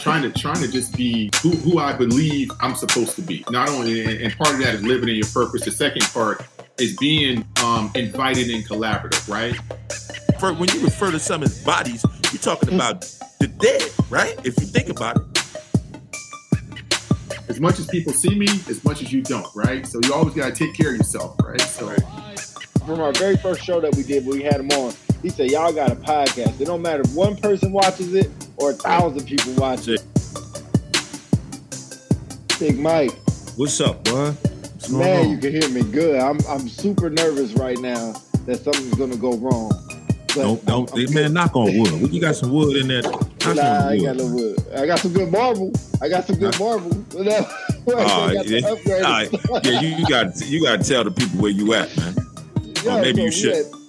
Trying 0.00 0.22
to 0.22 0.30
trying 0.30 0.62
to 0.62 0.70
just 0.70 0.96
be 0.96 1.28
who, 1.42 1.50
who 1.50 1.78
I 1.78 1.92
believe 1.92 2.50
I'm 2.60 2.76
supposed 2.76 3.16
to 3.16 3.22
be. 3.22 3.44
Not 3.50 3.68
only 3.68 4.04
and, 4.04 4.12
and 4.20 4.36
part 4.36 4.54
of 4.54 4.60
that 4.60 4.76
is 4.76 4.82
living 4.82 5.08
in 5.08 5.16
your 5.16 5.26
purpose. 5.26 5.64
The 5.64 5.72
second 5.72 6.02
part 6.04 6.46
is 6.78 6.96
being 6.98 7.44
um, 7.64 7.90
invited 7.96 8.48
and 8.48 8.64
collaborative, 8.64 9.28
right? 9.28 9.56
For, 10.38 10.54
when 10.54 10.68
you 10.70 10.84
refer 10.84 11.10
to 11.10 11.18
some 11.18 11.42
as 11.42 11.64
bodies, 11.64 12.04
you're 12.32 12.40
talking 12.40 12.72
about 12.72 13.00
the 13.40 13.48
dead, 13.48 13.90
right? 14.08 14.38
If 14.46 14.58
you 14.60 14.66
think 14.66 14.88
about 14.88 15.16
it. 15.16 15.22
As 17.48 17.58
much 17.58 17.80
as 17.80 17.88
people 17.88 18.12
see 18.12 18.36
me, 18.36 18.46
as 18.68 18.84
much 18.84 19.02
as 19.02 19.12
you 19.12 19.20
don't, 19.22 19.48
right? 19.56 19.84
So 19.84 19.98
you 20.04 20.14
always 20.14 20.34
got 20.34 20.54
to 20.54 20.64
take 20.64 20.76
care 20.76 20.92
of 20.92 20.96
yourself, 20.96 21.36
right? 21.42 21.60
So. 21.60 21.92
From 22.86 23.00
our 23.00 23.12
very 23.12 23.36
first 23.36 23.62
show 23.62 23.80
that 23.80 23.94
we 23.96 24.04
did, 24.04 24.24
we 24.24 24.42
had 24.42 24.60
him 24.60 24.70
on. 24.70 24.94
He 25.22 25.28
said, 25.28 25.50
"Y'all 25.50 25.72
got 25.72 25.92
a 25.92 25.96
podcast. 25.96 26.60
It 26.60 26.64
don't 26.64 26.82
matter 26.82 27.02
if 27.02 27.14
one 27.14 27.36
person 27.36 27.72
watches 27.72 28.14
it 28.14 28.30
or 28.56 28.70
a 28.70 28.74
thousand 28.74 29.26
people 29.26 29.52
watch 29.54 29.86
it." 29.88 30.02
Big 32.58 32.78
Mike. 32.78 33.12
What's 33.56 33.80
up, 33.80 34.02
boy? 34.04 34.34
Man, 34.90 35.30
you 35.30 35.38
can 35.38 35.52
hear 35.52 35.68
me 35.68 35.82
good. 35.82 36.18
I'm 36.18 36.38
I'm 36.48 36.68
super 36.68 37.10
nervous 37.10 37.52
right 37.52 37.78
now 37.78 38.14
that 38.46 38.60
something's 38.64 38.94
gonna 38.94 39.16
go 39.16 39.36
wrong. 39.36 39.70
But 40.28 40.34
don't 40.34 40.64
don't 40.64 40.92
I'm, 40.92 41.06
I'm 41.06 41.14
man, 41.14 41.32
knock 41.34 41.54
on 41.54 41.76
wood. 41.78 42.12
You 42.12 42.20
got 42.20 42.36
some 42.36 42.50
wood 42.50 42.76
in 42.76 42.88
there. 42.88 43.02
Knock 43.02 43.56
nah, 43.56 43.88
I 43.88 43.98
got 43.98 44.16
no 44.16 44.26
wood. 44.26 44.58
I 44.74 44.86
got 44.86 45.00
some 45.00 45.12
good 45.12 45.30
marble. 45.30 45.72
I 46.00 46.08
got 46.08 46.26
some 46.26 46.36
good 46.36 46.58
marble. 46.58 46.92
uh, 47.18 47.22
yeah, 48.44 49.26
yeah, 49.62 49.80
you, 49.80 49.88
you 49.96 50.06
got 50.06 50.40
you 50.46 50.62
got 50.62 50.80
to 50.80 50.88
tell 50.88 51.04
the 51.04 51.10
people 51.10 51.40
where 51.40 51.50
you 51.50 51.74
at, 51.74 51.94
man. 51.96 52.16
Yeah, 52.82 52.96
or 52.96 53.02
maybe 53.02 53.18
so 53.18 53.24
you 53.24 53.30
should. 53.30 53.79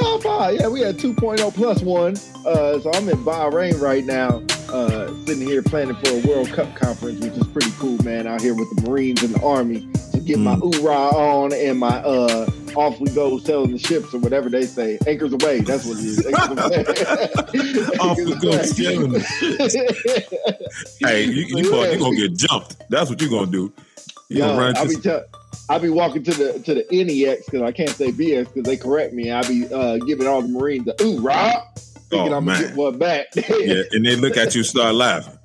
No. 0.00 0.20
Yeah, 0.50 0.68
we 0.68 0.80
had 0.80 0.96
2.0 0.96 1.54
plus 1.54 1.82
one. 1.82 2.16
Uh, 2.46 2.78
so 2.80 2.90
I'm 2.92 3.08
in 3.08 3.18
Bahrain 3.24 3.80
right 3.80 4.04
now, 4.04 4.42
uh, 4.72 5.08
sitting 5.26 5.46
here 5.46 5.62
planning 5.62 5.94
for 5.96 6.08
a 6.10 6.26
World 6.26 6.48
Cup 6.48 6.74
conference, 6.74 7.20
which 7.20 7.34
is 7.34 7.46
pretty 7.48 7.70
cool, 7.78 8.02
man. 8.02 8.26
Out 8.26 8.40
here 8.40 8.54
with 8.54 8.74
the 8.74 8.82
Marines 8.88 9.22
and 9.22 9.34
the 9.34 9.42
Army 9.42 9.80
to 10.12 10.20
get 10.20 10.38
mm. 10.38 10.44
my 10.44 10.56
oorah 10.56 11.12
on 11.12 11.52
and 11.52 11.78
my 11.78 11.98
uh, 11.98 12.50
off 12.74 12.98
we 13.00 13.10
go 13.10 13.38
selling 13.38 13.72
the 13.72 13.78
ships 13.78 14.14
or 14.14 14.18
whatever 14.18 14.48
they 14.48 14.64
say. 14.64 14.98
Anchors 15.06 15.32
away. 15.32 15.60
That's 15.60 15.84
what 15.84 15.98
it 15.98 16.04
is. 16.04 16.26
off 18.00 18.16
we 18.16 18.34
go 18.36 18.62
selling 18.62 19.20
Hey, 21.00 21.24
you, 21.24 21.56
you, 21.56 21.72
yeah. 21.72 21.96
gonna 21.96 22.16
get 22.16 22.34
jumped. 22.34 22.76
That's 22.88 23.10
what 23.10 23.20
you're 23.20 23.30
gonna 23.30 23.50
do. 23.50 23.72
You 24.28 24.38
Yo, 24.38 24.58
I'll 24.58 24.88
be 24.88 24.96
tell- 24.96 25.24
I 25.70 25.78
be 25.78 25.88
walking 25.88 26.24
to 26.24 26.32
the 26.32 26.58
to 26.64 26.74
the 26.74 26.84
NEX 26.90 27.44
because 27.44 27.62
I 27.62 27.70
can't 27.70 27.90
say 27.90 28.10
BX 28.10 28.46
because 28.46 28.64
they 28.64 28.76
correct 28.76 29.14
me. 29.14 29.30
I 29.30 29.46
be 29.46 29.72
uh, 29.72 29.98
giving 29.98 30.26
all 30.26 30.42
the 30.42 30.48
Marines 30.48 30.84
the 30.84 30.94
oorah, 30.94 31.62
thinking 32.10 32.32
oh, 32.32 32.38
I'm 32.38 32.44
gonna 32.44 32.60
get 32.60 32.74
one 32.74 32.98
back. 32.98 33.26
yeah, 33.36 33.82
and 33.92 34.04
they 34.04 34.16
look 34.16 34.36
at 34.36 34.56
you, 34.56 34.64
start 34.64 34.96
laughing. 34.96 35.38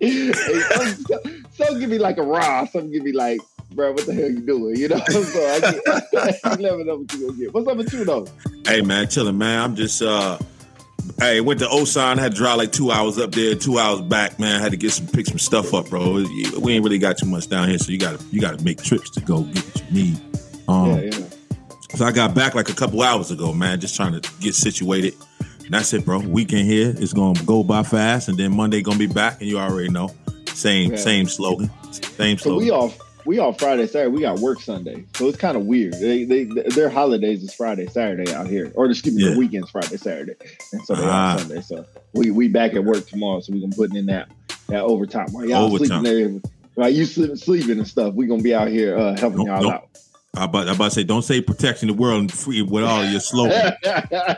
some, 0.00 1.44
some, 1.50 1.80
give 1.80 1.90
me 1.90 1.98
like 1.98 2.18
a 2.18 2.22
raw, 2.22 2.64
some 2.66 2.92
give 2.92 3.02
me 3.02 3.10
like, 3.10 3.40
bro, 3.72 3.90
what 3.90 4.06
the 4.06 4.14
hell 4.14 4.30
you 4.30 4.38
doing? 4.38 4.76
You 4.76 4.86
know, 4.86 5.02
so 5.08 5.46
I, 5.48 5.58
get, 5.58 6.40
I 6.44 6.54
never 6.54 6.84
know 6.84 6.98
what 6.98 7.12
you 7.12 7.26
gonna 7.26 7.38
get. 7.40 7.52
What's 7.52 7.66
up 7.66 7.76
with 7.76 7.92
you 7.92 8.04
though? 8.04 8.28
Hey 8.64 8.82
man, 8.82 9.08
chilling 9.08 9.36
man. 9.36 9.60
I'm 9.60 9.74
just 9.74 10.00
uh 10.00 10.38
Hey, 11.18 11.40
went 11.40 11.60
to 11.60 11.66
Osan, 11.66 12.18
had 12.18 12.32
to 12.32 12.38
drive 12.38 12.58
like 12.58 12.72
two 12.72 12.90
hours 12.90 13.18
up 13.18 13.32
there, 13.32 13.54
two 13.54 13.78
hours 13.78 14.00
back, 14.00 14.38
man. 14.38 14.60
Had 14.60 14.72
to 14.72 14.76
get 14.76 14.92
some 14.92 15.06
pick 15.06 15.26
some 15.26 15.38
stuff 15.38 15.72
up, 15.74 15.88
bro. 15.88 16.24
We 16.58 16.74
ain't 16.74 16.84
really 16.84 16.98
got 16.98 17.18
too 17.18 17.26
much 17.26 17.48
down 17.48 17.68
here, 17.68 17.78
so 17.78 17.92
you 17.92 17.98
gotta 17.98 18.22
you 18.30 18.40
gotta 18.40 18.62
make 18.64 18.82
trips 18.82 19.10
to 19.10 19.20
go 19.20 19.42
get 19.42 19.64
what 19.64 19.82
you 19.82 19.92
need. 19.92 20.20
Um, 20.68 20.90
yeah, 20.90 21.00
yeah. 21.00 21.26
So 21.94 22.04
I 22.04 22.12
got 22.12 22.34
back 22.34 22.54
like 22.54 22.68
a 22.68 22.74
couple 22.74 23.02
hours 23.02 23.30
ago, 23.30 23.52
man, 23.52 23.80
just 23.80 23.96
trying 23.96 24.20
to 24.20 24.30
get 24.40 24.54
situated. 24.54 25.14
And 25.64 25.72
that's 25.72 25.92
it, 25.92 26.04
bro. 26.04 26.18
Weekend 26.18 26.66
here 26.66 26.94
is 26.96 27.12
gonna 27.12 27.42
go 27.44 27.62
by 27.62 27.82
fast, 27.82 28.28
and 28.28 28.36
then 28.36 28.54
Monday 28.56 28.82
gonna 28.82 28.98
be 28.98 29.06
back, 29.06 29.40
and 29.40 29.48
you 29.48 29.58
already 29.58 29.88
know. 29.88 30.10
Same, 30.48 30.92
yeah. 30.92 30.96
same 30.96 31.26
slogan. 31.26 31.70
Same 31.92 32.38
slogan. 32.38 32.38
So 32.38 32.56
we 32.58 32.70
off 32.70 32.98
we 33.26 33.38
off 33.38 33.58
Friday, 33.58 33.86
Saturday. 33.86 34.10
We 34.10 34.20
got 34.20 34.38
work 34.38 34.60
Sunday, 34.60 35.04
so 35.14 35.28
it's 35.28 35.38
kind 35.38 35.56
of 35.56 35.64
weird. 35.64 35.94
They, 35.94 36.24
they 36.24 36.44
their 36.44 36.88
holidays 36.88 37.42
is 37.42 37.54
Friday, 37.54 37.86
Saturday 37.86 38.32
out 38.32 38.46
here, 38.46 38.72
or 38.74 38.86
excuse 38.86 39.14
me, 39.14 39.24
yeah. 39.24 39.30
the 39.30 39.38
weekends 39.38 39.70
Friday, 39.70 39.96
Saturday, 39.96 40.34
and 40.72 40.84
so 40.84 40.94
they 40.94 41.04
ah. 41.04 41.36
Sunday. 41.38 41.60
So 41.60 41.86
we 42.12 42.30
we 42.30 42.48
back 42.48 42.74
at 42.74 42.84
work 42.84 43.06
tomorrow, 43.06 43.40
so 43.40 43.52
we 43.52 43.60
gonna 43.60 43.74
put 43.74 43.94
in 43.94 44.06
that 44.06 44.28
that 44.68 44.82
overtime. 44.82 45.32
While 45.32 45.46
y'all 45.46 45.64
overtime. 45.64 46.02
sleeping 46.04 46.42
there, 46.42 46.50
while 46.74 46.90
you 46.90 47.04
sleeping, 47.06 47.36
sleeping 47.36 47.78
and 47.78 47.88
stuff, 47.88 48.14
we 48.14 48.26
gonna 48.26 48.42
be 48.42 48.54
out 48.54 48.68
here 48.68 48.96
uh, 48.96 49.16
helping 49.16 49.38
nope, 49.38 49.46
y'all 49.46 49.62
nope. 49.62 49.72
out. 49.72 49.88
I 50.36 50.44
about, 50.46 50.68
I 50.68 50.72
about 50.72 50.84
to 50.86 50.90
say, 50.90 51.04
don't 51.04 51.22
say 51.22 51.40
protecting 51.40 51.86
the 51.86 51.94
world 51.94 52.20
and 52.20 52.32
free 52.32 52.60
with 52.60 52.82
all 52.82 53.04
your 53.04 53.20
slogan. 53.20 53.72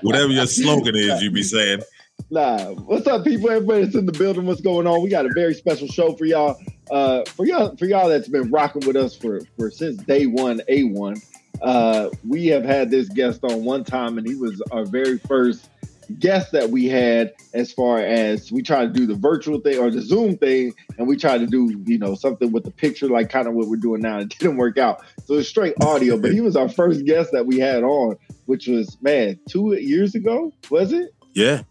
Whatever 0.03 0.28
your 0.28 0.47
slogan 0.47 0.94
is, 0.94 1.22
you 1.22 1.31
be 1.31 1.43
saying. 1.43 1.81
Nah, 2.31 2.71
what's 2.72 3.06
up, 3.06 3.25
people? 3.25 3.50
Everybody 3.50 3.84
that's 3.84 3.94
in 3.94 4.06
the 4.06 4.12
building, 4.12 4.47
what's 4.47 4.62
going 4.62 4.87
on? 4.87 5.03
We 5.03 5.10
got 5.10 5.27
a 5.27 5.31
very 5.34 5.55
special 5.55 5.87
show 5.87 6.15
for 6.15 6.25
y'all 6.25 6.59
uh, 6.91 7.24
for 7.24 7.47
y'all 7.47 7.76
for 7.76 7.86
y'all 7.86 8.08
that's 8.08 8.28
been 8.28 8.50
rocking 8.50 8.86
with 8.86 8.97
us 8.97 9.16
for 9.16 9.41
for 9.58 9.70
since 9.70 9.97
day 10.04 10.26
one, 10.26 10.60
a 10.69 10.84
one. 10.84 11.20
Uh, 11.62 12.10
we 12.26 12.47
have 12.47 12.64
had 12.64 12.91
this 12.91 13.08
guest 13.08 13.42
on 13.44 13.64
one 13.64 13.84
time, 13.84 14.19
and 14.19 14.26
he 14.26 14.34
was 14.34 14.60
our 14.70 14.84
very 14.84 15.19
first 15.19 15.70
guest 16.19 16.52
that 16.52 16.70
we 16.70 16.86
had. 16.86 17.32
As 17.54 17.72
far 17.72 17.98
as 17.98 18.52
we 18.52 18.62
tried 18.62 18.92
to 18.92 19.00
do 19.00 19.06
the 19.06 19.14
virtual 19.14 19.60
thing 19.60 19.78
or 19.78 19.91
the 19.91 20.02
Zoom 20.02 20.36
thing, 20.36 20.74
and 20.98 21.08
we 21.08 21.16
tried 21.16 21.38
to 21.38 21.47
do 21.47 21.82
you 21.86 21.98
know 21.98 22.14
something 22.14 22.52
with 22.52 22.64
the 22.64 22.70
picture, 22.70 23.08
like 23.08 23.30
kind 23.30 23.48
of 23.48 23.54
what 23.54 23.68
we're 23.68 23.76
doing 23.76 24.03
now. 24.03 24.18
It 24.26 24.30
didn't 24.38 24.56
work 24.56 24.78
out, 24.78 25.04
so 25.24 25.34
it's 25.34 25.48
straight 25.48 25.74
audio. 25.82 26.18
but 26.18 26.32
he 26.32 26.41
was 26.41 26.56
our 26.56 26.68
first 26.68 27.04
guest 27.04 27.32
that 27.32 27.47
we 27.47 27.58
had 27.58 27.82
on, 27.82 28.16
which 28.44 28.66
was 28.66 28.97
man 29.00 29.38
two 29.48 29.74
years 29.74 30.14
ago, 30.14 30.53
was 30.70 30.92
it? 30.92 31.14
Yeah, 31.32 31.62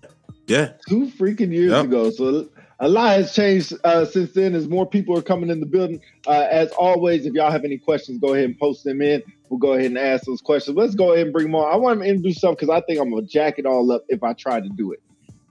yeah, 0.47 0.73
two 0.87 1.07
freaking 1.07 1.51
years 1.51 1.71
yep. 1.71 1.85
ago. 1.85 2.09
So 2.11 2.49
a 2.79 2.89
lot 2.89 3.15
has 3.15 3.33
changed 3.33 3.73
uh, 3.83 4.05
since 4.05 4.31
then 4.33 4.53
as 4.53 4.67
more 4.67 4.85
people 4.85 5.17
are 5.17 5.21
coming 5.21 5.49
in 5.49 5.59
the 5.59 5.65
building. 5.65 6.01
Uh, 6.27 6.47
as 6.49 6.71
always, 6.71 7.25
if 7.25 7.33
y'all 7.33 7.51
have 7.51 7.63
any 7.63 7.77
questions, 7.77 8.19
go 8.19 8.33
ahead 8.33 8.45
and 8.45 8.59
post 8.59 8.83
them 8.83 9.01
in. 9.01 9.23
We'll 9.49 9.59
go 9.59 9.73
ahead 9.73 9.87
and 9.87 9.97
ask 9.97 10.25
those 10.25 10.41
questions. 10.41 10.75
Let's 10.75 10.95
go 10.95 11.13
ahead 11.13 11.27
and 11.27 11.33
bring 11.33 11.47
them 11.47 11.55
on. 11.55 11.71
I 11.71 11.77
want 11.77 12.01
to 12.01 12.05
introduce 12.05 12.39
something 12.39 12.67
because 12.67 12.69
I 12.69 12.85
think 12.85 12.99
I'm 12.99 13.09
going 13.11 13.25
to 13.25 13.31
jack 13.31 13.59
it 13.59 13.65
all 13.65 13.91
up 13.91 14.03
if 14.09 14.23
I 14.23 14.33
try 14.33 14.59
to 14.59 14.69
do 14.69 14.91
it. 14.91 15.01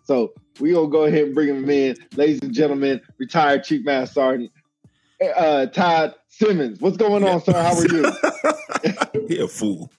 So 0.05 0.35
we 0.61 0.73
going 0.73 0.91
to 0.91 0.93
go 0.93 1.05
ahead 1.05 1.25
and 1.25 1.35
bring 1.35 1.49
them 1.49 1.71
in. 1.71 1.97
Ladies 2.17 2.41
and 2.43 2.53
gentlemen, 2.53 3.01
retired 3.19 3.65
Chief 3.65 3.85
Master 3.85 4.13
Sergeant 4.15 4.51
uh, 5.37 5.67
Todd 5.67 6.15
Simmons. 6.29 6.81
What's 6.81 6.97
going 6.97 7.25
on, 7.25 7.43
sir? 7.43 7.53
How 7.53 7.75
are 7.75 7.87
you? 7.87 9.27
he 9.29 9.39
a 9.39 9.49
fool. 9.49 9.91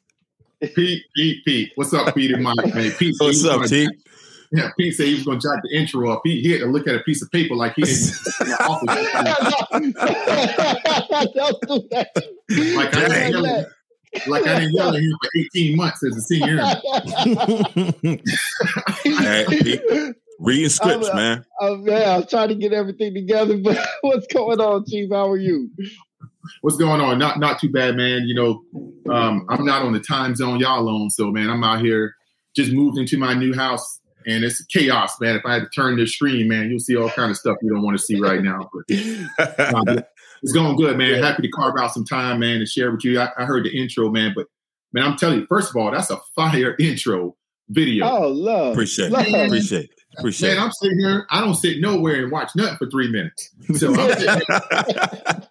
Pete, 0.61 1.03
Pete, 1.15 1.45
Pete. 1.45 1.71
What's 1.75 1.93
up, 1.93 2.13
Pete 2.15 2.31
and 2.31 2.43
Mike? 2.43 2.55
Man, 2.73 2.91
Pete, 2.91 3.15
What's 3.19 3.45
up, 3.45 3.67
Pete? 3.69 3.89
Yeah, 4.51 4.69
Pete 4.77 4.93
said 4.95 5.07
he 5.07 5.15
was 5.15 5.23
going 5.23 5.39
to 5.39 5.47
jot 5.47 5.59
the 5.63 5.75
intro 5.75 6.11
up. 6.11 6.21
He, 6.23 6.41
he 6.41 6.51
had 6.51 6.61
to 6.61 6.67
look 6.67 6.87
at 6.87 6.95
a 6.95 6.99
piece 6.99 7.21
of 7.21 7.31
paper 7.31 7.55
like 7.55 7.73
he 7.75 7.83
didn't. 7.83 8.11
like 12.75 12.95
I 12.95 13.07
didn't 13.07 13.31
yell 13.31 13.45
at, 13.45 13.67
like 14.27 14.47
I 14.47 14.59
didn't 14.59 14.73
yell 14.73 14.95
at 14.95 15.01
him 15.01 15.13
for 15.21 15.29
18 15.55 15.75
months 15.75 16.03
as 16.03 16.17
a 16.17 16.21
senior. 16.21 16.57
hey, 19.03 20.13
reading 20.39 20.69
scripts, 20.69 21.09
I'm, 21.09 21.15
man. 21.15 21.45
I'm, 21.61 21.87
yeah, 21.87 22.17
I'm 22.17 22.27
trying 22.27 22.49
to 22.49 22.55
get 22.55 22.73
everything 22.73 23.13
together, 23.13 23.57
but 23.57 23.77
what's 24.01 24.27
going 24.27 24.59
on, 24.59 24.85
Chief? 24.85 25.09
How 25.11 25.29
are 25.29 25.37
you? 25.37 25.69
What's 26.61 26.77
going 26.77 27.01
on? 27.01 27.17
Not 27.17 27.39
not 27.39 27.59
too 27.59 27.69
bad, 27.69 27.95
man. 27.95 28.23
You 28.27 28.35
know, 28.35 28.63
um, 29.11 29.45
I'm 29.49 29.65
not 29.65 29.81
on 29.81 29.93
the 29.93 29.99
time 29.99 30.35
zone 30.35 30.59
y'all 30.59 30.87
on, 30.87 31.09
so 31.09 31.31
man, 31.31 31.49
I'm 31.49 31.63
out 31.63 31.81
here. 31.81 32.15
Just 32.55 32.71
moved 32.71 32.97
into 32.97 33.17
my 33.17 33.33
new 33.33 33.53
house 33.53 33.99
and 34.25 34.43
it's 34.43 34.63
chaos, 34.65 35.19
man. 35.19 35.35
If 35.35 35.45
I 35.45 35.53
had 35.53 35.63
to 35.63 35.69
turn 35.69 35.97
this 35.97 36.13
screen, 36.13 36.47
man, 36.47 36.69
you'll 36.69 36.79
see 36.79 36.95
all 36.95 37.09
kind 37.09 37.31
of 37.31 37.37
stuff 37.37 37.57
you 37.61 37.69
don't 37.69 37.83
want 37.83 37.97
to 37.97 38.03
see 38.03 38.19
right 38.19 38.41
now. 38.41 38.69
But 38.73 38.95
uh, 39.59 40.01
it's 40.41 40.51
going 40.51 40.75
good, 40.75 40.97
man. 40.97 41.21
Happy 41.21 41.41
to 41.43 41.49
carve 41.49 41.75
out 41.77 41.93
some 41.93 42.05
time, 42.05 42.39
man, 42.39 42.57
and 42.57 42.67
share 42.67 42.91
with 42.91 43.03
you. 43.03 43.19
I, 43.19 43.29
I, 43.37 43.45
heard 43.45 43.65
the 43.65 43.75
intro, 43.75 44.09
man, 44.09 44.33
but 44.35 44.47
man, 44.93 45.03
I'm 45.03 45.17
telling 45.17 45.39
you, 45.39 45.45
first 45.47 45.69
of 45.69 45.75
all, 45.75 45.91
that's 45.91 46.09
a 46.09 46.17
fire 46.35 46.75
intro 46.79 47.35
video. 47.69 48.05
Oh, 48.07 48.27
love, 48.29 48.73
appreciate, 48.73 49.11
love. 49.11 49.27
it. 49.27 49.45
appreciate. 49.45 49.85
it. 49.85 49.89
Appreciate 50.17 50.55
Man, 50.55 50.63
I'm 50.63 50.71
sitting 50.71 50.99
here. 50.99 51.25
I 51.29 51.41
don't 51.41 51.55
sit 51.55 51.79
nowhere 51.79 52.23
and 52.23 52.31
watch 52.31 52.51
nothing 52.55 52.77
for 52.77 52.89
three 52.89 53.11
minutes. 53.11 53.51
So 53.75 53.93
I'm 53.93 54.13
sitting 54.17 54.41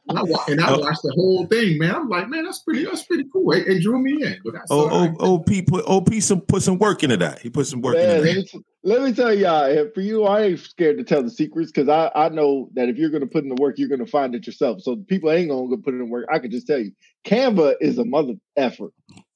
and, 0.08 0.18
I, 0.18 0.22
and 0.48 0.60
I 0.60 0.68
oh. 0.74 0.78
watched 0.78 1.02
the 1.02 1.12
whole 1.14 1.46
thing, 1.46 1.78
man. 1.78 1.94
I'm 1.94 2.08
like, 2.08 2.28
man, 2.28 2.44
that's 2.44 2.60
pretty. 2.60 2.84
That's 2.84 3.04
pretty 3.04 3.24
cool. 3.32 3.52
It, 3.52 3.66
it 3.66 3.82
drew 3.82 3.98
me 3.98 4.22
in. 4.22 4.38
But 4.44 4.54
oh, 4.70 5.14
oh, 5.18 5.34
OP 5.34 5.48
put 5.66 5.84
OP 5.86 6.12
some 6.20 6.40
put 6.42 6.62
some 6.62 6.78
work 6.78 7.02
into 7.02 7.16
that. 7.18 7.40
He 7.40 7.50
put 7.50 7.66
some 7.66 7.80
work 7.80 7.96
man, 7.96 8.26
into 8.26 8.42
that. 8.52 8.64
Let 8.82 9.02
me 9.02 9.14
tell 9.14 9.32
y'all, 9.32 9.88
for 9.94 10.02
you, 10.02 10.24
I 10.24 10.42
ain't 10.42 10.60
scared 10.60 10.98
to 10.98 11.04
tell 11.04 11.22
the 11.22 11.30
secrets 11.30 11.72
because 11.72 11.88
I, 11.88 12.10
I 12.14 12.28
know 12.28 12.68
that 12.74 12.90
if 12.90 12.98
you're 12.98 13.08
going 13.08 13.22
to 13.22 13.26
put 13.26 13.42
in 13.42 13.48
the 13.48 13.60
work, 13.60 13.78
you're 13.78 13.88
going 13.88 14.04
to 14.04 14.10
find 14.10 14.34
it 14.34 14.46
yourself. 14.46 14.82
So 14.82 14.96
people 14.96 15.30
ain't 15.30 15.48
going 15.48 15.70
to 15.70 15.76
put 15.78 15.94
in 15.94 16.00
the 16.00 16.04
work. 16.04 16.26
I 16.30 16.38
can 16.38 16.50
just 16.50 16.66
tell 16.66 16.78
you, 16.78 16.92
Canva 17.24 17.76
is 17.80 17.96
a 17.96 18.04
mother 18.04 18.34
effort 18.56 18.92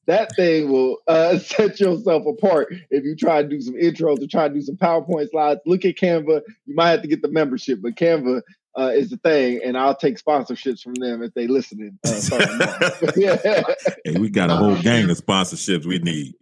that 0.09 0.35
thing 0.35 0.73
will 0.73 0.99
uh, 1.07 1.39
set 1.39 1.79
yourself 1.79 2.27
apart 2.27 2.75
if 2.91 3.05
you 3.05 3.15
try 3.15 3.43
to 3.43 3.49
do 3.49 3.61
some 3.61 3.75
intros 3.75 4.23
or 4.23 4.27
try 4.27 4.49
to 4.49 4.55
do 4.55 4.63
some 4.63 4.77
PowerPoint 4.77 5.31
slides. 5.31 5.61
Look 5.65 5.85
at 5.85 5.97
Canva. 5.97 6.43
You 6.67 6.75
might 6.75 6.91
have 6.91 7.03
to 7.03 7.09
get 7.09 7.23
the 7.23 7.29
membership, 7.29 7.81
but 7.81 7.95
Canva 7.95 8.43
uh, 8.77 8.91
is 8.95 9.11
the 9.11 9.19
thing, 9.19 9.61
and 9.65 9.77
I'll 9.77 9.95
take 9.95 10.23
sponsorships 10.23 10.83
from 10.83 10.95
them 10.95 11.23
if 11.23 11.35
they 11.35 11.47
listening. 11.47 11.99
Uh, 12.07 13.13
yeah. 13.17 13.37
hey, 14.05 14.19
we 14.19 14.31
got 14.31 14.51
a 14.51 14.57
whole 14.57 14.77
gang 14.77 15.09
of 15.11 15.19
sponsorships 15.19 15.85
we 15.85 15.99
need. 15.99 16.35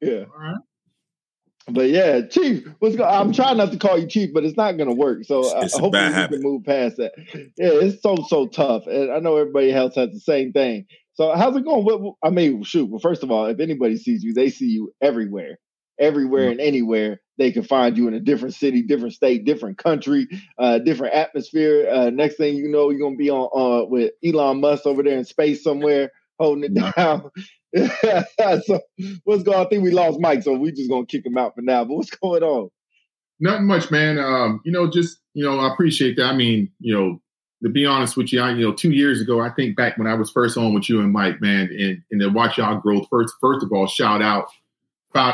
Yeah. 0.00 0.24
But 1.68 1.90
yeah, 1.90 2.22
Chief, 2.22 2.66
what's 2.80 2.96
go- 2.96 3.04
I'm 3.04 3.32
trying 3.32 3.56
not 3.56 3.70
to 3.70 3.78
call 3.78 3.96
you 3.96 4.08
Chief, 4.08 4.34
but 4.34 4.44
it's 4.44 4.56
not 4.56 4.72
going 4.72 4.88
to 4.88 4.96
work. 4.96 5.24
So 5.24 5.40
It's 5.60 5.74
a 5.74 5.78
hopefully 5.78 5.90
bad 5.90 6.30
we 6.30 6.38
can 6.38 6.42
move 6.42 6.64
past 6.64 6.96
that. 6.96 7.12
Yeah, 7.56 7.70
it's 7.70 8.02
so 8.02 8.16
so 8.26 8.48
tough, 8.48 8.88
and 8.88 9.12
I 9.12 9.20
know 9.20 9.36
everybody 9.36 9.72
else 9.72 9.94
has 9.94 10.10
the 10.10 10.18
same 10.18 10.52
thing. 10.52 10.86
So 11.14 11.34
how's 11.34 11.56
it 11.56 11.64
going? 11.64 11.84
What, 11.84 12.14
I 12.22 12.30
mean, 12.30 12.62
shoot. 12.62 12.88
Well, 12.90 13.00
first 13.00 13.22
of 13.22 13.30
all, 13.30 13.46
if 13.46 13.60
anybody 13.60 13.96
sees 13.96 14.22
you, 14.22 14.32
they 14.34 14.48
see 14.50 14.66
you 14.66 14.92
everywhere, 15.02 15.58
everywhere 16.00 16.44
Mm-hmm. 16.44 16.50
and 16.52 16.60
anywhere. 16.60 17.20
They 17.38 17.50
can 17.50 17.64
find 17.64 17.96
you 17.96 18.08
in 18.08 18.14
a 18.14 18.20
different 18.20 18.54
city, 18.54 18.82
different 18.82 19.14
state, 19.14 19.44
different 19.44 19.78
country, 19.78 20.28
uh, 20.58 20.78
different 20.78 21.14
atmosphere. 21.14 21.88
Uh, 21.90 22.10
next 22.10 22.36
thing 22.36 22.56
you 22.56 22.68
know, 22.68 22.90
you're 22.90 23.00
gonna 23.00 23.16
be 23.16 23.30
on 23.30 23.48
uh, 23.54 23.86
with 23.88 24.12
Elon 24.24 24.60
Musk 24.60 24.86
over 24.86 25.02
there 25.02 25.16
in 25.18 25.24
space 25.24 25.62
somewhere, 25.64 26.10
holding 26.38 26.64
it 26.64 26.72
Yeah. 26.74 26.92
down. 26.96 27.30
so 28.64 28.80
what's 29.24 29.42
going 29.42 29.58
on? 29.58 29.66
I 29.66 29.68
think 29.70 29.82
we 29.82 29.90
lost 29.92 30.20
Mike, 30.20 30.42
so 30.42 30.52
we 30.52 30.72
just 30.72 30.90
gonna 30.90 31.06
kick 31.06 31.24
him 31.24 31.38
out 31.38 31.54
for 31.54 31.62
now. 31.62 31.84
But 31.84 31.94
what's 31.96 32.10
going 32.16 32.42
on? 32.42 32.68
Nothing 33.40 33.66
much, 33.66 33.90
man. 33.90 34.18
Um, 34.18 34.60
you 34.64 34.72
know, 34.72 34.90
just 34.90 35.18
you 35.34 35.44
know, 35.44 35.58
I 35.58 35.72
appreciate 35.72 36.16
that. 36.18 36.26
I 36.26 36.36
mean, 36.36 36.70
you 36.80 36.94
know, 36.94 37.21
to 37.62 37.68
be 37.68 37.86
honest 37.86 38.16
with 38.16 38.32
you, 38.32 38.40
I 38.40 38.52
you 38.52 38.66
know, 38.66 38.72
two 38.72 38.90
years 38.90 39.20
ago, 39.20 39.40
I 39.40 39.50
think 39.50 39.76
back 39.76 39.96
when 39.96 40.06
I 40.06 40.14
was 40.14 40.30
first 40.30 40.56
on 40.56 40.74
with 40.74 40.88
you 40.88 41.00
and 41.00 41.12
Mike, 41.12 41.40
man, 41.40 41.70
and 41.78 42.02
and 42.10 42.20
to 42.20 42.28
watch 42.28 42.58
y'all 42.58 42.80
growth. 42.80 43.06
First, 43.08 43.34
first 43.40 43.64
of 43.64 43.72
all, 43.72 43.86
shout 43.86 44.20
out, 44.20 44.48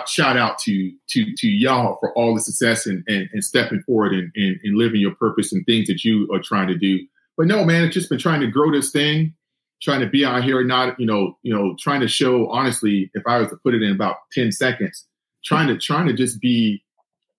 shout 0.07 0.37
out 0.37 0.59
to 0.61 0.93
to 1.09 1.35
to 1.37 1.49
y'all 1.49 1.97
for 2.01 2.13
all 2.13 2.35
the 2.35 2.41
success 2.41 2.87
and 2.87 3.03
and, 3.09 3.29
and 3.33 3.43
stepping 3.43 3.83
forward 3.83 4.13
and, 4.13 4.31
and 4.37 4.61
and 4.63 4.77
living 4.77 5.01
your 5.01 5.15
purpose 5.15 5.53
and 5.53 5.65
things 5.65 5.87
that 5.89 6.05
you 6.05 6.29
are 6.33 6.41
trying 6.41 6.69
to 6.69 6.77
do. 6.77 7.01
But 7.37 7.47
no, 7.47 7.65
man, 7.65 7.85
it's 7.85 7.95
just 7.95 8.11
been 8.11 8.19
trying 8.19 8.41
to 8.43 8.47
grow 8.49 8.71
this 8.71 8.91
thing, 8.91 9.35
trying 9.81 10.01
to 10.01 10.09
be 10.09 10.25
out 10.25 10.45
here, 10.45 10.63
not 10.65 11.01
you 11.01 11.07
know, 11.07 11.39
you 11.43 11.55
know, 11.55 11.77
trying 11.79 12.01
to 12.01 12.09
show 12.09 12.49
honestly, 12.51 13.11
if 13.15 13.23
I 13.27 13.39
was 13.39 13.49
to 13.49 13.57
put 13.57 13.75
it 13.75 13.83
in 13.83 13.93
about 13.93 14.17
ten 14.33 14.53
seconds, 14.53 15.07
trying 15.45 15.69
to 15.69 15.79
trying 15.79 16.09
to 16.09 16.13
just 16.13 16.41
be 16.41 16.83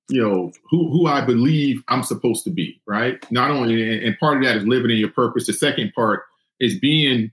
you 0.09 0.21
know 0.21 0.51
who 0.69 0.89
who 0.91 1.07
I 1.07 1.21
believe 1.21 1.83
I'm 1.87 2.03
supposed 2.03 2.43
to 2.45 2.49
be, 2.49 2.81
right? 2.87 3.23
Not 3.31 3.51
only 3.51 4.05
and 4.05 4.17
part 4.19 4.37
of 4.37 4.43
that 4.43 4.57
is 4.57 4.65
living 4.65 4.91
in 4.91 4.97
your 4.97 5.11
purpose. 5.11 5.47
The 5.47 5.53
second 5.53 5.93
part 5.93 6.23
is 6.59 6.79
being 6.79 7.31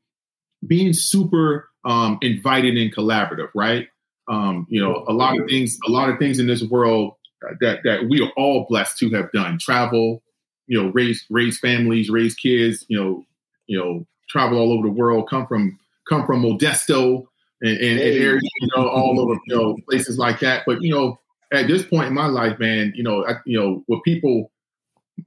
being 0.66 0.92
super 0.92 1.68
um, 1.84 2.18
invited 2.20 2.76
and 2.76 2.94
collaborative, 2.94 3.48
right? 3.54 3.88
Um, 4.28 4.66
you 4.68 4.82
know, 4.82 5.04
a 5.08 5.12
lot 5.12 5.38
of 5.38 5.48
things, 5.48 5.78
a 5.86 5.90
lot 5.90 6.08
of 6.10 6.18
things 6.18 6.38
in 6.38 6.46
this 6.46 6.62
world 6.62 7.14
that 7.60 7.80
that 7.84 8.08
we 8.08 8.20
are 8.20 8.30
all 8.36 8.66
blessed 8.68 8.98
to 8.98 9.10
have 9.10 9.30
done. 9.32 9.58
Travel, 9.58 10.22
you 10.66 10.82
know, 10.82 10.90
raise 10.90 11.24
raise 11.30 11.58
families, 11.58 12.10
raise 12.10 12.34
kids, 12.34 12.84
you 12.88 12.98
know, 12.98 13.24
you 13.66 13.78
know, 13.78 14.06
travel 14.28 14.58
all 14.58 14.72
over 14.72 14.88
the 14.88 14.92
world. 14.92 15.28
Come 15.28 15.46
from 15.46 15.78
come 16.08 16.26
from 16.26 16.42
Modesto 16.42 17.26
and, 17.62 17.78
and, 17.78 18.00
and 18.00 18.00
areas, 18.00 18.42
you 18.60 18.68
know, 18.76 18.88
all 18.88 19.20
over, 19.20 19.40
you 19.46 19.56
know, 19.56 19.76
places 19.88 20.18
like 20.18 20.40
that. 20.40 20.64
But 20.66 20.82
you 20.82 20.92
know, 20.92 21.18
at 21.52 21.68
this 21.68 21.84
point 21.86 22.08
in 22.08 22.14
my 22.14 22.26
life, 22.26 22.58
man, 22.58 22.92
you 22.96 23.02
know, 23.02 23.26
I, 23.26 23.34
you 23.44 23.58
know, 23.58 23.82
what 23.86 24.02
people 24.04 24.50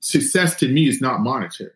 success 0.02 0.56
to 0.58 0.68
me 0.68 0.88
is 0.88 1.02
not 1.02 1.22
monetary. 1.22 1.72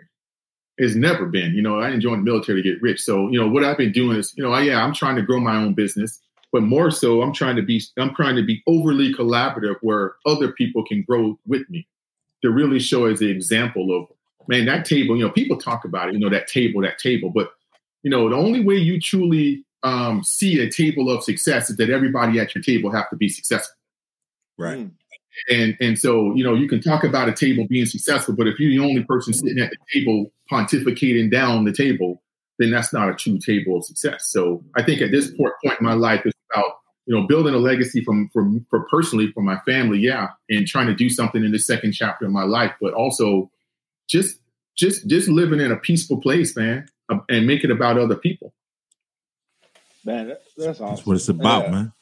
It's 0.77 0.95
never 0.95 1.25
been. 1.25 1.53
You 1.53 1.61
know, 1.61 1.79
I 1.79 1.89
didn't 1.89 2.01
join 2.01 2.19
the 2.19 2.31
military 2.31 2.61
to 2.61 2.69
get 2.71 2.81
rich. 2.81 3.01
So, 3.01 3.29
you 3.29 3.39
know, 3.39 3.47
what 3.47 3.63
I've 3.63 3.77
been 3.77 3.91
doing 3.91 4.17
is, 4.17 4.33
you 4.35 4.43
know, 4.43 4.51
I, 4.51 4.61
yeah, 4.61 4.83
I'm 4.83 4.93
trying 4.93 5.15
to 5.15 5.21
grow 5.21 5.39
my 5.39 5.55
own 5.55 5.73
business, 5.73 6.19
but 6.51 6.63
more 6.63 6.91
so, 6.91 7.21
I'm 7.21 7.33
trying 7.33 7.55
to 7.55 7.61
be, 7.61 7.81
I'm 7.97 8.13
trying 8.15 8.35
to 8.35 8.43
be 8.43 8.63
overly 8.67 9.13
collaborative 9.13 9.75
where 9.81 10.15
other 10.25 10.51
people 10.51 10.83
can 10.83 11.03
grow 11.03 11.37
with 11.45 11.69
me 11.69 11.87
to 12.41 12.51
really 12.51 12.79
show 12.79 13.05
as 13.05 13.21
an 13.21 13.29
example 13.29 13.95
of, 13.95 14.07
man, 14.47 14.65
that 14.65 14.85
table. 14.85 15.15
You 15.15 15.25
know, 15.25 15.31
people 15.31 15.57
talk 15.57 15.85
about 15.85 16.09
it. 16.09 16.15
You 16.15 16.19
know, 16.19 16.29
that 16.29 16.47
table, 16.47 16.81
that 16.81 16.97
table, 16.97 17.29
but 17.29 17.51
you 18.03 18.09
know, 18.09 18.29
the 18.29 18.35
only 18.35 18.63
way 18.63 18.75
you 18.75 18.99
truly 18.99 19.63
um, 19.83 20.23
see 20.23 20.59
a 20.59 20.69
table 20.69 21.09
of 21.09 21.23
success 21.23 21.69
is 21.69 21.77
that 21.77 21.89
everybody 21.89 22.39
at 22.39 22.53
your 22.53 22.63
table 22.63 22.91
have 22.91 23.09
to 23.09 23.15
be 23.15 23.29
successful. 23.29 23.75
Right. 24.57 24.79
Mm. 24.79 24.91
And 25.49 25.77
and 25.81 25.97
so 25.97 26.33
you 26.35 26.43
know 26.43 26.53
you 26.53 26.67
can 26.67 26.79
talk 26.79 27.03
about 27.03 27.27
a 27.27 27.33
table 27.33 27.65
being 27.67 27.87
successful, 27.87 28.35
but 28.35 28.47
if 28.47 28.59
you're 28.59 28.69
the 28.69 28.87
only 28.87 29.03
person 29.03 29.33
sitting 29.33 29.59
at 29.59 29.71
the 29.71 29.77
table 29.91 30.31
pontificating 30.51 31.31
down 31.31 31.63
the 31.65 31.73
table, 31.73 32.21
then 32.59 32.69
that's 32.69 32.93
not 32.93 33.09
a 33.09 33.15
true 33.15 33.39
table 33.39 33.77
of 33.77 33.85
success. 33.85 34.27
So 34.27 34.63
I 34.75 34.83
think 34.83 35.01
at 35.01 35.11
this 35.11 35.31
point 35.31 35.53
point 35.65 35.79
in 35.79 35.85
my 35.85 35.93
life, 35.93 36.21
it's 36.23 36.37
about 36.53 36.77
you 37.07 37.15
know 37.15 37.25
building 37.25 37.55
a 37.55 37.57
legacy 37.57 38.03
from 38.03 38.29
from 38.29 38.63
for 38.69 38.87
personally 38.91 39.31
for 39.31 39.41
my 39.41 39.57
family, 39.65 39.97
yeah, 39.97 40.27
and 40.49 40.67
trying 40.67 40.87
to 40.87 40.93
do 40.93 41.09
something 41.09 41.43
in 41.43 41.51
the 41.51 41.59
second 41.59 41.93
chapter 41.93 42.25
of 42.25 42.31
my 42.31 42.43
life, 42.43 42.73
but 42.79 42.93
also 42.93 43.49
just 44.07 44.37
just 44.75 45.07
just 45.07 45.27
living 45.29 45.59
in 45.59 45.71
a 45.71 45.77
peaceful 45.77 46.21
place, 46.21 46.55
man, 46.55 46.87
uh, 47.09 47.17
and 47.29 47.47
make 47.47 47.63
it 47.63 47.71
about 47.71 47.97
other 47.97 48.15
people. 48.15 48.53
Man, 50.05 50.27
that, 50.27 50.43
that's 50.57 50.79
awesome. 50.79 50.95
That's 50.95 51.07
what 51.07 51.15
it's 51.15 51.29
about, 51.29 51.65
Yeah. 51.65 51.71
man. 51.71 51.93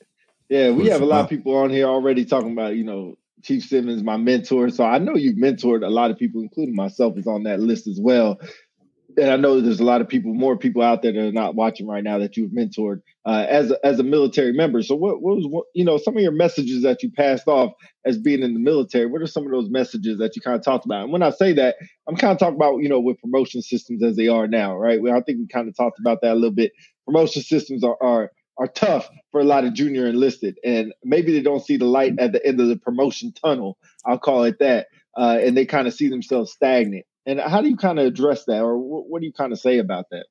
Yeah, 0.51 0.71
we 0.71 0.87
have 0.87 1.01
a 1.01 1.05
lot 1.05 1.21
of 1.21 1.29
people 1.29 1.55
on 1.55 1.69
here 1.69 1.85
already 1.85 2.25
talking 2.25 2.51
about, 2.51 2.75
you 2.75 2.83
know, 2.83 3.15
Chief 3.41 3.63
Simmons, 3.63 4.03
my 4.03 4.17
mentor. 4.17 4.69
So 4.69 4.83
I 4.83 4.97
know 4.97 5.15
you've 5.15 5.37
mentored 5.37 5.81
a 5.81 5.89
lot 5.89 6.11
of 6.11 6.17
people, 6.17 6.41
including 6.41 6.75
myself, 6.75 7.17
is 7.17 7.25
on 7.25 7.43
that 7.43 7.61
list 7.61 7.87
as 7.87 8.01
well. 8.01 8.37
And 9.17 9.29
I 9.29 9.37
know 9.37 9.61
there's 9.61 9.79
a 9.79 9.85
lot 9.85 10.01
of 10.01 10.09
people, 10.09 10.33
more 10.33 10.57
people 10.57 10.81
out 10.81 11.03
there 11.03 11.13
that 11.13 11.19
are 11.21 11.31
not 11.31 11.55
watching 11.55 11.87
right 11.87 12.03
now 12.03 12.17
that 12.17 12.35
you've 12.35 12.51
mentored 12.51 13.01
uh, 13.25 13.45
as 13.47 13.71
a, 13.71 13.85
as 13.85 13.99
a 13.99 14.03
military 14.03 14.51
member. 14.51 14.83
So 14.83 14.93
what, 14.93 15.21
what 15.21 15.37
was 15.37 15.47
what, 15.47 15.65
you 15.73 15.85
know 15.85 15.97
some 15.97 16.17
of 16.17 16.21
your 16.23 16.33
messages 16.33 16.83
that 16.83 17.01
you 17.01 17.11
passed 17.11 17.47
off 17.47 17.71
as 18.05 18.17
being 18.17 18.43
in 18.43 18.53
the 18.53 18.59
military? 18.59 19.05
What 19.05 19.21
are 19.21 19.27
some 19.27 19.45
of 19.45 19.51
those 19.51 19.69
messages 19.69 20.17
that 20.19 20.35
you 20.35 20.41
kind 20.41 20.57
of 20.57 20.65
talked 20.65 20.83
about? 20.83 21.03
And 21.03 21.13
when 21.13 21.23
I 21.23 21.29
say 21.29 21.53
that, 21.53 21.77
I'm 22.09 22.17
kind 22.17 22.33
of 22.33 22.39
talking 22.39 22.55
about 22.55 22.79
you 22.79 22.89
know 22.89 22.99
with 22.99 23.19
promotion 23.19 23.61
systems 23.61 24.03
as 24.03 24.17
they 24.17 24.27
are 24.27 24.47
now, 24.47 24.75
right? 24.75 25.01
Well, 25.01 25.15
I 25.15 25.21
think 25.21 25.39
we 25.39 25.47
kind 25.47 25.69
of 25.69 25.77
talked 25.77 25.99
about 25.99 26.19
that 26.21 26.33
a 26.33 26.35
little 26.35 26.51
bit. 26.51 26.73
Promotion 27.05 27.41
systems 27.41 27.85
are 27.85 27.97
are 28.01 28.31
are 28.61 28.67
tough 28.67 29.09
for 29.31 29.41
a 29.41 29.43
lot 29.43 29.65
of 29.65 29.73
junior 29.73 30.05
enlisted, 30.05 30.59
and 30.63 30.93
maybe 31.03 31.33
they 31.33 31.41
don't 31.41 31.65
see 31.65 31.77
the 31.77 31.85
light 31.85 32.13
at 32.19 32.31
the 32.31 32.45
end 32.45 32.61
of 32.61 32.67
the 32.67 32.77
promotion 32.77 33.33
tunnel. 33.33 33.75
I'll 34.05 34.19
call 34.19 34.43
it 34.43 34.59
that, 34.59 34.87
uh, 35.17 35.39
and 35.41 35.57
they 35.57 35.65
kind 35.65 35.87
of 35.87 35.95
see 35.95 36.09
themselves 36.09 36.51
stagnant. 36.51 37.05
And 37.25 37.39
how 37.39 37.61
do 37.61 37.69
you 37.69 37.75
kind 37.75 37.97
of 37.99 38.05
address 38.05 38.45
that, 38.45 38.61
or 38.61 38.77
what, 38.77 39.09
what 39.09 39.21
do 39.21 39.25
you 39.25 39.33
kind 39.33 39.51
of 39.51 39.59
say 39.59 39.79
about 39.79 40.05
that? 40.11 40.27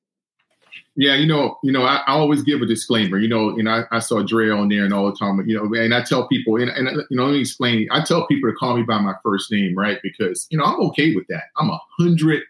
Yeah, 0.95 1.17
you 1.17 1.27
know, 1.27 1.59
you 1.65 1.73
know, 1.73 1.83
I, 1.83 2.03
I 2.07 2.13
always 2.13 2.43
give 2.43 2.63
a 2.63 2.67
disclaimer. 2.67 3.19
You 3.19 3.29
know, 3.29 3.51
and 3.51 3.69
I, 3.69 3.83
I 3.91 3.99
saw 3.99 4.23
Dre 4.23 4.51
on 4.51 4.69
there 4.69 4.85
and 4.85 4.95
all 4.95 5.07
the 5.07 5.17
time. 5.17 5.43
You 5.45 5.57
know, 5.57 5.81
and 5.81 5.93
I 5.93 6.03
tell 6.03 6.29
people, 6.29 6.55
and, 6.55 6.71
and 6.71 6.89
you 7.11 7.17
know, 7.17 7.25
let 7.25 7.33
me 7.33 7.41
explain. 7.41 7.89
I 7.91 8.05
tell 8.05 8.29
people 8.29 8.49
to 8.49 8.55
call 8.55 8.77
me 8.77 8.85
by 8.85 9.01
my 9.01 9.15
first 9.25 9.51
name, 9.51 9.77
right? 9.77 9.99
Because 10.05 10.47
you 10.51 10.59
know, 10.59 10.65
I'm 10.65 10.81
okay 10.89 11.17
with 11.17 11.27
that. 11.31 11.45
I'm 11.57 11.71
a 11.71 11.81
hundred 11.99 12.45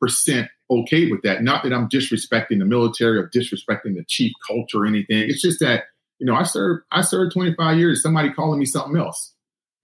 percent 0.00 0.48
okay 0.80 1.10
with 1.10 1.22
that. 1.22 1.42
Not 1.42 1.62
that 1.64 1.72
I'm 1.72 1.88
disrespecting 1.88 2.58
the 2.58 2.64
military 2.64 3.18
or 3.18 3.28
disrespecting 3.28 3.94
the 3.96 4.04
chief 4.08 4.32
culture 4.46 4.78
or 4.78 4.86
anything. 4.86 5.28
It's 5.28 5.42
just 5.42 5.60
that 5.60 5.84
you 6.18 6.26
know, 6.26 6.34
I 6.36 6.44
served 6.44 6.84
I 6.92 7.02
served 7.02 7.32
25 7.32 7.78
years. 7.78 8.02
Somebody 8.02 8.30
calling 8.32 8.60
me 8.60 8.64
something 8.66 8.96
else, 8.96 9.32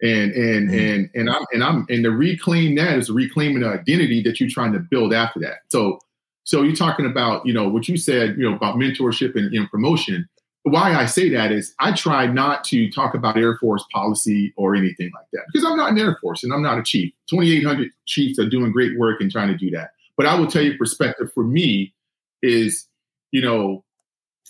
and 0.02 0.32
and 0.32 0.70
Mhm. 0.70 0.94
and 0.94 1.10
and 1.14 1.30
I'm 1.30 1.42
and 1.52 1.64
I'm 1.64 1.86
and 1.88 2.04
to 2.04 2.10
reclaim 2.10 2.76
that 2.76 2.96
is 2.98 3.10
reclaiming 3.10 3.60
the 3.60 3.68
identity 3.70 4.22
that 4.22 4.38
you're 4.38 4.48
trying 4.48 4.72
to 4.72 4.78
build 4.78 5.12
after 5.12 5.40
that. 5.40 5.58
So. 5.68 5.98
So 6.44 6.62
you're 6.62 6.74
talking 6.74 7.04
about, 7.04 7.44
you 7.44 7.52
know, 7.52 7.68
what 7.68 7.88
you 7.88 7.98
said, 7.98 8.38
you 8.38 8.48
know, 8.48 8.56
about 8.56 8.76
mentorship 8.76 9.36
and, 9.36 9.52
and 9.54 9.70
promotion. 9.70 10.26
Why 10.62 10.94
I 10.94 11.04
say 11.04 11.28
that 11.28 11.52
is 11.52 11.74
I 11.78 11.92
try 11.92 12.26
not 12.26 12.64
to 12.68 12.90
talk 12.90 13.12
about 13.14 13.36
Air 13.36 13.58
Force 13.58 13.84
policy 13.92 14.54
or 14.56 14.74
anything 14.74 15.10
like 15.14 15.26
that 15.34 15.42
because 15.52 15.68
I'm 15.68 15.76
not 15.76 15.92
an 15.92 15.98
Air 15.98 16.16
Force 16.22 16.42
and 16.42 16.54
I'm 16.54 16.62
not 16.62 16.78
a 16.78 16.82
chief. 16.82 17.12
2,800 17.28 17.90
chiefs 18.06 18.38
are 18.38 18.48
doing 18.48 18.72
great 18.72 18.98
work 18.98 19.20
and 19.20 19.30
trying 19.30 19.48
to 19.48 19.58
do 19.58 19.68
that. 19.72 19.90
But 20.18 20.26
I 20.26 20.38
will 20.38 20.46
tell 20.46 20.62
you, 20.62 20.76
perspective 20.76 21.32
for 21.32 21.44
me 21.44 21.94
is, 22.42 22.86
you 23.30 23.40
know, 23.40 23.84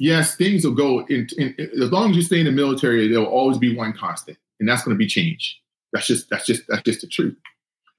yes, 0.01 0.35
things 0.35 0.65
will 0.65 0.75
go 0.75 1.07
in, 1.07 1.29
in, 1.39 1.55
as 1.81 1.93
long 1.93 2.11
as 2.11 2.17
you 2.17 2.23
stay 2.23 2.41
in 2.41 2.47
the 2.47 2.53
military, 2.53 3.07
there 3.07 3.21
will 3.21 3.27
always 3.27 3.59
be 3.59 3.77
one 3.77 3.93
constant, 3.93 4.39
and 4.59 4.69
that's 4.69 4.83
going 4.83 4.97
to 4.97 4.99
be 4.99 5.07
change. 5.07 5.61
That's 5.93 6.09
just 6.09 6.29
that's 6.31 6.47
just 6.47 6.65
that's 6.69 6.83
just 6.83 7.03
the 7.03 7.07
truth. 7.07 7.37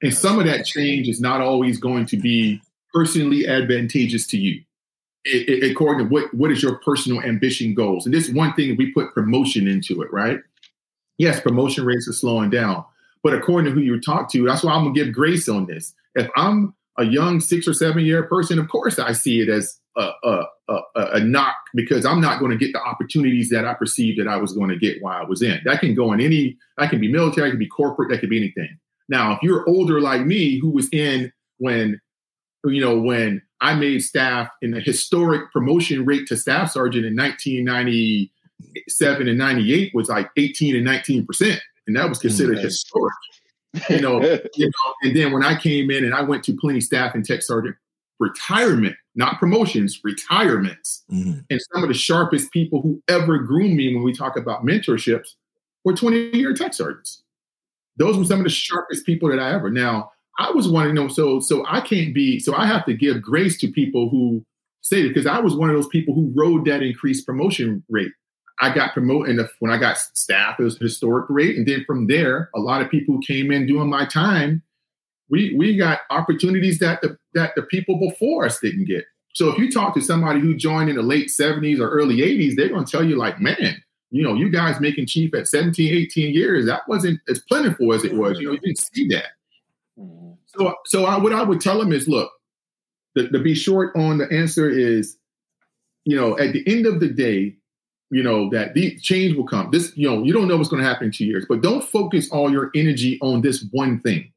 And 0.02 0.14
some 0.14 0.40
of 0.40 0.46
that 0.46 0.66
change 0.66 1.08
is 1.08 1.22
not 1.22 1.40
always 1.40 1.80
going 1.80 2.06
to 2.08 2.18
be 2.18 2.62
personally 2.94 3.48
advantageous 3.48 4.28
to 4.28 4.38
you 4.38 4.62
it, 5.26 5.64
it, 5.64 5.72
according 5.72 6.08
to 6.08 6.14
what 6.14 6.34
what 6.34 6.52
is 6.52 6.64
your 6.64 6.76
personal 6.80 7.22
ambition 7.22 7.74
goals 7.74 8.06
and 8.06 8.14
this 8.14 8.30
one 8.30 8.54
thing 8.54 8.76
we 8.78 8.92
put 8.92 9.14
promotion 9.14 9.68
into 9.68 10.02
it 10.02 10.12
right 10.12 10.40
yes 11.18 11.40
promotion 11.40 11.86
rates 11.86 12.08
are 12.08 12.14
slowing 12.14 12.50
down 12.50 12.84
but 13.22 13.34
according 13.34 13.70
to 13.70 13.72
who 13.72 13.84
you 13.84 14.00
talk 14.00 14.32
to 14.32 14.46
that's 14.46 14.64
why 14.64 14.74
i'm 14.74 14.84
gonna 14.84 14.94
give 14.94 15.14
grace 15.14 15.50
on 15.50 15.66
this 15.66 15.94
if 16.16 16.30
i'm 16.36 16.74
a 17.00 17.06
young 17.06 17.40
six 17.40 17.68
or 17.68 17.74
seven 17.74 18.06
year 18.06 18.22
person 18.24 18.60
of 18.60 18.70
course 18.70 19.00
i 19.00 19.12
see 19.12 19.42
it 19.42 19.50
as 19.50 19.80
a, 19.98 20.12
a, 20.24 20.44
a, 20.70 20.80
a 20.96 21.20
knock 21.22 21.56
because 21.74 22.06
i'm 22.06 22.22
not 22.22 22.38
going 22.40 22.52
to 22.52 22.58
get 22.58 22.72
the 22.74 22.82
opportunities 22.82 23.50
that 23.50 23.66
i 23.66 23.74
perceived 23.74 24.20
that 24.20 24.28
i 24.28 24.38
was 24.38 24.54
going 24.54 24.70
to 24.70 24.78
get 24.78 25.02
while 25.02 25.20
i 25.20 25.24
was 25.26 25.42
in 25.42 25.60
that 25.66 25.80
can 25.80 25.96
go 25.96 26.14
in 26.14 26.22
any 26.22 26.56
that 26.78 26.92
can 26.92 27.00
be 27.02 27.12
military 27.12 27.48
that 27.50 27.54
can 27.54 27.60
be 27.60 27.68
corporate 27.68 28.10
that 28.10 28.20
could 28.20 28.30
be 28.30 28.38
anything 28.38 28.70
now 29.08 29.32
if 29.34 29.42
you're 29.42 29.68
older 29.68 30.00
like 30.00 30.24
me 30.26 30.60
who 30.60 30.70
was 30.70 30.88
in 30.92 31.32
when 31.58 32.00
you 32.66 32.82
know, 32.82 33.00
when 33.00 33.42
I 33.62 33.74
made 33.76 34.04
staff 34.04 34.50
in 34.62 34.72
the 34.72 34.82
historic 34.82 35.50
promotion 35.52 36.06
rate 36.06 36.28
to 36.28 36.36
staff 36.36 36.72
sergeant 36.72 37.06
in 37.06 37.16
1997 37.16 39.28
and 39.30 39.38
98 39.38 39.92
was 39.94 40.10
like 40.10 40.30
18 40.38 40.76
and 40.76 40.84
19 40.86 41.26
percent, 41.26 41.62
and 41.88 41.96
that 41.96 42.10
was 42.10 42.20
considered 42.20 42.58
Mm. 42.58 42.64
historic. 42.64 43.14
You 43.90 44.02
know, 44.02 44.22
you 44.56 44.66
know, 44.66 44.94
and 45.04 45.16
then 45.16 45.32
when 45.32 45.44
I 45.44 45.56
came 45.60 45.92
in 45.92 46.04
and 46.04 46.14
I 46.16 46.22
went 46.22 46.44
to 46.46 46.54
plenty 46.56 46.82
staff 46.82 47.14
and 47.14 47.24
tech 47.26 47.42
sergeant 47.44 47.76
retirement, 48.20 48.96
not 49.16 49.40
promotions, 49.40 50.00
retirements, 50.04 51.04
Mhm. 51.12 51.46
and 51.50 51.62
some 51.74 51.84
of 51.84 51.88
the 51.88 51.94
sharpest 51.94 52.52
people 52.52 52.82
who 52.82 53.02
ever 53.08 53.38
groomed 53.38 53.76
me 53.76 53.94
when 53.94 54.04
we 54.04 54.12
talk 54.14 54.36
about 54.38 54.66
mentorships 54.66 55.36
were 55.86 55.94
20 55.94 56.36
year 56.38 56.54
tech 56.54 56.74
sergeants. 56.74 57.24
Those 57.98 58.18
were 58.18 58.26
some 58.26 58.40
of 58.40 58.44
the 58.44 58.50
sharpest 58.50 59.06
people 59.06 59.30
that 59.30 59.40
I 59.40 59.54
ever. 59.54 59.70
Now, 59.70 60.12
I 60.40 60.52
was 60.52 60.68
one 60.68 60.88
of 60.88 60.96
them, 60.96 61.10
so 61.10 61.40
so 61.40 61.64
I 61.68 61.80
can't 61.82 62.14
be, 62.14 62.40
so 62.40 62.56
I 62.56 62.66
have 62.66 62.86
to 62.86 62.94
give 62.94 63.22
grace 63.22 63.58
to 63.60 63.68
people 63.72 64.10
who 64.10 64.44
say 64.82 65.02
it 65.02 65.10
because 65.10 65.26
I 65.28 65.40
was 65.40 65.56
one 65.56 65.70
of 65.70 65.76
those 65.76 65.88
people 65.88 66.14
who 66.16 66.32
rode 66.36 66.66
that 66.66 66.82
increased 66.82 67.26
promotion 67.26 67.84
rate. 67.90 68.12
I 68.62 68.74
got 68.74 68.94
promoted 68.94 69.38
and 69.38 69.50
when 69.60 69.72
I 69.72 69.78
got 69.78 69.98
staff, 69.98 70.60
it 70.60 70.64
was 70.64 70.78
historic 70.78 71.26
rate. 71.30 71.56
And 71.56 71.68
then 71.68 71.84
from 71.86 72.08
there, 72.08 72.50
a 72.56 72.60
lot 72.60 72.82
of 72.82 72.92
people 72.92 73.20
came 73.20 73.52
in 73.52 73.66
doing 73.66 73.90
my 73.90 74.06
time, 74.06 74.62
we 75.30 75.54
we 75.56 75.78
got 75.78 76.00
opportunities 76.10 76.80
that 76.80 77.02
the 77.02 77.18
that 77.34 77.54
the 77.56 77.64
people 77.64 78.00
before 78.00 78.46
us 78.46 78.60
didn't 78.60 78.86
get. 78.86 79.06
So 79.34 79.50
if 79.50 79.58
you 79.60 79.72
talk 79.72 79.94
to 79.94 80.02
somebody 80.02 80.40
who 80.40 80.56
joined 80.56 80.90
in 80.90 80.96
the 80.96 81.04
late 81.04 81.28
70s 81.28 81.80
or 81.80 81.90
early 81.90 82.18
80s, 82.18 82.56
they're 82.56 82.70
going 82.70 82.84
to 82.84 82.92
tell 82.92 83.04
you 83.04 83.16
like, 83.16 83.40
man, 83.40 83.82
you 84.12 84.24
know, 84.24 84.34
you 84.34 84.50
guys 84.50 84.80
making 84.80 85.06
chief 85.06 85.34
at 85.36 85.48
17, 85.48 85.96
18 85.96 86.34
years, 86.34 86.66
that 86.66 86.82
wasn't 86.88 87.20
as 87.30 87.40
plentiful 87.48 87.94
as 87.94 88.04
it 88.04 88.14
was. 88.14 88.40
You 88.40 88.48
know, 88.48 88.54
you 88.54 88.60
didn't 88.60 88.80
see 88.80 89.08
that. 89.10 89.28
Mm-hmm. 90.00 90.32
So, 90.48 90.74
so 90.86 91.06
I, 91.06 91.18
what 91.18 91.32
I 91.32 91.44
would 91.44 91.62
tell 91.62 91.78
them 91.78 91.94
is, 91.94 92.08
look, 92.08 92.32
the, 93.14 93.30
to 93.30 93.40
be 93.40 93.54
short 93.54 93.96
on 93.96 94.18
the 94.18 94.32
answer 94.32 94.68
is, 94.68 95.18
you 96.06 96.16
know, 96.16 96.38
at 96.40 96.54
the 96.54 96.64
end 96.68 96.88
of 96.88 97.00
the 97.00 97.10
day, 97.10 97.56
you 98.12 98.24
know 98.24 98.50
that 98.50 98.74
the 98.74 98.98
change 99.00 99.36
will 99.36 99.46
come. 99.46 99.70
This, 99.72 99.92
you 99.96 100.10
know, 100.10 100.24
you 100.24 100.34
don't 100.34 100.48
know 100.48 100.58
what's 100.58 100.70
going 100.70 100.82
to 100.82 100.88
happen 100.88 101.06
in 101.08 101.12
two 101.12 101.26
years, 101.26 101.46
but 101.48 101.62
don't 101.62 101.84
focus 101.84 102.30
all 102.32 102.52
your 102.52 102.72
energy 102.76 103.20
on 103.22 103.42
this 103.42 103.66
one 103.72 104.00
thing, 104.00 104.32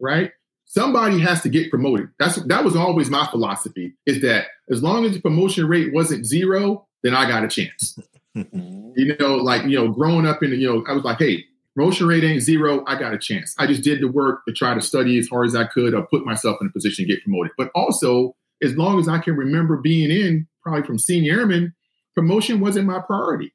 right? 0.00 0.32
Somebody 0.64 1.18
has 1.20 1.42
to 1.42 1.48
get 1.48 1.70
promoted. 1.70 2.10
That's 2.18 2.36
that 2.44 2.64
was 2.64 2.76
always 2.76 3.10
my 3.10 3.26
philosophy. 3.26 3.94
Is 4.06 4.20
that 4.22 4.46
as 4.70 4.82
long 4.82 5.04
as 5.04 5.12
the 5.12 5.20
promotion 5.20 5.66
rate 5.66 5.92
wasn't 5.92 6.26
zero, 6.26 6.86
then 7.02 7.14
I 7.14 7.28
got 7.28 7.44
a 7.44 7.48
chance. 7.48 7.98
you 8.34 9.16
know, 9.18 9.36
like 9.36 9.64
you 9.64 9.78
know, 9.78 9.88
growing 9.88 10.26
up 10.26 10.42
in, 10.42 10.50
you 10.52 10.72
know, 10.72 10.84
I 10.86 10.92
was 10.92 11.04
like, 11.04 11.18
hey, 11.18 11.44
promotion 11.74 12.06
rate 12.06 12.24
ain't 12.24 12.42
zero. 12.42 12.84
I 12.86 12.98
got 12.98 13.14
a 13.14 13.18
chance. 13.18 13.54
I 13.58 13.66
just 13.66 13.82
did 13.82 14.00
the 14.00 14.08
work 14.08 14.44
to 14.46 14.52
try 14.52 14.74
to 14.74 14.80
study 14.80 15.18
as 15.18 15.28
hard 15.28 15.46
as 15.46 15.54
I 15.56 15.64
could 15.64 15.94
or 15.94 16.06
put 16.06 16.24
myself 16.26 16.58
in 16.60 16.66
a 16.66 16.70
position 16.70 17.06
to 17.06 17.12
get 17.14 17.22
promoted. 17.22 17.52
But 17.56 17.70
also, 17.74 18.34
as 18.62 18.76
long 18.76 18.98
as 18.98 19.08
I 19.08 19.18
can 19.18 19.36
remember 19.36 19.76
being 19.76 20.10
in, 20.10 20.46
probably 20.62 20.82
from 20.82 20.98
senior 20.98 21.38
airman, 21.38 21.74
promotion 22.18 22.58
wasn't 22.58 22.84
my 22.84 22.98
priority. 22.98 23.54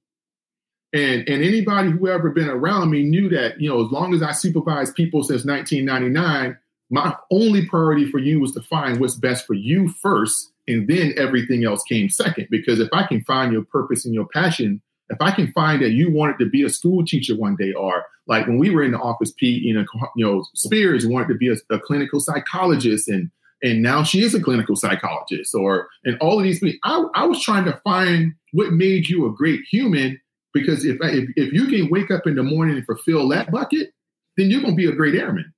And 0.93 1.27
and 1.27 1.43
anybody 1.43 1.89
who 1.89 2.07
ever 2.07 2.29
been 2.29 2.47
around 2.47 2.91
me 2.91 3.03
knew 3.03 3.27
that, 3.29 3.59
you 3.59 3.67
know, 3.67 3.85
as 3.85 3.91
long 3.91 4.13
as 4.13 4.23
I 4.23 4.31
supervised 4.31 4.95
people 4.95 5.21
since 5.21 5.43
1999, 5.43 6.57
my 6.89 7.13
only 7.29 7.65
priority 7.65 8.09
for 8.09 8.19
you 8.19 8.39
was 8.39 8.53
to 8.53 8.61
find 8.61 9.01
what's 9.01 9.15
best 9.15 9.45
for 9.45 9.53
you 9.53 9.89
first, 9.89 10.53
and 10.65 10.87
then 10.87 11.13
everything 11.17 11.65
else 11.65 11.83
came 11.83 12.07
second. 12.07 12.47
Because 12.49 12.79
if 12.79 12.87
I 12.93 13.05
can 13.05 13.21
find 13.25 13.51
your 13.51 13.65
purpose 13.65 14.05
and 14.05 14.13
your 14.13 14.27
passion, 14.27 14.81
if 15.09 15.17
I 15.19 15.31
can 15.31 15.51
find 15.51 15.81
that 15.81 15.91
you 15.91 16.09
wanted 16.09 16.39
to 16.39 16.49
be 16.49 16.63
a 16.63 16.69
school 16.69 17.03
teacher 17.03 17.35
one 17.35 17.57
day, 17.57 17.73
or 17.73 18.05
like 18.27 18.47
when 18.47 18.59
we 18.59 18.69
were 18.69 18.83
in 18.83 18.91
the 18.91 18.99
office, 18.99 19.33
Pete, 19.35 19.61
you 19.61 19.73
know, 19.73 19.83
you 20.15 20.25
know, 20.25 20.45
Spears 20.55 21.05
wanted 21.05 21.27
to 21.29 21.35
be 21.35 21.49
a, 21.49 21.57
a 21.69 21.79
clinical 21.79 22.21
psychologist, 22.21 23.09
and 23.09 23.29
and 23.63 23.81
now 23.81 24.03
she 24.03 24.21
is 24.21 24.35
a 24.35 24.41
clinical 24.41 24.75
psychologist, 24.75 25.55
or 25.55 25.87
and 26.03 26.17
all 26.19 26.37
of 26.37 26.43
these 26.43 26.59
things. 26.59 26.75
I, 26.83 27.03
I 27.15 27.25
was 27.25 27.41
trying 27.41 27.65
to 27.65 27.79
find 27.83 28.33
what 28.51 28.73
made 28.73 29.07
you 29.07 29.25
a 29.25 29.31
great 29.31 29.61
human, 29.71 30.19
because 30.53 30.85
if 30.85 30.97
if, 31.01 31.29
if 31.35 31.53
you 31.53 31.67
can 31.67 31.89
wake 31.89 32.11
up 32.11 32.27
in 32.27 32.35
the 32.35 32.43
morning 32.43 32.75
and 32.75 32.85
fulfill 32.85 33.27
that 33.29 33.51
bucket, 33.51 33.91
then 34.37 34.51
you're 34.51 34.61
going 34.61 34.73
to 34.73 34.77
be 34.77 34.87
a 34.87 34.95
great 34.95 35.15
airman. 35.15 35.51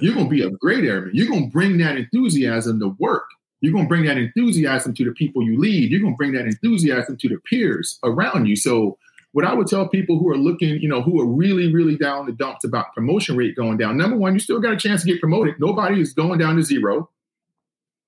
You're 0.00 0.14
going 0.14 0.26
to 0.26 0.30
be 0.30 0.42
a 0.42 0.50
great 0.50 0.84
airman. 0.84 1.12
You're 1.14 1.28
going 1.28 1.44
to 1.44 1.52
bring 1.52 1.78
that 1.78 1.96
enthusiasm 1.96 2.80
to 2.80 2.94
work. 2.98 3.24
You're 3.60 3.72
going 3.72 3.84
to 3.84 3.88
bring 3.88 4.04
that 4.06 4.18
enthusiasm 4.18 4.94
to 4.94 5.04
the 5.04 5.12
people 5.12 5.42
you 5.42 5.58
lead. 5.58 5.90
You're 5.90 6.00
going 6.00 6.14
to 6.14 6.16
bring 6.16 6.32
that 6.32 6.44
enthusiasm 6.44 7.16
to 7.16 7.28
the 7.28 7.38
peers 7.48 7.98
around 8.04 8.46
you. 8.46 8.56
So, 8.56 8.98
what 9.32 9.44
I 9.44 9.54
would 9.54 9.66
tell 9.66 9.86
people 9.86 10.18
who 10.18 10.30
are 10.30 10.36
looking, 10.36 10.80
you 10.80 10.88
know, 10.88 11.02
who 11.02 11.20
are 11.20 11.26
really, 11.26 11.72
really 11.72 11.96
down 11.96 12.26
the 12.26 12.32
dumps 12.32 12.64
about 12.64 12.94
promotion 12.94 13.36
rate 13.36 13.54
going 13.54 13.76
down. 13.76 13.98
Number 13.98 14.16
one, 14.16 14.32
you 14.32 14.40
still 14.40 14.60
got 14.60 14.72
a 14.72 14.78
chance 14.78 15.02
to 15.02 15.12
get 15.12 15.20
promoted. 15.20 15.56
Nobody 15.60 16.00
is 16.00 16.14
going 16.14 16.38
down 16.38 16.56
to 16.56 16.62
zero. 16.62 17.10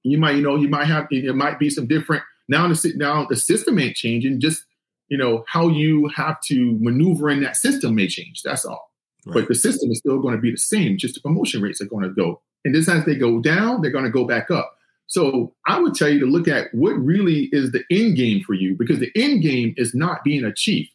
You 0.09 0.19
might, 0.19 0.37
you 0.37 0.43
know, 0.43 0.57
you 0.57 0.69
might 0.69 0.87
have, 0.87 1.07
it 1.11 1.35
might 1.35 1.59
be 1.59 1.71
some 1.71 1.87
different. 1.87 2.23
Now 2.49 2.67
the 2.67 2.93
now 2.97 3.27
the 3.27 3.37
system 3.37 3.79
ain't 3.79 3.97
changing. 3.97 4.41
Just 4.41 4.65
you 5.09 5.19
know 5.19 5.45
how 5.49 5.69
you 5.69 6.09
have 6.15 6.41
to 6.43 6.77
maneuver 6.81 7.31
in 7.31 7.43
that 7.43 7.57
system 7.57 7.95
may 7.95 8.09
change. 8.09 8.43
That's 8.43 8.65
all. 8.65 8.91
Right. 9.27 9.35
But 9.35 9.49
the 9.49 9.55
system 9.55 9.91
is 9.91 9.99
still 9.99 10.19
going 10.19 10.35
to 10.35 10.41
be 10.41 10.51
the 10.51 10.57
same. 10.57 10.97
Just 10.97 11.15
the 11.15 11.21
promotion 11.21 11.61
rates 11.61 11.81
are 11.81 11.87
going 11.87 12.05
to 12.05 12.11
go. 12.11 12.41
And 12.65 12.75
this 12.75 12.89
as 12.89 13.05
they 13.05 13.15
go 13.15 13.41
down, 13.41 13.83
they're 13.83 13.91
going 13.91 14.05
to 14.05 14.11
go 14.11 14.25
back 14.25 14.51
up. 14.51 14.75
So 15.07 15.55
I 15.67 15.81
would 15.81 15.95
tell 15.95 16.09
you 16.09 16.21
to 16.21 16.27
look 16.27 16.49
at 16.49 16.73
what 16.73 16.93
really 16.93 17.49
is 17.53 17.73
the 17.73 17.83
end 17.91 18.17
game 18.17 18.43
for 18.45 18.55
you, 18.55 18.75
because 18.75 18.99
the 18.99 19.11
end 19.17 19.43
game 19.43 19.75
is 19.77 19.95
not 19.95 20.23
being 20.23 20.45
a 20.45 20.53
chief. 20.53 20.89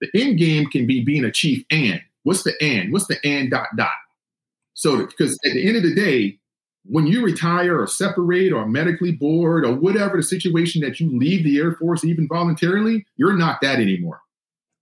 The 0.00 0.08
end 0.14 0.38
game 0.38 0.66
can 0.66 0.86
be 0.86 1.04
being 1.04 1.24
a 1.24 1.30
chief 1.30 1.64
and. 1.70 2.00
What's 2.24 2.42
the 2.42 2.54
and? 2.60 2.92
What's 2.92 3.06
the 3.06 3.18
and 3.24 3.50
dot 3.50 3.68
dot? 3.76 3.90
So 4.74 5.06
because 5.06 5.38
at 5.44 5.52
the 5.52 5.66
end 5.66 5.76
of 5.76 5.82
the 5.82 5.94
day, 5.94 6.38
when 6.84 7.06
you 7.06 7.24
retire 7.24 7.80
or 7.80 7.86
separate 7.86 8.52
or 8.52 8.66
medically 8.66 9.12
board 9.12 9.64
or 9.64 9.74
whatever 9.74 10.16
the 10.16 10.22
situation 10.22 10.80
that 10.82 10.98
you 10.98 11.16
leave 11.16 11.44
the 11.44 11.58
Air 11.58 11.72
Force, 11.72 12.04
even 12.04 12.26
voluntarily, 12.26 13.06
you're 13.16 13.36
not 13.36 13.60
that 13.62 13.80
anymore. 13.80 14.20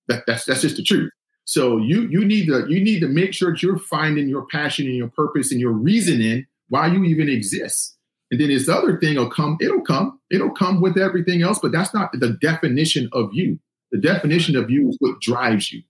That, 0.06 0.24
that's 0.26 0.44
that's 0.44 0.62
just 0.62 0.76
the 0.76 0.82
truth. 0.82 1.12
So 1.44 1.78
you 1.78 2.02
you 2.08 2.24
need 2.24 2.46
to 2.46 2.66
you 2.68 2.82
need 2.82 3.00
to 3.00 3.08
make 3.08 3.34
sure 3.34 3.52
that 3.52 3.62
you're 3.62 3.78
finding 3.78 4.28
your 4.28 4.46
passion 4.46 4.86
and 4.86 4.96
your 4.96 5.08
purpose 5.08 5.50
and 5.50 5.60
your 5.60 5.72
reasoning 5.72 6.46
why 6.68 6.86
you 6.86 7.04
even 7.04 7.28
exist. 7.28 7.96
And 8.30 8.40
then 8.40 8.48
this 8.48 8.68
other 8.68 8.98
thing 8.98 9.16
will 9.16 9.30
come, 9.30 9.56
it'll 9.60 9.80
come, 9.80 10.20
it'll 10.30 10.50
come 10.50 10.80
with 10.82 10.98
everything 10.98 11.42
else, 11.42 11.58
but 11.58 11.72
that's 11.72 11.94
not 11.94 12.12
the 12.12 12.36
definition 12.40 13.08
of 13.12 13.30
you. 13.32 13.58
The 13.90 13.98
definition 13.98 14.54
of 14.56 14.70
you 14.70 14.90
is 14.90 14.96
what 15.00 15.20
drives 15.20 15.72
you. 15.72 15.82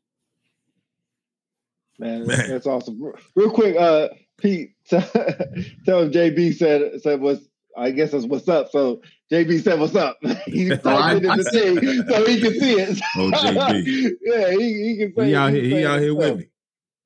Man, 1.98 2.26
Man. 2.26 2.48
that's 2.48 2.66
awesome. 2.66 3.00
Real 3.34 3.50
quick, 3.50 3.76
uh, 3.76 4.08
Pete, 4.38 4.72
tell 4.88 5.00
him 5.00 6.12
JB 6.12 6.54
said 6.54 7.00
said 7.02 7.20
what's 7.20 7.48
I 7.78 7.90
guess 7.90 8.10
that's 8.10 8.24
what's 8.24 8.48
up. 8.48 8.70
So 8.70 9.00
JB 9.30 9.62
said, 9.62 9.78
"What's 9.78 9.94
up?" 9.94 10.18
He's 10.46 10.76
typing 10.80 11.30
in 11.30 11.36
the 11.36 11.44
thing 11.44 12.08
so 12.08 12.26
he 12.26 12.40
can 12.40 12.52
see 12.58 12.74
it. 12.74 13.00
Oh, 13.16 13.30
JB. 13.30 14.10
yeah, 14.22 14.50
he, 14.50 14.58
he 14.58 14.96
can 14.96 15.14
say. 15.14 15.26
He 15.28 15.34
out 15.34 15.52
here. 15.52 15.62
He 15.62 15.84
out 15.84 16.00
here 16.00 16.14
with 16.14 16.38
me. 16.38 16.48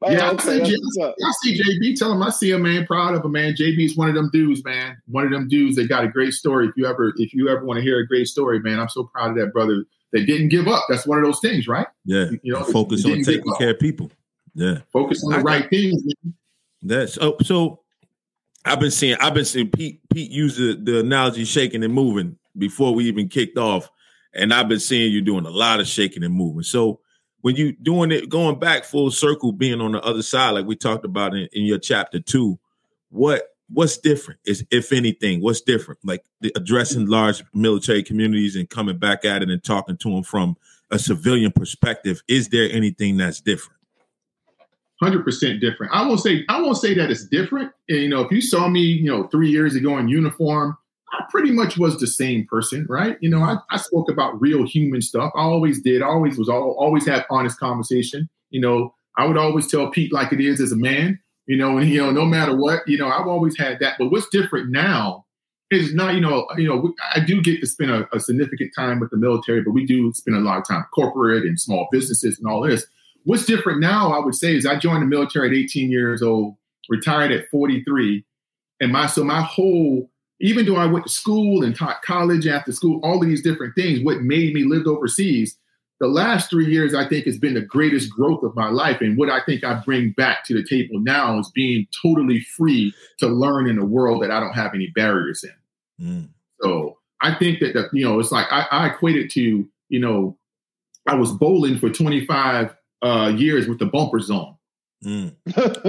Oh, 0.04 0.10
yeah, 0.10 0.30
okay, 0.30 0.60
I, 0.60 0.64
see, 0.64 0.76
I 1.06 1.32
see 1.42 1.62
JB. 1.62 1.96
Tell 1.96 2.10
him 2.10 2.22
I 2.22 2.30
see 2.30 2.50
a 2.50 2.58
man. 2.58 2.86
Proud 2.86 3.14
of 3.14 3.24
a 3.24 3.28
man. 3.28 3.54
JB's 3.54 3.96
one 3.96 4.08
of 4.08 4.14
them 4.16 4.30
dudes, 4.32 4.64
man. 4.64 4.96
One 5.06 5.24
of 5.24 5.30
them 5.30 5.46
dudes 5.46 5.76
that 5.76 5.88
got 5.88 6.04
a 6.04 6.08
great 6.08 6.32
story. 6.32 6.66
If 6.66 6.76
you 6.76 6.86
ever, 6.86 7.12
if 7.18 7.32
you 7.32 7.48
ever 7.48 7.64
want 7.64 7.78
to 7.78 7.82
hear 7.82 8.00
a 8.00 8.06
great 8.06 8.26
story, 8.26 8.58
man, 8.58 8.80
I'm 8.80 8.88
so 8.88 9.04
proud 9.04 9.30
of 9.30 9.36
that 9.36 9.52
brother. 9.52 9.84
That 10.12 10.26
didn't 10.26 10.48
give 10.48 10.68
up. 10.68 10.84
That's 10.90 11.06
one 11.06 11.18
of 11.18 11.24
those 11.24 11.40
things, 11.40 11.66
right? 11.66 11.86
Yeah. 12.04 12.26
You 12.42 12.52
know, 12.52 12.64
focus 12.64 13.04
on 13.06 13.22
taking 13.22 13.50
care 13.54 13.70
of 13.70 13.78
people. 13.78 14.10
Yeah. 14.54 14.80
Focus 14.92 15.24
on 15.24 15.30
the 15.30 15.38
I 15.38 15.40
right 15.40 15.62
got, 15.62 15.70
things. 15.70 16.02
Man. 16.04 16.34
That's 16.82 17.18
oh, 17.18 17.36
so 17.42 17.80
I've 18.64 18.80
been 18.80 18.90
seeing 18.90 19.16
I've 19.20 19.34
been 19.34 19.44
seeing 19.44 19.70
Pete 19.70 20.00
Pete 20.12 20.30
use 20.30 20.56
the, 20.56 20.74
the 20.74 21.00
analogy 21.00 21.44
shaking 21.44 21.84
and 21.84 21.94
moving 21.94 22.36
before 22.56 22.94
we 22.94 23.04
even 23.04 23.28
kicked 23.28 23.58
off. 23.58 23.90
And 24.34 24.52
I've 24.52 24.68
been 24.68 24.80
seeing 24.80 25.12
you 25.12 25.20
doing 25.20 25.44
a 25.44 25.50
lot 25.50 25.80
of 25.80 25.86
shaking 25.86 26.24
and 26.24 26.34
moving. 26.34 26.62
So 26.62 27.00
when 27.42 27.56
you 27.56 27.72
doing 27.72 28.10
it, 28.10 28.28
going 28.28 28.58
back 28.58 28.84
full 28.84 29.10
circle, 29.10 29.52
being 29.52 29.80
on 29.80 29.92
the 29.92 30.00
other 30.02 30.22
side, 30.22 30.50
like 30.50 30.66
we 30.66 30.76
talked 30.76 31.04
about 31.04 31.34
in, 31.34 31.48
in 31.52 31.64
your 31.64 31.78
chapter 31.78 32.18
two, 32.18 32.58
what 33.10 33.48
what's 33.68 33.98
different 33.98 34.40
is 34.44 34.64
if 34.70 34.92
anything, 34.92 35.40
what's 35.40 35.60
different? 35.60 36.00
Like 36.04 36.24
addressing 36.56 37.06
large 37.06 37.42
military 37.54 38.02
communities 38.02 38.56
and 38.56 38.68
coming 38.68 38.98
back 38.98 39.24
at 39.24 39.42
it 39.42 39.50
and 39.50 39.62
talking 39.62 39.96
to 39.98 40.10
them 40.10 40.22
from 40.22 40.56
a 40.90 40.98
civilian 40.98 41.52
perspective. 41.52 42.22
Is 42.28 42.48
there 42.48 42.68
anything 42.70 43.16
that's 43.16 43.40
different? 43.40 43.81
Hundred 45.02 45.24
percent 45.24 45.60
different. 45.60 45.92
I 45.92 46.06
won't 46.06 46.20
say 46.20 46.44
I 46.48 46.60
won't 46.60 46.76
say 46.76 46.94
that 46.94 47.10
it's 47.10 47.26
different. 47.26 47.72
And, 47.88 47.98
you 47.98 48.08
know, 48.08 48.20
if 48.22 48.30
you 48.30 48.40
saw 48.40 48.68
me, 48.68 48.80
you 48.80 49.10
know, 49.10 49.26
three 49.28 49.50
years 49.50 49.74
ago 49.74 49.98
in 49.98 50.08
uniform, 50.08 50.76
I 51.12 51.24
pretty 51.30 51.50
much 51.50 51.76
was 51.76 51.98
the 51.98 52.06
same 52.06 52.46
person, 52.46 52.86
right? 52.88 53.16
You 53.20 53.28
know, 53.28 53.42
I, 53.42 53.56
I 53.70 53.76
spoke 53.76 54.10
about 54.10 54.40
real 54.40 54.66
human 54.66 55.02
stuff. 55.02 55.32
I 55.36 55.42
always 55.42 55.82
did. 55.82 56.02
I 56.02 56.06
always 56.06 56.38
was 56.38 56.48
all, 56.48 56.76
always 56.78 57.06
had 57.06 57.26
honest 57.30 57.58
conversation. 57.58 58.28
You 58.50 58.60
know, 58.60 58.94
I 59.18 59.26
would 59.26 59.36
always 59.36 59.66
tell 59.66 59.90
Pete 59.90 60.12
like 60.12 60.32
it 60.32 60.40
is 60.40 60.60
as 60.60 60.72
a 60.72 60.76
man. 60.76 61.18
You 61.46 61.56
know, 61.56 61.76
and 61.76 61.90
you 61.90 62.00
know, 62.00 62.12
no 62.12 62.24
matter 62.24 62.56
what, 62.56 62.86
you 62.86 62.96
know, 62.96 63.08
I've 63.08 63.26
always 63.26 63.58
had 63.58 63.80
that. 63.80 63.96
But 63.98 64.12
what's 64.12 64.28
different 64.28 64.70
now 64.70 65.26
is 65.72 65.92
not, 65.92 66.14
you 66.14 66.20
know, 66.20 66.46
you 66.56 66.68
know, 66.68 66.94
I 67.14 67.18
do 67.18 67.42
get 67.42 67.60
to 67.60 67.66
spend 67.66 67.90
a, 67.90 68.08
a 68.14 68.20
significant 68.20 68.72
time 68.76 69.00
with 69.00 69.10
the 69.10 69.16
military, 69.16 69.62
but 69.62 69.72
we 69.72 69.84
do 69.84 70.12
spend 70.12 70.36
a 70.36 70.40
lot 70.40 70.58
of 70.58 70.68
time 70.68 70.84
corporate 70.94 71.44
and 71.44 71.58
small 71.58 71.88
businesses 71.90 72.38
and 72.38 72.46
all 72.46 72.62
this. 72.62 72.86
What's 73.24 73.46
different 73.46 73.80
now, 73.80 74.12
I 74.12 74.24
would 74.24 74.34
say, 74.34 74.56
is 74.56 74.66
I 74.66 74.78
joined 74.78 75.02
the 75.02 75.06
military 75.06 75.48
at 75.48 75.54
18 75.54 75.90
years 75.90 76.22
old, 76.22 76.56
retired 76.88 77.32
at 77.32 77.48
43, 77.50 78.24
and 78.80 78.92
my 78.92 79.06
so 79.06 79.24
my 79.24 79.42
whole 79.42 80.10
even 80.42 80.66
though 80.66 80.76
I 80.76 80.86
went 80.86 81.06
to 81.06 81.10
school 81.10 81.62
and 81.62 81.74
taught 81.74 82.02
college 82.02 82.48
after 82.48 82.72
school, 82.72 83.00
all 83.04 83.22
of 83.22 83.28
these 83.28 83.42
different 83.42 83.76
things, 83.76 84.00
what 84.02 84.22
made 84.22 84.52
me 84.52 84.64
live 84.64 84.88
overseas, 84.88 85.56
the 86.00 86.08
last 86.08 86.50
three 86.50 86.66
years, 86.66 86.94
I 86.94 87.08
think, 87.08 87.26
has 87.26 87.38
been 87.38 87.54
the 87.54 87.60
greatest 87.60 88.10
growth 88.10 88.42
of 88.42 88.56
my 88.56 88.68
life. 88.68 89.00
And 89.00 89.16
what 89.16 89.30
I 89.30 89.38
think 89.46 89.62
I 89.62 89.74
bring 89.74 90.10
back 90.10 90.44
to 90.46 90.54
the 90.54 90.64
table 90.64 90.98
now 90.98 91.38
is 91.38 91.48
being 91.54 91.86
totally 92.02 92.40
free 92.40 92.92
to 93.20 93.28
learn 93.28 93.68
in 93.68 93.78
a 93.78 93.84
world 93.84 94.20
that 94.24 94.32
I 94.32 94.40
don't 94.40 94.52
have 94.52 94.74
any 94.74 94.88
barriers 94.88 95.44
in. 95.44 96.04
Mm. 96.04 96.28
So 96.60 96.98
I 97.20 97.34
think 97.36 97.60
that, 97.60 97.74
the, 97.74 97.88
you 97.92 98.04
know, 98.04 98.18
it's 98.18 98.32
like 98.32 98.48
I, 98.50 98.66
I 98.72 98.88
equate 98.88 99.14
it 99.14 99.30
to, 99.32 99.64
you 99.90 100.00
know, 100.00 100.36
I 101.06 101.14
was 101.14 101.30
bowling 101.30 101.78
for 101.78 101.88
25 101.88 102.74
uh, 103.02 103.32
years 103.36 103.68
with 103.68 103.78
the 103.78 103.86
bumpers 103.86 104.30
on. 104.30 104.56
Mm. 105.04 105.34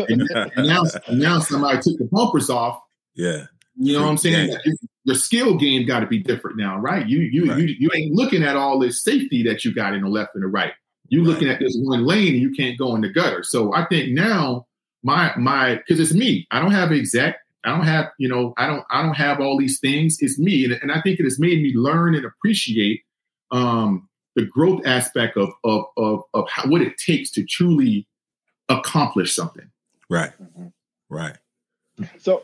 and, 0.09 0.21
and 0.55 0.67
now, 0.67 0.83
now 1.11 1.39
somebody 1.39 1.79
took 1.81 1.97
the 1.97 2.09
bumpers 2.11 2.49
off. 2.49 2.81
Yeah. 3.15 3.45
You 3.75 3.93
know 3.93 4.03
what 4.03 4.09
I'm 4.09 4.17
saying? 4.17 4.55
The 5.05 5.15
skill 5.15 5.57
game 5.57 5.85
got 5.85 6.01
to 6.01 6.07
be 6.07 6.19
different 6.19 6.57
now, 6.57 6.77
right? 6.77 7.07
You 7.07 7.19
you 7.19 7.49
right. 7.49 7.59
you 7.59 7.75
you 7.79 7.89
ain't 7.95 8.13
looking 8.13 8.43
at 8.43 8.55
all 8.55 8.79
this 8.79 9.03
safety 9.03 9.43
that 9.43 9.65
you 9.65 9.73
got 9.73 9.95
in 9.95 10.03
the 10.03 10.09
left 10.09 10.35
and 10.35 10.43
the 10.43 10.47
right. 10.47 10.73
You 11.09 11.21
right. 11.21 11.27
looking 11.27 11.49
at 11.49 11.59
this 11.59 11.75
one 11.81 12.05
lane 12.05 12.33
and 12.33 12.41
you 12.41 12.51
can't 12.51 12.77
go 12.77 12.95
in 12.95 13.01
the 13.01 13.09
gutter. 13.09 13.43
So 13.43 13.73
I 13.73 13.85
think 13.85 14.13
now 14.13 14.67
my 15.01 15.33
my 15.37 15.75
because 15.75 15.99
it's 15.99 16.13
me. 16.13 16.47
I 16.51 16.61
don't 16.61 16.71
have 16.71 16.91
exact. 16.91 17.39
I 17.65 17.71
don't 17.71 17.85
have 17.85 18.11
you 18.19 18.29
know. 18.29 18.53
I 18.57 18.67
don't 18.67 18.85
I 18.91 19.01
don't 19.01 19.15
have 19.15 19.39
all 19.39 19.57
these 19.57 19.79
things. 19.79 20.17
It's 20.19 20.37
me, 20.37 20.65
and, 20.65 20.73
and 20.73 20.91
I 20.91 21.01
think 21.01 21.19
it 21.19 21.23
has 21.23 21.39
made 21.39 21.61
me 21.61 21.73
learn 21.75 22.15
and 22.15 22.25
appreciate 22.25 23.01
um, 23.51 24.07
the 24.35 24.45
growth 24.45 24.81
aspect 24.85 25.37
of 25.37 25.49
of 25.63 25.85
of, 25.97 26.23
of 26.33 26.49
how, 26.49 26.69
what 26.69 26.81
it 26.81 26.97
takes 26.97 27.31
to 27.31 27.43
truly 27.43 28.07
accomplish 28.69 29.35
something. 29.35 29.69
Right. 30.09 30.31
Mm-hmm. 30.41 30.67
Right. 31.09 31.37
So 32.17 32.43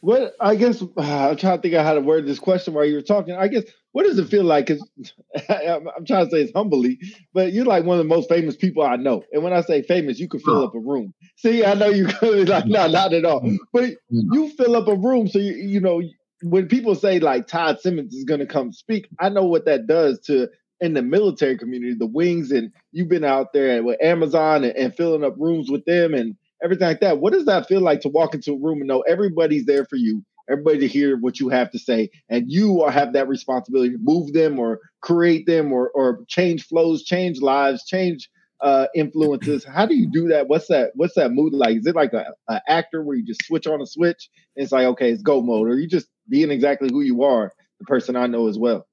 what 0.00 0.34
I 0.40 0.56
guess 0.56 0.82
uh, 0.82 0.86
I'm 0.98 1.36
trying 1.36 1.58
to 1.58 1.62
think 1.62 1.74
of 1.74 1.84
how 1.84 1.94
to 1.94 2.00
word 2.00 2.26
this 2.26 2.38
question 2.38 2.74
while 2.74 2.84
you 2.84 2.94
were 2.94 3.02
talking. 3.02 3.34
I 3.34 3.48
guess 3.48 3.64
what 3.92 4.04
does 4.04 4.18
it 4.18 4.28
feel 4.28 4.44
like? 4.44 4.66
Because 4.66 4.88
I'm 5.48 6.04
trying 6.06 6.26
to 6.26 6.30
say 6.30 6.42
it's 6.42 6.52
humbly, 6.54 6.98
but 7.34 7.52
you're 7.52 7.64
like 7.64 7.84
one 7.84 7.98
of 7.98 8.04
the 8.04 8.14
most 8.14 8.28
famous 8.28 8.56
people 8.56 8.82
I 8.82 8.96
know. 8.96 9.24
And 9.32 9.42
when 9.42 9.52
I 9.52 9.62
say 9.62 9.82
famous, 9.82 10.18
you 10.18 10.28
can 10.28 10.40
fill 10.40 10.64
up 10.64 10.74
a 10.74 10.78
room. 10.78 11.12
See, 11.36 11.64
I 11.64 11.74
know 11.74 11.88
you 11.88 12.06
could 12.20 12.48
like 12.48 12.66
no, 12.66 12.86
not 12.88 13.12
at 13.12 13.24
all, 13.24 13.48
but 13.72 13.90
you 14.08 14.50
fill 14.50 14.76
up 14.76 14.88
a 14.88 14.94
room. 14.94 15.28
So 15.28 15.38
you 15.38 15.54
you 15.54 15.80
know 15.80 16.02
when 16.42 16.68
people 16.68 16.94
say 16.94 17.20
like 17.20 17.46
Todd 17.46 17.80
Simmons 17.80 18.14
is 18.14 18.24
going 18.24 18.40
to 18.40 18.46
come 18.46 18.72
speak, 18.72 19.08
I 19.18 19.28
know 19.28 19.44
what 19.44 19.66
that 19.66 19.86
does 19.86 20.20
to 20.20 20.48
in 20.80 20.94
the 20.94 21.02
military 21.02 21.58
community, 21.58 21.94
the 21.94 22.06
wings, 22.06 22.50
and 22.50 22.72
you've 22.92 23.08
been 23.08 23.24
out 23.24 23.52
there 23.52 23.82
with 23.82 24.02
Amazon 24.02 24.64
and, 24.64 24.76
and 24.76 24.94
filling 24.94 25.24
up 25.24 25.34
rooms 25.38 25.70
with 25.70 25.84
them 25.84 26.14
and 26.14 26.36
everything 26.62 26.88
like 26.88 27.00
that. 27.00 27.18
What 27.18 27.32
does 27.32 27.46
that 27.46 27.68
feel 27.68 27.80
like 27.80 28.00
to 28.02 28.08
walk 28.08 28.34
into 28.34 28.52
a 28.52 28.58
room 28.58 28.78
and 28.78 28.88
know 28.88 29.00
everybody's 29.02 29.66
there 29.66 29.84
for 29.84 29.96
you, 29.96 30.24
everybody 30.50 30.78
to 30.80 30.88
hear 30.88 31.16
what 31.18 31.40
you 31.40 31.48
have 31.48 31.70
to 31.72 31.78
say, 31.78 32.10
and 32.28 32.50
you 32.50 32.86
have 32.86 33.12
that 33.12 33.28
responsibility 33.28 33.90
to 33.92 33.98
move 34.00 34.32
them 34.32 34.58
or 34.58 34.80
create 35.02 35.46
them 35.46 35.72
or 35.72 35.90
or 35.90 36.24
change 36.28 36.66
flows, 36.66 37.04
change 37.04 37.40
lives, 37.40 37.84
change 37.84 38.28
uh, 38.60 38.86
influences. 38.94 39.64
How 39.64 39.86
do 39.86 39.94
you 39.94 40.10
do 40.10 40.28
that? 40.28 40.48
What's 40.48 40.68
that? 40.68 40.92
What's 40.94 41.14
that 41.14 41.32
mood 41.32 41.52
like? 41.52 41.78
Is 41.78 41.86
it 41.86 41.96
like 41.96 42.12
a, 42.12 42.26
a, 42.48 42.60
actor 42.68 43.02
where 43.02 43.16
you 43.16 43.24
just 43.24 43.44
switch 43.46 43.66
on 43.66 43.80
a 43.80 43.86
switch 43.86 44.28
and 44.56 44.64
it's 44.64 44.72
like 44.72 44.86
okay, 44.86 45.10
it's 45.10 45.22
go 45.22 45.40
mode, 45.40 45.68
or 45.68 45.78
you 45.78 45.88
just 45.88 46.08
being 46.28 46.50
exactly 46.50 46.90
who 46.90 47.00
you 47.00 47.22
are, 47.22 47.52
the 47.78 47.86
person 47.86 48.16
I 48.16 48.26
know 48.26 48.48
as 48.48 48.58
well? 48.58 48.86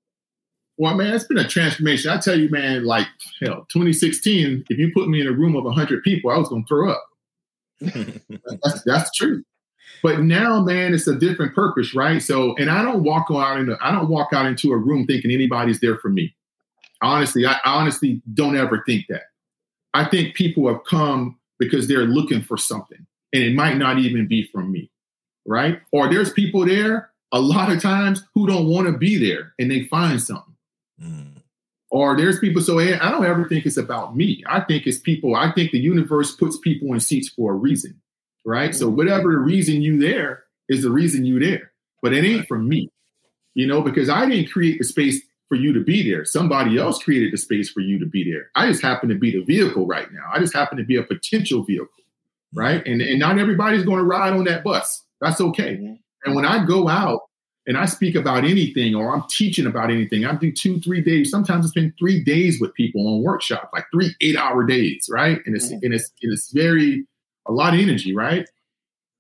Well, 0.78 0.96
man, 0.96 1.14
it's 1.14 1.26
been 1.26 1.40
a 1.40 1.48
transformation. 1.48 2.12
I 2.12 2.18
tell 2.18 2.40
you, 2.40 2.50
man, 2.50 2.86
like 2.86 3.08
hell, 3.42 3.66
2016, 3.70 4.66
if 4.70 4.78
you 4.78 4.92
put 4.94 5.10
me 5.10 5.22
in 5.22 5.28
a 5.28 5.32
room 5.32 5.56
of 5.56 5.64
100 5.64 6.04
people, 6.04 6.30
I 6.30 6.38
was 6.38 6.50
going 6.50 6.64
to 6.64 6.68
throw 6.68 6.92
up 6.92 7.04
that's, 7.82 8.84
that's 8.84 9.12
true. 9.12 9.44
But 10.04 10.22
now, 10.22 10.62
man, 10.62 10.94
it's 10.94 11.08
a 11.08 11.16
different 11.16 11.56
purpose, 11.56 11.96
right? 11.96 12.22
So, 12.22 12.56
and 12.58 12.70
I 12.70 12.84
don't 12.84 13.04
walk 13.04 13.28
out 13.32 13.60
into 13.60 13.78
I 13.82 13.92
don't 13.92 14.10
walk 14.10 14.30
out 14.34 14.46
into 14.46 14.72
a 14.72 14.78
room 14.78 15.06
thinking 15.06 15.32
anybody's 15.32 15.80
there 15.80 15.98
for 15.98 16.10
me. 16.10 16.36
Honestly, 17.02 17.46
I, 17.46 17.54
I 17.64 17.74
honestly 17.74 18.22
don't 18.34 18.58
ever 18.58 18.84
think 18.86 19.06
that. 19.10 19.24
I 19.94 20.06
think 20.06 20.36
people 20.36 20.68
have 20.68 20.84
come 20.86 21.40
because 21.60 21.88
they're 21.88 22.06
looking 22.06 22.42
for 22.42 22.58
something, 22.58 23.06
and 23.34 23.44
it 23.44 23.56
might 23.56 23.78
not 23.78 23.98
even 23.98 24.28
be 24.28 24.48
from 24.52 24.72
me, 24.72 24.92
right? 25.46 25.80
Or 25.92 26.10
there's 26.10 26.32
people 26.32 26.66
there 26.66 27.12
a 27.32 27.40
lot 27.42 27.72
of 27.72 27.82
times 27.82 28.24
who 28.34 28.48
don't 28.48 28.68
want 28.68 28.88
to 28.88 28.98
be 28.98 29.18
there, 29.18 29.54
and 29.60 29.70
they 29.70 29.86
find 29.86 30.22
something. 30.22 30.47
Mm. 31.02 31.38
Or 31.90 32.18
there's 32.18 32.40
people, 32.40 32.62
so 32.62 32.80
I 32.80 32.98
don't 32.98 33.26
ever 33.26 33.48
think 33.48 33.66
it's 33.66 33.78
about 33.78 34.16
me. 34.16 34.44
I 34.48 34.60
think 34.60 34.86
it's 34.86 35.00
people. 35.00 35.36
I 35.36 35.52
think 35.54 35.72
the 35.72 35.80
universe 35.80 36.36
puts 36.36 36.58
people 36.58 36.94
in 36.94 37.00
seats 37.00 37.30
for 37.30 37.54
a 37.54 37.56
reason, 37.56 38.00
right? 38.46 38.76
So 38.76 38.90
whatever 38.90 39.32
the 39.32 39.38
reason 39.38 39.82
you 39.82 39.98
there 39.98 40.44
is 40.68 40.84
the 40.84 40.92
reason 40.92 41.24
you 41.24 41.40
there, 41.40 41.72
but 42.02 42.14
it 42.14 42.26
ain't 42.26 42.48
for 42.48 42.60
me, 42.60 42.92
you 43.54 43.66
know, 43.66 43.82
because 43.82 44.10
I 44.10 44.26
didn't 44.26 44.52
create 44.52 44.80
the 44.80 44.84
space 44.84 45.22
for 45.48 45.56
you 45.56 45.72
to 45.74 45.80
be 45.82 46.10
there. 46.10 46.26
Somebody 46.26 46.78
else 46.78 47.02
created 47.02 47.32
the 47.32 47.38
space 47.38 47.70
for 47.70 47.80
you 47.80 47.98
to 48.00 48.06
be 48.06 48.30
there. 48.30 48.50
I 48.56 48.68
just 48.68 48.82
happen 48.82 49.08
to 49.08 49.16
be 49.16 49.32
the 49.32 49.46
vehicle 49.46 49.88
right 49.88 50.12
now. 50.12 50.30
I 50.34 50.40
just 50.40 50.54
happen 50.54 50.78
to 50.78 50.84
be 50.84 50.98
a 50.98 51.04
potential 51.04 51.64
vehicle, 51.64 51.88
right? 52.54 52.86
And 52.86 53.02
and 53.02 53.18
not 53.18 53.40
everybody's 53.40 53.86
going 53.86 54.00
to 54.00 54.04
ride 54.04 54.34
on 54.34 54.44
that 54.44 54.66
bus. 54.66 55.04
That's 55.22 55.40
okay. 55.40 55.78
Mm-hmm. 55.78 55.94
And 56.26 56.36
when 56.36 56.46
I 56.46 56.66
go 56.66 56.90
out 56.90 57.22
and 57.68 57.78
I 57.78 57.86
speak 57.86 58.16
about 58.16 58.46
anything 58.46 58.96
or 58.96 59.14
I'm 59.14 59.24
teaching 59.30 59.68
about 59.68 59.92
anything, 59.92 60.26
I 60.26 60.34
do 60.36 60.52
two, 60.52 60.80
three 60.80 61.02
days. 61.02 61.30
Sometimes 61.30 61.66
I 61.66 61.70
spend 61.70 61.94
three 62.00 62.24
days 62.24 62.60
with 62.62 62.74
people 62.74 63.06
on 63.08 63.22
workshop, 63.22 63.70
like 63.74 63.86
three 63.92 64.16
eight-hour 64.22 64.64
days, 64.66 65.10
right? 65.12 65.40
And 65.46 65.56
it's 65.56 65.68
mm-hmm. 65.68 65.84
and 65.84 65.94
it's 65.94 66.12
and 66.24 66.34
it's 66.34 66.52
very 66.52 67.06
a 67.46 67.52
lot 67.52 67.74
of 67.74 67.80
energy, 67.80 68.16
right? 68.16 68.50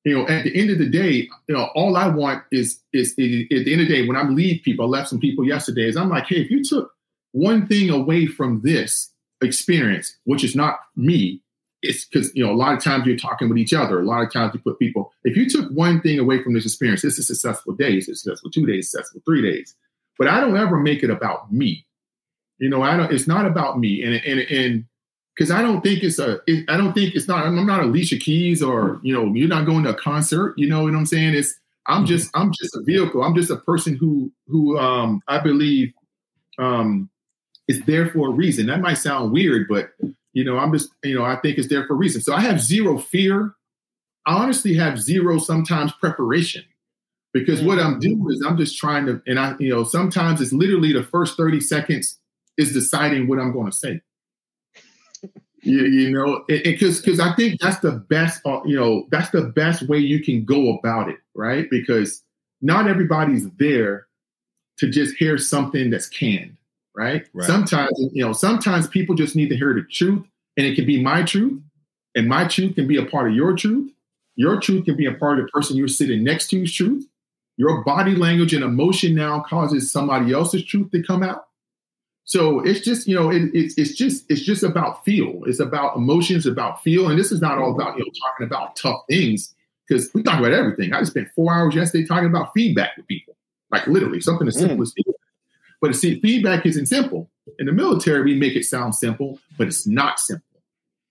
You 0.06 0.18
know, 0.18 0.28
at 0.28 0.46
the 0.46 0.58
end 0.58 0.70
of 0.70 0.78
the 0.78 0.90
day, 0.90 1.28
you 1.48 1.56
know, 1.56 1.70
all 1.76 1.98
I 1.98 2.08
want 2.08 2.44
is 2.52 2.80
is, 2.94 3.14
is 3.18 3.44
at 3.52 3.66
the 3.66 3.74
end 3.74 3.82
of 3.82 3.88
the 3.90 3.94
day 3.94 4.08
when 4.08 4.16
I 4.16 4.24
leave 4.24 4.64
people, 4.64 4.86
I 4.86 4.88
left 4.88 5.10
some 5.10 5.20
people 5.20 5.46
yesterday, 5.46 5.88
is 5.88 5.98
I'm 5.98 6.10
like, 6.10 6.28
hey, 6.28 6.38
if 6.38 6.50
you 6.50 6.64
took 6.64 6.92
one 7.34 7.68
thing 7.68 7.90
away 7.90 8.28
from 8.28 8.62
this 8.62 9.12
experience, 9.42 10.18
which 10.24 10.44
is 10.46 10.56
not 10.56 10.80
me, 10.96 11.42
it's 11.82 12.06
because 12.06 12.34
you 12.34 12.46
know 12.46 12.52
a 12.52 12.56
lot 12.56 12.74
of 12.74 12.82
times 12.82 13.06
you're 13.06 13.18
talking 13.18 13.50
with 13.50 13.58
each 13.58 13.74
other. 13.74 14.00
A 14.00 14.06
lot 14.06 14.24
of 14.24 14.32
times 14.32 14.54
you 14.54 14.62
put 14.62 14.80
people. 14.80 15.12
If 15.28 15.36
you 15.36 15.50
took 15.50 15.70
one 15.72 16.02
thing 16.02 16.20
away 16.20 16.42
from 16.42 16.54
this 16.54 16.66
experience, 16.66 17.02
this 17.02 17.20
is 17.20 17.30
a 17.30 17.36
successful 17.36 17.74
day, 17.74 17.96
it's 17.96 18.08
a 18.08 18.16
successful 18.16 18.50
two 18.50 18.66
days, 18.66 18.90
successful 18.90 19.22
three 19.26 19.42
days. 19.42 19.76
But 20.18 20.28
I 20.28 20.40
don't 20.40 20.58
ever 20.58 20.80
make 20.80 21.04
it 21.04 21.10
about 21.10 21.52
me. 21.52 21.86
You 22.60 22.70
know, 22.70 22.82
I 22.82 22.96
don't. 22.98 23.12
It's 23.12 23.28
not 23.28 23.46
about 23.46 23.80
me, 23.80 24.04
and 24.04 24.16
and 24.16 24.40
and 24.40 24.86
because 25.36 25.52
I 25.52 25.62
don't 25.62 25.82
think 25.82 26.02
it's 26.02 26.18
a. 26.18 26.40
It, 26.48 26.66
I 26.70 26.78
don't 26.78 26.94
think 26.94 27.14
it's 27.14 27.28
not. 27.28 27.46
I'm 27.46 27.68
not 27.68 27.84
Alicia 27.84 28.18
Keys, 28.18 28.64
or 28.64 29.00
you 29.04 29.14
know, 29.14 29.32
you're 29.36 29.48
not 29.48 29.66
going 29.66 29.84
to 29.84 29.92
a 29.92 29.94
concert. 29.94 30.56
You 30.58 30.68
know 30.70 30.84
what 30.84 30.96
I'm 30.96 31.06
saying? 31.06 31.36
It's 31.36 31.54
I'm 31.86 31.98
mm-hmm. 31.98 32.06
just 32.08 32.32
I'm 32.34 32.52
just 32.52 32.76
a 32.76 32.82
vehicle. 32.84 33.22
I'm 33.22 33.36
just 33.36 33.52
a 33.52 33.58
person 33.58 33.96
who 33.96 34.32
who 34.48 34.80
um 34.80 35.22
I 35.28 35.40
believe 35.40 35.94
um 36.58 37.10
is 37.68 37.82
there 37.82 38.10
for 38.10 38.30
a 38.30 38.32
reason. 38.32 38.68
That 38.68 38.82
might 38.82 38.96
sound 38.96 39.32
weird, 39.34 39.68
but 39.68 39.92
you 40.34 40.44
know, 40.44 40.58
I'm 40.58 40.72
just, 40.72 40.92
you 41.04 41.18
know, 41.18 41.26
I 41.26 41.36
think 41.38 41.58
it's 41.58 41.68
there 41.68 41.86
for 41.88 41.94
a 41.94 41.98
reason. 41.98 42.22
So 42.22 42.34
I 42.34 42.42
have 42.42 42.62
zero 42.62 42.98
fear. 42.98 43.56
I 44.28 44.36
honestly 44.36 44.76
have 44.76 45.00
zero 45.00 45.40
sometimes 45.40 45.92
preparation 45.94 46.64
because 47.34 47.62
what 47.62 47.80
I'm 47.80 48.00
doing 48.00 48.26
is 48.30 48.44
I'm 48.46 48.58
just 48.58 48.78
trying 48.78 49.06
to, 49.06 49.22
and 49.26 49.40
I, 49.40 49.56
you 49.60 49.70
know, 49.70 49.84
sometimes 49.84 50.42
it's 50.42 50.54
literally 50.54 50.92
the 50.92 51.04
first 51.04 51.38
30 51.38 51.62
seconds 51.62 52.20
is 52.58 52.74
deciding 52.74 53.28
what 53.28 53.40
I'm 53.40 53.54
going 53.54 53.72
to 53.72 53.76
say. 53.76 54.02
you, 55.62 55.86
you 55.86 56.12
know, 56.12 56.44
because 56.48 57.02
because 57.02 57.20
I 57.20 57.34
think 57.36 57.60
that's 57.60 57.80
the 57.80 57.92
best, 57.92 58.42
uh, 58.46 58.62
you 58.66 58.76
know, 58.76 59.08
that's 59.12 59.30
the 59.30 59.44
best 59.44 59.88
way 59.88 59.98
you 59.98 60.24
can 60.24 60.46
go 60.46 60.78
about 60.78 61.10
it, 61.10 61.18
right? 61.34 61.70
Because 61.70 62.24
not 62.62 62.88
everybody's 62.88 63.50
there 63.52 64.08
to 64.78 64.90
just 64.90 65.16
hear 65.16 65.38
something 65.38 65.90
that's 65.90 66.10
canned 66.10 66.58
right? 66.98 67.28
right? 67.34 67.48
Sometimes, 67.48 67.92
you 68.12 68.26
know, 68.26 68.34
sometimes 68.34 68.88
people 68.88 69.16
just 69.16 69.36
need 69.36 69.50
to 69.50 69.56
hear 69.56 69.74
the 69.74 69.84
truth, 69.84 70.26
and 70.58 70.66
it 70.66 70.76
can 70.76 70.86
be 70.86 71.02
my 71.02 71.24
truth, 71.24 71.62
and 72.16 72.28
my 72.28 72.46
truth 72.48 72.76
can 72.76 72.88
be 72.88 72.98
a 72.98 73.06
part 73.06 73.30
of 73.30 73.36
your 73.36 73.56
truth. 73.56 73.92
Your 74.38 74.62
truth 74.62 74.86
can 74.86 74.96
be 74.96 75.08
a 75.08 75.14
part 75.14 75.40
of 75.40 75.46
the 75.46 75.52
person 75.52 75.76
you're 75.76 75.88
sitting 75.88 76.24
next 76.24 76.50
to's 76.50 76.72
truth. 76.72 77.06
Your 77.58 77.84
body 77.84 78.16
language 78.16 78.54
and 78.54 78.64
emotion 78.64 79.16
now 79.16 79.42
causes 79.42 79.92
somebody 79.92 80.32
else's 80.32 80.64
truth 80.64 80.92
to 80.92 81.04
come 81.04 81.24
out. 81.24 81.48
So 82.24 82.60
it's 82.60 82.82
just, 82.82 83.08
you 83.08 83.16
know, 83.16 83.32
it, 83.32 83.50
it's 83.54 83.76
it's 83.78 83.94
just 83.94 84.30
it's 84.30 84.42
just 84.42 84.62
about 84.62 85.04
feel. 85.04 85.42
It's 85.46 85.60
about 85.60 85.96
emotions, 85.96 86.46
about 86.46 86.84
feel, 86.84 87.10
and 87.10 87.20
this 87.20 87.32
is 87.32 87.42
not 87.42 87.58
all 87.58 87.74
about 87.74 87.98
you 87.98 88.06
know 88.06 88.12
talking 88.22 88.46
about 88.46 88.76
tough 88.76 89.02
things 89.10 89.56
because 89.88 90.10
we 90.14 90.22
talk 90.22 90.38
about 90.38 90.52
everything. 90.52 90.94
I 90.94 91.00
just 91.00 91.12
spent 91.12 91.30
four 91.36 91.54
hours 91.54 91.74
yesterday 91.74 92.06
talking 92.06 92.28
about 92.28 92.54
feedback 92.54 92.96
with 92.96 93.08
people, 93.08 93.36
like 93.72 93.88
literally 93.88 94.22
something 94.22 94.48
as 94.48 94.56
simple 94.56 94.78
mm. 94.78 94.82
as 94.82 94.94
feedback. 94.94 95.16
But 95.82 95.96
see, 95.96 96.20
feedback 96.20 96.66
isn't 96.66 96.88
simple. 96.88 97.30
In 97.60 97.66
the 97.66 97.72
military, 97.72 98.24
we 98.24 98.36
make 98.36 98.56
it 98.56 98.66
sound 98.66 98.94
simple, 98.94 99.40
but 99.58 99.68
it's 99.68 99.88
not 99.88 100.20
simple. 100.20 100.57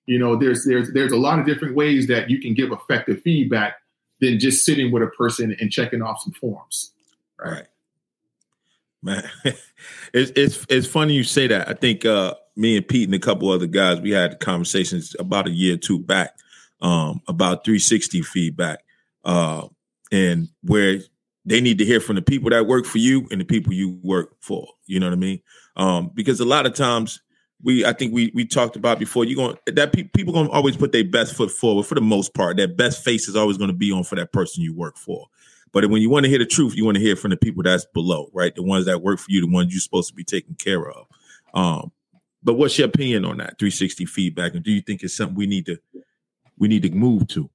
You 0.07 0.19
know, 0.19 0.37
there's 0.37 0.65
there's 0.65 0.93
there's 0.93 1.13
a 1.13 1.17
lot 1.17 1.39
of 1.39 1.47
different 1.47 1.75
ways 1.75 2.07
that 2.09 2.31
you 2.31 2.41
can 2.41 2.55
give 2.55 2.71
effective 2.73 3.21
feedback 3.23 3.77
than 4.21 4.39
just 4.39 4.65
sitting 4.65 4.93
with 4.93 5.03
a 5.03 5.09
person 5.09 5.57
and 5.61 5.71
checking 5.71 6.03
off 6.03 6.21
some 6.23 6.33
forms. 6.33 6.93
Right. 7.39 7.53
right. 7.53 7.67
Man, 9.03 9.31
it's 10.15 10.33
it's 10.37 10.67
it's 10.69 10.87
funny 10.87 11.15
you 11.15 11.25
say 11.25 11.47
that. 11.49 11.69
I 11.69 11.75
think 11.75 12.05
uh, 12.05 12.35
me 12.57 12.77
and 12.77 12.87
Pete 12.87 13.09
and 13.09 13.15
a 13.15 13.19
couple 13.19 13.51
other 13.51 13.67
guys 13.67 14.01
we 14.01 14.11
had 14.11 14.41
conversations 14.41 15.15
about 15.19 15.47
a 15.47 15.51
year 15.51 15.75
or 15.75 15.79
two 15.79 15.99
back 15.99 16.37
um, 16.81 17.21
about 17.29 17.65
360 17.65 18.23
feedback 18.23 18.81
uh, 19.25 19.67
and 20.13 20.49
where 20.63 20.99
they 21.45 21.61
need 21.61 21.79
to 21.79 21.85
hear 21.85 22.01
from 22.01 22.17
the 22.17 22.23
people 22.23 22.51
that 22.51 22.67
work 22.67 22.85
for 22.85 22.99
you 22.99 23.27
and 23.31 23.41
the 23.41 23.45
people 23.45 23.73
you 23.73 23.99
work 24.03 24.37
for. 24.41 24.67
You 24.87 25.01
know 25.01 25.07
what 25.07 25.13
I 25.13 25.17
mean? 25.17 25.41
Um, 25.77 26.11
because 26.15 26.41
a 26.41 26.45
lot 26.45 26.67
of 26.67 26.75
times 26.75 27.21
we, 27.63 27.85
I 27.85 27.93
think 27.93 28.13
we 28.13 28.31
we 28.35 28.45
talked 28.45 28.77
about 28.77 28.99
before. 28.99 29.25
You 29.25 29.37
going 29.37 29.57
that 29.67 29.93
pe- 29.93 30.05
people 30.05 30.33
gonna 30.33 30.51
always 30.51 30.77
put 30.77 30.93
their 30.93 31.05
best 31.05 31.35
foot 31.35 31.51
forward 31.51 31.85
for 31.85 31.95
the 31.95 32.01
most 32.01 32.35
part. 32.35 32.57
Their 32.57 32.69
best 32.69 33.03
face 33.03 33.29
is 33.29 33.37
always 33.37 33.57
going 33.57 33.71
to 33.71 33.77
be 33.77 33.91
on 33.93 34.05
for 34.05 34.15
that 34.17 34.33
person 34.33 34.63
you 34.63 34.75
work 34.75 34.97
for. 34.97 35.27
But 35.73 35.91
when 35.91 36.01
you 36.01 36.11
want 36.11 36.25
to 36.25 36.31
hear 36.31 36.39
the 36.39 36.47
truth, 36.47 36.77
you 36.77 36.85
want 36.85 36.97
to 36.97 37.03
hear 37.03 37.17
from 37.17 37.31
the 37.31 37.37
people 37.37 37.63
that's 37.63 37.87
below, 37.87 38.31
right? 38.33 38.55
The 38.55 38.63
ones 38.63 38.87
that 38.87 39.03
work 39.03 39.19
for 39.19 39.27
you, 39.29 39.41
the 39.41 39.51
ones 39.51 39.73
you're 39.73 39.81
supposed 39.81 40.09
to 40.09 40.15
be 40.15 40.25
taking 40.25 40.55
care 40.55 40.89
of. 40.89 41.07
Um, 41.55 41.93
but 42.43 42.55
what's 42.55 42.79
your 42.79 42.89
opinion 42.89 43.25
on 43.25 43.39
that 43.39 43.59
360 43.59 44.07
feedback? 44.07 44.55
And 44.55 44.63
do 44.63 44.71
you 44.71 44.81
think 44.81 45.03
it's 45.03 45.17
something 45.17 45.37
we 45.37 45.47
need 45.47 45.67
to 45.67 45.79
we 46.59 46.69
need 46.69 46.83
to 46.83 46.91
move 46.91 47.27
to? 47.29 47.51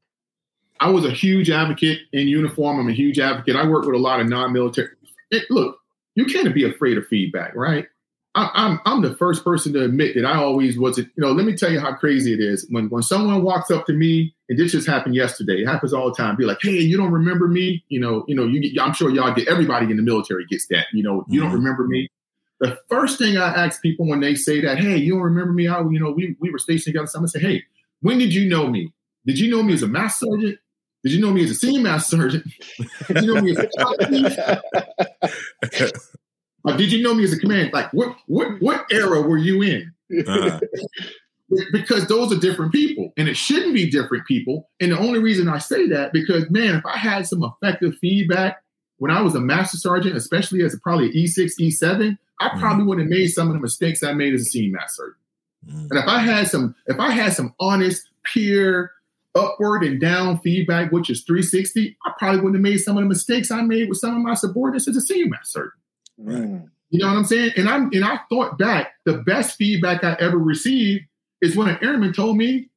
I 0.79 0.89
was 0.89 1.05
a 1.05 1.11
huge 1.11 1.49
advocate 1.49 1.99
in 2.11 2.27
uniform. 2.27 2.79
I'm 2.79 2.89
a 2.89 2.93
huge 2.93 3.19
advocate. 3.19 3.55
I 3.55 3.67
work 3.67 3.85
with 3.85 3.95
a 3.95 3.99
lot 3.99 4.19
of 4.19 4.27
non-military. 4.27 4.89
It, 5.29 5.45
look, 5.49 5.77
you 6.15 6.25
can't 6.25 6.53
be 6.53 6.69
afraid 6.69 6.97
of 6.97 7.05
feedback, 7.07 7.55
right? 7.55 7.85
I, 8.33 8.49
I'm 8.53 8.79
I'm 8.85 9.01
the 9.01 9.15
first 9.15 9.43
person 9.43 9.73
to 9.73 9.83
admit 9.83 10.15
that 10.15 10.25
I 10.25 10.35
always 10.35 10.79
was. 10.79 10.97
It 10.97 11.07
you 11.15 11.23
know, 11.23 11.31
let 11.31 11.45
me 11.45 11.55
tell 11.55 11.71
you 11.71 11.81
how 11.81 11.93
crazy 11.93 12.33
it 12.33 12.39
is 12.39 12.65
when 12.69 12.89
when 12.89 13.03
someone 13.03 13.43
walks 13.43 13.69
up 13.69 13.85
to 13.87 13.93
me, 13.93 14.33
and 14.47 14.57
this 14.57 14.71
just 14.71 14.87
happened 14.87 15.15
yesterday. 15.15 15.61
It 15.61 15.67
happens 15.67 15.91
all 15.93 16.09
the 16.09 16.15
time. 16.15 16.37
Be 16.37 16.45
like, 16.45 16.59
hey, 16.61 16.79
you 16.79 16.95
don't 16.95 17.11
remember 17.11 17.47
me? 17.47 17.83
You 17.89 17.99
know, 17.99 18.23
you 18.27 18.35
know, 18.35 18.45
you. 18.45 18.81
I'm 18.81 18.93
sure 18.93 19.09
y'all 19.09 19.33
get 19.33 19.49
everybody 19.49 19.91
in 19.91 19.97
the 19.97 20.03
military 20.03 20.45
gets 20.45 20.67
that. 20.67 20.85
You 20.93 21.03
know, 21.03 21.25
you 21.27 21.41
mm-hmm. 21.41 21.49
don't 21.49 21.59
remember 21.59 21.87
me. 21.87 22.09
The 22.61 22.77
first 22.89 23.17
thing 23.17 23.37
I 23.37 23.47
ask 23.47 23.81
people 23.81 24.07
when 24.07 24.21
they 24.21 24.35
say 24.35 24.61
that, 24.61 24.77
hey, 24.77 24.95
you 24.95 25.13
don't 25.13 25.23
remember 25.23 25.51
me? 25.51 25.67
I, 25.67 25.81
you 25.81 25.99
know, 25.99 26.11
we 26.11 26.37
we 26.39 26.51
were 26.51 26.59
stationed 26.59 26.93
together. 26.93 27.07
Someone 27.07 27.27
say, 27.27 27.39
hey, 27.39 27.63
when 28.01 28.17
did 28.17 28.33
you 28.33 28.47
know 28.47 28.67
me? 28.67 28.93
Did 29.25 29.39
you 29.39 29.51
know 29.51 29.61
me 29.61 29.73
as 29.73 29.83
a 29.83 29.87
master 29.87 30.25
sergeant? 30.25 30.57
Did 31.03 31.13
you 31.13 31.21
know 31.21 31.31
me 31.31 31.43
as 31.43 31.51
a 31.51 31.55
senior 31.55 31.81
master 31.81 32.15
sergeant? 32.15 32.45
Did 33.07 33.23
you 33.23 33.33
know 33.33 33.41
me 33.41 33.51
as 33.51 33.57
a 35.63 35.91
or 36.63 36.77
did 36.77 36.91
you 36.91 37.01
know 37.01 37.13
me 37.13 37.23
as 37.23 37.33
a 37.33 37.39
command? 37.39 37.71
Like 37.73 37.91
what 37.93 38.15
what 38.27 38.61
what 38.61 38.85
era 38.91 39.21
were 39.21 39.37
you 39.37 39.61
in? 39.61 39.93
Uh-huh. 40.27 40.59
because 41.71 42.07
those 42.07 42.31
are 42.31 42.39
different 42.39 42.71
people, 42.71 43.13
and 43.17 43.27
it 43.27 43.35
shouldn't 43.35 43.73
be 43.73 43.89
different 43.89 44.25
people. 44.25 44.69
And 44.79 44.91
the 44.91 44.99
only 44.99 45.19
reason 45.19 45.49
I 45.49 45.57
say 45.57 45.87
that 45.87 46.13
because 46.13 46.49
man, 46.49 46.75
if 46.75 46.85
I 46.85 46.97
had 46.97 47.27
some 47.27 47.43
effective 47.43 47.97
feedback 47.97 48.63
when 48.97 49.11
I 49.11 49.21
was 49.21 49.35
a 49.35 49.39
master 49.39 49.77
sergeant, 49.77 50.15
especially 50.15 50.63
as 50.63 50.73
a, 50.73 50.79
probably 50.79 51.07
an 51.07 51.13
E6, 51.13 51.53
E7, 51.59 52.17
I 52.39 52.47
mm-hmm. 52.47 52.59
probably 52.59 52.85
would 52.85 52.99
have 52.99 53.07
made 53.07 53.27
some 53.29 53.47
of 53.47 53.53
the 53.53 53.59
mistakes 53.59 54.03
I 54.03 54.13
made 54.13 54.33
as 54.33 54.41
a 54.41 54.45
senior 54.45 54.77
master. 54.77 55.17
Mm. 55.67 55.89
And 55.89 55.99
if 55.99 56.07
I 56.07 56.19
had 56.19 56.47
some, 56.47 56.75
if 56.87 56.99
I 56.99 57.11
had 57.11 57.33
some 57.33 57.53
honest 57.59 58.07
peer 58.23 58.91
upward 59.35 59.83
and 59.83 59.99
down 59.99 60.39
feedback, 60.39 60.91
which 60.91 61.09
is 61.09 61.23
360, 61.23 61.97
I 62.05 62.11
probably 62.17 62.41
wouldn't 62.41 62.55
have 62.55 62.61
made 62.61 62.77
some 62.77 62.97
of 62.97 63.03
the 63.03 63.09
mistakes 63.09 63.51
I 63.51 63.61
made 63.61 63.89
with 63.89 63.97
some 63.97 64.15
of 64.15 64.21
my 64.21 64.33
subordinates 64.33 64.87
as 64.87 64.97
a 64.97 65.01
senior 65.01 65.29
master. 65.29 65.73
Right. 66.21 66.61
You 66.89 66.99
know 66.99 67.07
what 67.07 67.17
I'm 67.17 67.25
saying? 67.25 67.51
And 67.57 67.69
I'm 67.69 67.89
and 67.93 68.03
I 68.03 68.19
thought 68.29 68.57
back, 68.57 68.93
the 69.05 69.17
best 69.19 69.57
feedback 69.57 70.03
I 70.03 70.15
ever 70.19 70.37
received 70.37 71.05
is 71.41 71.55
when 71.55 71.69
an 71.69 71.77
airman 71.81 72.13
told 72.13 72.37
me, 72.37 72.69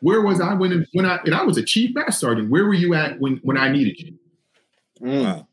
where 0.00 0.22
was 0.22 0.40
I 0.40 0.54
when 0.54 0.86
when 0.92 1.06
I 1.06 1.18
and 1.24 1.34
I 1.34 1.42
was 1.42 1.58
a 1.58 1.62
chief 1.62 1.94
master 1.94 2.12
sergeant, 2.12 2.50
where 2.50 2.64
were 2.64 2.74
you 2.74 2.94
at 2.94 3.20
when 3.20 3.36
when 3.42 3.56
I 3.56 3.70
needed 3.70 4.00
you? 4.00 4.18
Mm. 5.02 5.24
Wow. 5.24 5.46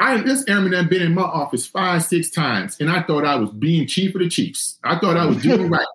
I 0.00 0.18
this 0.22 0.44
airman 0.48 0.72
had 0.72 0.88
been 0.88 1.02
in 1.02 1.14
my 1.14 1.22
office 1.22 1.66
five, 1.66 2.04
six 2.04 2.30
times, 2.30 2.76
and 2.80 2.90
I 2.90 3.02
thought 3.02 3.24
I 3.24 3.36
was 3.36 3.50
being 3.50 3.86
chief 3.86 4.14
of 4.14 4.20
the 4.20 4.28
chiefs. 4.28 4.78
I 4.84 4.98
thought 4.98 5.16
I 5.16 5.26
was 5.26 5.42
doing 5.42 5.70
right 5.70 5.86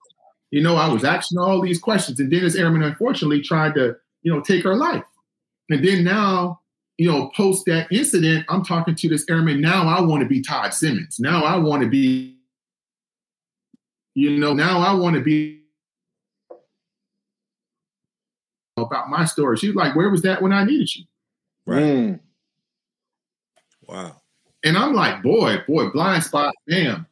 you 0.53 0.61
know, 0.61 0.75
I 0.75 0.87
was 0.87 1.03
asking 1.03 1.39
all 1.39 1.59
these 1.61 1.79
questions. 1.79 2.19
And 2.19 2.31
then 2.31 2.43
this 2.43 2.55
Airman 2.55 2.83
unfortunately 2.83 3.41
tried 3.41 3.73
to, 3.73 3.95
you 4.21 4.31
know, 4.31 4.39
take 4.39 4.63
her 4.63 4.75
life. 4.75 5.03
And 5.67 5.83
then 5.83 6.03
now, 6.03 6.59
you 6.97 7.09
know, 7.09 7.31
post 7.35 7.65
that 7.65 7.91
incident, 7.91 8.45
I'm 8.49 8.63
talking 8.63 8.95
to 8.95 9.09
this 9.09 9.25
airman. 9.29 9.61
Now 9.61 9.87
I 9.87 10.01
want 10.01 10.21
to 10.21 10.27
be 10.27 10.41
Todd 10.41 10.73
Simmons. 10.73 11.19
Now 11.19 11.43
I 11.43 11.57
want 11.57 11.83
to 11.83 11.89
be, 11.89 12.37
you 14.13 14.37
know, 14.37 14.53
now 14.53 14.79
I 14.79 14.93
want 14.93 15.15
to 15.15 15.21
be 15.21 15.61
about 18.77 19.09
my 19.09 19.25
story. 19.25 19.57
She's 19.57 19.75
like, 19.75 19.95
where 19.95 20.09
was 20.09 20.21
that 20.23 20.41
when 20.41 20.53
I 20.53 20.63
needed 20.63 20.95
you? 20.95 21.05
Right. 21.65 21.83
Mm. 21.83 22.19
Wow. 23.87 24.21
And 24.63 24.77
I'm 24.77 24.93
like, 24.93 25.21
boy, 25.21 25.57
boy, 25.67 25.89
blind 25.89 26.23
spot, 26.23 26.53
damn. 26.69 27.05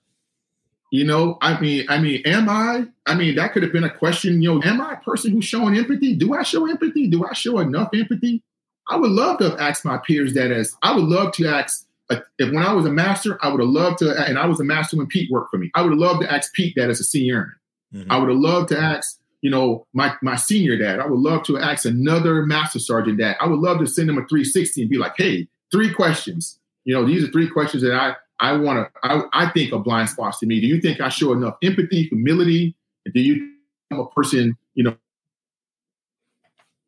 You 0.92 1.06
know, 1.06 1.38
I 1.42 1.60
mean, 1.60 1.86
I 1.90 2.00
mean, 2.00 2.22
am 2.26 2.50
I? 2.50 2.86
I 3.06 3.16
mean, 3.16 3.36
that 3.36 3.54
could 3.54 3.64
have 3.64 3.72
been 3.72 3.86
a 3.86 3.90
question. 3.90 4.42
You 4.42 4.56
know, 4.56 4.64
am 4.64 4.82
I 4.82 4.94
a 4.94 4.98
person 4.98 5.32
who's 5.32 5.46
showing 5.46 5.78
empathy? 5.78 6.16
Do 6.16 6.34
I 6.34 6.44
show 6.44 6.70
empathy? 6.70 7.08
Do 7.08 7.26
I 7.26 7.34
show 7.34 7.60
enough 7.60 7.90
empathy? 7.94 8.44
I 8.92 8.98
would 8.98 9.12
love 9.12 9.38
to 9.40 9.56
ask 9.60 9.86
my 9.86 9.98
peers 9.98 10.34
that 10.34 10.52
as 10.52 10.76
I 10.84 10.94
would 10.94 11.06
love 11.06 11.32
to 11.34 11.48
ask 11.48 11.88
uh, 12.10 12.18
if 12.40 12.54
when 12.54 12.64
I 12.64 12.74
was 12.74 12.86
a 12.86 12.92
master, 12.92 13.40
I 13.42 13.50
would 13.50 13.62
have 13.62 13.70
loved 13.70 14.00
to, 14.00 14.12
and 14.28 14.38
I 14.38 14.46
was 14.46 14.60
a 14.60 14.66
master 14.66 14.98
when 14.98 15.08
Pete 15.08 15.32
worked 15.32 15.50
for 15.50 15.58
me. 15.58 15.72
I 15.76 15.82
would 15.82 15.92
have 15.92 16.00
loved 16.00 16.22
to 16.22 16.32
ask 16.32 16.54
Pete 16.54 16.74
that 16.76 16.90
as 16.90 17.00
a 17.00 17.06
senior. 17.06 17.58
Mm-hmm. 17.94 18.12
I 18.12 18.18
would 18.18 18.28
have 18.28 18.38
loved 18.38 18.68
to 18.70 18.78
ask, 18.78 19.18
you 19.42 19.50
know, 19.50 19.88
my 19.94 20.14
my 20.22 20.36
senior 20.36 20.78
dad. 20.78 21.00
I 21.00 21.08
would 21.08 21.20
love 21.20 21.44
to 21.44 21.58
ask 21.58 21.86
another 21.86 22.46
master 22.46 22.80
sergeant 22.80 23.18
dad. 23.18 23.38
I 23.40 23.48
would 23.48 23.60
love 23.60 23.80
to 23.80 23.88
send 23.88 24.10
him 24.10 24.18
a 24.18 24.28
360 24.28 24.82
and 24.82 24.90
be 24.90 24.98
like, 24.98 25.14
hey, 25.16 25.48
three 25.72 25.94
questions. 25.94 26.60
You 26.84 26.94
know, 26.94 27.06
these 27.06 27.24
are 27.24 27.32
three 27.32 27.48
questions 27.48 27.84
that 27.84 27.94
I 27.94 28.16
I 28.42 28.54
want 28.54 28.80
to, 28.80 29.00
I, 29.04 29.22
I 29.34 29.50
think 29.52 29.72
of 29.72 29.84
blind 29.84 30.10
spots 30.10 30.40
to 30.40 30.48
me. 30.48 30.60
Do 30.60 30.68
you 30.68 30.82
think 30.82 31.00
I 31.00 31.10
show 31.10 31.32
enough 31.32 31.56
empathy, 31.64 32.04
humility? 32.04 32.76
Do 33.14 33.22
you, 33.22 33.54
I'm 33.92 34.00
a 34.00 34.08
person, 34.08 34.58
you 34.74 34.84
know, 34.84 34.96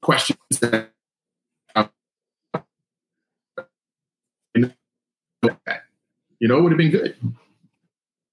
questions 0.02 0.40
that 0.62 0.93
you 6.40 6.48
know, 6.48 6.58
it 6.58 6.62
would 6.62 6.72
have 6.72 6.78
been 6.78 6.92
good. 6.92 7.16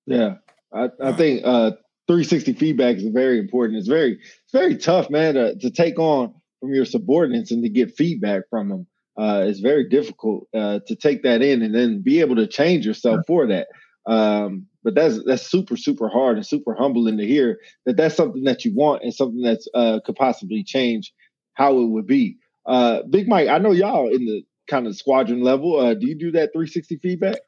Yeah. 0.07 0.37
I, 0.73 0.89
I 1.03 1.13
think 1.13 1.43
uh 1.45 1.73
360 2.07 2.55
feedback 2.55 2.97
is 2.97 3.05
very 3.05 3.39
important. 3.39 3.79
It's 3.79 3.89
very, 3.89 4.15
it's 4.15 4.53
very 4.53 4.77
tough, 4.77 5.11
man, 5.11 5.35
to, 5.35 5.57
to 5.57 5.71
take 5.71 5.99
on 5.99 6.35
from 6.59 6.75
your 6.75 6.85
subordinates 6.85 7.53
and 7.53 7.63
to 7.63 7.69
get 7.69 7.97
feedback 7.97 8.43
from 8.51 8.69
them 8.69 8.87
uh, 9.21 9.45
it's 9.47 9.61
very 9.61 9.87
difficult 9.87 10.49
uh, 10.55 10.81
to 10.87 10.97
take 10.97 11.23
that 11.23 11.43
in 11.43 11.61
and 11.61 11.75
then 11.75 12.01
be 12.01 12.21
able 12.21 12.37
to 12.37 12.47
change 12.47 12.87
yourself 12.87 13.21
for 13.27 13.47
that. 13.47 13.69
Um, 14.07 14.67
but 14.83 14.95
that's 14.95 15.23
that's 15.25 15.47
super 15.47 15.77
super 15.77 16.09
hard 16.09 16.39
and 16.39 16.47
super 16.47 16.75
humbling 16.75 17.19
to 17.19 17.27
hear 17.27 17.59
that 17.85 17.99
that's 17.99 18.15
something 18.15 18.45
that 18.45 18.65
you 18.65 18.75
want 18.75 19.03
and 19.03 19.15
something 19.15 19.43
that's 19.43 19.69
uh, 19.75 20.01
could 20.07 20.17
possibly 20.17 20.65
change 20.65 21.13
how 21.53 21.79
it 21.81 21.87
would 21.87 22.07
be. 22.07 22.39
Uh, 22.65 23.03
Big 23.11 23.29
Mike, 23.29 23.49
I 23.49 23.59
know 23.59 23.73
y'all 23.73 24.09
in 24.09 24.25
the 24.25 24.43
kind 24.71 24.87
of 24.87 24.97
squadron 24.97 25.43
level. 25.43 25.79
Uh, 25.79 25.95
do 25.95 26.07
you 26.07 26.15
do 26.15 26.31
that 26.33 26.53
360 26.53 26.97
feedback? 26.97 27.39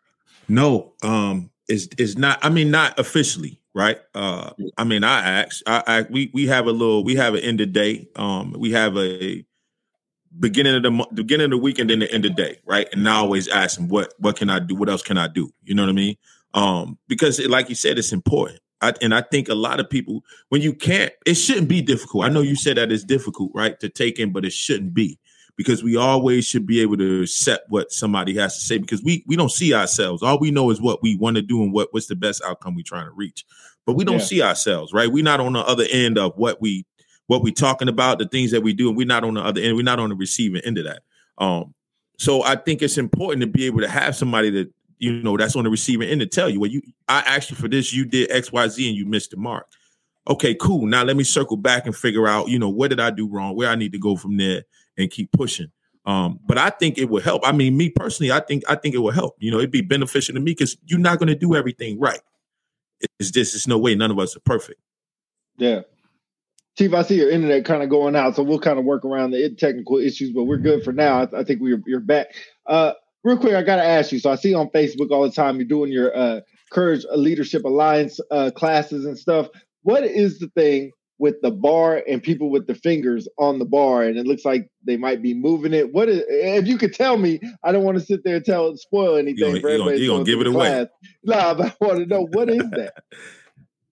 No, 0.49 0.93
um, 1.03 1.51
it's 1.69 1.89
it's 1.97 2.19
not. 2.19 2.39
I 2.43 2.51
mean, 2.51 2.71
not 2.71 2.99
officially, 2.99 3.61
right? 3.75 3.99
Uh, 4.15 4.51
I 4.77 4.85
mean, 4.85 5.05
I 5.05 5.21
ask. 5.21 5.63
I, 5.67 5.83
I 5.87 6.03
we 6.11 6.31
we 6.35 6.47
have 6.49 6.67
a 6.67 6.73
little. 6.73 7.05
We 7.05 7.15
have 7.15 7.35
an 7.35 7.41
end 7.41 7.61
of 7.61 7.73
day. 7.73 8.09
Um, 8.17 8.55
we 8.59 8.73
have 8.73 8.97
a 8.97 9.45
beginning 10.39 10.75
of 10.75 10.83
the 10.83 11.07
beginning 11.15 11.47
of 11.47 11.51
the 11.51 11.59
week 11.59 11.79
and 11.79 11.89
then 11.89 12.01
the 12.01 12.13
end 12.13 12.25
of 12.25 12.35
the 12.37 12.43
day, 12.43 12.59
right? 12.67 12.89
And 12.93 13.09
I 13.09 13.15
always 13.15 13.49
ask 13.49 13.79
him, 13.79 13.89
what 13.89 14.13
what 14.19 14.37
can 14.37 14.51
I 14.51 14.59
do? 14.59 14.75
What 14.75 14.89
else 14.89 15.03
can 15.03 15.17
I 15.17 15.29
do? 15.29 15.53
You 15.63 15.75
know 15.75 15.83
what 15.83 15.91
I 15.91 15.93
mean? 15.93 16.17
Um, 16.55 16.99
because 17.09 17.39
it, 17.39 17.49
like 17.49 17.69
you 17.69 17.75
said, 17.75 17.99
it's 17.99 18.13
important. 18.13 18.61
I, 18.83 18.93
and 19.01 19.15
I 19.15 19.23
think 19.23 19.49
a 19.49 19.55
lot 19.55 19.79
of 19.79 19.89
people, 19.89 20.25
when 20.49 20.61
you 20.61 20.75
can't, 20.75 21.13
it 21.25 21.35
shouldn't 21.35 21.69
be 21.69 21.81
difficult. 21.81 22.25
I 22.25 22.29
know 22.29 22.41
you 22.41 22.57
said 22.57 22.77
that 22.79 22.91
it's 22.91 23.05
difficult, 23.05 23.53
right, 23.55 23.79
to 23.79 23.89
take 23.89 24.19
in, 24.19 24.33
but 24.33 24.45
it 24.45 24.53
shouldn't 24.53 24.93
be 24.93 25.19
because 25.57 25.83
we 25.83 25.97
always 25.97 26.47
should 26.47 26.67
be 26.67 26.81
able 26.81 26.97
to 26.97 27.23
accept 27.23 27.67
what 27.69 27.93
somebody 27.93 28.35
has 28.37 28.57
to 28.57 28.65
say 28.65 28.79
because 28.79 29.03
we 29.03 29.25
we 29.27 29.37
don't 29.37 29.53
see 29.53 29.75
ourselves. 29.75 30.23
All 30.23 30.39
we 30.39 30.51
know 30.51 30.71
is 30.71 30.81
what 30.81 31.03
we 31.03 31.17
want 31.17 31.37
to 31.37 31.43
do 31.43 31.63
and 31.63 31.73
what 31.73 31.89
what's 31.93 32.07
the 32.07 32.17
best 32.17 32.43
outcome 32.45 32.75
we're 32.75 32.83
trying 32.83 33.07
to 33.07 33.13
reach. 33.13 33.45
But 33.85 33.95
we 33.95 34.05
don't 34.05 34.19
yeah. 34.19 34.25
see 34.25 34.43
ourselves, 34.43 34.93
right? 34.93 35.11
We're 35.11 35.25
not 35.25 35.41
on 35.41 35.53
the 35.55 35.61
other 35.61 35.87
end 35.91 36.19
of 36.19 36.37
what 36.37 36.61
we 36.61 36.87
what 37.27 37.43
we're 37.43 37.53
talking 37.53 37.89
about, 37.89 38.19
the 38.19 38.29
things 38.29 38.51
that 38.51 38.63
we 38.63 38.73
do, 38.73 38.89
and 38.89 38.97
we're 38.97 39.07
not 39.07 39.25
on 39.25 39.35
the 39.35 39.43
other 39.43 39.61
end, 39.61 39.77
we're 39.77 39.83
not 39.83 39.99
on 39.99 40.11
the 40.11 40.15
receiving 40.15 40.63
end 40.65 40.79
of 40.79 40.85
that. 40.85 41.03
Um, 41.39 41.75
so 42.19 42.43
I 42.43 42.57
think 42.57 42.83
it's 42.83 42.99
important 42.99 43.41
to 43.43 43.47
be 43.47 43.67
able 43.67 43.81
to 43.81 43.89
have 43.89 44.17
somebody 44.17 44.51
that 44.51 44.73
you 44.99 45.13
know 45.13 45.37
that's 45.37 45.57
on 45.57 45.65
the 45.65 45.71
receiving 45.71 46.09
end 46.09 46.21
to 46.21 46.27
tell 46.27 46.49
you, 46.49 46.61
well, 46.61 46.71
you 46.71 46.83
I 47.09 47.21
asked 47.21 47.51
you 47.51 47.57
for 47.57 47.69
this, 47.69 47.93
you 47.93 48.05
did 48.05 48.31
X, 48.31 48.53
Y, 48.53 48.69
Z, 48.69 48.89
and 48.89 48.97
you 48.97 49.07
missed 49.07 49.33
the 49.33 49.37
mark. 49.37 49.67
Okay, 50.29 50.55
cool. 50.55 50.87
Now 50.87 51.03
let 51.03 51.17
me 51.17 51.25
circle 51.25 51.57
back 51.57 51.87
and 51.87 51.97
figure 51.97 52.29
out, 52.29 52.49
you 52.49 52.59
know, 52.59 52.69
what 52.69 52.91
did 52.91 53.01
I 53.01 53.11
do 53.11 53.29
wrong, 53.29 53.57
where 53.57 53.69
I 53.69 53.75
need 53.75 53.93
to 53.93 53.99
go 53.99 54.15
from 54.15 54.37
there, 54.37 54.63
and 54.97 55.11
keep 55.11 55.33
pushing. 55.33 55.69
Um, 56.05 56.41
but 56.47 56.59
I 56.59 56.71
think 56.71 56.99
it 56.99 57.09
will 57.09 57.23
help. 57.23 57.47
I 57.47 57.53
mean, 57.53 57.77
me 57.77 57.91
personally, 57.91 58.33
I 58.33 58.41
think 58.41 58.65
I 58.69 58.75
think 58.75 58.95
it 58.95 58.99
will 58.99 59.13
help. 59.13 59.37
You 59.39 59.51
know, 59.51 59.59
it'd 59.59 59.71
be 59.71 59.83
beneficial 59.83 60.35
to 60.35 60.41
me 60.41 60.53
because 60.53 60.77
you're 60.85 60.99
not 60.99 61.19
going 61.19 61.29
to 61.29 61.37
do 61.37 61.55
everything 61.55 62.01
right. 62.01 62.21
It's 63.19 63.31
just, 63.31 63.55
it's 63.55 63.67
no 63.67 63.79
way. 63.79 63.95
None 63.95 64.11
of 64.11 64.19
us 64.19 64.37
are 64.37 64.41
perfect. 64.41 64.81
Yeah. 65.57 65.83
Chief, 66.79 66.95
I 66.95 67.03
see 67.03 67.17
your 67.17 67.31
internet 67.31 67.65
kind 67.65 67.83
of 67.83 67.91
going 67.91 68.17
out, 68.17 68.35
so 68.35 68.43
we'll 68.43 68.59
kind 68.59 68.79
of 68.79 68.85
work 68.85 69.05
around 69.05 69.33
the 69.33 69.55
technical 69.57 69.99
issues, 69.99 70.31
but 70.31 70.45
we're 70.45 70.57
good 70.57 70.83
for 70.83 70.93
now. 70.93 71.23
I, 71.23 71.41
I 71.41 71.45
think 71.45 71.61
we're 71.61 71.83
you're 71.87 72.01
back. 72.01 72.29
Uh, 72.67 72.95
real 73.25 73.37
quick, 73.37 73.55
I 73.55 73.63
got 73.63 73.77
to 73.77 73.85
ask 73.85 74.11
you. 74.11 74.19
So 74.19 74.31
I 74.31 74.37
see 74.37 74.55
on 74.55 74.71
Facebook 74.71 75.11
all 75.11 75.23
the 75.23 75.31
time 75.31 75.57
you're 75.57 75.67
doing 75.67 75.93
your 75.93 76.17
uh, 76.17 76.41
Courage 76.71 77.05
Leadership 77.15 77.65
Alliance 77.65 78.19
uh, 78.31 78.51
classes 78.55 79.05
and 79.05 79.19
stuff. 79.19 79.49
What 79.83 80.05
is 80.05 80.39
the 80.39 80.49
thing 80.49 80.93
with 81.19 81.41
the 81.43 81.51
bar 81.51 82.03
and 82.09 82.23
people 82.23 82.51
with 82.51 82.67
the 82.67 82.75
fingers 82.75 83.29
on 83.39 83.59
the 83.59 83.65
bar, 83.65 84.03
and 84.03 84.19
it 84.19 84.27
looks 84.27 84.45
like 84.45 84.69
they 84.85 84.97
might 84.97 85.23
be 85.23 85.35
moving 85.35 85.73
it? 85.73 85.93
What 85.93 86.09
is? 86.09 86.23
If 86.29 86.67
you 86.67 86.79
could 86.79 86.95
tell 86.95 87.17
me, 87.17 87.41
I 87.65 87.73
don't 87.73 87.85
want 87.85 87.99
to 87.99 88.05
sit 88.05 88.25
there 88.25 88.37
and 88.37 88.45
tell 88.45 88.77
spoil 88.77 89.17
anything 89.17 89.57
you 89.57 89.61
for 89.61 89.69
everybody. 89.69 89.99
You 89.99 90.09
gonna 90.09 90.25
give 90.25 90.41
it 90.41 90.47
away? 90.47 90.87
Nah, 91.25 91.55
but 91.55 91.77
I 91.81 91.85
want 91.85 91.99
to 91.99 92.07
know 92.07 92.27
what 92.33 92.51
is 92.51 92.69
that. 92.71 92.95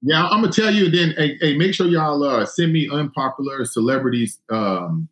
Yeah, 0.02 0.26
I'm 0.28 0.40
gonna 0.40 0.50
tell 0.50 0.72
you. 0.72 0.90
Then, 0.90 1.12
hey, 1.18 1.36
hey 1.42 1.58
make 1.58 1.74
sure 1.74 1.86
y'all 1.86 2.22
uh, 2.22 2.46
send 2.46 2.72
me 2.72 2.88
unpopular 2.90 3.66
celebrities 3.66 4.38
um, 4.48 5.08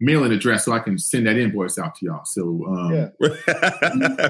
mailing 0.00 0.32
address 0.32 0.64
so 0.64 0.72
I 0.72 0.78
can 0.78 0.98
send 0.98 1.26
that 1.26 1.36
invoice 1.36 1.78
out 1.78 1.96
to 1.96 2.06
y'all. 2.06 2.24
So 2.24 2.64
um, 2.66 2.92
yeah. 2.92 3.08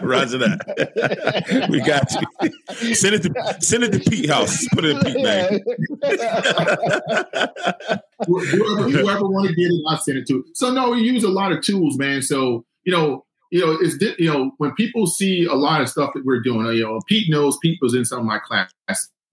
Roger 0.03 0.39
that. 0.39 1.67
we 1.71 1.81
got 1.81 2.11
you. 2.13 2.95
Send 2.95 3.15
it 3.15 3.23
to 3.23 3.57
send 3.61 3.85
it 3.85 3.93
to 3.93 4.01
Pete 4.11 4.31
House. 4.31 4.67
Put 4.69 4.85
it 4.85 4.97
in 4.97 5.01
Pete 5.03 5.23
man. 5.23 5.61
whoever, 8.27 8.89
whoever 8.89 9.29
want 9.29 9.49
to 9.49 9.55
get 9.55 9.71
it, 9.71 9.83
I 9.89 9.97
send 9.97 10.19
it 10.19 10.27
to. 10.29 10.45
So 10.55 10.71
no, 10.73 10.91
we 10.91 11.01
use 11.01 11.25
a 11.25 11.29
lot 11.29 11.53
of 11.53 11.63
tools, 11.63 11.99
man. 11.99 12.23
So 12.23 12.65
you 12.85 12.93
know, 12.93 13.25
you 13.51 13.65
know, 13.65 13.79
it's 13.81 14.03
you 14.19 14.33
know 14.33 14.53
when 14.59 14.73
people 14.75 15.07
see 15.07 15.45
a 15.45 15.55
lot 15.55 15.81
of 15.81 15.89
stuff 15.89 16.13
that 16.15 16.25
we're 16.25 16.41
doing. 16.41 16.67
You 16.77 16.85
know, 16.85 17.01
Pete 17.07 17.31
knows 17.31 17.59
Pete 17.59 17.79
was 17.83 17.95
in 17.95 18.05
some 18.05 18.21
of 18.21 18.25
my 18.25 18.39
class. 18.39 18.73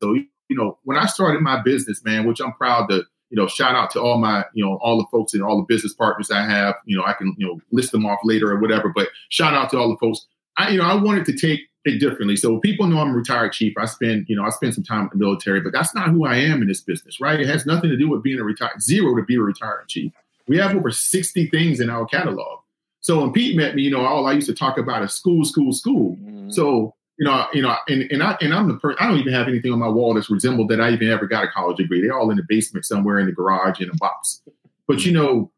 So 0.01 0.13
you 0.13 0.55
know, 0.55 0.77
when 0.83 0.97
I 0.97 1.05
started 1.05 1.41
my 1.41 1.61
business, 1.61 2.03
man, 2.03 2.27
which 2.27 2.41
I'm 2.41 2.53
proud 2.53 2.89
to 2.89 3.05
you 3.29 3.37
know, 3.37 3.47
shout 3.47 3.75
out 3.75 3.91
to 3.91 4.01
all 4.01 4.17
my, 4.17 4.45
you 4.53 4.63
know, 4.63 4.77
all 4.81 4.97
the 4.97 5.07
folks 5.11 5.33
and 5.33 5.43
all 5.43 5.57
the 5.57 5.65
business 5.67 5.93
partners 5.93 6.31
I 6.31 6.43
have. 6.43 6.75
You 6.85 6.97
know, 6.97 7.03
I 7.03 7.13
can, 7.13 7.35
you 7.37 7.47
know, 7.47 7.59
list 7.71 7.91
them 7.91 8.05
off 8.05 8.19
later 8.23 8.51
or 8.51 8.59
whatever, 8.59 8.89
but 8.89 9.09
shout 9.29 9.53
out 9.53 9.69
to 9.71 9.77
all 9.77 9.89
the 9.89 9.97
folks. 9.97 10.25
I, 10.57 10.69
you 10.69 10.77
know, 10.77 10.85
I 10.85 10.95
wanted 10.95 11.25
to 11.25 11.33
take 11.33 11.61
it 11.85 11.99
differently. 11.99 12.35
So 12.35 12.59
people 12.59 12.87
know 12.87 12.99
I'm 12.99 13.11
a 13.11 13.13
retired 13.13 13.53
chief. 13.53 13.73
I 13.77 13.85
spend, 13.85 14.25
you 14.27 14.35
know, 14.35 14.43
I 14.43 14.49
spend 14.49 14.73
some 14.73 14.83
time 14.83 15.03
in 15.03 15.09
the 15.13 15.17
military, 15.17 15.61
but 15.61 15.71
that's 15.71 15.93
not 15.93 16.09
who 16.09 16.25
I 16.25 16.35
am 16.35 16.61
in 16.61 16.67
this 16.67 16.81
business, 16.81 17.19
right? 17.21 17.39
It 17.39 17.47
has 17.47 17.65
nothing 17.65 17.89
to 17.89 17.97
do 17.97 18.09
with 18.09 18.23
being 18.23 18.39
a 18.39 18.43
retired, 18.43 18.81
zero 18.81 19.15
to 19.15 19.23
be 19.23 19.35
a 19.35 19.41
retired 19.41 19.87
chief. 19.87 20.11
We 20.47 20.57
have 20.57 20.75
over 20.75 20.91
60 20.91 21.47
things 21.49 21.79
in 21.79 21.89
our 21.89 22.05
catalog. 22.05 22.59
So 23.01 23.21
when 23.21 23.33
Pete 23.33 23.55
met 23.55 23.75
me, 23.75 23.83
you 23.83 23.91
know, 23.91 24.03
all 24.03 24.25
I 24.25 24.33
used 24.33 24.47
to 24.47 24.55
talk 24.55 24.79
about 24.79 25.03
is 25.03 25.13
school, 25.13 25.45
school, 25.45 25.71
school. 25.71 26.15
Mm-hmm. 26.15 26.49
So 26.49 26.94
you 27.17 27.25
know, 27.25 27.45
you 27.53 27.61
know, 27.61 27.75
and, 27.87 28.11
and 28.11 28.21
I 28.21 28.37
and 28.41 28.53
I'm 28.53 28.67
the 28.67 28.75
person. 28.75 28.97
I 28.99 29.07
don't 29.07 29.19
even 29.19 29.33
have 29.33 29.47
anything 29.47 29.71
on 29.71 29.79
my 29.79 29.87
wall 29.87 30.13
that's 30.13 30.29
resembled 30.29 30.69
that 30.69 30.81
I 30.81 30.91
even 30.91 31.09
ever 31.09 31.27
got 31.27 31.45
a 31.45 31.47
college 31.47 31.77
degree. 31.77 32.01
They're 32.01 32.17
all 32.17 32.29
in 32.29 32.37
the 32.37 32.43
basement 32.47 32.85
somewhere 32.85 33.19
in 33.19 33.25
the 33.25 33.31
garage 33.31 33.79
in 33.79 33.89
a 33.89 33.95
box. 33.95 34.41
But 34.87 35.05
you 35.05 35.13
know, 35.13 35.51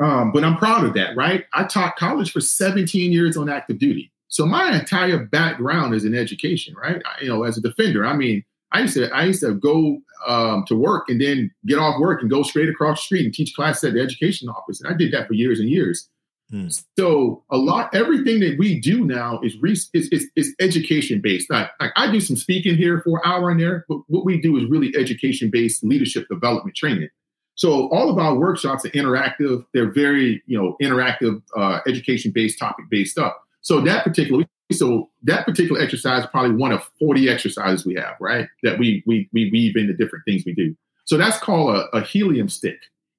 um, 0.00 0.30
but 0.32 0.44
I'm 0.44 0.56
proud 0.56 0.84
of 0.84 0.94
that, 0.94 1.16
right? 1.16 1.44
I 1.52 1.64
taught 1.64 1.96
college 1.96 2.30
for 2.30 2.40
17 2.40 3.10
years 3.10 3.36
on 3.36 3.48
active 3.48 3.78
duty, 3.78 4.12
so 4.28 4.46
my 4.46 4.78
entire 4.78 5.18
background 5.18 5.94
is 5.94 6.04
in 6.04 6.14
education, 6.14 6.74
right? 6.80 7.02
I, 7.04 7.22
you 7.22 7.28
know, 7.28 7.42
as 7.42 7.58
a 7.58 7.60
defender, 7.60 8.06
I 8.06 8.14
mean, 8.14 8.44
I 8.70 8.82
used 8.82 8.94
to 8.94 9.10
I 9.10 9.24
used 9.24 9.40
to 9.40 9.54
go 9.54 9.98
um, 10.26 10.64
to 10.68 10.76
work 10.76 11.08
and 11.08 11.20
then 11.20 11.50
get 11.66 11.78
off 11.78 11.98
work 11.98 12.20
and 12.20 12.30
go 12.30 12.42
straight 12.44 12.68
across 12.68 12.98
the 12.98 13.04
street 13.04 13.24
and 13.24 13.34
teach 13.34 13.54
class 13.54 13.82
at 13.82 13.94
the 13.94 14.00
education 14.00 14.48
office, 14.48 14.80
and 14.80 14.92
I 14.92 14.96
did 14.96 15.12
that 15.12 15.26
for 15.26 15.34
years 15.34 15.58
and 15.58 15.68
years. 15.68 16.08
Hmm. 16.50 16.68
So 16.98 17.44
a 17.50 17.58
lot, 17.58 17.94
everything 17.94 18.40
that 18.40 18.56
we 18.58 18.80
do 18.80 19.04
now 19.04 19.38
is 19.42 19.56
re, 19.60 19.72
is, 19.72 19.90
is, 19.92 20.28
is 20.34 20.54
education 20.60 21.20
based. 21.20 21.50
Like, 21.50 21.68
I 21.78 22.10
do 22.10 22.20
some 22.20 22.36
speaking 22.36 22.76
here 22.76 23.02
for 23.04 23.18
an 23.18 23.30
hour 23.30 23.50
and 23.50 23.60
there, 23.60 23.84
but 23.88 23.98
what 24.06 24.24
we 24.24 24.40
do 24.40 24.56
is 24.56 24.64
really 24.64 24.94
education 24.96 25.50
based 25.50 25.84
leadership 25.84 26.26
development 26.30 26.74
training. 26.74 27.08
So 27.54 27.88
all 27.88 28.08
of 28.08 28.18
our 28.18 28.36
workshops 28.36 28.86
are 28.86 28.90
interactive. 28.90 29.64
They're 29.74 29.90
very, 29.90 30.42
you 30.46 30.56
know, 30.56 30.76
interactive, 30.80 31.42
uh, 31.56 31.80
education 31.86 32.30
based, 32.34 32.58
topic 32.58 32.86
based 32.88 33.12
stuff. 33.12 33.34
So 33.60 33.80
that 33.82 34.04
particular, 34.04 34.44
so 34.72 35.10
that 35.24 35.44
particular 35.44 35.80
exercise 35.80 36.22
is 36.22 36.30
probably 36.30 36.56
one 36.56 36.72
of 36.72 36.88
40 36.98 37.28
exercises 37.28 37.84
we 37.84 37.94
have, 37.96 38.14
right? 38.20 38.46
That 38.62 38.78
we 38.78 39.02
we 39.06 39.28
we 39.32 39.50
weave 39.50 39.76
into 39.76 39.92
different 39.92 40.24
things 40.24 40.44
we 40.46 40.54
do. 40.54 40.74
So 41.04 41.16
that's 41.16 41.38
called 41.38 41.74
a, 41.74 41.96
a 41.96 42.02
helium 42.02 42.48
stick. 42.48 42.78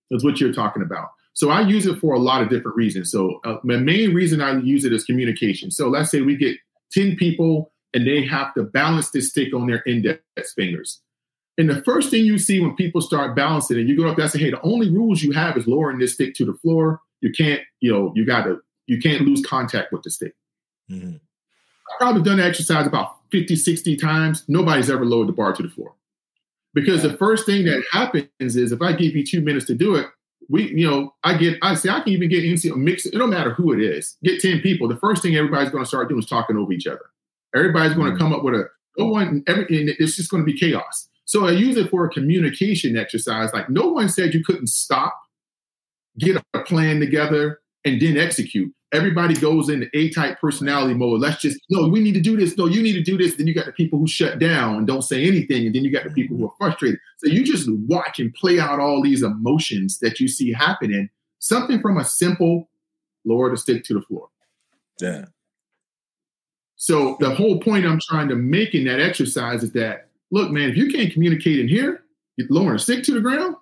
That's 0.10 0.24
what 0.24 0.40
you're 0.40 0.54
talking 0.54 0.82
about. 0.82 1.10
So 1.40 1.52
I 1.52 1.62
use 1.62 1.86
it 1.86 1.98
for 2.00 2.14
a 2.14 2.20
lot 2.20 2.42
of 2.42 2.50
different 2.50 2.76
reasons. 2.76 3.10
So 3.10 3.40
uh, 3.46 3.60
my 3.64 3.78
main 3.78 4.14
reason 4.14 4.42
I 4.42 4.60
use 4.60 4.84
it 4.84 4.92
is 4.92 5.06
communication. 5.06 5.72
So 5.72 5.88
let's 5.88 6.12
say 6.12 6.20
we 6.20 6.36
get 6.36 6.58
10 6.92 7.16
people 7.16 7.72
and 7.94 8.06
they 8.06 8.26
have 8.26 8.54
to 8.56 8.64
balance 8.64 9.12
this 9.12 9.30
stick 9.30 9.54
on 9.54 9.66
their 9.66 9.82
index 9.88 10.20
fingers. 10.54 11.00
And 11.58 11.70
the 11.70 11.82
first 11.84 12.10
thing 12.10 12.26
you 12.26 12.40
see 12.40 12.60
when 12.60 12.76
people 12.76 13.00
start 13.00 13.38
balancing 13.38 13.80
it, 13.80 13.88
you 13.88 13.96
go 13.96 14.10
up 14.10 14.18
there 14.18 14.24
and 14.24 14.32
say, 14.34 14.40
hey, 14.40 14.50
the 14.50 14.62
only 14.64 14.92
rules 14.92 15.24
you 15.24 15.32
have 15.32 15.56
is 15.56 15.66
lowering 15.66 16.00
this 16.00 16.14
stick 16.14 16.36
to 16.36 16.46
the 16.46 16.56
floor. 16.56 17.00
You 17.22 17.32
can't, 17.32 17.62
you 17.80 17.90
know, 17.90 18.12
you 18.18 18.26
gotta, 18.26 18.58
you 18.88 19.00
can't 19.00 19.22
lose 19.22 19.42
contact 19.46 19.94
with 19.94 20.04
the 20.04 20.12
stick. 20.12 20.36
Mm-hmm. 20.92 21.16
I've 21.16 22.00
probably 22.00 22.22
done 22.22 22.40
the 22.40 22.44
exercise 22.44 22.86
about 22.86 23.16
50, 23.32 23.56
60 23.56 23.96
times. 23.96 24.44
Nobody's 24.50 24.90
ever 24.90 25.06
lowered 25.06 25.30
the 25.30 25.34
bar 25.34 25.54
to 25.54 25.64
the 25.64 25.70
floor. 25.70 25.94
Because 26.74 27.02
the 27.02 27.16
first 27.16 27.46
thing 27.46 27.64
that 27.64 27.82
happens 27.94 28.28
is 28.58 28.74
if 28.74 28.82
I 28.82 28.92
give 28.92 29.16
you 29.16 29.26
two 29.26 29.40
minutes 29.40 29.66
to 29.68 29.74
do 29.74 29.96
it, 29.96 30.08
we, 30.50 30.70
you 30.70 30.90
know, 30.90 31.14
I 31.24 31.38
get, 31.38 31.58
I 31.62 31.76
say, 31.76 31.90
I 31.90 32.02
can 32.02 32.12
even 32.12 32.28
get 32.28 32.44
into 32.44 32.74
a 32.74 32.78
mix. 32.78 33.06
It 33.06 33.14
don't 33.14 33.30
matter 33.30 33.54
who 33.54 33.72
it 33.72 33.82
is. 33.82 34.18
Get 34.24 34.42
10 34.42 34.62
people. 34.62 34.88
The 34.88 34.98
first 34.98 35.22
thing 35.22 35.36
everybody's 35.36 35.70
going 35.70 35.84
to 35.84 35.88
start 35.88 36.10
doing 36.10 36.20
is 36.20 36.26
talking 36.26 36.58
over 36.58 36.72
each 36.74 36.88
other. 36.88 37.06
Everybody's 37.56 37.94
going 37.94 38.08
to 38.08 38.12
mm-hmm. 38.14 38.24
come 38.24 38.34
up 38.34 38.44
with 38.44 38.56
a, 38.56 38.66
no 38.98 39.06
one, 39.06 39.44
everything, 39.48 39.94
it's 40.00 40.16
just 40.16 40.32
going 40.32 40.46
to 40.46 40.52
be 40.52 40.58
chaos. 40.58 41.08
So 41.26 41.46
I 41.46 41.52
use 41.52 41.78
it 41.78 41.92
for 41.92 42.06
a 42.06 42.10
communication 42.10 42.98
exercise. 42.98 43.54
Like 43.54 43.70
no 43.70 43.88
one 43.88 44.10
said 44.10 44.34
you 44.34 44.44
couldn't 44.44 44.68
stop, 44.68 45.16
get 46.18 46.42
a 46.54 46.60
plan 46.62 47.00
together, 47.00 47.60
and 47.86 48.02
then 48.02 48.18
execute 48.18 48.74
everybody 48.92 49.36
goes 49.36 49.70
into 49.70 49.88
A 49.94 50.10
type 50.10 50.40
personality 50.40 50.94
mode. 50.94 51.22
Let's 51.22 51.42
just, 51.42 51.60
no, 51.70 51.88
we 51.88 52.00
need 52.00 52.14
to 52.14 52.22
do 52.22 52.36
this. 52.36 52.58
No, 52.58 52.66
you 52.66 52.82
need 52.82 52.94
to 52.94 53.04
do 53.04 53.18
this. 53.18 53.36
Then 53.36 53.48
you 53.48 53.54
got 53.54 53.66
the 53.66 53.72
people 53.72 54.00
who 54.00 54.08
shut 54.08 54.40
down 54.40 54.78
and 54.78 54.88
don't 54.88 55.04
say 55.04 55.26
anything. 55.26 55.66
And 55.66 55.76
then 55.76 55.84
you 55.84 55.92
got 55.92 56.04
the 56.04 56.10
people 56.10 56.38
who 56.38 56.46
are 56.46 56.54
frustrated. 56.58 57.00
So 57.18 57.28
you 57.28 57.44
just 57.44 57.70
watch 57.88 58.20
and 58.20 58.34
play 58.34 58.60
out 58.60 58.80
all 58.80 59.02
these 59.02 59.22
emotions 59.22 60.00
that 60.00 60.20
you 60.20 60.28
see 60.28 60.52
happening. 60.52 61.10
Something 61.40 61.80
from 61.80 61.98
a 61.98 62.06
simple 62.06 62.70
lower 63.26 63.50
the 63.50 63.58
stick 63.58 63.84
to 63.86 63.94
the 63.94 64.02
floor. 64.02 64.28
Yeah. 65.00 65.26
So 66.76 67.18
the 67.20 67.34
whole 67.34 67.60
point 67.60 67.86
I'm 67.86 68.00
trying 68.02 68.30
to 68.30 68.36
make 68.36 68.74
in 68.74 68.86
that 68.86 69.00
exercise 69.00 69.64
is 69.64 69.74
that, 69.74 70.08
look, 70.32 70.50
man, 70.50 70.70
if 70.70 70.78
you 70.78 70.90
can't 70.92 71.12
communicate 71.12 71.60
in 71.60 71.68
here, 71.68 72.04
you're 72.38 72.48
lower 72.50 72.76
a 72.76 72.80
stick 72.80 73.04
to 73.04 73.14
the 73.14 73.22
ground. 73.22 73.56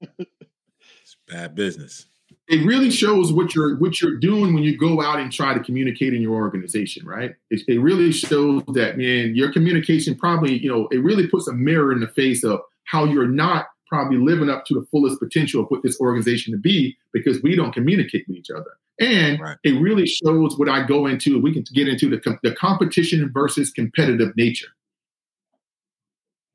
it's 0.18 1.16
bad 1.26 1.54
business 1.54 2.06
it 2.48 2.64
really 2.64 2.90
shows 2.90 3.30
what 3.30 3.54
you're 3.54 3.76
what 3.76 4.00
you're 4.00 4.16
doing 4.16 4.54
when 4.54 4.62
you 4.62 4.76
go 4.76 5.02
out 5.02 5.20
and 5.20 5.30
try 5.30 5.52
to 5.52 5.60
communicate 5.60 6.14
in 6.14 6.22
your 6.22 6.34
organization, 6.34 7.06
right? 7.06 7.34
It, 7.50 7.60
it, 7.68 7.78
really 7.78 8.10
shows 8.10 8.62
that 8.68 8.96
man, 8.96 9.34
your 9.34 9.52
communication 9.52 10.16
probably, 10.16 10.58
you 10.58 10.70
know, 10.70 10.88
it 10.90 11.02
really 11.02 11.26
puts 11.26 11.46
a 11.46 11.52
mirror 11.52 11.92
in 11.92 12.00
the 12.00 12.08
face 12.08 12.44
of 12.44 12.60
how 12.84 13.04
you're 13.04 13.28
not 13.28 13.66
probably 13.86 14.16
living 14.16 14.48
up 14.48 14.64
to 14.66 14.74
the 14.74 14.86
fullest 14.90 15.18
potential 15.18 15.62
of 15.62 15.68
what 15.68 15.82
this 15.82 16.00
organization 16.00 16.52
to 16.52 16.58
be 16.58 16.96
because 17.12 17.42
we 17.42 17.54
don't 17.54 17.72
communicate 17.72 18.24
with 18.26 18.38
each 18.38 18.50
other. 18.50 18.70
And 18.98 19.38
right. 19.40 19.56
it 19.62 19.80
really 19.80 20.06
shows 20.06 20.58
what 20.58 20.68
I 20.68 20.86
go 20.86 21.06
into. 21.06 21.40
We 21.40 21.52
can 21.52 21.64
get 21.74 21.86
into 21.86 22.08
the, 22.08 22.38
the 22.42 22.54
competition 22.54 23.30
versus 23.32 23.70
competitive 23.70 24.34
nature. 24.36 24.68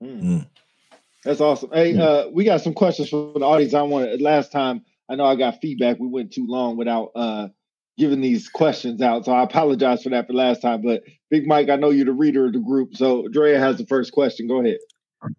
Mm. 0.03 0.47
That's 1.23 1.39
awesome. 1.39 1.69
Hey, 1.71 1.93
mm. 1.93 1.99
uh, 1.99 2.29
we 2.31 2.43
got 2.43 2.61
some 2.61 2.73
questions 2.73 3.09
from 3.09 3.33
the 3.35 3.45
audience. 3.45 3.73
I 3.73 3.83
wanted 3.83 4.21
last 4.21 4.51
time 4.51 4.83
I 5.09 5.15
know 5.15 5.25
I 5.25 5.35
got 5.35 5.61
feedback. 5.61 5.99
We 5.99 6.07
went 6.07 6.31
too 6.31 6.45
long 6.47 6.77
without 6.77 7.11
uh, 7.15 7.47
giving 7.97 8.21
these 8.21 8.49
questions 8.49 9.01
out, 9.01 9.25
so 9.25 9.31
I 9.31 9.43
apologize 9.43 10.03
for 10.03 10.09
that 10.09 10.27
for 10.27 10.33
last 10.33 10.61
time. 10.61 10.81
But 10.81 11.03
Big 11.29 11.45
Mike, 11.45 11.69
I 11.69 11.75
know 11.75 11.89
you're 11.89 12.05
the 12.05 12.13
reader 12.13 12.45
of 12.47 12.53
the 12.53 12.59
group, 12.59 12.95
so 12.95 13.27
Drea 13.27 13.59
has 13.59 13.77
the 13.77 13.85
first 13.85 14.11
question. 14.11 14.47
Go 14.47 14.61
ahead. 14.61 14.77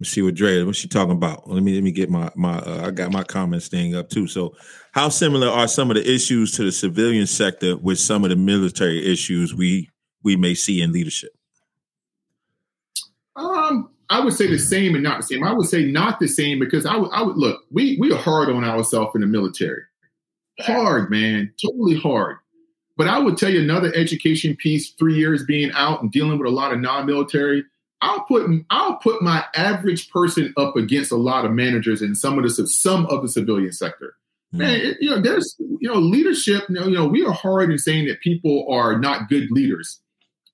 Let's 0.01 0.11
see 0.11 0.23
what 0.23 0.35
Drea, 0.35 0.65
what's 0.65 0.79
she 0.79 0.89
talking 0.89 1.13
about? 1.13 1.49
Let 1.49 1.63
me 1.63 1.75
let 1.75 1.85
me 1.85 1.93
get 1.93 2.09
my 2.09 2.31
my 2.35 2.59
uh, 2.59 2.87
I 2.87 2.91
got 2.91 3.13
my 3.13 3.23
comments 3.23 3.69
thing 3.69 3.95
up 3.95 4.09
too. 4.09 4.27
So, 4.27 4.55
how 4.93 5.11
similar 5.11 5.49
are 5.49 5.69
some 5.69 5.91
of 5.91 5.97
the 5.97 6.11
issues 6.11 6.53
to 6.53 6.65
the 6.65 6.73
civilian 6.73 7.27
sector 7.27 7.77
with 7.77 7.99
some 7.99 8.25
of 8.25 8.31
the 8.31 8.37
military 8.37 9.05
issues 9.05 9.55
we 9.55 9.91
we 10.23 10.37
may 10.37 10.55
see 10.55 10.81
in 10.81 10.93
leadership? 10.93 11.33
I 14.15 14.21
would 14.21 14.33
say 14.33 14.47
the 14.47 14.61
same 14.61 14.95
and 14.95 15.03
not 15.03 15.17
the 15.17 15.25
same. 15.25 15.43
I 15.43 15.53
would 15.53 15.67
say 15.67 15.91
not 15.91 16.21
the 16.21 16.29
same 16.29 16.61
because 16.61 16.87
I 16.87 16.95
would, 16.95 17.11
I 17.11 17.23
would 17.23 17.37
look, 17.37 17.65
we 17.73 17.97
we 17.99 18.13
are 18.13 18.17
hard 18.17 18.49
on 18.49 18.63
ourselves 18.63 19.11
in 19.17 19.23
the 19.23 19.27
military. 19.27 19.83
Hard, 20.61 21.11
man, 21.11 21.53
totally 21.61 21.97
hard. 21.97 22.37
But 22.97 23.09
I 23.09 23.19
would 23.19 23.37
tell 23.37 23.51
you 23.51 23.61
another 23.61 23.93
education 23.93 24.55
piece, 24.55 24.93
three 24.93 25.17
years 25.17 25.45
being 25.45 25.73
out 25.73 26.01
and 26.01 26.13
dealing 26.13 26.39
with 26.39 26.47
a 26.47 26.55
lot 26.55 26.73
of 26.73 26.79
non-military. 26.79 27.65
I'll 28.03 28.21
put 28.21 28.49
I'll 28.71 28.99
put 28.99 29.21
my 29.21 29.45
average 29.57 30.09
person 30.11 30.55
up 30.57 30.77
against 30.77 31.11
a 31.11 31.17
lot 31.17 31.45
of 31.45 31.51
managers 31.51 32.01
in 32.01 32.15
some 32.15 32.39
of 32.39 32.45
the 32.45 32.69
some 32.69 33.07
of 33.07 33.21
the 33.23 33.29
civilian 33.29 33.73
sector. 33.73 34.15
Mm. 34.55 34.59
Man, 34.59 34.81
it, 34.81 34.99
you 35.01 35.11
know, 35.11 35.21
there's 35.21 35.57
you 35.59 35.89
know 35.89 35.99
leadership. 35.99 36.63
You 36.69 36.77
know, 36.77 36.87
you 36.87 36.95
know, 36.95 37.09
we 37.09 37.25
are 37.25 37.33
hard 37.33 37.73
in 37.73 37.79
saying 37.79 38.07
that 38.07 38.21
people 38.21 38.65
are 38.71 38.97
not 38.97 39.29
good 39.29 39.51
leaders. 39.51 39.99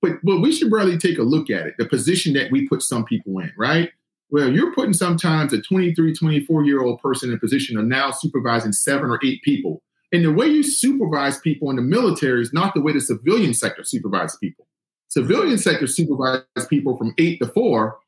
But 0.01 0.13
but 0.23 0.41
we 0.41 0.51
should 0.51 0.71
really 0.71 0.97
take 0.97 1.17
a 1.17 1.23
look 1.23 1.49
at 1.49 1.67
it, 1.67 1.75
the 1.77 1.85
position 1.85 2.33
that 2.33 2.51
we 2.51 2.67
put 2.67 2.81
some 2.81 3.05
people 3.05 3.39
in, 3.39 3.51
right? 3.57 3.91
Well, 4.29 4.51
you're 4.51 4.73
putting 4.73 4.93
sometimes 4.93 5.51
a 5.51 5.61
23, 5.61 6.15
24 6.15 6.63
year 6.63 6.81
old 6.81 7.01
person 7.01 7.29
in 7.29 7.35
a 7.35 7.39
position 7.39 7.77
of 7.77 7.85
now 7.85 8.11
supervising 8.11 8.71
seven 8.71 9.09
or 9.09 9.19
eight 9.23 9.41
people. 9.43 9.81
And 10.13 10.25
the 10.25 10.31
way 10.31 10.47
you 10.47 10.63
supervise 10.63 11.39
people 11.39 11.69
in 11.69 11.75
the 11.75 11.81
military 11.81 12.41
is 12.41 12.53
not 12.53 12.73
the 12.73 12.81
way 12.81 12.93
the 12.93 13.01
civilian 13.01 13.53
sector 13.53 13.83
supervises 13.83 14.37
people. 14.37 14.67
Civilian 15.09 15.57
sector 15.57 15.87
supervises 15.87 16.45
people 16.69 16.97
from 16.97 17.13
eight 17.17 17.39
to 17.39 17.47
four 17.47 17.99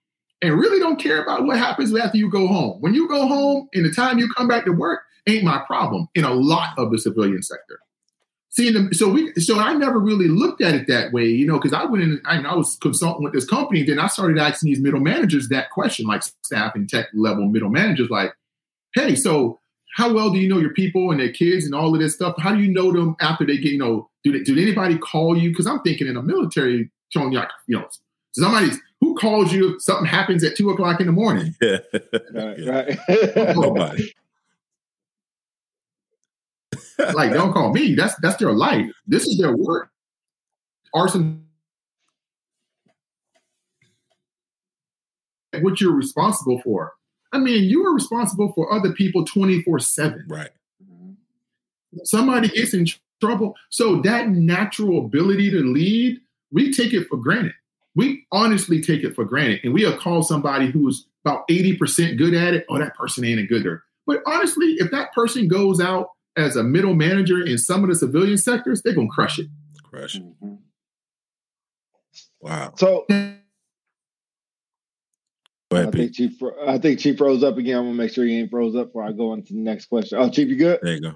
and 0.42 0.58
really 0.58 0.80
don't 0.80 1.00
care 1.00 1.22
about 1.22 1.46
what 1.46 1.58
happens 1.58 1.94
after 1.96 2.18
you 2.18 2.30
go 2.30 2.48
home. 2.48 2.80
When 2.82 2.94
you 2.94 3.08
go 3.08 3.28
home 3.28 3.68
and 3.74 3.86
the 3.86 3.92
time 3.92 4.20
you 4.20 4.30
come 4.36 4.48
back 4.48 4.66
to 4.66 4.72
work 4.72 5.02
ain't 5.28 5.44
my 5.44 5.60
problem 5.66 6.08
in 6.16 6.24
a 6.24 6.34
lot 6.34 6.78
of 6.78 6.92
the 6.92 6.98
civilian 6.98 7.42
sector. 7.42 7.80
See, 8.56 8.72
so 8.94 9.10
we, 9.10 9.34
so 9.34 9.60
I 9.60 9.74
never 9.74 9.98
really 9.98 10.28
looked 10.28 10.62
at 10.62 10.76
it 10.76 10.86
that 10.88 11.12
way, 11.12 11.26
you 11.26 11.48
know, 11.48 11.58
because 11.58 11.74
I 11.74 11.86
went 11.86 12.04
in, 12.04 12.22
I, 12.24 12.38
I, 12.38 12.54
was 12.54 12.76
consulting 12.76 13.24
with 13.24 13.34
this 13.34 13.46
company. 13.46 13.82
Then 13.82 13.98
I 13.98 14.06
started 14.06 14.38
asking 14.38 14.70
these 14.70 14.80
middle 14.80 15.00
managers 15.00 15.50
that 15.50 15.72
question, 15.72 16.06
like 16.06 16.22
staff 16.44 16.76
and 16.76 16.88
tech 16.88 17.08
level 17.16 17.48
middle 17.48 17.72
managers, 17.72 18.12
like, 18.12 18.32
hey, 18.94 19.16
so 19.16 19.60
how 19.96 20.14
well 20.14 20.30
do 20.30 20.38
you 20.38 20.48
know 20.48 20.60
your 20.60 20.74
people 20.74 21.10
and 21.10 21.20
their 21.20 21.32
kids 21.32 21.66
and 21.66 21.74
all 21.74 21.96
of 21.96 22.00
this 22.00 22.14
stuff? 22.14 22.36
How 22.38 22.54
do 22.54 22.62
you 22.62 22.72
know 22.72 22.92
them 22.94 23.16
after 23.22 23.44
they 23.44 23.58
get, 23.58 23.72
you 23.72 23.80
know, 23.80 24.08
do 24.24 24.32
they, 24.32 24.44
did 24.44 24.60
anybody 24.60 25.00
call 25.00 25.36
you? 25.36 25.50
Because 25.50 25.66
I'm 25.66 25.82
thinking 25.82 26.06
in 26.06 26.14
the 26.14 26.22
military, 26.22 26.92
Tony, 27.12 27.36
you 27.66 27.80
know, 27.80 27.88
somebody 28.36 28.70
who 29.02 29.16
calls 29.16 29.52
you 29.52 29.76
if 29.76 29.82
something 29.82 30.06
happens 30.06 30.44
at 30.44 30.56
two 30.56 30.70
o'clock 30.70 31.00
in 31.00 31.08
the 31.08 31.12
morning. 31.12 31.56
Yeah. 31.62 31.80
Right, 32.32 32.68
right. 32.68 33.00
Nobody. 33.56 34.14
Like, 37.00 37.34
don't 37.34 37.54
call 37.54 37.74
me. 37.74 37.96
That's 37.96 38.16
that's 38.22 38.38
their 38.38 38.54
life. 38.54 38.90
This 39.08 39.26
is 39.28 39.38
their 39.38 39.56
work. 39.56 39.90
Arson, 40.94 41.46
what 45.62 45.82
you're 45.82 45.94
responsible 45.94 46.62
for. 46.62 46.94
I 47.32 47.40
mean, 47.40 47.64
you 47.64 47.86
are 47.86 47.94
responsible 47.94 48.54
for 48.54 48.72
other 48.72 48.94
people 48.94 49.26
24 49.26 49.80
7. 49.80 50.26
Right. 50.30 50.50
Somebody 52.04 52.50
gets 52.50 52.74
in 52.74 52.88
trouble. 53.22 53.56
So 53.70 54.02
that 54.02 54.30
natural 54.30 55.06
ability 55.06 55.52
to 55.52 55.60
lead, 55.60 56.20
we 56.52 56.72
take 56.72 56.94
it 56.94 57.08
for 57.08 57.18
granted. 57.18 57.54
We 57.96 58.26
honestly 58.32 58.82
take 58.82 59.04
it 59.04 59.16
for 59.16 59.26
granted. 59.26 59.62
And 59.64 59.74
we'll 59.74 59.98
call 59.98 60.24
somebody 60.24 60.72
who's 60.72 61.06
about 61.24 61.48
80% 61.48 62.18
good 62.18 62.34
at 62.34 62.54
it. 62.54 62.66
Oh, 62.70 62.80
that 62.80 62.96
person 62.96 63.24
ain't 63.24 63.40
a 63.40 63.46
gooder. 63.46 63.84
But 64.06 64.22
honestly, 64.26 64.76
if 64.80 64.92
that 64.92 65.14
person 65.14 65.48
goes 65.48 65.80
out 65.80 66.10
as 66.36 66.56
a 66.56 66.64
middle 66.64 66.96
manager 66.96 67.46
in 67.46 67.58
some 67.58 67.84
of 67.84 67.90
the 67.90 67.96
civilian 67.96 68.38
sectors, 68.38 68.82
they're 68.82 68.94
gonna 68.94 69.08
crush 69.08 69.40
it. 69.40 69.48
Crush. 69.84 70.16
it. 70.16 70.24
Mhm. 70.42 70.60
Wow. 72.42 72.74
So 72.78 73.06
Go 73.10 73.38
I 75.80 75.84
think 75.84 75.94
Pete. 75.94 76.14
Chief. 76.14 76.44
I 76.68 76.78
think 76.78 77.00
Chief 77.00 77.18
froze 77.18 77.44
up 77.44 77.58
again. 77.58 77.78
I'm 77.78 77.84
gonna 77.86 77.96
make 77.96 78.12
sure 78.12 78.26
he 78.26 78.40
ain't 78.40 78.52
froze 78.52 78.76
up 78.76 78.88
before 78.88 79.04
I 79.04 79.12
go 79.12 79.32
on 79.32 79.44
to 79.44 79.54
the 79.54 79.60
next 79.60 79.88
question. 79.88 80.18
Oh, 80.20 80.30
Chief, 80.30 80.48
you 80.48 80.56
good? 80.56 80.80
There 80.82 80.94
you 80.94 81.02
go. 81.02 81.16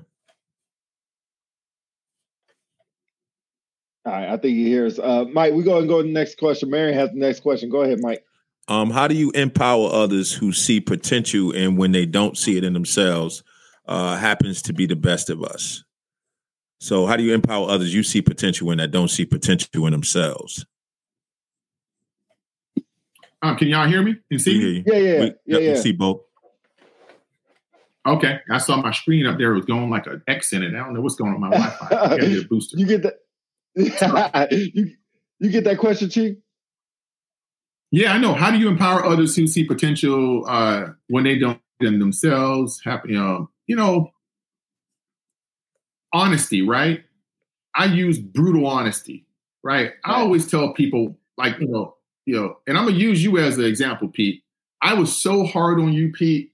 All 4.05 4.13
right, 4.13 4.29
I 4.29 4.37
think 4.37 4.55
he 4.55 4.65
hears. 4.65 4.99
Uh, 4.99 5.25
Mike, 5.33 5.53
we 5.53 5.63
go 5.63 5.79
and 5.79 5.87
go 5.87 6.01
to 6.01 6.07
the 6.07 6.13
next 6.13 6.37
question. 6.37 6.69
Mary 6.69 6.93
has 6.93 7.11
the 7.11 7.17
next 7.17 7.41
question. 7.41 7.69
Go 7.69 7.81
ahead, 7.81 7.99
Mike. 8.01 8.23
Um, 8.69 8.89
how 8.89 9.07
do 9.07 9.15
you 9.15 9.31
empower 9.31 9.89
others 9.91 10.33
who 10.33 10.53
see 10.53 10.79
potential 10.79 11.53
and 11.53 11.77
when 11.77 11.91
they 11.91 12.05
don't 12.05 12.37
see 12.37 12.57
it 12.57 12.63
in 12.63 12.73
themselves, 12.73 13.43
uh, 13.87 14.15
happens 14.17 14.61
to 14.63 14.73
be 14.73 14.85
the 14.85 14.95
best 14.95 15.29
of 15.29 15.43
us? 15.43 15.83
So, 16.79 17.05
how 17.07 17.15
do 17.17 17.23
you 17.23 17.33
empower 17.33 17.69
others 17.69 17.93
you 17.93 18.03
see 18.03 18.21
potential 18.21 18.67
when 18.67 18.77
that 18.77 18.91
don't 18.91 19.07
see 19.09 19.25
potential 19.25 19.85
in 19.87 19.91
themselves? 19.91 20.65
Um, 23.41 23.55
can 23.55 23.67
y'all 23.67 23.87
hear 23.87 24.01
me 24.01 24.11
and 24.11 24.21
We 24.31 24.37
see 24.39 24.59
hear 24.59 24.67
me? 24.69 24.75
you. 24.77 24.83
Yeah, 24.85 24.93
yeah, 24.93 25.19
We- 25.19 25.25
yeah, 25.25 25.31
yep, 25.45 25.59
we 25.59 25.67
yeah. 25.67 25.75
see 25.75 25.91
both. 25.91 26.21
Okay. 28.05 28.39
I 28.49 28.57
saw 28.57 28.77
my 28.81 28.91
screen 28.91 29.25
up 29.25 29.37
there 29.37 29.51
It 29.51 29.55
was 29.57 29.65
going 29.65 29.89
like 29.89 30.07
an 30.07 30.23
X 30.27 30.53
in 30.53 30.63
it. 30.63 30.69
I 30.73 30.77
don't 30.77 30.93
know 30.93 31.01
what's 31.01 31.15
going 31.15 31.33
on 31.33 31.41
with 31.41 31.49
my 31.51 31.57
Wi-Fi. 31.57 31.87
I 31.95 32.07
gotta 32.17 32.27
get 32.29 32.45
a 32.45 32.47
booster. 32.47 32.77
You 32.77 32.85
get 32.85 33.03
that? 33.03 33.15
you 34.51 34.91
you 35.39 35.49
get 35.51 35.65
that 35.65 35.77
question, 35.77 36.09
Chief? 36.09 36.37
Yeah, 37.91 38.13
I 38.13 38.17
know. 38.17 38.33
How 38.33 38.49
do 38.49 38.57
you 38.57 38.69
empower 38.69 39.05
others 39.05 39.35
who 39.35 39.45
see 39.45 39.63
potential 39.65 40.45
uh, 40.47 40.87
when 41.09 41.23
they 41.25 41.37
don't 41.37 41.59
in 41.79 41.99
themselves? 41.99 42.81
Happy, 42.83 43.09
you 43.09 43.19
know, 43.19 43.49
you 43.67 43.75
know, 43.75 44.11
honesty, 46.13 46.61
right? 46.61 47.03
I 47.75 47.85
use 47.85 48.17
brutal 48.17 48.65
honesty, 48.65 49.25
right? 49.63 49.93
I 50.03 50.15
always 50.15 50.49
tell 50.49 50.73
people, 50.73 51.15
like, 51.37 51.59
you 51.59 51.67
know, 51.67 51.95
you 52.25 52.35
know, 52.35 52.57
and 52.65 52.77
I'm 52.77 52.85
gonna 52.85 52.97
use 52.97 53.23
you 53.23 53.37
as 53.37 53.57
an 53.57 53.65
example, 53.65 54.07
Pete. 54.07 54.43
I 54.81 54.93
was 54.93 55.15
so 55.15 55.45
hard 55.45 55.79
on 55.79 55.93
you, 55.93 56.11
Pete, 56.11 56.51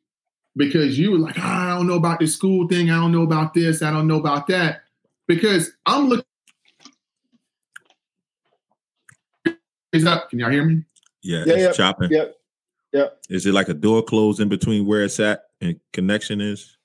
because 0.55 0.99
you 0.99 1.11
were 1.11 1.17
like, 1.17 1.35
"Ah, 1.39 1.73
I 1.73 1.77
don't 1.77 1.87
know 1.87 1.95
about 1.95 2.19
this 2.19 2.35
school 2.35 2.67
thing. 2.67 2.91
I 2.91 2.95
don't 2.95 3.11
know 3.11 3.23
about 3.23 3.53
this. 3.53 3.81
I 3.81 3.91
don't 3.91 4.07
know 4.07 4.19
about 4.19 4.47
that. 4.47 4.83
Because 5.27 5.71
I'm 5.85 6.09
looking. 6.09 6.25
Is 9.93 10.05
up? 10.05 10.29
Can 10.29 10.39
y'all 10.39 10.49
hear 10.49 10.65
me? 10.65 10.83
Yeah, 11.21 11.43
Yeah, 11.45 11.53
it's 11.53 11.63
yeah, 11.63 11.71
chopping. 11.71 12.11
Yep. 12.11 12.35
Yep. 12.93 13.19
Is 13.29 13.45
it 13.45 13.53
like 13.53 13.69
a 13.69 13.73
door 13.73 14.03
closed 14.03 14.39
in 14.39 14.49
between 14.49 14.85
where 14.85 15.03
it's 15.03 15.19
at 15.19 15.45
and 15.61 15.79
connection 15.91 16.41
is? 16.41 16.77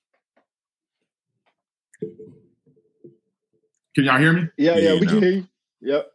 Can 3.98 4.04
y'all 4.04 4.18
hear 4.18 4.32
me? 4.32 4.46
Yeah, 4.56 4.76
Yeah, 4.76 4.92
yeah, 4.92 4.94
we 4.94 5.00
know. 5.00 5.06
can 5.06 5.22
hear 5.22 5.32
you. 5.32 5.48
Yep. 5.80 6.12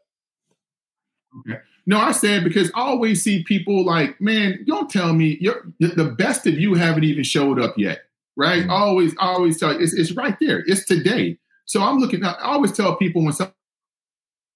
Okay. 1.41 1.59
No, 1.85 1.99
I 1.99 2.13
said 2.13 2.45
because 2.45 2.71
I 2.73 2.79
always 2.79 3.21
see 3.21 3.43
people 3.43 3.83
like, 3.83 4.21
man, 4.21 4.63
don't 4.65 4.89
tell 4.89 5.11
me 5.11 5.37
you're, 5.41 5.67
the 5.81 5.87
the 5.87 6.05
best 6.05 6.47
of 6.47 6.53
you 6.57 6.75
haven't 6.75 7.03
even 7.03 7.25
showed 7.25 7.59
up 7.59 7.77
yet, 7.77 8.03
right? 8.37 8.63
Mhm. 8.63 8.69
I 8.69 8.73
always, 8.73 9.13
I 9.19 9.25
always 9.25 9.59
tell 9.59 9.73
you, 9.73 9.79
it's, 9.81 9.91
it's 9.91 10.13
right 10.13 10.37
there. 10.39 10.63
It's 10.65 10.85
today. 10.85 11.37
So 11.65 11.81
I'm 11.81 11.97
looking. 11.99 12.23
I 12.23 12.35
always 12.43 12.71
tell 12.71 12.95
people 12.95 13.21
when 13.21 13.33
some, 13.33 13.51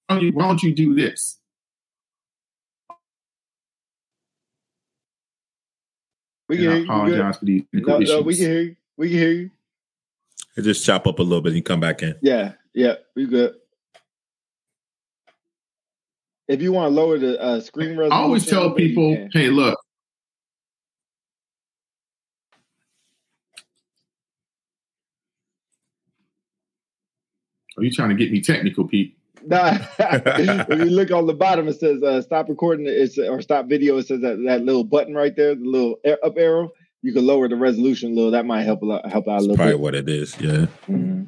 why 0.07 0.21
don't 0.31 0.63
you 0.63 0.73
do 0.73 0.95
this? 0.95 1.37
We 6.47 6.55
can 6.55 6.65
And 6.65 6.71
I 6.73 6.75
hear 6.75 6.79
you. 6.79 6.85
You 6.85 6.93
apologize 6.93 7.37
for 7.39 7.45
these 7.45 7.63
No, 7.73 7.97
no, 7.99 8.21
we 8.21 8.35
can 8.37 8.45
hear 8.45 8.61
you. 8.61 8.75
We 8.95 9.09
can 9.09 9.17
hear 9.17 9.31
you. 9.31 9.51
It 10.55 10.61
just 10.61 10.85
chop 10.85 11.07
up 11.07 11.19
a 11.19 11.23
little 11.23 11.41
bit 11.41 11.51
and 11.53 11.65
come 11.65 11.81
back 11.81 12.01
in. 12.01 12.15
Yeah, 12.21 12.53
yeah, 12.77 12.93
we 13.15 13.25
good. 13.25 13.55
If 16.47 16.61
you 16.61 16.71
want 16.71 16.91
to 16.91 16.95
lower 16.95 17.17
the 17.17 17.41
uh, 17.41 17.59
screen 17.59 17.97
resolution, 17.97 18.13
I 18.13 18.21
always 18.21 18.45
tell 18.45 18.71
people, 18.71 19.27
hey, 19.33 19.49
look. 19.49 19.77
Are 27.77 27.83
you 27.83 27.91
trying 27.91 28.09
to 28.09 28.15
get 28.15 28.31
me 28.31 28.41
technical, 28.41 28.87
Pete? 28.87 29.15
Nah, 29.47 29.77
if 29.99 30.79
you 30.79 30.85
look 30.89 31.11
on 31.11 31.25
the 31.25 31.33
bottom, 31.33 31.67
it 31.69 31.79
says 31.79 32.01
uh, 32.03 32.21
"stop 32.21 32.49
recording" 32.49 32.85
it's, 32.87 33.17
or 33.17 33.41
"stop 33.41 33.67
video." 33.67 33.95
It 33.97 34.07
says 34.07 34.19
that, 34.21 34.43
that 34.45 34.63
little 34.65 34.83
button 34.83 35.13
right 35.13 35.33
there, 35.35 35.55
the 35.55 35.63
little 35.63 35.99
a- 36.03 36.19
up 36.25 36.37
arrow. 36.37 36.71
You 37.01 37.13
can 37.13 37.25
lower 37.25 37.47
the 37.47 37.55
resolution 37.55 38.11
a 38.11 38.15
little. 38.15 38.31
That 38.31 38.45
might 38.45 38.63
help 38.63 38.81
a 38.81 38.85
lot, 38.85 39.09
help 39.09 39.27
out 39.27 39.29
a 39.29 39.33
That's 39.35 39.41
little 39.43 39.55
probably 39.55 39.73
bit. 39.73 39.79
what 39.79 39.95
it 39.95 40.09
is. 40.09 40.35
Yeah. 40.41 40.65
Mhm. 40.89 41.27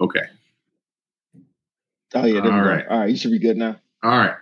Okay. 0.00 0.20
Oh 2.14 2.24
yeah, 2.24 2.40
there 2.40 2.52
we 2.52 2.58
All 2.58 2.64
go. 2.64 2.70
right. 2.70 2.86
All 2.88 3.00
right, 3.00 3.10
you 3.10 3.16
should 3.16 3.32
be 3.32 3.38
good 3.38 3.56
now. 3.56 3.76
All 4.02 4.10
right. 4.10 4.34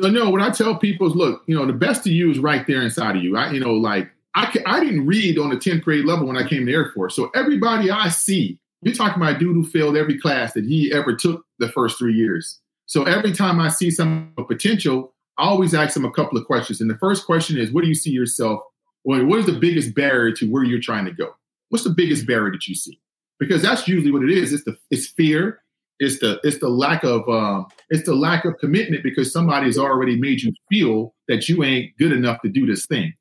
So 0.00 0.10
no, 0.10 0.28
what 0.28 0.40
I 0.40 0.50
tell 0.50 0.76
people 0.76 1.06
is, 1.06 1.14
look, 1.14 1.42
you 1.46 1.56
know, 1.56 1.66
the 1.66 1.72
best 1.72 2.00
of 2.00 2.12
you 2.12 2.30
is 2.30 2.40
right 2.40 2.66
there 2.66 2.82
inside 2.82 3.16
of 3.16 3.22
you. 3.22 3.36
I, 3.36 3.52
you 3.52 3.60
know, 3.60 3.74
like 3.74 4.10
I, 4.34 4.46
ca- 4.46 4.64
I 4.66 4.80
didn't 4.80 5.06
read 5.06 5.38
on 5.38 5.50
the 5.50 5.56
10th 5.56 5.82
grade 5.82 6.04
level 6.04 6.26
when 6.26 6.36
I 6.36 6.46
came 6.46 6.66
to 6.66 6.72
Air 6.72 6.90
Force. 6.92 7.14
So 7.14 7.30
everybody 7.34 7.90
I 7.90 8.08
see, 8.08 8.58
you're 8.82 8.94
talking 8.94 9.22
about 9.22 9.36
a 9.36 9.38
dude 9.38 9.54
who 9.54 9.64
failed 9.64 9.96
every 9.96 10.18
class 10.18 10.52
that 10.54 10.64
he 10.64 10.92
ever 10.92 11.14
took 11.14 11.46
the 11.60 11.68
first 11.68 11.96
three 11.96 12.14
years. 12.14 12.58
So 12.86 13.04
every 13.04 13.32
time 13.32 13.60
I 13.60 13.68
see 13.68 13.90
some 13.90 14.32
potential, 14.48 15.14
I 15.38 15.44
always 15.44 15.74
ask 15.74 15.94
them 15.94 16.04
a 16.04 16.10
couple 16.10 16.38
of 16.38 16.44
questions. 16.44 16.80
And 16.80 16.90
the 16.90 16.98
first 16.98 17.24
question 17.24 17.56
is, 17.56 17.70
what 17.70 17.82
do 17.82 17.88
you 17.88 17.94
see 17.94 18.10
yourself? 18.10 18.60
Well, 19.04 19.24
what 19.24 19.38
is 19.38 19.46
the 19.46 19.52
biggest 19.52 19.94
barrier 19.94 20.34
to 20.36 20.50
where 20.50 20.64
you're 20.64 20.80
trying 20.80 21.04
to 21.04 21.12
go? 21.12 21.34
What's 21.68 21.84
the 21.84 21.90
biggest 21.90 22.26
barrier 22.26 22.50
that 22.50 22.66
you 22.66 22.74
see? 22.74 22.98
Because 23.38 23.62
that's 23.62 23.88
usually 23.88 24.12
what 24.12 24.22
it 24.22 24.30
is. 24.30 24.52
It's 24.52 24.64
the 24.64 24.76
it's 24.90 25.08
fear. 25.08 25.60
It's 26.00 26.18
the 26.20 26.40
it's 26.42 26.58
the 26.58 26.68
lack 26.68 27.04
of 27.04 27.28
um, 27.28 27.66
it's 27.90 28.04
the 28.04 28.14
lack 28.14 28.44
of 28.44 28.58
commitment 28.58 29.02
because 29.02 29.32
somebody 29.32 29.66
has 29.66 29.78
already 29.78 30.16
made 30.16 30.42
you 30.42 30.52
feel 30.68 31.14
that 31.28 31.48
you 31.48 31.62
ain't 31.62 31.96
good 31.98 32.12
enough 32.12 32.40
to 32.42 32.48
do 32.48 32.66
this 32.66 32.86
thing, 32.86 33.12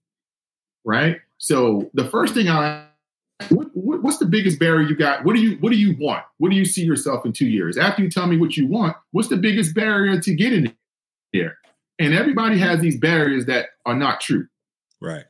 right? 0.83 1.17
So 1.37 1.89
the 1.93 2.05
first 2.05 2.33
thing 2.33 2.49
I 2.49 2.85
what, 3.49 3.67
what, 3.73 4.01
what's 4.03 4.17
the 4.17 4.25
biggest 4.25 4.59
barrier 4.59 4.87
you 4.87 4.95
got? 4.95 5.23
What 5.23 5.35
do 5.35 5.41
you 5.41 5.57
what 5.57 5.71
do 5.71 5.77
you 5.77 5.95
want? 5.99 6.23
What 6.37 6.49
do 6.49 6.55
you 6.55 6.65
see 6.65 6.83
yourself 6.83 7.25
in 7.25 7.33
two 7.33 7.47
years? 7.47 7.77
After 7.77 8.01
you 8.01 8.09
tell 8.09 8.27
me 8.27 8.37
what 8.37 8.57
you 8.57 8.67
want, 8.67 8.95
what's 9.11 9.27
the 9.27 9.37
biggest 9.37 9.75
barrier 9.75 10.19
to 10.19 10.35
get 10.35 10.53
in 10.53 10.73
there? 11.31 11.57
And 11.99 12.13
everybody 12.13 12.57
has 12.59 12.79
these 12.79 12.97
barriers 12.97 13.45
that 13.45 13.67
are 13.85 13.95
not 13.95 14.19
true. 14.19 14.47
Right. 15.01 15.25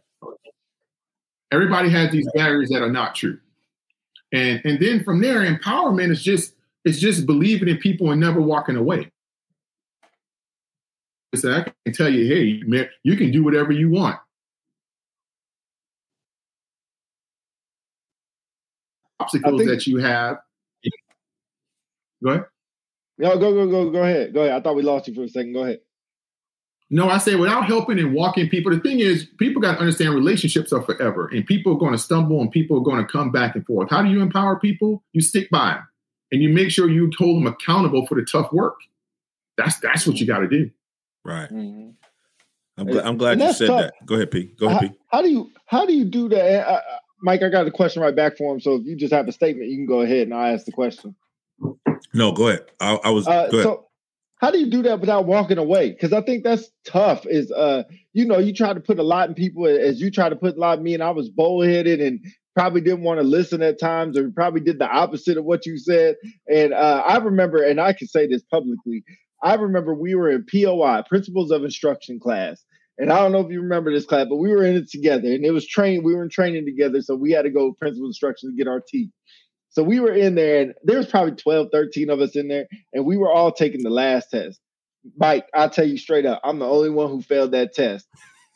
Everybody 1.52 1.90
has 1.90 2.12
these 2.12 2.28
barriers 2.34 2.70
that 2.70 2.82
are 2.82 2.92
not 2.92 3.16
true. 3.16 3.40
And 4.34 4.62
and 4.66 4.80
then 4.80 5.04
from 5.04 5.22
there, 5.22 5.42
empowerment 5.42 6.10
is 6.12 6.22
just 6.22 6.56
it's 6.84 7.00
just 7.00 7.26
believing 7.26 7.70
in 7.70 7.78
people 7.78 8.12
and 8.12 8.20
never 8.20 8.42
walking 8.42 8.76
away. 8.76 9.12
So 11.36 11.52
I 11.52 11.64
can 11.86 11.94
tell 11.94 12.10
you, 12.10 12.28
hey, 12.28 12.62
man, 12.66 12.90
you 13.04 13.16
can 13.16 13.32
do 13.32 13.44
whatever 13.44 13.72
you 13.72 13.90
want. 13.90 14.20
Obstacles 19.20 19.62
think- 19.62 19.70
that 19.70 19.88
you 19.88 19.98
have. 19.98 20.38
Go 22.24 22.30
ahead. 22.32 22.46
No, 23.18 23.38
go 23.38 23.54
go 23.54 23.68
go 23.70 23.92
go 23.92 24.04
ahead. 24.04 24.34
Go 24.34 24.42
ahead. 24.42 24.54
I 24.54 24.62
thought 24.62 24.76
we 24.76 24.82
lost 24.82 25.08
you 25.08 25.14
for 25.14 25.24
a 25.24 25.30
second. 25.30 25.54
Go 25.54 25.64
ahead. 25.64 25.80
No, 26.94 27.10
I 27.10 27.18
say 27.18 27.34
without 27.34 27.66
helping 27.66 27.98
and 27.98 28.14
walking 28.14 28.48
people. 28.50 28.72
The 28.72 28.80
thing 28.80 29.00
is, 29.00 29.26
people 29.40 29.60
got 29.60 29.74
to 29.74 29.80
understand 29.80 30.14
relationships 30.14 30.72
are 30.72 30.84
forever, 30.84 31.28
and 31.34 31.44
people 31.44 31.74
are 31.74 31.78
going 31.80 31.94
to 31.94 31.98
stumble, 31.98 32.40
and 32.40 32.52
people 32.52 32.78
are 32.78 32.84
going 32.84 33.04
to 33.04 33.12
come 33.12 33.32
back 33.32 33.56
and 33.56 33.66
forth. 33.66 33.90
How 33.90 34.04
do 34.04 34.12
you 34.12 34.22
empower 34.22 34.60
people? 34.60 35.04
You 35.12 35.22
stick 35.22 35.50
by 35.50 35.70
them, 35.74 35.88
and 36.32 36.44
you 36.44 36.50
make 36.50 36.70
sure 36.70 36.88
you 36.88 37.10
hold 37.18 37.38
them 37.38 37.48
accountable 37.48 38.06
for 38.06 38.14
the 38.14 38.28
tough 38.32 38.54
work. 38.54 38.76
That's 39.58 39.80
that's 39.80 40.06
what 40.06 40.20
you 40.20 40.28
got 40.28 40.40
to 40.42 40.48
do. 40.48 40.70
Right. 41.26 41.50
Mhm. 41.50 41.96
I'm 42.78 42.86
glad, 42.86 43.06
I'm 43.06 43.18
glad 43.18 43.40
you 43.40 43.54
said 43.54 43.68
tough. 43.68 43.82
that. 43.82 43.94
Go 44.06 44.14
ahead, 44.14 44.30
P. 44.30 44.54
Go 44.60 44.68
ahead, 44.68 44.82
how, 44.82 44.88
P. 44.88 44.94
How 45.08 45.22
do 45.24 45.32
you 45.32 45.52
how 45.66 45.86
do 45.88 45.94
you 45.94 46.06
do 46.06 46.30
that, 46.30 46.68
uh, 46.68 46.82
Mike? 47.24 47.42
I 47.42 47.50
got 47.50 47.66
a 47.66 47.72
question 47.72 48.04
right 48.04 48.16
back 48.16 48.38
for 48.38 48.54
him. 48.54 48.60
So 48.62 48.76
if 48.76 48.86
you 48.86 48.96
just 48.96 49.14
have 49.14 49.28
a 49.28 49.32
statement, 49.32 49.68
you 49.72 49.78
can 49.78 49.88
go 49.88 50.02
ahead 50.02 50.28
and 50.28 50.34
I 50.36 50.52
ask 50.52 50.68
the 50.68 50.72
question. 50.72 51.16
No, 52.14 52.32
go 52.34 52.50
ahead. 52.50 52.66
I, 52.80 53.00
I 53.04 53.10
was. 53.10 53.28
Uh, 53.28 53.50
so 53.50 53.88
how 54.44 54.52
do 54.52 54.60
you 54.60 54.70
do 54.70 54.82
that 54.82 55.00
without 55.00 55.26
walking 55.26 55.58
away? 55.58 55.90
Because 55.90 56.12
I 56.12 56.20
think 56.20 56.44
that's 56.44 56.70
tough. 56.86 57.26
Is 57.26 57.50
uh, 57.50 57.84
you 58.12 58.26
know, 58.26 58.40
you 58.40 58.54
try 58.54 58.74
to 58.74 58.82
put 58.82 59.00
a 59.00 59.04
lot 59.04 59.30
in 59.30 59.36
people 59.36 59.66
as 59.66 60.02
you 60.02 60.12
try 60.12 60.28
to 60.28 60.36
put 60.36 60.58
a 60.58 60.60
lot 60.60 60.80
in 60.80 60.84
me, 60.84 60.94
and 60.94 61.02
I 61.02 61.12
was 61.12 61.30
bullheaded 61.30 62.02
and 62.02 62.20
probably 62.54 62.82
didn't 62.82 63.06
want 63.06 63.22
to 63.22 63.26
listen 63.26 63.62
at 63.62 63.80
times, 63.80 64.18
or 64.18 64.30
probably 64.32 64.60
did 64.60 64.80
the 64.80 64.90
opposite 64.90 65.38
of 65.38 65.46
what 65.46 65.66
you 65.66 65.78
said. 65.78 66.18
And 66.54 66.74
uh, 66.74 67.04
I 67.08 67.20
remember, 67.20 67.64
and 67.64 67.80
I 67.80 67.94
can 67.94 68.10
say 68.10 68.28
this 68.28 68.44
publicly. 68.44 69.06
I 69.42 69.54
remember 69.56 69.96
we 69.96 70.14
were 70.14 70.30
in 70.30 70.46
POI, 70.52 71.04
Principles 71.08 71.50
of 71.50 71.64
Instruction 71.64 72.20
class. 72.20 72.62
And 72.98 73.14
I 73.14 73.20
don't 73.20 73.32
know 73.32 73.40
if 73.40 73.52
you 73.52 73.62
remember 73.62 73.94
this 73.94 74.06
class, 74.06 74.28
but 74.30 74.38
we 74.38 74.52
were 74.52 74.64
in 74.64 74.76
it 74.76 74.90
together 74.90 75.28
and 75.28 75.44
it 75.44 75.52
was 75.52 75.68
trained. 75.68 76.04
We 76.04 76.14
were 76.14 76.24
in 76.24 76.30
training 76.30 76.66
together. 76.66 77.02
So 77.02 77.16
we 77.16 77.32
had 77.32 77.42
to 77.42 77.50
go 77.50 77.74
principal 77.74 78.08
instruction 78.08 78.52
to 78.52 78.56
get 78.56 78.68
our 78.68 78.84
teeth. 78.88 79.10
So 79.74 79.84
we 79.84 80.00
were 80.00 80.14
in 80.14 80.36
there 80.36 80.62
and 80.62 80.74
there 80.84 80.98
was 80.98 81.08
probably 81.08 81.36
12, 81.36 81.68
13 81.72 82.10
of 82.10 82.22
us 82.22 82.36
in 82.36 82.48
there. 82.48 82.68
And 82.94 83.06
we 83.06 83.18
were 83.18 83.32
all 83.32 83.52
taking 83.52 83.84
the 83.84 83.90
last 83.90 84.30
test. 84.32 84.60
Mike, 85.18 85.48
I'll 85.54 85.70
tell 85.70 85.88
you 85.88 85.98
straight 85.98 86.26
up, 86.26 86.40
I'm 86.44 86.60
the 86.60 86.68
only 86.68 86.90
one 86.90 87.10
who 87.10 87.22
failed 87.22 87.52
that 87.52 87.74
test. 87.74 88.08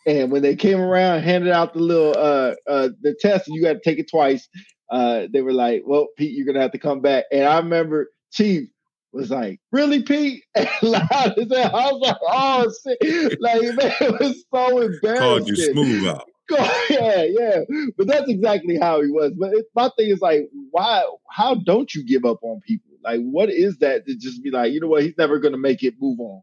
And 0.06 0.32
when 0.32 0.42
they 0.42 0.56
came 0.56 0.80
around, 0.80 1.24
handed 1.24 1.52
out 1.52 1.74
the 1.74 1.80
little 1.80 2.16
uh 2.18 2.56
uh 2.66 2.90
the 3.02 3.14
test, 3.20 3.48
and 3.48 3.56
you 3.58 3.62
got 3.62 3.74
to 3.74 3.80
take 3.84 4.00
it 4.00 4.10
twice. 4.10 4.48
Uh, 4.90 5.28
they 5.34 5.42
were 5.42 5.52
like, 5.52 5.84
"Well, 5.86 6.08
Pete, 6.18 6.32
you're 6.32 6.46
gonna 6.46 6.62
have 6.62 6.72
to 6.72 6.80
come 6.80 7.02
back." 7.02 7.26
And 7.30 7.44
I 7.44 7.58
remember 7.58 8.10
Chief 8.32 8.70
was 9.12 9.30
like, 9.30 9.60
"Really, 9.74 10.04
Pete?" 10.04 10.46
And 10.56 10.70
loud 10.82 11.38
as 11.38 11.52
hell. 11.52 11.76
I 11.76 11.92
was 11.92 12.02
like, 12.02 12.18
"Oh 12.22 12.72
shit!" 13.02 13.42
Like 13.42 13.62
man, 13.64 13.94
it 14.00 14.20
was 14.20 14.46
so 14.54 14.80
embarrassing. 14.80 15.18
Called 15.18 15.50
you 15.50 15.56
smooth 15.58 16.08
out. 16.08 16.30
yeah, 16.90 17.24
yeah. 17.24 17.62
But 17.98 18.08
that's 18.08 18.30
exactly 18.30 18.78
how 18.78 19.02
he 19.02 19.10
was. 19.10 19.34
But 19.38 19.54
it, 19.54 19.66
my 19.76 19.90
thing 19.98 20.10
is 20.10 20.22
like, 20.22 20.50
why? 20.72 21.04
How 21.30 21.56
don't 21.56 21.94
you 21.94 22.06
give 22.06 22.26
up 22.26 22.40
on 22.42 22.62
people? 22.62 22.92
Like, 23.04 23.22
what 23.22 23.50
is 23.50 23.78
that 23.80 24.06
to 24.06 24.16
just 24.16 24.44
be 24.44 24.52
like, 24.52 24.72
you 24.72 24.80
know 24.80 24.88
what? 24.88 25.04
He's 25.04 25.18
never 25.18 25.40
going 25.40 25.54
to 25.54 25.58
make 25.58 25.84
it. 25.84 25.96
Move 26.00 26.20
on. 26.20 26.42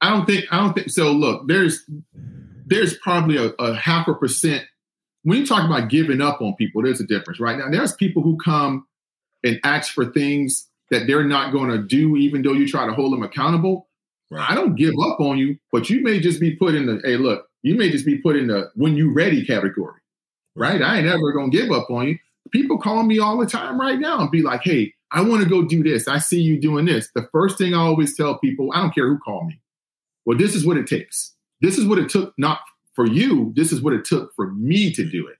I 0.00 0.10
don't 0.10 0.26
think. 0.26 0.44
I 0.50 0.58
don't 0.58 0.74
think 0.74 0.90
so. 0.90 1.12
Look, 1.12 1.48
there's 1.48 1.84
there's 2.66 2.96
probably 2.98 3.36
a, 3.36 3.50
a 3.58 3.74
half 3.74 4.08
a 4.08 4.14
percent. 4.14 4.64
When 5.22 5.38
you 5.38 5.46
talk 5.46 5.64
about 5.64 5.88
giving 5.88 6.20
up 6.20 6.42
on 6.42 6.54
people, 6.56 6.82
there's 6.82 7.00
a 7.00 7.06
difference, 7.06 7.40
right? 7.40 7.58
Now, 7.58 7.70
there's 7.70 7.94
people 7.94 8.22
who 8.22 8.36
come 8.36 8.86
and 9.42 9.58
ask 9.64 9.92
for 9.92 10.06
things 10.06 10.68
that 10.90 11.06
they're 11.06 11.24
not 11.24 11.52
going 11.52 11.70
to 11.70 11.78
do, 11.78 12.16
even 12.16 12.42
though 12.42 12.52
you 12.52 12.68
try 12.68 12.86
to 12.86 12.92
hold 12.92 13.12
them 13.12 13.22
accountable. 13.22 13.88
Right. 14.30 14.50
I 14.50 14.54
don't 14.54 14.74
give 14.74 14.94
up 15.02 15.20
on 15.20 15.38
you, 15.38 15.58
but 15.70 15.88
you 15.88 16.02
may 16.02 16.20
just 16.20 16.40
be 16.40 16.56
put 16.56 16.74
in 16.74 16.86
the 16.86 17.00
hey, 17.04 17.16
look, 17.16 17.46
you 17.64 17.74
may 17.74 17.90
just 17.90 18.04
be 18.04 18.18
put 18.18 18.36
in 18.36 18.46
the 18.46 18.70
when 18.76 18.94
you 18.94 19.10
ready 19.10 19.44
category, 19.44 20.00
right? 20.54 20.82
I 20.82 20.98
ain't 20.98 21.06
ever 21.06 21.32
gonna 21.32 21.48
give 21.48 21.72
up 21.72 21.90
on 21.90 22.08
you. 22.08 22.18
People 22.52 22.78
call 22.78 23.02
me 23.02 23.18
all 23.18 23.38
the 23.38 23.46
time 23.46 23.80
right 23.80 23.98
now 23.98 24.20
and 24.20 24.30
be 24.30 24.42
like, 24.42 24.60
hey, 24.62 24.92
I 25.10 25.22
want 25.22 25.42
to 25.42 25.48
go 25.48 25.62
do 25.62 25.82
this. 25.82 26.06
I 26.06 26.18
see 26.18 26.40
you 26.40 26.60
doing 26.60 26.84
this. 26.84 27.08
The 27.14 27.26
first 27.32 27.56
thing 27.56 27.72
I 27.72 27.78
always 27.78 28.16
tell 28.16 28.38
people, 28.38 28.70
I 28.74 28.82
don't 28.82 28.94
care 28.94 29.08
who 29.08 29.18
call 29.18 29.44
me. 29.44 29.58
Well, 30.26 30.36
this 30.36 30.54
is 30.54 30.66
what 30.66 30.76
it 30.76 30.86
takes. 30.86 31.32
This 31.62 31.78
is 31.78 31.86
what 31.86 31.98
it 31.98 32.10
took, 32.10 32.34
not 32.36 32.60
for 32.94 33.06
you. 33.06 33.52
This 33.56 33.72
is 33.72 33.80
what 33.80 33.94
it 33.94 34.04
took 34.04 34.34
for 34.34 34.50
me 34.52 34.92
to 34.92 35.08
do 35.08 35.26
it. 35.26 35.36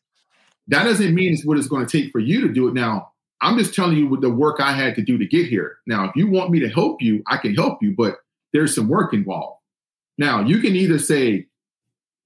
That 0.69 0.85
doesn't 0.85 1.15
mean 1.15 1.35
it's 1.35 1.45
what 1.45 1.59
it's 1.59 1.69
going 1.69 1.85
to 1.85 2.01
take 2.03 2.11
for 2.11 2.21
you 2.21 2.41
to 2.41 2.53
do 2.53 2.69
it. 2.69 2.75
Now, 2.75 3.13
I'm 3.43 3.59
just 3.59 3.75
telling 3.75 3.99
you 3.99 4.09
what 4.09 4.23
the 4.23 4.31
work 4.31 4.61
I 4.61 4.73
had 4.73 4.95
to 4.95 5.03
do 5.03 5.19
to 5.19 5.27
get 5.27 5.47
here. 5.47 5.77
Now, 5.87 6.05
if 6.05 6.17
you 6.17 6.31
want 6.31 6.51
me 6.51 6.61
to 6.61 6.69
help 6.69 7.03
you, 7.03 7.23
I 7.27 7.37
can 7.37 7.55
help 7.55 7.83
you, 7.83 7.95
but 7.95 8.17
there's 8.55 8.75
some 8.75 8.89
work 8.89 9.13
involved. 9.13 9.61
Now, 10.17 10.41
you 10.41 10.61
can 10.61 10.75
either 10.75 10.99
say, 10.99 11.47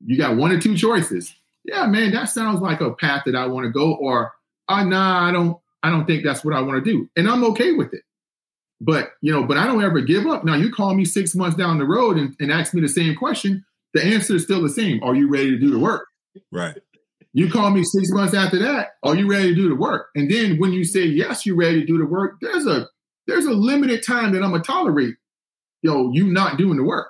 you 0.04 0.16
got 0.16 0.36
one 0.36 0.52
or 0.52 0.60
two 0.60 0.76
choices. 0.76 1.34
Yeah, 1.64 1.86
man, 1.86 2.12
that 2.12 2.26
sounds 2.26 2.60
like 2.60 2.80
a 2.80 2.92
path 2.92 3.24
that 3.26 3.34
I 3.34 3.46
want 3.46 3.64
to 3.64 3.70
go, 3.70 3.94
or 3.94 4.32
uh, 4.68 4.84
nah, 4.84 5.28
I 5.28 5.32
don't, 5.32 5.58
I 5.82 5.90
don't 5.90 6.06
think 6.06 6.24
that's 6.24 6.44
what 6.44 6.54
I 6.54 6.60
want 6.60 6.82
to 6.84 6.90
do. 6.90 7.08
And 7.16 7.28
I'm 7.28 7.44
okay 7.44 7.72
with 7.72 7.92
it. 7.92 8.02
But 8.80 9.10
you 9.20 9.32
know, 9.32 9.42
but 9.42 9.56
I 9.56 9.66
don't 9.66 9.82
ever 9.82 10.00
give 10.00 10.26
up. 10.26 10.44
Now 10.44 10.54
you 10.54 10.72
call 10.72 10.94
me 10.94 11.04
six 11.04 11.34
months 11.34 11.56
down 11.56 11.78
the 11.78 11.84
road 11.84 12.16
and, 12.16 12.36
and 12.38 12.52
ask 12.52 12.74
me 12.74 12.80
the 12.80 12.88
same 12.88 13.16
question. 13.16 13.64
The 13.94 14.04
answer 14.04 14.36
is 14.36 14.44
still 14.44 14.62
the 14.62 14.68
same. 14.68 15.02
Are 15.02 15.14
you 15.14 15.28
ready 15.28 15.50
to 15.50 15.58
do 15.58 15.70
the 15.70 15.78
work? 15.78 16.06
Right. 16.52 16.76
You 17.32 17.50
call 17.50 17.70
me 17.70 17.82
six 17.84 18.10
months 18.10 18.34
after 18.34 18.58
that. 18.60 18.90
Are 19.02 19.16
you 19.16 19.28
ready 19.30 19.48
to 19.48 19.54
do 19.54 19.68
the 19.68 19.74
work? 19.74 20.08
And 20.14 20.30
then 20.30 20.58
when 20.58 20.72
you 20.72 20.84
say 20.84 21.02
yes, 21.02 21.44
you're 21.44 21.56
ready 21.56 21.80
to 21.80 21.86
do 21.86 21.98
the 21.98 22.06
work. 22.06 22.36
There's 22.40 22.66
a 22.66 22.88
there's 23.26 23.44
a 23.44 23.52
limited 23.52 24.02
time 24.04 24.32
that 24.32 24.42
I'm 24.42 24.52
gonna 24.52 24.62
tolerate, 24.62 25.14
yo, 25.82 25.94
know, 25.94 26.12
you 26.12 26.26
not 26.28 26.56
doing 26.56 26.76
the 26.76 26.84
work 26.84 27.08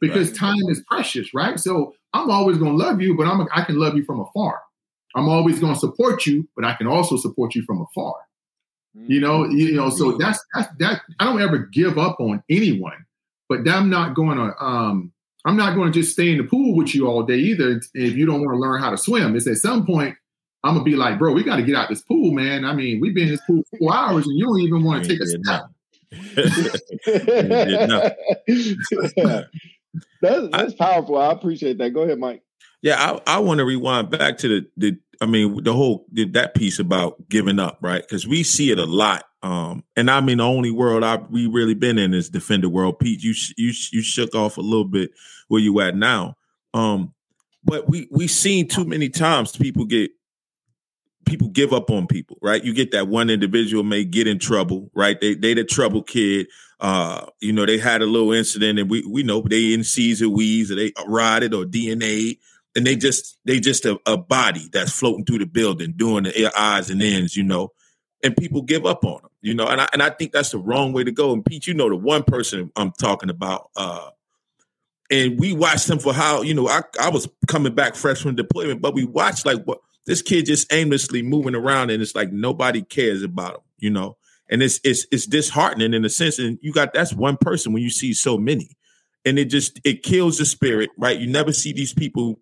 because 0.00 0.30
right. 0.30 0.36
time 0.36 0.68
is 0.68 0.82
precious, 0.88 1.32
right? 1.34 1.58
So 1.60 1.94
I'm 2.14 2.30
always 2.30 2.58
gonna 2.58 2.76
love 2.76 3.00
you, 3.00 3.16
but 3.16 3.26
I'm 3.26 3.40
a, 3.40 3.46
I 3.54 3.62
can 3.62 3.78
love 3.78 3.96
you 3.96 4.04
from 4.04 4.20
afar. 4.20 4.60
I'm 5.14 5.28
always 5.28 5.58
gonna 5.58 5.76
support 5.76 6.26
you, 6.26 6.48
but 6.56 6.64
I 6.64 6.74
can 6.74 6.86
also 6.86 7.16
support 7.16 7.54
you 7.54 7.62
from 7.62 7.80
afar. 7.80 8.16
You 8.94 9.20
know, 9.20 9.46
you 9.46 9.72
know, 9.72 9.88
so 9.88 10.18
that's 10.18 10.38
that's 10.54 10.68
that. 10.78 11.00
I 11.18 11.24
don't 11.24 11.40
ever 11.40 11.66
give 11.72 11.96
up 11.96 12.20
on 12.20 12.42
anyone, 12.50 13.06
but 13.48 13.66
I'm 13.66 13.88
not 13.88 14.12
going 14.14 14.36
to 14.36 14.54
um 14.62 15.12
I'm 15.46 15.56
not 15.56 15.74
going 15.74 15.90
to 15.90 15.98
just 15.98 16.12
stay 16.12 16.30
in 16.30 16.36
the 16.38 16.44
pool 16.44 16.76
with 16.76 16.94
you 16.94 17.06
all 17.06 17.22
day 17.22 17.38
either. 17.38 17.80
If 17.94 18.16
you 18.16 18.26
don't 18.26 18.44
want 18.44 18.54
to 18.54 18.58
learn 18.58 18.82
how 18.82 18.90
to 18.90 18.98
swim, 18.98 19.34
it's 19.34 19.46
at 19.46 19.56
some 19.56 19.86
point 19.86 20.14
I'm 20.62 20.74
gonna 20.74 20.84
be 20.84 20.94
like, 20.94 21.18
bro, 21.18 21.32
we 21.32 21.42
got 21.42 21.56
to 21.56 21.62
get 21.62 21.74
out 21.74 21.88
this 21.88 22.02
pool, 22.02 22.32
man. 22.32 22.66
I 22.66 22.74
mean, 22.74 23.00
we've 23.00 23.14
been 23.14 23.28
in 23.28 23.30
this 23.30 23.40
pool 23.46 23.62
for 23.70 23.78
four 23.78 23.94
hours 23.94 24.26
and 24.26 24.38
you 24.38 24.44
don't 24.44 24.60
even 24.60 24.84
want 24.84 25.04
to 25.04 25.08
take 25.08 25.20
a 25.20 25.26
step. 25.26 25.62
that's 30.22 30.48
that's 30.52 30.74
powerful. 30.74 31.18
I 31.18 31.32
appreciate 31.32 31.78
that. 31.78 31.90
Go 31.90 32.02
ahead, 32.02 32.18
Mike. 32.18 32.42
Yeah, 32.80 32.96
I, 33.26 33.36
I 33.36 33.38
want 33.40 33.58
to 33.58 33.64
rewind 33.64 34.10
back 34.10 34.38
to 34.38 34.48
the, 34.48 34.66
the 34.76 34.98
I 35.20 35.26
mean 35.26 35.62
the 35.62 35.72
whole 35.72 36.06
that 36.12 36.54
piece 36.54 36.78
about 36.78 37.28
giving 37.28 37.58
up, 37.58 37.78
right? 37.82 38.02
Because 38.02 38.26
we 38.26 38.42
see 38.42 38.70
it 38.70 38.78
a 38.78 38.86
lot. 38.86 39.24
Um, 39.42 39.84
and 39.96 40.10
I 40.10 40.20
mean 40.20 40.38
the 40.38 40.44
only 40.44 40.70
world 40.70 41.04
I 41.04 41.16
we 41.16 41.46
really 41.46 41.74
been 41.74 41.98
in 41.98 42.14
is 42.14 42.28
defender 42.28 42.68
world. 42.68 42.98
Pete, 42.98 43.22
you 43.22 43.34
you 43.56 43.72
you 43.92 44.02
shook 44.02 44.34
off 44.34 44.56
a 44.56 44.62
little 44.62 44.86
bit 44.86 45.10
where 45.48 45.60
you 45.60 45.80
at 45.80 45.96
now. 45.96 46.36
Um, 46.74 47.12
but 47.64 47.88
we 47.88 48.08
we 48.10 48.26
seen 48.26 48.68
too 48.68 48.84
many 48.84 49.08
times 49.08 49.56
people 49.56 49.84
get 49.84 50.10
people 51.32 51.48
give 51.48 51.72
up 51.72 51.90
on 51.90 52.06
people, 52.06 52.36
right? 52.42 52.62
You 52.62 52.74
get 52.74 52.90
that 52.90 53.08
one 53.08 53.30
individual 53.30 53.84
may 53.84 54.04
get 54.04 54.26
in 54.26 54.38
trouble, 54.38 54.90
right? 54.92 55.18
They 55.18 55.34
they 55.34 55.54
the 55.54 55.64
trouble 55.64 56.02
kid. 56.02 56.46
Uh, 56.78 57.24
you 57.40 57.54
know, 57.54 57.64
they 57.64 57.78
had 57.78 58.02
a 58.02 58.06
little 58.06 58.32
incident 58.32 58.78
and 58.78 58.90
we 58.90 59.02
we 59.06 59.22
know 59.22 59.40
they 59.40 59.72
in 59.72 59.82
C's 59.82 60.20
weeds 60.20 60.70
or 60.70 60.74
they 60.74 60.92
rotted 61.06 61.54
or 61.54 61.64
DNA 61.64 62.36
and 62.76 62.86
they 62.86 62.96
just 62.96 63.38
they 63.46 63.60
just 63.60 63.86
a, 63.86 63.98
a, 64.04 64.18
body 64.18 64.68
that's 64.74 64.92
floating 64.92 65.24
through 65.24 65.38
the 65.38 65.46
building 65.46 65.94
doing 65.96 66.24
the 66.24 66.52
eyes 66.54 66.90
and 66.90 67.02
ends, 67.02 67.34
you 67.34 67.44
know, 67.44 67.72
and 68.22 68.36
people 68.36 68.60
give 68.60 68.84
up 68.84 69.06
on 69.06 69.22
them, 69.22 69.30
you 69.40 69.54
know, 69.54 69.66
and 69.66 69.80
I 69.80 69.88
and 69.94 70.02
I 70.02 70.10
think 70.10 70.32
that's 70.32 70.50
the 70.50 70.58
wrong 70.58 70.92
way 70.92 71.02
to 71.02 71.12
go. 71.12 71.32
And 71.32 71.42
Pete, 71.42 71.66
you 71.66 71.72
know, 71.72 71.88
the 71.88 71.96
one 71.96 72.24
person 72.24 72.70
I'm 72.76 72.92
talking 72.92 73.30
about, 73.30 73.70
uh, 73.74 74.10
and 75.10 75.40
we 75.40 75.54
watched 75.54 75.88
him 75.88 75.98
for 75.98 76.12
how 76.12 76.42
you 76.42 76.52
know 76.52 76.68
I 76.68 76.82
I 77.00 77.08
was 77.08 77.26
coming 77.48 77.74
back 77.74 77.94
fresh 77.94 78.20
from 78.20 78.34
deployment, 78.34 78.82
but 78.82 78.94
we 78.94 79.06
watched 79.06 79.46
like 79.46 79.64
what 79.64 79.80
this 80.06 80.22
kid 80.22 80.46
just 80.46 80.72
aimlessly 80.72 81.22
moving 81.22 81.54
around, 81.54 81.90
and 81.90 82.02
it's 82.02 82.14
like 82.14 82.32
nobody 82.32 82.82
cares 82.82 83.22
about 83.22 83.54
him, 83.54 83.60
you 83.78 83.90
know, 83.90 84.16
and 84.50 84.62
it's 84.62 84.80
it's 84.84 85.06
it's 85.10 85.26
disheartening 85.26 85.94
in 85.94 86.04
a 86.04 86.08
sense. 86.08 86.38
And 86.38 86.58
you 86.62 86.72
got 86.72 86.92
that's 86.92 87.14
one 87.14 87.36
person 87.36 87.72
when 87.72 87.82
you 87.82 87.90
see 87.90 88.12
so 88.12 88.36
many 88.38 88.76
and 89.24 89.38
it 89.38 89.44
just 89.46 89.80
it 89.84 90.02
kills 90.02 90.38
the 90.38 90.44
spirit 90.44 90.90
right 90.98 91.20
you 91.20 91.28
never 91.28 91.52
see 91.52 91.72
these 91.72 91.92
people 91.92 92.40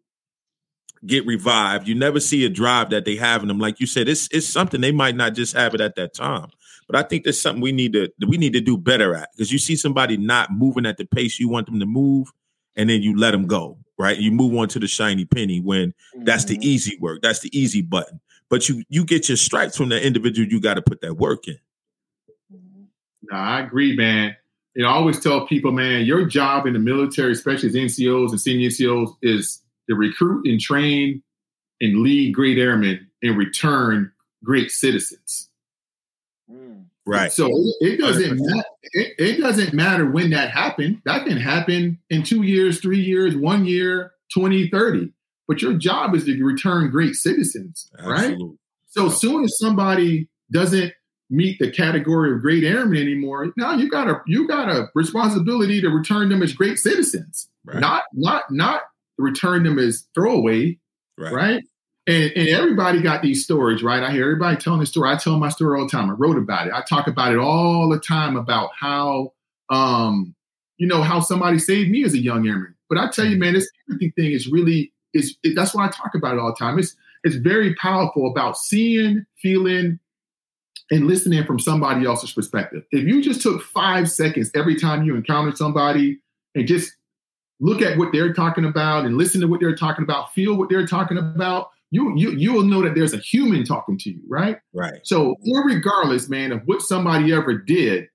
get 1.07 1.27
revived. 1.27 1.89
You 1.89 1.95
never 1.95 2.21
see 2.21 2.45
a 2.45 2.49
drive 2.49 2.91
that 2.91 3.05
they 3.05 3.17
have 3.17 3.43
in 3.43 3.49
them. 3.49 3.59
Like 3.59 3.81
you 3.81 3.87
said, 3.87 4.09
it's 4.09 4.29
it's 4.33 4.47
something 4.47 4.81
they 4.81 4.93
might 4.93 5.17
not 5.17 5.35
just 5.35 5.57
have 5.57 5.75
it 5.75 5.81
at 5.81 5.97
that 5.97 6.15
time. 6.15 6.49
But 6.87 6.97
I 6.97 7.03
think 7.03 7.25
there's 7.25 7.41
something 7.41 7.63
we 7.63 7.73
need 7.73 7.93
to 7.93 8.11
we 8.27 8.37
need 8.37 8.53
to 8.55 8.61
do 8.61 8.77
better 8.77 9.15
at 9.15 9.31
because 9.35 9.53
you 9.53 9.59
see 9.59 9.77
somebody 9.77 10.17
not 10.17 10.53
moving 10.53 10.87
at 10.87 10.97
the 10.97 11.05
pace 11.05 11.39
you 11.39 11.49
want 11.49 11.67
them 11.67 11.81
to 11.81 11.87
move, 11.87 12.33
and 12.77 12.91
then 12.91 13.03
you 13.03 13.17
let 13.17 13.31
them 13.31 13.47
go. 13.47 13.79
Right, 14.01 14.19
you 14.19 14.33
move 14.33 14.57
on 14.57 14.69
to 14.69 14.79
the 14.79 14.89
shiny 14.89 15.27
penny 15.27 15.61
when 15.61 15.91
mm-hmm. 15.91 16.25
that's 16.25 16.47
the 16.47 16.55
mm-hmm. 16.55 16.63
easy 16.63 16.97
work. 17.01 17.21
That's 17.21 17.41
the 17.41 17.51
easy 17.57 17.83
button. 17.83 18.19
But 18.49 18.67
you 18.67 18.83
you 18.89 19.05
get 19.05 19.29
your 19.29 19.37
stripes 19.37 19.77
from 19.77 19.91
the 19.91 20.03
individual. 20.03 20.49
You 20.49 20.59
got 20.59 20.75
to 20.75 20.83
put 20.83 21.03
that 21.03 21.19
work 21.19 21.47
in. 21.47 21.59
No, 23.31 23.37
I 23.37 23.61
agree, 23.61 23.95
man. 23.95 24.35
You 24.75 24.85
know, 24.85 24.89
I 24.89 24.93
always 24.93 25.21
tell 25.21 25.47
people, 25.47 25.71
man, 25.71 26.07
your 26.07 26.25
job 26.25 26.65
in 26.65 26.73
the 26.73 26.79
military, 26.79 27.33
especially 27.33 27.69
as 27.69 27.75
NCOs 27.75 28.31
and 28.31 28.41
senior 28.41 28.71
NCOs, 28.71 29.17
is 29.21 29.61
to 29.91 29.95
recruit 29.95 30.47
and 30.47 30.59
train 30.59 31.23
and 31.83 31.99
lead 31.99 32.35
great 32.35 32.57
airmen 32.57 33.07
and 33.23 33.37
return 33.37 34.11
great 34.43 34.71
citizens. 34.71 35.50
Right. 37.11 37.33
So 37.33 37.49
it, 37.81 37.99
doesn't 38.01 38.39
matter. 38.39 38.69
It, 38.83 39.15
it, 39.19 39.41
doesn't 39.41 39.73
matter 39.73 40.11
when 40.11 40.31
that 40.31 40.51
happened. 40.51 41.03
That 41.05 41.27
can 41.27 41.37
happen 41.37 41.99
in 42.11 42.23
two 42.23 42.43
years, 42.43 42.81
three 42.81 43.01
years, 43.01 43.37
one 43.37 43.65
year, 43.65 44.13
20, 44.35 44.69
30. 44.69 45.13
But 45.49 45.61
your 45.61 45.75
job 45.75 46.15
is 46.15 46.25
to 46.25 46.45
return 46.45 46.91
great 46.91 47.15
citizens, 47.15 47.91
Absolutely. 47.99 48.45
right? 48.45 48.55
So 48.87 49.07
as 49.07 49.21
soon 49.21 49.45
as 49.45 49.59
somebody 49.59 50.29
doesn't 50.53 50.93
meet 51.31 51.59
the 51.59 51.71
category 51.71 52.33
of 52.33 52.41
great 52.41 52.65
airmen 52.65 53.03
anymore, 53.03 53.53
now 53.57 53.75
you 53.75 53.89
got 53.91 54.09
a 54.09 54.21
you 54.27 54.47
got 54.47 54.69
a 54.69 54.89
responsibility 54.95 55.81
to 55.81 55.89
return 55.89 56.29
them 56.29 56.43
as 56.43 56.53
great 56.53 56.79
citizens. 56.79 57.49
Right. 57.65 57.81
Not 57.81 58.05
not 58.13 58.45
not 58.51 58.83
return 59.19 59.63
them 59.65 59.79
as 59.79 60.07
throwaway, 60.15 60.79
Right. 61.19 61.33
right? 61.33 61.63
And, 62.07 62.33
and 62.35 62.49
everybody 62.49 63.03
got 63.03 63.23
these 63.23 63.45
stories, 63.45 63.83
right? 63.83 64.03
I 64.03 64.11
hear 64.11 64.25
everybody 64.25 64.57
telling 64.57 64.81
the 64.81 64.87
story. 64.87 65.11
I 65.11 65.17
tell 65.17 65.39
my 65.39 65.51
story 65.51 65.79
all 65.79 65.87
the 65.87 65.91
time. 65.91 66.11
I 66.11 66.15
wrote 66.15 66.39
about 66.39 66.67
it. 66.67 66.73
I 66.73 66.83
talk 66.83 67.07
about 67.07 67.33
it 67.33 67.39
all 67.39 67.89
the 67.89 68.01
time 68.01 68.37
about 68.37 68.71
how, 68.79 69.33
um, 69.69 70.35
you 70.79 70.87
know, 70.87 71.03
how 71.03 71.21
somebody 71.21 71.59
saved 71.59 71.91
me 71.91 72.05
as 72.05 72.15
a 72.15 72.19
young 72.19 72.49
airman. 72.49 72.75
But 72.89 72.99
I 72.99 73.11
tell 73.11 73.27
you, 73.27 73.39
man, 73.39 73.55
this 73.55 73.71
empathy 73.89 74.11
thing 74.17 74.33
is 74.33 74.51
really 74.51 74.93
is 75.13 75.37
it, 75.43 75.55
that's 75.55 75.75
why 75.75 75.87
I 75.87 75.89
talk 75.89 76.15
about 76.15 76.35
it 76.35 76.41
all 76.41 76.51
the 76.51 76.57
time. 76.57 76.79
It's 76.79 76.97
it's 77.23 77.37
very 77.37 77.75
powerful 77.75 78.31
about 78.31 78.57
seeing, 78.57 79.27
feeling, 79.41 79.99
and 80.91 81.07
listening 81.07 81.45
from 81.45 81.59
somebody 81.59 82.07
else's 82.07 82.33
perspective. 82.33 82.83
If 82.91 83.05
you 83.05 83.23
just 83.23 83.43
took 83.43 83.63
five 83.63 84.11
seconds 84.11 84.51
every 84.55 84.77
time 84.77 85.05
you 85.05 85.15
encounter 85.15 85.55
somebody 85.55 86.19
and 86.55 86.67
just 86.67 86.93
look 87.61 87.83
at 87.83 87.99
what 87.99 88.11
they're 88.13 88.33
talking 88.33 88.65
about 88.65 89.05
and 89.05 89.17
listen 89.17 89.41
to 89.43 89.47
what 89.47 89.61
they're 89.61 89.77
talking 89.77 90.03
about, 90.03 90.33
feel 90.33 90.57
what 90.57 90.71
they're 90.71 90.87
talking 90.87 91.19
about, 91.19 91.71
you 91.91 92.17
you 92.17 92.31
you 92.33 92.53
will 92.53 92.63
know 92.63 92.83
that 92.83 92.95
there's 92.95 93.15
a 93.15 93.19
human 93.19 93.65
talking 93.65 93.99
to 93.99 94.11
you, 94.11 94.21
right? 94.29 94.59
Right. 94.73 95.01
So, 95.05 95.37
regardless, 95.65 96.29
man, 96.29 96.53
of 96.53 96.63
what 96.67 96.83
somebody 96.83 97.33
ever 97.33 97.55
did, 97.55 98.07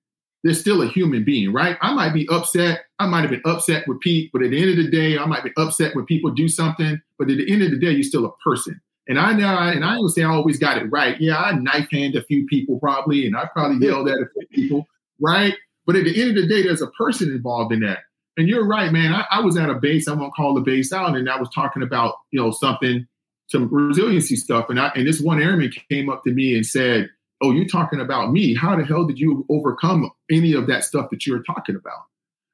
there's 0.44 0.60
still 0.60 0.82
a 0.82 0.88
human 0.88 1.24
being, 1.24 1.52
right? 1.52 1.78
I 1.82 1.94
might 1.94 2.14
be 2.14 2.28
upset. 2.32 2.86
I 3.00 3.08
might 3.08 3.22
have 3.22 3.32
been 3.32 3.42
upset 3.46 3.88
with 3.88 4.00
Pete, 4.00 4.30
but 4.32 4.44
at 4.44 4.52
the 4.52 4.62
end 4.62 4.72
of 4.72 4.78
the 4.78 4.90
day, 4.90 5.18
I 5.18 5.26
might 5.26 5.44
be 5.44 5.52
upset 5.58 5.96
when 5.96 6.06
people 6.06 6.32
do 6.32 6.48
something. 6.48 7.02
But 7.18 7.30
at 7.30 7.38
the 7.38 7.52
end 7.52 7.64
of 7.64 7.72
the 7.72 7.78
day, 7.78 7.92
you're 7.92 8.04
still 8.04 8.26
a 8.26 8.32
person. 8.44 8.80
And 9.08 9.20
I 9.20 9.34
know, 9.34 9.58
and 9.58 9.84
I 9.84 9.96
don't 9.96 10.10
say 10.10 10.24
I 10.24 10.30
always 10.30 10.58
got 10.58 10.78
it 10.78 10.86
right. 10.86 11.20
Yeah, 11.20 11.38
I 11.38 11.54
knife 11.54 11.90
hand 11.92 12.16
a 12.16 12.24
few 12.24 12.46
people 12.48 12.80
probably, 12.80 13.28
and 13.28 13.36
I 13.36 13.46
probably 13.54 13.86
yelled 13.86 14.08
at 14.08 14.16
a 14.16 14.26
few 14.34 14.48
people, 14.52 14.88
right? 15.20 15.54
But 15.86 15.96
at 15.96 16.06
the 16.06 16.20
end 16.20 16.32
of 16.32 16.36
the 16.36 16.48
day, 16.48 16.64
there's 16.64 16.82
a 16.82 16.88
person 16.92 17.30
involved 17.30 17.72
in 17.72 17.82
that. 17.82 18.00
And 18.38 18.48
you're 18.48 18.66
right, 18.66 18.92
man. 18.92 19.14
I, 19.14 19.26
I 19.32 19.42
was 19.42 19.58
at 19.58 19.70
a 19.70 19.76
base. 19.76 20.08
I 20.08 20.14
won't 20.14 20.36
call 20.36 20.56
the 20.56 20.62
base 20.62 20.92
out, 20.92 21.16
and 21.16 21.30
I 21.30 21.40
was 21.40 21.50
talking 21.54 21.84
about 21.84 22.16
you 22.32 22.42
know 22.42 22.52
something, 22.52 23.08
some 23.48 23.68
resiliency 23.72 24.36
stuff. 24.36 24.70
And 24.70 24.80
I 24.80 24.92
and 24.96 25.08
this 25.08 25.22
one 25.22 25.42
airman 25.42 25.72
came 25.90 26.10
up 26.10 26.24
to 26.24 26.32
me 26.32 26.56
and 26.56 26.66
said, 26.66 27.10
"Oh, 27.42 27.52
you're 27.52 27.66
talking 27.66 28.00
about 28.00 28.32
me? 28.32 28.56
How 28.56 28.76
the 28.76 28.86
hell 28.86 29.06
did 29.06 29.20
you 29.20 29.46
overcome 29.50 30.10
any 30.32 30.54
of 30.54 30.68
that 30.68 30.84
stuff 30.84 31.10
that 31.12 31.26
you're 31.26 31.44
talking 31.44 31.76
about?" 31.76 32.06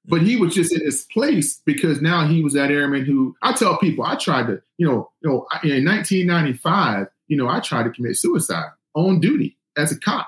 But 0.05 0.23
he 0.23 0.35
was 0.35 0.55
just 0.55 0.73
in 0.73 0.83
his 0.83 1.05
place 1.13 1.61
because 1.65 2.01
now 2.01 2.27
he 2.27 2.43
was 2.43 2.53
that 2.53 2.71
airman 2.71 3.05
who 3.05 3.35
I 3.41 3.53
tell 3.53 3.77
people 3.77 4.03
I 4.03 4.15
tried 4.15 4.47
to, 4.47 4.61
you 4.77 4.87
know, 4.87 5.11
you 5.21 5.29
know, 5.29 5.47
in 5.63 5.85
1995, 5.85 7.07
you 7.27 7.37
know, 7.37 7.47
I 7.47 7.59
tried 7.59 7.83
to 7.83 7.91
commit 7.91 8.17
suicide 8.17 8.71
on 8.95 9.19
duty 9.19 9.57
as 9.77 9.91
a 9.91 9.99
cop. 9.99 10.27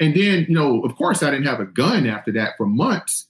And 0.00 0.14
then, 0.14 0.46
you 0.48 0.54
know, 0.54 0.82
of 0.82 0.96
course, 0.96 1.22
I 1.22 1.30
didn't 1.30 1.46
have 1.46 1.60
a 1.60 1.64
gun 1.64 2.06
after 2.06 2.32
that 2.32 2.56
for 2.56 2.66
months. 2.66 3.28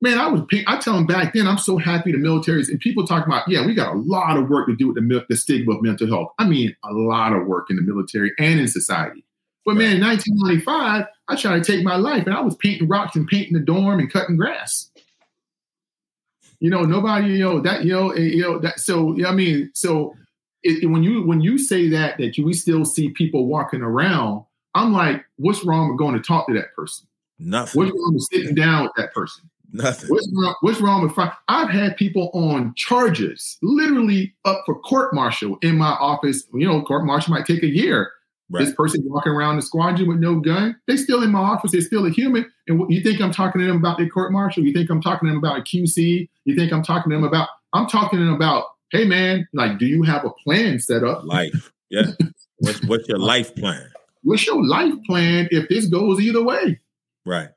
Man, 0.00 0.16
I 0.16 0.28
was, 0.28 0.42
I 0.68 0.78
tell 0.78 0.94
them 0.94 1.06
back 1.06 1.34
then, 1.34 1.48
I'm 1.48 1.58
so 1.58 1.76
happy 1.76 2.12
the 2.12 2.18
military's 2.18 2.68
and 2.68 2.78
people 2.78 3.04
talk 3.04 3.26
about, 3.26 3.48
yeah, 3.48 3.66
we 3.66 3.74
got 3.74 3.94
a 3.94 3.98
lot 3.98 4.36
of 4.36 4.48
work 4.48 4.68
to 4.68 4.76
do 4.76 4.88
with 4.88 4.94
the, 4.94 5.26
the 5.28 5.36
stigma 5.36 5.74
of 5.74 5.82
mental 5.82 6.06
health. 6.06 6.32
I 6.38 6.46
mean, 6.46 6.76
a 6.84 6.92
lot 6.92 7.32
of 7.32 7.46
work 7.46 7.68
in 7.68 7.76
the 7.76 7.82
military 7.82 8.32
and 8.38 8.60
in 8.60 8.68
society. 8.68 9.24
But 9.64 9.74
man, 9.74 9.96
in 9.96 10.02
1995, 10.02 11.06
I 11.26 11.36
tried 11.36 11.64
to 11.64 11.72
take 11.72 11.84
my 11.84 11.96
life 11.96 12.26
and 12.26 12.34
I 12.34 12.40
was 12.40 12.54
painting 12.56 12.86
rocks 12.86 13.16
and 13.16 13.26
painting 13.26 13.54
the 13.54 13.60
dorm 13.60 13.98
and 13.98 14.10
cutting 14.10 14.36
grass 14.36 14.88
you 16.60 16.70
know 16.70 16.82
nobody 16.82 17.34
you 17.34 17.38
know 17.38 17.60
that 17.60 17.84
you 17.84 17.92
know 17.92 18.10
eh, 18.10 18.20
you 18.20 18.42
know 18.42 18.58
that 18.58 18.80
so 18.80 19.16
i 19.26 19.32
mean 19.32 19.70
so 19.74 20.14
it, 20.62 20.88
when 20.90 21.02
you 21.02 21.22
when 21.26 21.40
you 21.40 21.56
say 21.56 21.88
that 21.88 22.18
that 22.18 22.36
you, 22.36 22.44
we 22.44 22.52
still 22.52 22.84
see 22.84 23.10
people 23.10 23.46
walking 23.46 23.82
around 23.82 24.44
i'm 24.74 24.92
like 24.92 25.24
what's 25.36 25.64
wrong 25.64 25.88
with 25.88 25.98
going 25.98 26.14
to 26.14 26.20
talk 26.20 26.46
to 26.48 26.54
that 26.54 26.74
person 26.74 27.06
Nothing. 27.38 27.80
what's 27.80 27.92
wrong 27.92 28.14
with 28.14 28.28
sitting 28.32 28.54
down 28.54 28.84
with 28.84 28.92
that 28.96 29.12
person 29.12 29.48
Nothing. 29.70 30.08
what's 30.08 30.28
wrong, 30.34 30.54
what's 30.62 30.80
wrong 30.80 31.02
with 31.02 31.28
i've 31.48 31.68
had 31.68 31.96
people 31.98 32.30
on 32.32 32.72
charges 32.74 33.58
literally 33.60 34.34
up 34.46 34.62
for 34.64 34.74
court 34.80 35.12
martial 35.12 35.58
in 35.60 35.76
my 35.76 35.90
office 35.90 36.44
you 36.54 36.66
know 36.66 36.80
court 36.82 37.04
martial 37.04 37.34
might 37.34 37.44
take 37.44 37.62
a 37.62 37.68
year 37.68 38.10
Right. 38.50 38.64
This 38.64 38.74
person 38.74 39.02
walking 39.04 39.32
around 39.32 39.56
the 39.56 39.62
squadron 39.62 40.08
with 40.08 40.20
no 40.20 40.40
gun, 40.40 40.74
they 40.86 40.96
still 40.96 41.22
in 41.22 41.30
my 41.30 41.40
office. 41.40 41.72
They're 41.72 41.82
still 41.82 42.06
a 42.06 42.10
human. 42.10 42.50
And 42.66 42.90
you 42.90 43.02
think 43.02 43.20
I'm 43.20 43.30
talking 43.30 43.60
to 43.60 43.66
them 43.66 43.76
about 43.76 43.98
their 43.98 44.08
court 44.08 44.32
martial? 44.32 44.64
You 44.64 44.72
think 44.72 44.88
I'm 44.88 45.02
talking 45.02 45.28
to 45.28 45.34
them 45.34 45.38
about 45.44 45.58
a 45.58 45.62
QC? 45.62 46.28
You 46.44 46.56
think 46.56 46.72
I'm 46.72 46.82
talking 46.82 47.10
to 47.10 47.16
them 47.16 47.24
about? 47.24 47.48
I'm 47.74 47.86
talking 47.86 48.18
to 48.18 48.24
them 48.24 48.34
about. 48.34 48.64
Hey 48.90 49.04
man, 49.04 49.46
like, 49.52 49.78
do 49.78 49.84
you 49.84 50.02
have 50.04 50.24
a 50.24 50.30
plan 50.30 50.78
set 50.78 51.04
up? 51.04 51.22
Life, 51.24 51.72
yeah. 51.90 52.04
what's 52.58 52.82
what's 52.84 53.06
your 53.06 53.18
life 53.18 53.54
plan? 53.54 53.86
What's 54.22 54.46
your 54.46 54.64
life 54.64 54.94
plan 55.04 55.48
if 55.50 55.68
this 55.68 55.86
goes 55.86 56.18
either 56.18 56.42
way? 56.42 56.80
Right. 57.26 57.50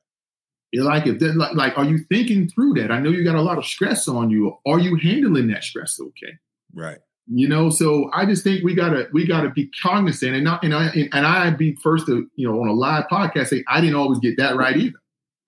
Like, 0.73 1.05
if 1.05 1.21
like, 1.35 1.53
like, 1.53 1.77
are 1.77 1.83
you 1.83 1.99
thinking 2.09 2.47
through 2.47 2.75
that? 2.75 2.91
I 2.91 2.99
know 2.99 3.09
you 3.09 3.23
got 3.23 3.35
a 3.35 3.41
lot 3.41 3.57
of 3.57 3.65
stress 3.65 4.07
on 4.07 4.29
you. 4.29 4.57
Are 4.65 4.79
you 4.79 4.95
handling 4.95 5.47
that 5.47 5.63
stress 5.63 5.99
okay? 5.99 6.37
Right 6.73 6.99
you 7.27 7.47
know 7.47 7.69
so 7.69 8.09
i 8.13 8.25
just 8.25 8.43
think 8.43 8.63
we 8.63 8.73
gotta 8.73 9.07
we 9.13 9.25
gotta 9.25 9.49
be 9.49 9.69
cognizant 9.81 10.35
and 10.35 10.43
not 10.43 10.63
and 10.63 10.73
i 10.73 10.89
and 11.13 11.25
i'd 11.25 11.57
be 11.57 11.75
first 11.75 12.05
to 12.05 12.27
you 12.35 12.47
know 12.47 12.59
on 12.61 12.67
a 12.67 12.73
live 12.73 13.05
podcast 13.11 13.47
say 13.47 13.63
i 13.67 13.79
didn't 13.79 13.95
always 13.95 14.19
get 14.19 14.35
that 14.37 14.55
right 14.55 14.75
either 14.77 14.97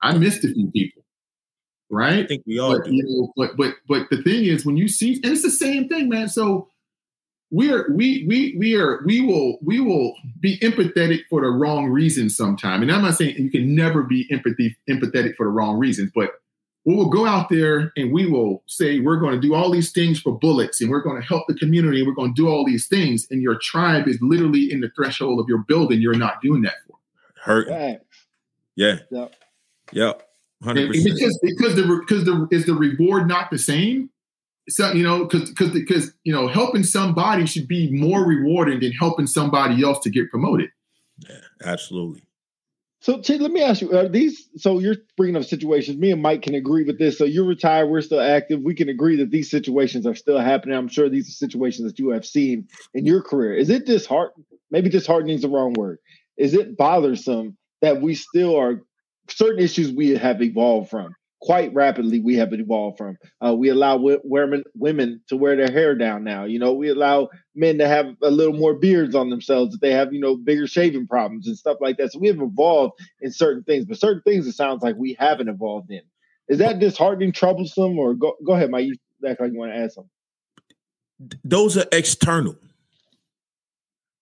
i 0.01 0.15
missed 0.17 0.43
a 0.43 0.53
few 0.53 0.69
people 0.71 1.03
right 1.89 2.23
i 2.23 2.27
think 2.27 2.43
we 2.45 2.59
all 2.59 2.77
but, 2.77 2.85
do. 2.85 2.95
you 2.95 3.03
know 3.03 3.33
but 3.35 3.57
but 3.57 3.75
but 3.87 4.09
the 4.09 4.21
thing 4.23 4.45
is 4.45 4.65
when 4.65 4.77
you 4.77 4.87
see 4.87 5.15
and 5.23 5.33
it's 5.33 5.41
the 5.41 5.51
same 5.51 5.87
thing 5.89 6.09
man 6.09 6.29
so 6.29 6.67
we're 7.53 7.93
we 7.93 8.25
we 8.27 8.55
we 8.57 8.75
are 8.75 9.01
we 9.05 9.21
will 9.21 9.59
we 9.61 9.79
will 9.79 10.15
be 10.39 10.57
empathetic 10.59 11.21
for 11.29 11.41
the 11.41 11.49
wrong 11.49 11.87
reasons 11.87 12.35
sometime. 12.35 12.81
And 12.81 12.91
i'm 12.91 13.03
not 13.03 13.15
saying 13.15 13.35
you 13.37 13.51
can 13.51 13.75
never 13.75 14.03
be 14.03 14.27
empathy 14.31 14.75
empathetic 14.89 15.35
for 15.35 15.45
the 15.45 15.51
wrong 15.51 15.77
reasons 15.77 16.11
but 16.13 16.31
we 16.85 16.95
will 16.95 17.09
go 17.09 17.25
out 17.25 17.49
there 17.49 17.93
and 17.95 18.11
we 18.11 18.25
will 18.25 18.63
say 18.67 18.99
we're 18.99 19.19
going 19.19 19.39
to 19.39 19.39
do 19.39 19.53
all 19.53 19.71
these 19.71 19.91
things 19.91 20.19
for 20.19 20.37
bullets 20.37 20.81
and 20.81 20.89
we're 20.89 21.01
going 21.01 21.21
to 21.21 21.25
help 21.25 21.47
the 21.47 21.53
community 21.53 21.99
and 21.99 22.07
we're 22.07 22.15
going 22.15 22.35
to 22.35 22.41
do 22.41 22.49
all 22.49 22.65
these 22.65 22.87
things. 22.87 23.25
And 23.31 23.41
your 23.41 23.57
tribe 23.61 24.07
is 24.07 24.17
literally 24.21 24.69
in 24.69 24.81
the 24.81 24.89
threshold 24.95 25.39
of 25.39 25.47
your 25.47 25.59
building 25.59 26.01
you're 26.01 26.13
not 26.13 26.41
doing 26.41 26.61
that 26.63 26.75
for. 26.85 26.97
Hurt. 27.41 27.67
Yeah. 28.75 28.97
Yep. 29.11 29.35
Yep. 29.93 30.29
100%. 30.63 30.91
because 30.91 31.39
because 31.41 31.75
the 31.75 32.03
because 32.07 32.23
the 32.23 32.47
is 32.51 32.65
the 32.65 32.73
reward 32.73 33.27
not 33.27 33.51
the 33.51 33.57
same 33.57 34.09
so 34.69 34.91
you 34.93 35.03
know 35.03 35.25
because 35.25 35.49
because 35.49 35.71
because 35.71 36.13
you 36.23 36.33
know 36.33 36.47
helping 36.47 36.83
somebody 36.83 37.45
should 37.45 37.67
be 37.67 37.91
more 37.91 38.25
rewarding 38.25 38.79
than 38.79 38.91
helping 38.91 39.27
somebody 39.27 39.83
else 39.83 39.99
to 39.99 40.09
get 40.09 40.29
promoted 40.29 40.69
yeah 41.27 41.37
absolutely 41.65 42.23
so, 43.03 43.19
Chief, 43.19 43.41
let 43.41 43.51
me 43.51 43.61
ask 43.61 43.81
you: 43.81 43.91
Are 43.97 44.07
these? 44.07 44.47
So, 44.55 44.79
you're 44.79 44.95
bringing 45.17 45.35
up 45.35 45.43
situations. 45.43 45.97
Me 45.97 46.11
and 46.11 46.21
Mike 46.21 46.41
can 46.41 46.55
agree 46.55 46.85
with 46.85 46.99
this. 46.99 47.17
So, 47.17 47.25
you're 47.25 47.43
retired. 47.43 47.89
We're 47.89 47.99
still 47.99 48.21
active. 48.21 48.61
We 48.61 48.75
can 48.75 48.87
agree 48.87 49.17
that 49.17 49.29
these 49.29 49.51
situations 49.51 50.07
are 50.07 50.15
still 50.15 50.39
happening. 50.39 50.77
I'm 50.77 50.87
sure 50.87 51.09
these 51.09 51.27
are 51.27 51.33
situations 51.33 51.85
that 51.85 51.99
you 51.99 52.11
have 52.11 52.25
seen 52.25 52.69
in 52.93 53.05
your 53.05 53.21
career. 53.21 53.55
Is 53.55 53.69
it 53.69 53.85
disheartening? 53.85 54.45
Maybe 54.71 54.89
disheartening 54.89 55.35
is 55.35 55.41
the 55.41 55.49
wrong 55.49 55.73
word. 55.73 55.97
Is 56.37 56.53
it 56.53 56.77
bothersome 56.77 57.57
that 57.81 58.01
we 58.01 58.15
still 58.15 58.55
are 58.55 58.81
certain 59.27 59.61
issues 59.61 59.91
we 59.91 60.11
have 60.11 60.41
evolved 60.41 60.89
from? 60.89 61.13
Quite 61.43 61.73
rapidly 61.73 62.21
we 62.21 62.35
have 62.37 62.53
evolved 62.53 62.97
from. 62.97 63.17
Uh, 63.45 63.53
we 63.53 63.67
allow 63.67 63.97
w- 63.97 64.21
women 64.23 64.63
women 64.75 65.21
to 65.27 65.35
wear 65.35 65.57
their 65.57 65.69
hair 65.69 65.93
down 65.93 66.23
now. 66.23 66.45
You 66.45 66.57
know, 66.57 66.71
we 66.71 66.87
allow 66.87 67.27
men 67.53 67.77
to 67.79 67.87
have 67.87 68.15
a 68.23 68.31
little 68.31 68.53
more 68.53 68.75
beards 68.75 69.13
on 69.13 69.29
themselves 69.29 69.75
if 69.75 69.81
they 69.81 69.91
have 69.91 70.13
you 70.13 70.21
know 70.21 70.37
bigger 70.37 70.67
shaving 70.67 71.05
problems 71.05 71.45
and 71.45 71.57
stuff 71.57 71.77
like 71.81 71.97
that. 71.97 72.13
So 72.13 72.19
we 72.19 72.29
have 72.29 72.41
evolved 72.41 72.93
in 73.19 73.31
certain 73.31 73.63
things, 73.63 73.83
but 73.85 73.99
certain 73.99 74.21
things 74.23 74.47
it 74.47 74.53
sounds 74.53 74.83
like 74.83 74.95
we 74.95 75.17
haven't 75.19 75.49
evolved 75.49 75.91
in. 75.91 76.01
Is 76.47 76.59
that 76.59 76.79
disheartening, 76.79 77.33
troublesome, 77.33 77.99
or 77.99 78.13
go 78.13 78.35
go 78.45 78.53
ahead, 78.53 78.71
Mike? 78.71 78.85
You 78.85 78.95
act 79.27 79.41
like 79.41 79.51
you 79.51 79.59
want 79.59 79.73
to 79.73 79.77
add 79.77 79.91
something. 79.91 80.09
Those 81.43 81.77
are 81.77 81.85
external. 81.91 82.55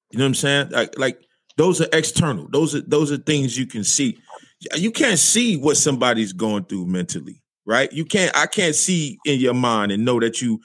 You 0.09 0.17
know 0.17 0.24
what 0.24 0.30
I'm 0.30 0.36
saying? 0.36 0.69
Like 0.72 0.97
like 0.97 1.22
those 1.55 1.82
are 1.82 1.88
external. 1.93 2.47
Those 2.49 2.74
are 2.74 2.82
those 2.82 3.11
are 3.11 3.17
things 3.17 3.59
you 3.59 3.67
can 3.67 3.84
see 3.84 4.17
you 4.76 4.91
can't 4.91 5.20
see 5.20 5.57
what 5.57 5.78
somebody's 5.78 6.34
going 6.34 6.66
through 6.66 6.86
mentally, 6.86 7.41
right? 7.66 7.91
You 7.91 8.05
can't. 8.05 8.36
I 8.36 8.45
can't 8.45 8.76
see 8.76 9.18
in 9.26 9.39
your 9.39 9.53
mind 9.53 9.91
and 9.91 10.05
know 10.05 10.20
that 10.20 10.41
you 10.41 10.59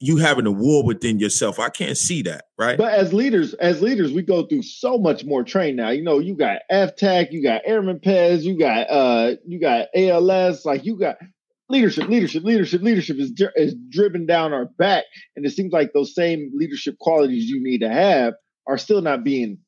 you 0.00 0.16
having 0.16 0.46
a 0.46 0.50
war 0.50 0.84
within 0.84 1.18
yourself. 1.18 1.58
I 1.58 1.68
can't 1.68 1.96
see 1.96 2.22
that, 2.22 2.46
right? 2.58 2.76
But 2.76 2.92
as 2.92 3.12
leaders, 3.12 3.54
as 3.54 3.80
leaders, 3.80 4.12
we 4.12 4.22
go 4.22 4.44
through 4.44 4.62
so 4.62 4.98
much 4.98 5.24
more 5.24 5.44
training 5.44 5.76
now. 5.76 5.90
You 5.90 6.02
know, 6.02 6.18
you 6.18 6.34
got 6.34 6.62
FTAC, 6.70 7.32
you 7.32 7.42
got 7.42 7.62
Airman 7.64 8.00
Pez, 8.00 8.42
you 8.42 8.58
got 8.58 8.90
uh, 8.90 9.36
you 9.46 9.60
got 9.60 9.88
ALS, 9.94 10.64
like 10.64 10.84
you 10.84 10.98
got 10.98 11.16
leadership, 11.68 12.08
leadership, 12.08 12.44
leadership, 12.44 12.82
leadership 12.82 13.16
is 13.18 13.32
is 13.56 13.74
driven 13.88 14.26
down 14.26 14.52
our 14.52 14.66
back, 14.66 15.04
and 15.36 15.46
it 15.46 15.50
seems 15.50 15.72
like 15.72 15.92
those 15.92 16.14
same 16.14 16.50
leadership 16.54 16.98
qualities 16.98 17.48
you 17.48 17.62
need 17.62 17.80
to 17.80 17.88
have 17.88 18.34
are 18.66 18.78
still 18.78 19.00
not 19.00 19.24
being 19.24 19.58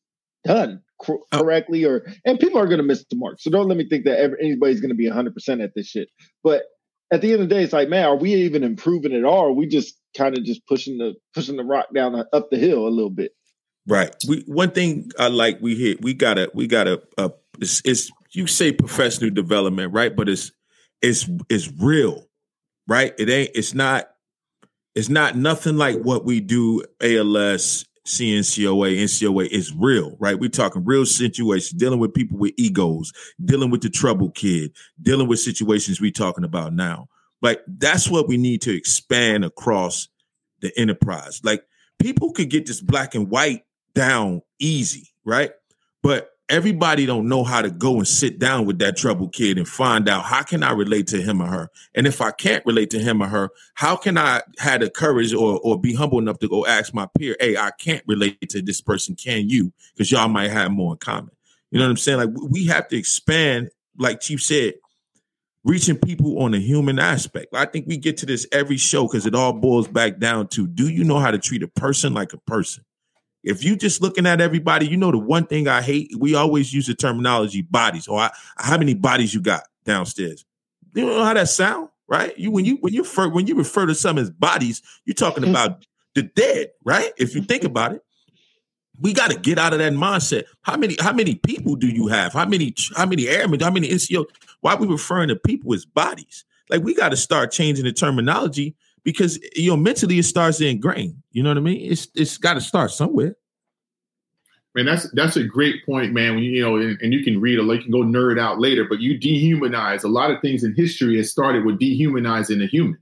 done 0.44 0.82
cor- 1.05 1.20
oh. 1.32 1.38
correctly 1.38 1.84
or 1.84 2.07
and 2.24 2.38
people 2.38 2.59
are 2.59 2.66
going 2.66 2.78
to 2.78 2.84
miss 2.84 3.05
the 3.11 3.16
mark. 3.16 3.40
So 3.40 3.50
don't 3.50 3.68
let 3.68 3.76
me 3.76 3.88
think 3.88 4.05
that 4.05 4.18
ever, 4.18 4.38
anybody's 4.40 4.80
going 4.80 4.90
to 4.90 4.96
be 4.96 5.09
100% 5.09 5.62
at 5.62 5.74
this 5.74 5.86
shit. 5.86 6.09
But 6.42 6.64
at 7.12 7.20
the 7.20 7.32
end 7.32 7.42
of 7.42 7.48
the 7.48 7.55
day 7.55 7.62
it's 7.62 7.72
like 7.72 7.88
man 7.88 8.07
are 8.07 8.16
we 8.16 8.34
even 8.34 8.64
improving 8.64 9.14
at 9.14 9.24
all? 9.24 9.46
Are 9.46 9.52
we 9.52 9.66
just 9.66 9.98
kind 10.16 10.36
of 10.36 10.44
just 10.44 10.66
pushing 10.66 10.98
the 10.98 11.14
pushing 11.34 11.57
the 11.57 11.64
rock 11.64 11.86
down 11.94 12.12
the, 12.12 12.26
up 12.32 12.50
the 12.50 12.59
hill 12.59 12.86
a 12.86 12.90
little 12.90 13.11
bit? 13.11 13.32
Right. 13.86 14.14
We 14.28 14.42
one 14.46 14.70
thing 14.70 15.11
i 15.18 15.28
like 15.28 15.59
we 15.61 15.74
hit 15.76 16.02
we 16.02 16.14
gotta 16.14 16.50
we 16.55 16.66
gotta 16.66 17.02
uh 17.18 17.30
it's, 17.61 17.82
it's 17.84 18.11
you 18.32 18.46
say 18.46 18.72
professional 18.72 19.30
development 19.30 19.92
right? 19.92 20.14
But 20.14 20.28
it's 20.28 20.52
it's 21.02 21.28
it's 21.48 21.70
real 21.80 22.26
right? 22.86 23.14
It 23.18 23.28
ain't 23.30 23.50
it's 23.55 23.74
not 23.74 24.11
It's 24.94 25.09
not 25.09 25.36
nothing 25.36 25.76
like 25.76 25.96
what 25.96 26.24
we 26.24 26.40
do 26.40 26.82
ALS, 27.00 27.84
CNCOA, 28.07 28.98
NCOA 28.98 29.48
is 29.48 29.72
real, 29.74 30.16
right? 30.18 30.38
We're 30.38 30.50
talking 30.50 30.84
real 30.84 31.07
situations, 31.07 31.70
dealing 31.78 31.98
with 31.98 32.12
people 32.12 32.38
with 32.38 32.52
egos, 32.57 33.12
dealing 33.42 33.70
with 33.70 33.80
the 33.80 33.90
trouble 33.90 34.30
kid, 34.30 34.72
dealing 35.02 35.26
with 35.26 35.40
situations 35.40 36.00
we're 36.00 36.11
talking 36.11 36.44
about 36.44 36.74
now. 36.74 37.09
Like 37.40 37.62
that's 37.66 38.09
what 38.09 38.28
we 38.28 38.36
need 38.36 38.62
to 38.62 38.74
expand 38.74 39.44
across 39.44 40.09
the 40.61 40.78
enterprise. 40.78 41.40
Like 41.44 41.64
people 41.98 42.32
could 42.32 42.50
get 42.50 42.66
this 42.66 42.80
black 42.80 43.14
and 43.14 43.30
white 43.30 43.64
down 43.94 44.42
easy, 44.59 45.09
right? 45.24 45.52
But 46.02 46.30
everybody 46.49 47.07
don't 47.07 47.28
know 47.28 47.42
how 47.42 47.62
to 47.62 47.70
go 47.70 47.97
and 47.97 48.07
sit 48.07 48.38
down 48.38 48.66
with 48.66 48.78
that 48.78 48.97
troubled 48.97 49.32
kid 49.32 49.57
and 49.57 49.66
find 49.66 50.09
out 50.09 50.24
how 50.24 50.42
can 50.42 50.62
I 50.62 50.72
relate 50.72 51.07
to 51.09 51.22
him 51.22 51.40
or 51.40 51.47
her? 51.47 51.70
And 51.95 52.07
if 52.07 52.20
I 52.20 52.30
can't 52.32 52.64
relate 52.66 52.90
to 52.90 52.99
him 52.99 53.22
or 53.22 53.26
her, 53.26 53.51
how 53.74 53.97
can 53.97 54.18
I 54.18 54.42
have 54.59 54.80
the 54.80 54.90
courage 54.90 55.32
or 55.32 55.59
or 55.61 55.80
be 55.80 55.95
humble 55.95 56.18
enough 56.18 56.38
to 56.40 56.49
go 56.49 56.66
ask 56.66 56.92
my 56.92 57.09
peer, 57.18 57.36
hey, 57.40 57.57
I 57.57 57.70
can't 57.78 58.05
relate 58.07 58.49
to 58.51 58.62
this 58.62 58.80
person, 58.80 59.16
can 59.16 59.49
you? 59.49 59.72
Because 59.95 60.12
y'all 60.12 60.28
might 60.28 60.51
have 60.51 60.70
more 60.70 60.92
in 60.92 60.99
common. 60.99 61.30
You 61.70 61.78
know 61.78 61.86
what 61.86 61.90
I'm 61.90 61.97
saying? 61.97 62.18
Like 62.18 62.30
we 62.51 62.66
have 62.66 62.88
to 62.88 62.97
expand, 62.97 63.70
like 63.97 64.20
Chief 64.20 64.42
said, 64.42 64.74
reaching 65.64 65.97
people 65.97 66.42
on 66.42 66.55
a 66.55 66.59
human 66.59 66.99
aspect. 66.99 67.55
I 67.55 67.64
think 67.64 67.86
we 67.86 67.97
get 67.97 68.18
to 68.18 68.26
this 68.26 68.47
every 68.53 68.76
show 68.76 69.07
because 69.07 69.26
it 69.26 69.34
all 69.34 69.55
boils 69.55 69.88
back 69.88 70.18
down 70.18 70.49
to 70.49 70.66
do 70.66 70.88
you 70.88 71.05
know 71.05 71.18
how 71.18 71.30
to 71.30 71.38
treat 71.38 71.62
a 71.62 71.68
person 71.68 72.12
like 72.12 72.32
a 72.34 72.38
person? 72.38 72.84
If 73.45 73.62
you 73.62 73.76
just 73.76 74.01
looking 74.01 74.26
at 74.26 74.40
everybody, 74.40 74.88
you 74.88 74.97
know 74.97 75.11
the 75.11 75.18
one 75.18 75.47
thing 75.47 75.68
I 75.68 75.82
hate. 75.82 76.11
We 76.18 76.34
always 76.34 76.72
use 76.72 76.86
the 76.86 76.95
terminology 76.95 77.62
bodies. 77.62 78.09
Or 78.09 78.18
I, 78.18 78.30
how 78.57 78.78
many 78.78 78.95
bodies 78.95 79.34
you 79.34 79.40
got 79.40 79.64
downstairs? 79.84 80.45
You 80.95 81.07
know 81.07 81.24
how 81.24 81.34
that 81.34 81.49
sound, 81.51 81.90
right? 82.09 82.36
You 82.38 82.51
when 82.51 82.64
you 82.64 82.78
when 82.80 82.95
you 82.95 83.03
refer 83.03 83.28
when 83.28 83.47
you 83.47 83.55
refer 83.55 83.84
to 83.86 83.95
some 83.95 84.18
as 84.18 84.30
bodies, 84.30 84.82
you're 85.05 85.14
talking 85.14 85.49
about 85.49 85.84
the 86.14 86.22
dead, 86.22 86.70
right? 86.84 87.12
If 87.18 87.34
you 87.34 87.42
think 87.42 87.64
about 87.64 87.92
it, 87.92 88.03
we 89.01 89.12
got 89.12 89.30
to 89.30 89.38
get 89.38 89.59
out 89.59 89.72
of 89.72 89.78
that 89.80 89.92
mindset. 89.92 90.45
How 90.62 90.76
many 90.76 90.97
how 90.99 91.12
many 91.12 91.34
people 91.34 91.76
do 91.76 91.88
you 91.88 92.07
have? 92.07 92.32
How 92.32 92.47
many 92.47 92.74
how 92.97 93.07
many 93.07 93.28
airmen? 93.28 93.61
How 93.61 93.70
many 93.70 93.88
NCO? 93.88 94.24
Why 94.61 94.72
are 94.72 94.78
we 94.78 94.86
referring 94.86 95.28
to 95.28 95.36
people 95.36 95.74
as 95.74 95.84
bodies? 95.84 96.45
Like 96.70 96.82
we 96.82 96.95
got 96.95 97.11
to 97.11 97.16
start 97.16 97.53
changing 97.53 97.84
the 97.84 97.92
terminology 97.92 98.74
because 99.05 99.38
you 99.55 99.70
know 99.70 99.76
mentally 99.76 100.18
it 100.18 100.24
starts 100.24 100.59
to 100.59 100.66
ingrain. 100.66 101.22
You 101.30 101.42
know 101.42 101.50
what 101.50 101.59
I 101.59 101.61
mean? 101.61 101.92
It's 101.92 102.09
it's 102.14 102.38
got 102.38 102.55
to 102.55 102.61
start 102.61 102.90
somewhere. 102.90 103.36
Man, 104.74 104.86
that's 104.86 105.09
that's 105.12 105.36
a 105.36 105.44
great 105.44 105.86
point, 105.86 106.12
man. 106.12 106.34
When 106.34 106.42
you, 106.42 106.50
you 106.50 106.62
know, 106.62 106.76
and, 106.76 107.00
and, 107.00 107.12
you 107.12 107.22
can 107.22 107.40
read 107.40 107.61
or 107.61 107.74
you 107.74 107.80
can 107.80 107.92
go 107.92 108.02
nerd 108.02 108.40
out 108.40 108.59
later, 108.59 108.84
but 108.84 108.98
you 108.98 109.16
dehumanize 109.16 110.02
a 110.02 110.09
lot 110.09 110.32
of 110.32 110.40
things 110.40 110.64
in 110.64 110.74
history. 110.74 111.16
Has 111.18 111.30
started 111.30 111.64
with 111.64 111.78
dehumanizing 111.78 112.61
a 112.61 112.66
human, 112.66 112.98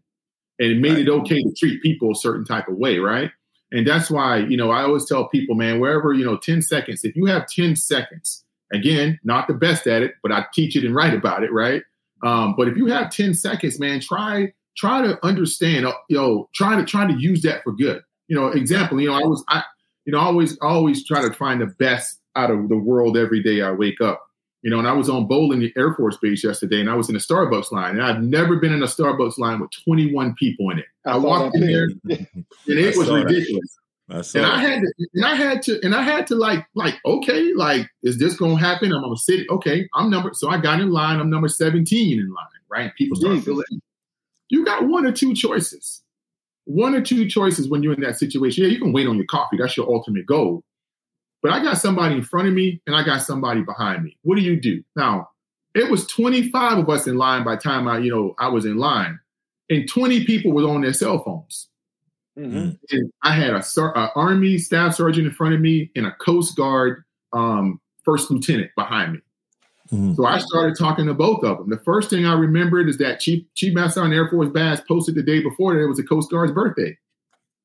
and 0.58 0.72
it 0.72 0.80
made 0.80 0.92
right. 0.92 1.00
it 1.00 1.08
okay 1.08 1.42
to 1.42 1.54
treat 1.56 1.80
people 1.80 2.12
a 2.12 2.14
certain 2.14 2.44
type 2.44 2.68
of 2.68 2.76
way, 2.76 2.98
right? 2.98 3.30
And 3.70 3.86
that's 3.86 4.10
why 4.10 4.38
you 4.38 4.56
know 4.58 4.70
I 4.70 4.82
always 4.82 5.06
tell 5.06 5.28
people, 5.28 5.54
man, 5.54 5.80
wherever 5.80 6.12
you 6.12 6.26
know, 6.26 6.36
ten 6.36 6.60
seconds. 6.60 7.04
If 7.04 7.16
you 7.16 7.24
have 7.26 7.46
ten 7.46 7.74
seconds, 7.74 8.44
again, 8.74 9.18
not 9.24 9.48
the 9.48 9.54
best 9.54 9.86
at 9.86 10.02
it, 10.02 10.16
but 10.22 10.30
I 10.30 10.44
teach 10.52 10.76
it 10.76 10.84
and 10.84 10.94
write 10.94 11.14
about 11.14 11.42
it, 11.42 11.52
right? 11.52 11.82
Um, 12.22 12.54
but 12.54 12.68
if 12.68 12.76
you 12.76 12.86
have 12.86 13.10
ten 13.10 13.32
seconds, 13.32 13.80
man, 13.80 14.00
try 14.00 14.52
try 14.76 15.02
to 15.02 15.24
understand, 15.24 15.86
uh, 15.86 15.92
you 16.08 16.16
know, 16.16 16.48
try 16.54 16.76
to 16.76 16.84
try 16.84 17.06
to 17.06 17.14
use 17.18 17.42
that 17.42 17.62
for 17.62 17.72
good. 17.72 18.02
You 18.28 18.36
know, 18.36 18.48
example, 18.48 19.00
you 19.00 19.08
know, 19.08 19.14
I 19.14 19.24
was 19.26 19.44
I, 19.48 19.62
you 20.04 20.12
know, 20.12 20.18
I 20.18 20.24
always 20.24 20.58
always 20.60 21.04
try 21.06 21.26
to 21.26 21.32
find 21.34 21.60
the 21.60 21.66
best 21.66 22.18
out 22.36 22.50
of 22.50 22.68
the 22.68 22.76
world 22.76 23.16
every 23.16 23.42
day 23.42 23.62
I 23.62 23.72
wake 23.72 24.00
up. 24.00 24.22
You 24.62 24.70
know, 24.70 24.78
and 24.78 24.86
I 24.86 24.92
was 24.92 25.08
on 25.08 25.26
Bolling 25.26 25.68
Air 25.76 25.92
Force 25.94 26.16
Base 26.18 26.44
yesterday, 26.44 26.80
and 26.80 26.88
I 26.88 26.94
was 26.94 27.08
in 27.08 27.16
a 27.16 27.18
Starbucks 27.18 27.72
line, 27.72 27.96
and 27.96 28.02
I've 28.02 28.22
never 28.22 28.56
been 28.56 28.72
in 28.72 28.82
a 28.82 28.86
Starbucks 28.86 29.36
line 29.36 29.58
with 29.58 29.70
21 29.84 30.34
people 30.34 30.70
in 30.70 30.78
it. 30.78 30.84
I, 31.04 31.12
I 31.12 31.16
walked 31.16 31.56
in 31.56 31.66
there, 31.66 31.88
and 32.04 32.46
it 32.66 32.96
was 32.96 33.10
ridiculous. 33.10 33.78
I 34.08 34.22
and 34.34 34.46
I 34.46 34.58
had 34.58 34.82
to, 34.82 35.08
and 35.14 35.24
I 35.24 35.34
had 35.34 35.62
to, 35.62 35.80
and 35.82 35.94
I 35.96 36.02
had 36.02 36.28
to 36.28 36.36
like, 36.36 36.64
like, 36.74 36.94
okay, 37.04 37.52
like, 37.54 37.88
is 38.04 38.18
this 38.18 38.36
gonna 38.36 38.56
happen? 38.56 38.92
I'm 38.92 39.02
gonna 39.02 39.16
sit. 39.16 39.48
Okay, 39.50 39.88
I'm 39.94 40.10
number. 40.10 40.30
So 40.32 40.48
I 40.48 40.58
got 40.58 40.80
in 40.80 40.90
line. 40.90 41.18
I'm 41.18 41.30
number 41.30 41.48
17 41.48 42.20
in 42.20 42.28
line, 42.32 42.46
right? 42.68 42.94
People 42.94 43.16
start 43.16 43.42
feeling 43.42 43.64
you 44.52 44.66
got 44.66 44.86
one 44.86 45.06
or 45.06 45.12
two 45.12 45.34
choices. 45.34 46.02
One 46.66 46.94
or 46.94 47.00
two 47.00 47.26
choices 47.26 47.70
when 47.70 47.82
you're 47.82 47.94
in 47.94 48.02
that 48.02 48.18
situation. 48.18 48.62
Yeah, 48.62 48.70
you 48.70 48.78
can 48.78 48.92
wait 48.92 49.08
on 49.08 49.16
your 49.16 49.24
coffee. 49.24 49.56
That's 49.56 49.76
your 49.78 49.90
ultimate 49.90 50.26
goal. 50.26 50.62
But 51.42 51.52
I 51.52 51.62
got 51.62 51.78
somebody 51.78 52.14
in 52.14 52.22
front 52.22 52.48
of 52.48 52.54
me 52.54 52.80
and 52.86 52.94
I 52.94 53.02
got 53.02 53.22
somebody 53.22 53.62
behind 53.62 54.04
me. 54.04 54.18
What 54.22 54.36
do 54.36 54.42
you 54.42 54.60
do? 54.60 54.84
Now, 54.94 55.30
it 55.74 55.90
was 55.90 56.06
25 56.06 56.78
of 56.78 56.90
us 56.90 57.06
in 57.06 57.16
line 57.16 57.44
by 57.44 57.54
the 57.54 57.62
time 57.62 57.88
I, 57.88 57.98
you 57.98 58.14
know, 58.14 58.34
I 58.38 58.48
was 58.48 58.66
in 58.66 58.76
line. 58.76 59.18
And 59.70 59.88
20 59.88 60.26
people 60.26 60.52
were 60.52 60.68
on 60.68 60.82
their 60.82 60.92
cell 60.92 61.24
phones. 61.24 61.68
Mm-hmm. 62.38 62.72
And 62.90 63.12
I 63.22 63.32
had 63.32 63.54
a, 63.54 63.64
a, 63.80 64.12
army 64.14 64.58
staff 64.58 64.94
sergeant 64.94 65.26
in 65.26 65.32
front 65.32 65.54
of 65.54 65.60
me 65.60 65.90
and 65.96 66.06
a 66.06 66.12
Coast 66.12 66.56
Guard 66.56 67.04
um, 67.32 67.80
first 68.04 68.30
lieutenant 68.30 68.70
behind 68.76 69.14
me. 69.14 69.20
Mm-hmm. 69.92 70.14
So 70.14 70.24
I 70.24 70.38
started 70.38 70.76
talking 70.78 71.06
to 71.06 71.14
both 71.14 71.44
of 71.44 71.58
them. 71.58 71.68
The 71.68 71.82
first 71.84 72.08
thing 72.08 72.24
I 72.24 72.32
remembered 72.32 72.88
is 72.88 72.96
that 72.98 73.20
Chief 73.20 73.44
Chief 73.54 73.74
Master 73.74 74.00
Sergeant 74.00 74.14
Air 74.14 74.28
Force 74.30 74.48
Bass 74.48 74.80
posted 74.88 75.14
the 75.14 75.22
day 75.22 75.42
before 75.42 75.74
that 75.74 75.82
it 75.82 75.86
was 75.86 75.98
a 75.98 76.02
Coast 76.02 76.30
Guard's 76.30 76.52
birthday. 76.52 76.96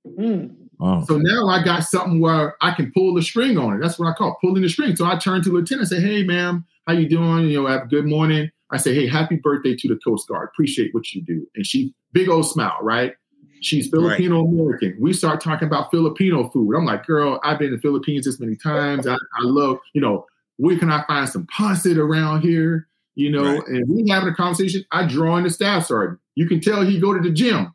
Mm. 0.06 0.54
Wow. 0.80 1.04
So 1.08 1.18
now 1.18 1.48
I 1.48 1.64
got 1.64 1.84
something 1.84 2.20
where 2.20 2.56
I 2.62 2.72
can 2.72 2.92
pull 2.92 3.16
the 3.16 3.22
string 3.22 3.58
on 3.58 3.76
it. 3.76 3.82
That's 3.82 3.98
what 3.98 4.10
I 4.10 4.14
call 4.14 4.38
pulling 4.42 4.62
the 4.62 4.70
string. 4.70 4.96
So 4.96 5.06
I 5.06 5.18
turned 5.18 5.46
to 5.46 5.52
lieutenant 5.52 5.90
and 5.92 6.02
say, 6.02 6.06
"Hey, 6.06 6.24
ma'am, 6.24 6.66
how 6.86 6.94
you 6.94 7.08
doing? 7.08 7.48
You 7.48 7.62
know, 7.62 7.68
have 7.68 7.84
a 7.84 7.88
good 7.88 8.06
morning." 8.06 8.52
I 8.72 8.78
say, 8.78 8.94
"Hey, 8.94 9.08
happy 9.08 9.38
birthday 9.38 9.76
to 9.76 9.88
the 9.88 9.98
Coast 10.04 10.28
Guard. 10.28 10.50
Appreciate 10.52 10.94
what 10.94 11.14
you 11.14 11.24
do." 11.24 11.48
And 11.56 11.66
she 11.66 11.94
big 12.12 12.30
old 12.30 12.46
smile, 12.46 12.78
right? 12.82 13.14
She's 13.62 13.90
Filipino 13.90 14.46
American. 14.46 14.92
Right. 14.92 15.02
We 15.02 15.14
start 15.14 15.42
talking 15.42 15.68
about 15.68 15.90
Filipino 15.90 16.50
food. 16.50 16.76
I'm 16.76 16.86
like, 16.86 17.06
girl, 17.08 17.40
I've 17.44 17.58
been 17.58 17.72
to 17.72 17.80
Philippines 17.80 18.26
this 18.26 18.40
many 18.40 18.56
times. 18.56 19.08
I, 19.08 19.14
I 19.14 19.42
love, 19.42 19.80
you 19.94 20.02
know, 20.02 20.28
where 20.58 20.78
can 20.78 20.92
I 20.92 21.04
find 21.06 21.30
some 21.30 21.48
pancit 21.48 21.98
around 21.98 22.42
here? 22.42 22.88
You 23.16 23.32
know, 23.32 23.58
right. 23.58 23.68
and 23.68 23.90
we 23.90 24.08
having 24.10 24.30
a 24.30 24.36
conversation. 24.36 24.86
I 24.92 25.08
draw 25.08 25.38
in 25.38 25.44
the 25.44 25.50
staff 25.50 25.88
sergeant. 25.88 26.20
You 26.36 26.48
can 26.48 26.62
tell 26.62 26.84
he 26.84 27.00
go 27.00 27.14
to 27.14 27.20
the 27.20 27.34
gym. 27.34 27.74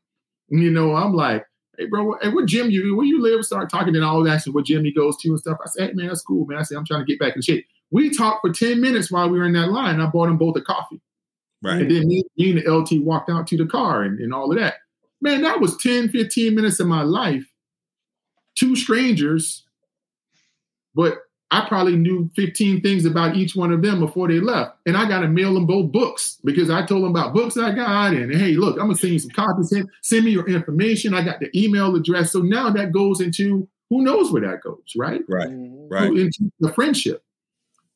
You 0.49 0.71
know, 0.71 0.95
I'm 0.95 1.15
like, 1.15 1.45
hey, 1.79 1.87
bro, 1.87 2.17
hey, 2.21 2.29
what 2.29 2.47
gym 2.47 2.71
you 2.71 2.95
where 2.97 3.07
you 3.07 3.21
live? 3.21 3.45
Start 3.45 3.71
talking 3.71 3.97
and 3.97 4.05
all 4.05 4.23
that, 4.23 4.43
shit, 4.43 4.55
what 4.55 4.67
gym 4.67 4.85
he 4.85 4.93
goes 4.93 5.17
to 5.19 5.31
and 5.31 5.41
stuff. 5.41 5.59
I 5.65 5.69
said, 5.69 5.89
hey, 5.89 5.95
man, 5.95 6.09
that's 6.09 6.23
cool, 6.23 6.47
man. 6.47 6.59
I 6.59 6.63
said, 6.63 6.77
I'm 6.77 6.85
trying 6.85 7.01
to 7.01 7.07
get 7.07 7.19
back 7.19 7.35
in 7.35 7.43
shape. 7.43 7.67
We 7.91 8.11
talked 8.11 8.41
for 8.41 8.53
10 8.53 8.81
minutes 8.81 9.11
while 9.11 9.29
we 9.29 9.39
were 9.39 9.47
in 9.47 9.53
that 9.55 9.71
line. 9.71 10.01
I 10.01 10.07
bought 10.07 10.27
them 10.27 10.39
both 10.39 10.57
a 10.57 10.61
coffee. 10.61 11.01
Right. 11.63 11.83
And 11.83 11.91
then 11.91 12.09
me, 12.09 12.25
me 12.37 12.51
and 12.51 12.63
the 12.63 12.73
LT 12.73 13.05
walked 13.05 13.31
out 13.31 13.47
to 13.49 13.57
the 13.57 13.67
car 13.67 14.03
and, 14.03 14.19
and 14.19 14.35
all 14.35 14.51
of 14.51 14.59
that. 14.59 14.75
Man, 15.21 15.43
that 15.43 15.61
was 15.61 15.77
10, 15.79 16.09
15 16.09 16.55
minutes 16.55 16.81
of 16.81 16.87
my 16.87 17.03
life. 17.03 17.45
Two 18.55 18.77
strangers, 18.77 19.65
but 20.95 21.19
I 21.53 21.67
probably 21.69 21.97
knew 21.97 22.31
15 22.35 22.81
things 22.81 23.05
about 23.05 23.37
each 23.37 23.55
one 23.55 23.73
of 23.73 23.83
them 23.83 24.01
before 24.01 24.27
they 24.27 24.41
left. 24.41 24.75
And 24.87 24.97
I 24.97 25.07
got 25.07 25.21
to 25.21 25.29
mail 25.29 25.53
them 25.53 25.67
both 25.67 25.93
books 25.93 26.39
because 26.45 26.71
I 26.71 26.87
told 26.87 27.05
them 27.05 27.11
about 27.11 27.35
books 27.35 27.59
I 27.59 27.75
got. 27.75 28.15
And 28.15 28.35
hey, 28.35 28.55
look, 28.55 28.77
I'm 28.77 28.87
going 28.87 28.95
to 28.95 29.01
send 29.01 29.13
you 29.13 29.19
some 29.19 29.33
copies. 29.33 29.69
Send, 29.69 29.87
send 30.01 30.25
me 30.25 30.31
your 30.31 30.49
information. 30.49 31.13
I 31.13 31.23
got 31.23 31.41
the 31.41 31.51
email 31.55 31.95
address. 31.95 32.33
So 32.33 32.41
now 32.41 32.71
that 32.71 32.91
goes 32.91 33.21
into 33.21 33.69
who 33.91 34.01
knows 34.01 34.33
where 34.33 34.41
that 34.41 34.63
goes, 34.63 34.95
right? 34.97 35.21
Right. 35.29 35.51
Mm-hmm. 35.51 35.89
Right. 35.93 36.11
Into 36.11 36.51
the 36.61 36.73
friendship. 36.73 37.23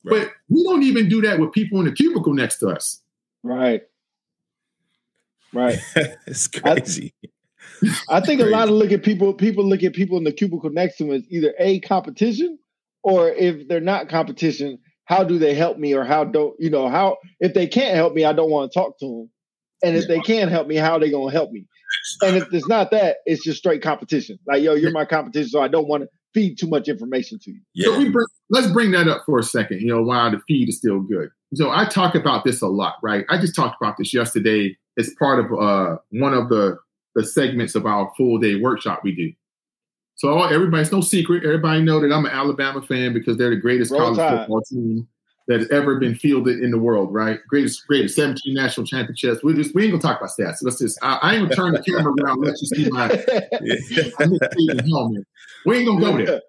Right. 0.05 0.27
But 0.27 0.33
we 0.51 0.63
don't 0.63 0.83
even 0.83 1.09
do 1.09 1.23
that 1.23 1.39
with 1.39 1.53
people 1.53 1.79
in 1.79 1.87
the 1.87 1.93
cubicle 1.93 2.35
next 2.35 2.59
to 2.59 2.69
us. 2.69 3.01
Right. 3.43 3.85
Right. 5.55 5.79
it's 6.27 6.47
crazy. 6.47 7.15
I, 7.83 8.19
I 8.19 8.21
think 8.21 8.43
a 8.43 8.45
lot 8.45 8.69
of 8.69 8.75
look 8.75 8.93
at 8.93 9.03
people, 9.03 9.33
people 9.33 9.67
look 9.67 9.83
at 9.83 9.95
people 9.95 10.19
in 10.19 10.25
the 10.25 10.33
cubicle 10.33 10.69
next 10.69 10.99
to 10.99 11.05
them 11.05 11.15
as 11.15 11.23
either 11.31 11.55
a 11.59 11.81
competition 11.81 12.59
or 13.07 13.31
if 13.31 13.69
they're 13.69 13.81
not 13.81 14.09
competition, 14.09 14.81
how 15.05 15.23
do 15.23 15.39
they 15.39 15.55
help 15.55 15.79
me 15.79 15.95
or 15.95 16.05
how 16.05 16.25
don't 16.25 16.57
you 16.59 16.69
know 16.69 16.89
how 16.89 17.17
if 17.39 17.55
they 17.55 17.69
can't 17.69 17.95
help 17.95 18.13
me, 18.15 18.25
I 18.25 18.33
don't 18.33 18.51
want 18.51 18.73
to 18.73 18.79
talk 18.79 18.99
to 18.99 19.07
them. 19.07 19.31
And 19.85 19.97
if 19.97 20.09
they 20.09 20.19
can 20.21 20.49
help 20.49 20.67
me, 20.67 20.75
how 20.75 20.95
are 20.95 21.01
they 21.01 21.11
gonna 21.11 21.31
help 21.31 21.53
me? 21.53 21.67
And 22.23 22.37
if 22.37 22.53
it's 22.53 22.67
not 22.67 22.91
that, 22.91 23.19
it's 23.25 23.45
just 23.45 23.59
straight 23.59 23.81
competition. 23.81 24.39
Like, 24.47 24.63
yo, 24.63 24.75
you're 24.75 24.91
my 24.91 25.05
competition, 25.05 25.51
so 25.51 25.63
I 25.63 25.69
don't 25.69 25.87
want 25.87 26.03
to 26.03 26.09
feed 26.35 26.59
too 26.59 26.67
much 26.67 26.89
information 26.89 27.39
to 27.43 27.53
you. 27.53 27.61
Yeah. 27.75 27.85
So 27.87 27.99
we 27.99 28.09
bring, 28.09 28.27
let's 28.51 28.67
bring 28.73 28.91
that 28.91 29.07
up 29.07 29.23
for 29.25 29.39
a 29.39 29.45
second. 29.45 29.83
You 29.83 29.89
know, 29.89 30.03
while 30.03 30.31
the 30.33 30.41
feed 30.49 30.69
is 30.69 30.79
still 30.79 31.01
good. 31.01 31.29
So 31.55 31.71
I 31.71 31.85
talk 31.85 32.17
about 32.17 32.45
this 32.45 32.61
a 32.61 32.67
lot, 32.67 32.97
right? 33.05 33.25
I 33.29 33.39
just 33.39 33.55
talked 33.55 33.77
about 33.81 33.99
this 33.99 34.13
yesterday 34.13 34.77
as 34.99 35.15
part 35.17 35.45
of 35.45 35.53
uh, 35.53 35.99
one 36.11 36.35
of 36.35 36.49
the 36.49 36.79
the 37.15 37.25
segments 37.25 37.77
of 37.77 37.87
our 37.87 38.13
full 38.17 38.39
day 38.39 38.57
workshop 38.57 39.03
we 39.05 39.15
do. 39.15 39.33
So 40.17 40.43
everybody's 40.45 40.91
no 40.91 41.03
secret. 41.03 41.45
Everybody 41.45 41.83
know 41.83 42.01
that 42.01 42.13
I'm 42.13 42.25
an 42.25 42.33
Alabama 42.33 42.83
fan 42.83 43.13
because 43.13 43.37
they're 43.37 43.51
the 43.51 43.57
greatest 43.57 43.93
Roll 43.93 44.01
college 44.01 44.19
time. 44.19 44.39
football 44.39 44.63
team 44.63 45.07
that 45.47 45.61
has 45.61 45.71
ever 45.71 45.99
been 46.01 46.15
fielded 46.15 46.61
in 46.61 46.71
the 46.71 46.79
world, 46.79 47.13
right? 47.13 47.39
Greatest, 47.49 47.87
greatest 47.87 48.17
17 48.17 48.55
national 48.55 48.87
championships. 48.87 49.45
We 49.45 49.55
just 49.55 49.75
we 49.75 49.85
ain't 49.85 49.93
gonna 49.93 50.03
talk 50.03 50.19
about 50.21 50.31
stats. 50.31 50.59
Let's 50.63 50.79
just 50.79 50.99
I, 51.03 51.19
I 51.23 51.35
ain't 51.35 51.45
gonna 51.45 51.55
turn 51.55 51.73
the 51.73 51.83
camera 51.83 52.13
around. 52.23 52.41
Let 52.41 52.61
you 52.61 52.67
see 52.67 52.91
my 52.91 53.09
helmet. 54.89 55.27
We 55.67 55.77
ain't 55.77 55.87
gonna 55.87 56.01
go 56.01 56.25
there. 56.25 56.41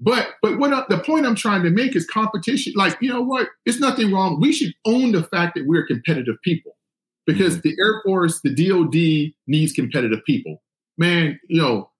But 0.00 0.30
but 0.42 0.58
what 0.58 0.88
the 0.88 0.98
point 0.98 1.26
I'm 1.26 1.36
trying 1.36 1.62
to 1.62 1.70
make 1.70 1.94
is 1.94 2.06
competition. 2.06 2.72
Like 2.76 2.98
you 3.00 3.08
know 3.08 3.22
what? 3.22 3.48
It's 3.66 3.78
nothing 3.78 4.12
wrong. 4.12 4.40
We 4.40 4.52
should 4.52 4.74
own 4.84 5.12
the 5.12 5.22
fact 5.22 5.54
that 5.54 5.64
we're 5.66 5.86
competitive 5.86 6.36
people 6.42 6.76
because 7.24 7.58
mm-hmm. 7.58 7.68
the 7.68 7.76
Air 7.80 8.02
Force, 8.04 8.40
the 8.42 8.52
DoD 8.52 9.32
needs 9.46 9.72
competitive 9.72 10.24
people. 10.24 10.60
man, 10.98 11.38
you 11.48 11.60
know, 11.60 11.90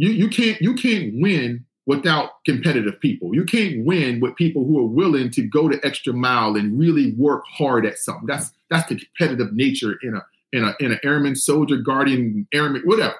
you 0.00 0.10
you 0.10 0.28
can't 0.30 0.60
you 0.62 0.74
can't 0.74 1.12
win 1.20 1.66
without 1.84 2.42
competitive 2.46 2.98
people. 3.00 3.34
You 3.34 3.44
can't 3.44 3.84
win 3.84 4.20
with 4.20 4.34
people 4.34 4.64
who 4.64 4.78
are 4.78 4.86
willing 4.86 5.30
to 5.32 5.42
go 5.42 5.68
the 5.68 5.78
extra 5.84 6.14
mile 6.14 6.56
and 6.56 6.78
really 6.78 7.12
work 7.18 7.44
hard 7.46 7.84
at 7.84 7.98
something. 7.98 8.26
That's 8.26 8.50
that's 8.70 8.88
the 8.88 8.96
competitive 8.96 9.52
nature 9.52 9.98
in 10.02 10.14
a 10.14 10.24
in 10.52 10.64
a 10.64 10.74
in 10.80 10.92
an 10.92 11.00
airman, 11.04 11.36
soldier, 11.36 11.76
guardian, 11.76 12.48
airman, 12.52 12.82
whatever. 12.86 13.16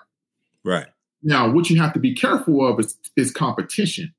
Right. 0.65 0.87
Now, 1.23 1.51
what 1.51 1.69
you 1.69 1.79
have 1.83 1.93
to 1.93 1.99
be 1.99 2.15
careful 2.15 2.67
of 2.67 2.81
is, 2.81 2.97
is 3.15 3.31
competition. 3.31 4.15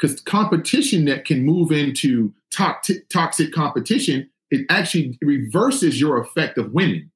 Because 0.00 0.20
competition 0.22 1.04
that 1.04 1.26
can 1.26 1.44
move 1.44 1.70
into 1.70 2.32
to- 2.52 3.02
toxic 3.10 3.52
competition, 3.52 4.30
it 4.50 4.64
actually 4.70 5.18
reverses 5.20 6.00
your 6.00 6.18
effect 6.18 6.56
of 6.56 6.72
winning. 6.72 7.10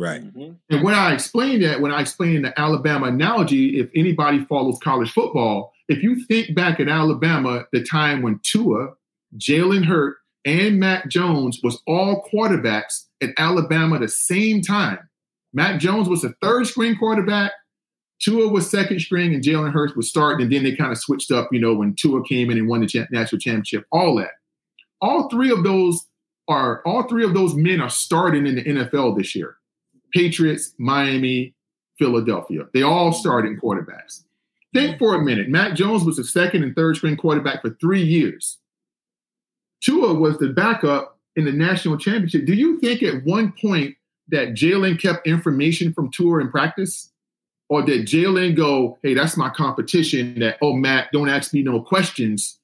Right. 0.00 0.22
Mm-hmm. 0.22 0.52
And 0.70 0.82
when 0.82 0.94
I 0.94 1.12
explain 1.12 1.60
that, 1.60 1.82
when 1.82 1.92
I 1.92 2.00
explain 2.00 2.40
the 2.40 2.58
Alabama 2.58 3.08
analogy, 3.08 3.78
if 3.78 3.90
anybody 3.94 4.46
follows 4.46 4.78
college 4.82 5.12
football, 5.12 5.74
if 5.88 6.02
you 6.02 6.24
think 6.24 6.54
back 6.54 6.80
at 6.80 6.88
Alabama, 6.88 7.64
the 7.74 7.84
time 7.84 8.22
when 8.22 8.40
Tua, 8.42 8.94
Jalen 9.36 9.84
Hurts, 9.84 10.16
and 10.46 10.80
Mac 10.80 11.10
Jones 11.10 11.60
was 11.62 11.82
all 11.86 12.26
quarterbacks 12.32 13.04
at 13.22 13.28
Alabama 13.36 13.96
at 13.96 14.00
the 14.00 14.08
same 14.08 14.62
time. 14.62 14.98
Mac 15.52 15.78
Jones 15.78 16.08
was 16.08 16.24
a 16.24 16.32
third 16.40 16.66
string 16.66 16.96
quarterback. 16.96 17.52
Tua 18.22 18.48
was 18.48 18.70
second 18.70 19.00
string, 19.00 19.34
and 19.34 19.44
Jalen 19.44 19.72
Hurts 19.72 19.94
was 19.94 20.08
starting. 20.08 20.44
And 20.44 20.52
then 20.52 20.64
they 20.64 20.74
kind 20.74 20.92
of 20.92 20.98
switched 20.98 21.30
up, 21.30 21.50
you 21.52 21.60
know, 21.60 21.74
when 21.74 21.94
Tua 21.94 22.24
came 22.24 22.50
in 22.50 22.56
and 22.56 22.68
won 22.68 22.80
the 22.80 23.06
national 23.10 23.38
championship. 23.38 23.84
All 23.92 24.16
that. 24.16 24.30
All 25.02 25.28
three 25.28 25.50
of 25.50 25.62
those 25.62 26.06
are 26.48 26.80
all 26.86 27.02
three 27.02 27.24
of 27.24 27.34
those 27.34 27.54
men 27.54 27.82
are 27.82 27.90
starting 27.90 28.46
in 28.46 28.56
the 28.56 28.64
NFL 28.64 29.18
this 29.18 29.34
year. 29.36 29.56
Patriots, 30.12 30.74
Miami, 30.78 31.54
Philadelphia. 31.98 32.66
They 32.72 32.82
all 32.82 33.12
starting 33.12 33.58
quarterbacks. 33.58 34.24
Think 34.72 34.98
for 34.98 35.14
a 35.14 35.22
minute. 35.22 35.48
Mac 35.48 35.74
Jones 35.74 36.04
was 36.04 36.16
the 36.16 36.24
second 36.24 36.62
and 36.62 36.74
third 36.74 36.96
string 36.96 37.16
quarterback 37.16 37.60
for 37.62 37.70
three 37.80 38.02
years. 38.02 38.58
Tua 39.82 40.14
was 40.14 40.38
the 40.38 40.48
backup 40.48 41.18
in 41.36 41.44
the 41.44 41.52
national 41.52 41.98
championship. 41.98 42.46
Do 42.46 42.54
you 42.54 42.78
think 42.78 43.02
at 43.02 43.24
one 43.24 43.52
point 43.60 43.96
that 44.28 44.50
Jalen 44.50 45.00
kept 45.00 45.26
information 45.26 45.92
from 45.92 46.10
Tua 46.10 46.40
in 46.40 46.50
practice? 46.50 47.10
Or 47.68 47.82
did 47.82 48.06
Jalen 48.06 48.56
go, 48.56 48.98
hey, 49.02 49.14
that's 49.14 49.36
my 49.36 49.48
competition 49.48 50.38
that, 50.40 50.58
oh, 50.60 50.74
Matt, 50.74 51.08
don't 51.12 51.28
ask 51.28 51.54
me 51.54 51.62
no 51.62 51.80
questions 51.80 52.58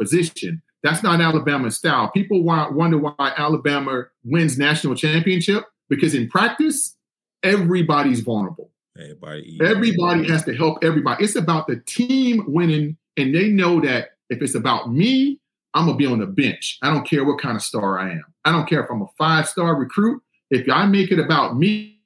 position? 0.00 0.62
That's 0.82 1.02
not 1.02 1.20
Alabama 1.20 1.70
style. 1.70 2.08
People 2.08 2.42
wonder 2.42 2.98
why 2.98 3.32
Alabama 3.36 4.04
wins 4.24 4.58
national 4.58 4.94
championship 4.94 5.64
because 5.88 6.14
in 6.14 6.28
practice, 6.28 6.96
everybody's 7.42 8.20
vulnerable. 8.20 8.70
Everybody, 8.98 9.58
everybody 9.62 10.28
has 10.28 10.44
to 10.44 10.54
help 10.54 10.84
everybody. 10.84 11.24
It's 11.24 11.34
about 11.34 11.66
the 11.66 11.76
team 11.86 12.44
winning, 12.46 12.96
and 13.16 13.34
they 13.34 13.48
know 13.48 13.80
that 13.80 14.10
if 14.30 14.40
it's 14.40 14.54
about 14.54 14.92
me, 14.92 15.40
I'm 15.74 15.86
gonna 15.86 15.96
be 15.96 16.06
on 16.06 16.20
the 16.20 16.26
bench. 16.26 16.78
I 16.82 16.92
don't 16.92 17.06
care 17.06 17.24
what 17.24 17.40
kind 17.40 17.56
of 17.56 17.62
star 17.62 17.98
I 17.98 18.12
am. 18.12 18.24
I 18.44 18.52
don't 18.52 18.68
care 18.68 18.84
if 18.84 18.90
I'm 18.90 19.02
a 19.02 19.08
five 19.18 19.48
star 19.48 19.74
recruit. 19.74 20.22
If 20.50 20.68
I 20.70 20.86
make 20.86 21.10
it 21.10 21.18
about 21.18 21.56
me, 21.56 21.98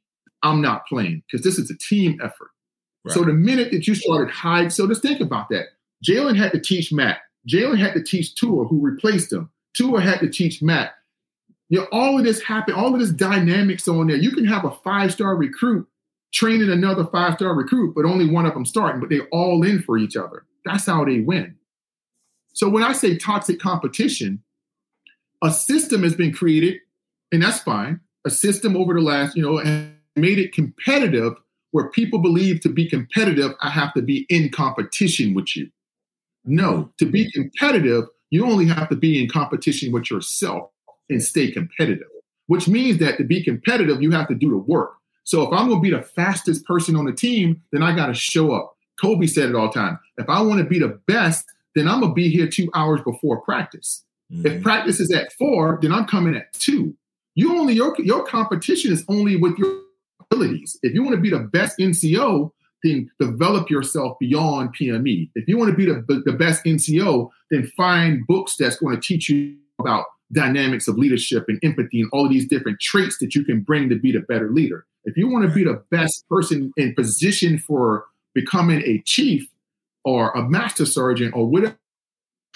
I'm 0.43 0.63
not 0.63 0.87
playing 0.87 1.23
because 1.27 1.45
this 1.45 1.59
is 1.59 1.71
a 1.71 1.77
team 1.77 2.19
effort. 2.23 2.51
Right. 3.05 3.15
So 3.15 3.25
the 3.25 3.33
minute 3.33 3.71
that 3.73 3.87
you 3.87 3.95
started 3.95 4.33
hide, 4.33 4.73
so 4.73 4.87
just 4.87 5.03
think 5.03 5.21
about 5.21 5.49
that. 5.51 5.67
Jalen 6.05 6.37
had 6.37 6.53
to 6.53 6.61
teach 6.61 6.93
Mac. 6.93 7.21
Jalen 7.49 7.79
had 7.79 7.95
to 7.95 8.03
teach 8.03 8.35
Tua, 8.35 8.65
who 8.67 8.81
replaced 8.81 9.33
him. 9.33 9.51
Tua 9.75 10.01
had 10.01 10.21
to 10.21 10.29
teach 10.29 10.63
Mac. 10.63 10.93
You 11.69 11.81
know, 11.81 11.87
all 11.93 12.19
of 12.19 12.25
this 12.25 12.41
happened, 12.43 12.77
all 12.77 12.95
of 12.95 13.01
this 13.01 13.11
dynamics 13.11 13.87
on 13.89 14.07
there. 14.07 14.17
You 14.17 14.31
can 14.31 14.47
have 14.47 14.65
a 14.65 14.71
five 14.83 15.13
star 15.13 15.37
recruit 15.37 15.87
training 16.33 16.71
another 16.71 17.07
five 17.07 17.35
star 17.35 17.55
recruit, 17.55 17.95
but 17.95 18.05
only 18.05 18.29
one 18.29 18.47
of 18.47 18.55
them 18.55 18.65
starting, 18.65 19.01
but 19.01 19.11
they're 19.11 19.29
all 19.33 19.65
in 19.65 19.83
for 19.83 19.99
each 19.99 20.17
other. 20.17 20.45
That's 20.65 20.87
how 20.87 21.05
they 21.05 21.21
win. 21.21 21.57
So 22.53 22.69
when 22.69 22.83
I 22.83 22.93
say 22.93 23.17
toxic 23.17 23.61
competition, 23.61 24.43
a 25.43 25.51
system 25.51 26.03
has 26.03 26.15
been 26.15 26.33
created, 26.33 26.79
and 27.33 27.43
that's 27.43 27.61
fine. 27.61 28.01
A 28.27 28.31
system 28.31 28.77
over 28.77 28.95
the 28.95 29.01
last, 29.01 29.37
you 29.37 29.43
know, 29.43 29.63
made 30.17 30.39
it 30.39 30.53
competitive 30.53 31.35
where 31.71 31.91
people 31.91 32.19
believe 32.19 32.61
to 32.63 32.69
be 32.69 32.89
competitive, 32.89 33.53
I 33.61 33.71
have 33.71 33.93
to 33.95 34.03
be 34.03 34.27
in 34.29 34.51
competition 34.51 35.35
with 35.35 35.55
you. 35.55 35.71
No, 36.45 36.91
to 36.99 37.05
be 37.05 37.31
competitive, 37.31 38.05
you 38.31 38.45
only 38.45 38.67
have 38.67 38.89
to 38.89 38.97
be 38.97 39.23
in 39.23 39.29
competition 39.29 39.93
with 39.93 40.11
yourself 40.11 40.71
and 41.11 41.23
stay 41.23 41.51
competitive, 41.51 42.09
which 42.47 42.69
means 42.69 42.99
that 42.99 43.19
to 43.19 43.25
be 43.25 43.43
competitive, 43.43 44.03
you 44.03 44.11
have 44.11 44.29
to 44.29 44.35
do 44.35 44.51
the 44.51 44.59
work. 44.59 44.93
So 45.25 45.43
if 45.43 45.53
I'm 45.53 45.69
going 45.69 45.81
to 45.81 45.83
be 45.83 45.91
the 45.91 46.03
fastest 46.03 46.65
person 46.65 46.97
on 46.97 47.05
the 47.05 47.13
team, 47.13 47.63
then 47.73 47.83
I 47.83 47.95
got 47.95 48.07
to 48.07 48.15
show 48.15 48.53
up. 48.53 48.75
Kobe 49.01 49.27
said 49.27 49.51
it 49.51 49.55
all 49.55 49.69
the 49.69 49.75
time. 49.75 49.99
If 50.17 50.29
I 50.29 50.41
want 50.41 50.59
to 50.59 50.65
be 50.65 50.79
the 50.79 51.01
best, 51.07 51.45
then 51.75 51.89
I'm 51.89 52.01
gonna 52.01 52.13
be 52.13 52.29
here 52.29 52.49
two 52.49 52.69
hours 52.75 53.01
before 53.03 53.41
practice. 53.43 54.05
Mm-hmm. 54.33 54.47
If 54.47 54.63
practice 54.63 55.01
is 55.01 55.13
at 55.13 55.33
four, 55.35 55.79
then 55.81 55.93
I'm 55.93 56.07
coming 56.07 56.35
at 56.35 56.53
two. 56.53 56.97
You 57.35 57.57
only 57.57 57.75
your 57.75 57.95
your 57.99 58.25
competition 58.25 58.93
is 58.93 59.05
only 59.09 59.37
with 59.37 59.57
your 59.59 59.81
abilities. 60.21 60.79
If 60.83 60.93
you 60.93 61.03
want 61.03 61.15
to 61.15 61.21
be 61.21 61.31
the 61.31 61.39
best 61.39 61.79
NCO, 61.79 62.51
then 62.83 63.11
develop 63.21 63.71
yourself 63.71 64.19
beyond 64.19 64.75
PME. 64.77 65.31
If 65.35 65.49
you 65.49 65.57
want 65.57 65.71
to 65.71 65.77
be 65.77 65.87
the, 65.87 66.05
the, 66.07 66.23
the 66.25 66.33
best 66.33 66.65
NCO, 66.65 67.31
then 67.51 67.71
find 67.77 68.27
books 68.27 68.57
that's 68.57 68.77
going 68.77 68.95
to 68.95 69.01
teach 69.01 69.29
you 69.29 69.57
about 69.79 70.05
dynamics 70.33 70.89
of 70.89 70.99
leadership 70.99 71.47
and 71.49 71.59
empathy 71.63 72.01
and 72.01 72.11
all 72.13 72.27
of 72.27 72.31
these 72.33 72.49
different 72.49 72.81
traits 72.81 73.19
that 73.19 73.35
you 73.35 73.45
can 73.45 73.61
bring 73.61 73.89
to 73.89 73.97
be 73.97 74.13
the 74.13 74.21
better 74.21 74.51
leader. 74.51 74.85
If 75.05 75.17
you 75.17 75.29
want 75.29 75.49
to 75.49 75.55
be 75.55 75.65
the 75.65 75.83
best 75.91 76.29
person 76.29 76.73
in 76.77 76.95
position 76.95 77.59
for 77.59 78.05
becoming 78.35 78.83
a 78.83 79.03
chief, 79.07 79.49
or 80.09 80.31
a 80.31 80.43
master 80.43 80.87
sergeant 80.87 81.35
or 81.35 81.47
whatever 81.47 81.77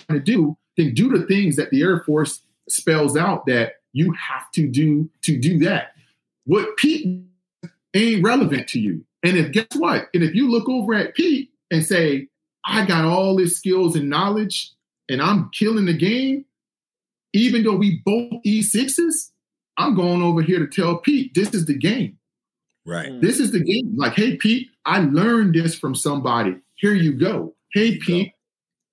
you're 0.09 0.19
to 0.19 0.25
do, 0.25 0.57
then 0.79 0.95
do 0.95 1.11
the 1.11 1.27
things 1.27 1.57
that 1.57 1.71
the 1.71 1.83
Air 1.83 2.01
Force 2.01 2.41
spells 2.69 3.15
out 3.15 3.45
that 3.45 3.75
you 3.93 4.13
have 4.13 4.51
to 4.53 4.67
do 4.67 5.11
to 5.23 5.39
do 5.39 5.59
that. 5.59 5.93
What 6.47 6.77
Pete 6.79 7.23
ain't 7.95 8.25
relevant 8.25 8.69
to 8.69 8.81
you. 8.81 9.05
And 9.23 9.37
if 9.37 9.53
guess 9.53 9.67
what? 9.77 10.09
And 10.15 10.23
if 10.23 10.35
you 10.35 10.51
look 10.51 10.67
over 10.67 10.95
at 10.95 11.15
Pete 11.15 11.51
and 11.71 11.85
say, 11.85 12.29
I 12.65 12.87
got 12.87 13.05
all 13.05 13.37
this 13.37 13.59
skills 13.59 13.97
and 13.97 14.09
knowledge 14.09 14.73
and 15.11 15.21
I'm 15.21 15.51
killing 15.51 15.85
the 15.85 15.97
game, 15.97 16.47
even 17.33 17.65
though 17.65 17.77
we 17.77 18.03
both 18.05 18.31
E6s, 18.47 19.31
I'm 19.79 19.95
going 19.95 20.23
over 20.23 20.43
here 20.43 20.59
to 20.59 20.67
tell 20.67 20.99
Pete, 20.99 21.35
this 21.35 21.55
is 21.55 21.67
the 21.67 21.77
game. 21.77 22.19
Right. 22.87 23.11
Mm. 23.11 23.21
This 23.21 23.39
is 23.41 23.53
the 23.53 23.63
game. 23.63 23.95
Like, 23.97 24.15
hey, 24.15 24.37
Pete, 24.37 24.69
I 24.85 25.01
learned 25.01 25.55
this 25.55 25.75
from 25.75 25.95
somebody. 25.95 26.57
Here 26.77 26.95
you 26.95 27.13
go. 27.13 27.55
Hey, 27.73 27.99
Pete, 27.99 28.33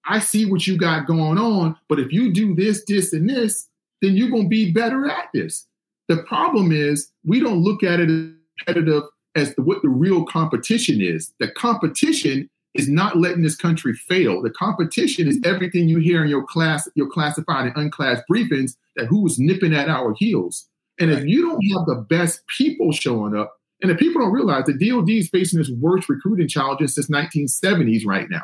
I 0.06 0.20
see 0.20 0.46
what 0.46 0.66
you 0.68 0.78
got 0.78 1.08
going 1.08 1.38
on, 1.38 1.76
but 1.88 2.00
if 2.00 2.14
you 2.14 2.32
do 2.32 2.56
this, 2.56 2.84
this, 2.88 3.14
and 3.14 3.30
this, 3.30 3.68
then 4.02 4.16
you're 4.16 4.30
going 4.30 4.44
to 4.44 4.50
be 4.50 4.72
better 4.72 5.10
at 5.10 5.30
this. 5.34 5.68
The 6.08 6.24
problem 6.24 6.72
is 6.72 7.12
we 7.26 7.40
don't 7.40 7.62
look 7.62 7.84
at 7.84 8.00
it 8.00 8.10
as 8.10 8.32
competitive 8.66 9.04
as 9.36 9.54
to 9.56 9.62
what 9.62 9.82
the 9.82 9.90
real 9.90 10.26
competition 10.26 11.02
is. 11.02 11.34
The 11.40 11.52
competition 11.52 12.50
is 12.76 12.88
not 12.88 13.18
letting 13.18 13.42
this 13.42 13.56
country 13.56 13.94
fail. 13.94 14.42
The 14.42 14.52
competition 14.52 15.28
is 15.28 15.40
everything 15.44 15.90
you 15.90 16.00
hear 16.00 16.24
in 16.24 16.30
your 16.30 16.44
class, 16.44 16.88
your 16.96 17.10
classified 17.10 17.68
and 17.68 17.76
unclassed 17.76 18.24
briefings 18.32 18.76
that 18.96 19.08
who's 19.08 19.40
nipping 19.40 19.74
at 19.74 19.90
our 19.90 20.14
heels. 20.18 20.68
And 21.00 21.10
right. 21.10 21.20
if 21.20 21.26
you 21.26 21.42
don't 21.42 21.62
have 21.74 21.86
the 21.86 22.06
best 22.08 22.46
people 22.48 22.92
showing 22.92 23.36
up, 23.36 23.54
and 23.82 23.92
if 23.92 23.98
people 23.98 24.22
don't 24.22 24.34
realize 24.34 24.66
the 24.66 24.74
DOD 24.74 25.10
is 25.10 25.30
facing 25.30 25.60
its 25.60 25.72
worst 25.72 26.10
recruiting 26.10 26.48
challenges 26.48 26.96
since 26.96 27.08
1970s 27.08 28.06
right 28.06 28.30
now. 28.30 28.44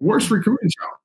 Worst 0.00 0.26
mm-hmm. 0.26 0.34
recruiting 0.34 0.68
challenge. 0.78 0.96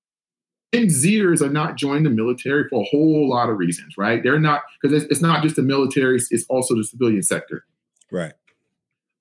And 0.73 0.89
Zers 0.89 1.41
are 1.41 1.49
not 1.49 1.77
joining 1.77 2.03
the 2.03 2.09
military 2.09 2.67
for 2.67 2.81
a 2.81 2.85
whole 2.85 3.29
lot 3.29 3.49
of 3.49 3.57
reasons, 3.57 3.93
right? 3.97 4.21
They're 4.21 4.39
not 4.39 4.63
because 4.81 5.03
it's, 5.03 5.11
it's 5.11 5.21
not 5.21 5.41
just 5.41 5.55
the 5.55 5.61
military; 5.61 6.17
it's 6.17 6.45
also 6.49 6.75
the 6.75 6.83
civilian 6.83 7.23
sector. 7.23 7.63
Right. 8.11 8.33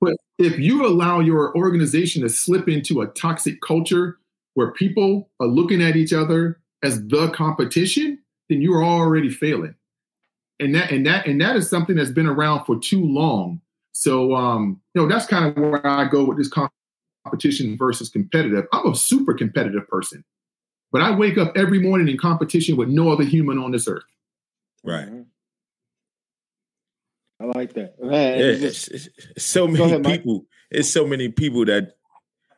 But 0.04 0.16
if 0.38 0.58
you 0.58 0.86
allow 0.86 1.20
your 1.20 1.56
organization 1.56 2.22
to 2.22 2.28
slip 2.28 2.68
into 2.68 3.00
a 3.00 3.06
toxic 3.08 3.60
culture 3.60 4.18
where 4.54 4.72
people 4.72 5.30
are 5.40 5.46
looking 5.46 5.82
at 5.82 5.96
each 5.96 6.12
other 6.12 6.60
as 6.82 7.04
the 7.08 7.30
competition, 7.30 8.18
then 8.48 8.60
you're 8.60 8.84
already 8.84 9.30
failing. 9.30 9.74
And 10.60 10.74
that 10.74 10.92
and 10.92 11.04
that 11.06 11.26
and 11.26 11.40
that 11.40 11.56
is 11.56 11.68
something 11.68 11.96
that's 11.96 12.10
been 12.10 12.28
around 12.28 12.64
for 12.64 12.78
too 12.78 13.04
long 13.04 13.60
so, 13.94 14.34
um, 14.34 14.80
you 14.92 15.00
know, 15.00 15.08
that's 15.08 15.26
kind 15.26 15.46
of 15.46 15.56
where 15.56 15.86
I 15.86 16.08
go 16.08 16.24
with 16.24 16.36
this 16.36 16.50
competition 17.24 17.78
versus 17.78 18.10
competitive. 18.10 18.66
I'm 18.72 18.92
a 18.92 18.94
super 18.94 19.32
competitive 19.32 19.88
person, 19.88 20.24
but 20.92 21.00
I 21.00 21.16
wake 21.16 21.38
up 21.38 21.56
every 21.56 21.78
morning 21.78 22.08
in 22.08 22.18
competition 22.18 22.76
with 22.76 22.88
no 22.88 23.10
other 23.10 23.22
human 23.22 23.58
on 23.58 23.70
this 23.70 23.86
earth. 23.86 24.04
Right. 24.82 25.08
Mm-hmm. 27.44 27.56
I 27.56 27.60
like 27.60 27.72
that. 27.74 28.02
Man, 28.02 28.38
yeah, 28.38 28.44
it's, 28.44 28.88
it's, 28.88 29.08
it's 29.36 29.44
so 29.44 29.66
many 29.66 29.84
ahead, 29.84 30.04
people. 30.04 30.34
Mike. 30.34 30.44
It's 30.70 30.90
so 30.90 31.06
many 31.06 31.28
people 31.28 31.64
that 31.66 31.92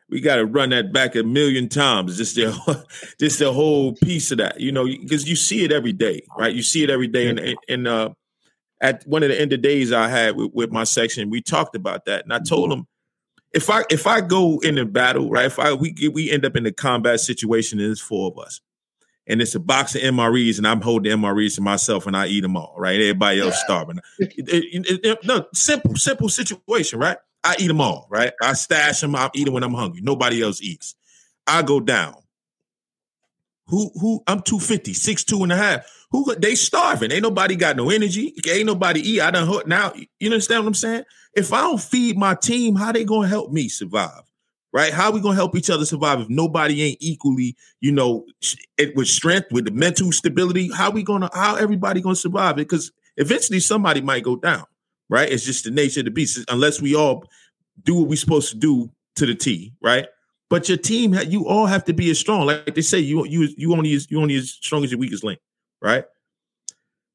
we 0.09 0.21
got 0.21 0.37
to 0.37 0.45
run 0.45 0.69
that 0.69 0.93
back 0.93 1.15
a 1.15 1.23
million 1.23 1.69
times. 1.69 2.17
Just 2.17 2.35
the 2.35 2.85
just 3.19 3.39
the 3.39 3.51
whole 3.51 3.93
piece 3.95 4.31
of 4.31 4.37
that, 4.39 4.59
you 4.59 4.71
know, 4.71 4.85
because 4.85 5.27
you 5.27 5.35
see 5.35 5.63
it 5.63 5.71
every 5.71 5.93
day, 5.93 6.21
right? 6.37 6.53
You 6.53 6.63
see 6.63 6.83
it 6.83 6.89
every 6.89 7.07
day, 7.07 7.29
and 7.29 7.57
and 7.67 7.87
uh, 7.87 8.09
at 8.81 9.03
one 9.05 9.23
of 9.23 9.29
the 9.29 9.39
end 9.39 9.53
of 9.53 9.61
days 9.61 9.91
I 9.91 10.07
had 10.07 10.35
with, 10.35 10.51
with 10.53 10.71
my 10.71 10.83
section, 10.83 11.29
we 11.29 11.41
talked 11.41 11.75
about 11.75 12.05
that, 12.05 12.23
and 12.23 12.33
I 12.33 12.39
told 12.39 12.71
them 12.71 12.87
if 13.53 13.69
I 13.69 13.83
if 13.89 14.07
I 14.07 14.21
go 14.21 14.59
in 14.59 14.77
a 14.77 14.85
battle, 14.85 15.29
right? 15.29 15.45
If 15.45 15.59
I 15.59 15.73
we 15.73 15.93
we 16.13 16.31
end 16.31 16.45
up 16.45 16.55
in 16.55 16.65
a 16.65 16.71
combat 16.71 17.19
situation, 17.19 17.79
and 17.79 17.89
there's 17.89 18.01
four 18.01 18.31
of 18.31 18.39
us, 18.39 18.61
and 19.27 19.41
it's 19.41 19.55
a 19.55 19.59
box 19.59 19.93
of 19.95 20.01
MREs, 20.01 20.57
and 20.57 20.67
I'm 20.67 20.81
holding 20.81 21.11
MREs 21.17 21.55
to 21.55 21.61
myself, 21.61 22.07
and 22.07 22.15
I 22.15 22.27
eat 22.27 22.41
them 22.41 22.55
all, 22.55 22.73
right? 22.77 22.99
Everybody 22.99 23.41
else 23.41 23.59
starving. 23.61 23.99
It, 24.19 24.33
it, 24.37 25.05
it, 25.05 25.25
no, 25.25 25.45
simple, 25.53 25.95
simple 25.95 26.29
situation, 26.29 26.99
right? 26.99 27.17
I 27.43 27.55
eat 27.59 27.67
them 27.67 27.81
all, 27.81 28.07
right? 28.09 28.33
I 28.41 28.53
stash 28.53 29.01
them. 29.01 29.15
I 29.15 29.29
eat 29.35 29.45
them 29.45 29.53
when 29.53 29.63
I'm 29.63 29.73
hungry. 29.73 30.01
Nobody 30.01 30.41
else 30.41 30.61
eats. 30.61 30.95
I 31.45 31.61
go 31.61 31.79
down. 31.79 32.15
Who 33.67 33.91
who? 33.99 34.23
I'm 34.27 34.41
250, 34.41 34.93
six 34.93 35.23
two 35.23 35.43
and 35.43 35.51
a 35.51 35.57
half. 35.57 35.85
Who 36.11 36.33
they 36.35 36.55
starving? 36.55 37.11
Ain't 37.11 37.23
nobody 37.23 37.57
got 37.57 37.75
no 37.75 37.89
energy. 37.89 38.33
Ain't 38.49 38.65
nobody 38.65 39.01
eat. 39.01 39.21
I 39.21 39.31
done 39.31 39.61
now. 39.65 39.93
You 40.19 40.29
understand 40.29 40.63
what 40.63 40.67
I'm 40.67 40.73
saying? 40.73 41.03
If 41.33 41.51
I 41.51 41.61
don't 41.61 41.81
feed 41.81 42.17
my 42.17 42.35
team, 42.35 42.75
how 42.75 42.93
they 42.93 43.03
gonna 43.03 43.27
help 43.27 43.51
me 43.51 43.67
survive? 43.67 44.23
Right? 44.73 44.93
How 44.93 45.11
we 45.11 45.21
gonna 45.21 45.35
help 45.35 45.55
each 45.55 45.69
other 45.69 45.85
survive 45.85 46.19
if 46.19 46.29
nobody 46.29 46.83
ain't 46.83 46.97
equally, 46.99 47.55
you 47.79 47.91
know, 47.91 48.25
it 48.77 48.95
with 48.95 49.07
strength, 49.07 49.51
with 49.51 49.65
the 49.65 49.71
mental 49.71 50.11
stability? 50.11 50.69
How 50.71 50.91
we 50.91 51.03
gonna? 51.03 51.29
How 51.33 51.55
everybody 51.55 52.01
gonna 52.01 52.15
survive 52.15 52.55
it? 52.55 52.67
Because 52.67 52.91
eventually 53.15 53.59
somebody 53.59 54.01
might 54.01 54.23
go 54.23 54.35
down. 54.35 54.65
Right? 55.09 55.31
It's 55.31 55.45
just 55.45 55.63
the 55.63 55.71
nature 55.71 56.01
of 56.01 56.05
the 56.05 56.11
beast. 56.11 56.39
Unless 56.49 56.81
we 56.81 56.95
all 56.95 57.23
do 57.83 57.95
what 57.95 58.09
we're 58.09 58.17
supposed 58.17 58.51
to 58.51 58.57
do 58.57 58.91
to 59.15 59.25
the 59.25 59.35
T. 59.35 59.73
Right? 59.81 60.07
But 60.49 60.69
your 60.69 60.77
team, 60.77 61.13
you 61.27 61.47
all 61.47 61.65
have 61.65 61.85
to 61.85 61.93
be 61.93 62.09
as 62.11 62.19
strong. 62.19 62.45
Like 62.45 62.75
they 62.75 62.81
say, 62.81 62.99
you 62.99 63.25
you 63.25 63.49
you 63.57 63.73
only 63.73 63.93
as 63.93 64.11
you 64.11 64.21
only 64.21 64.35
as 64.35 64.51
strong 64.51 64.83
as 64.83 64.91
your 64.91 64.99
weakest 64.99 65.23
link 65.23 65.39
right? 65.81 66.05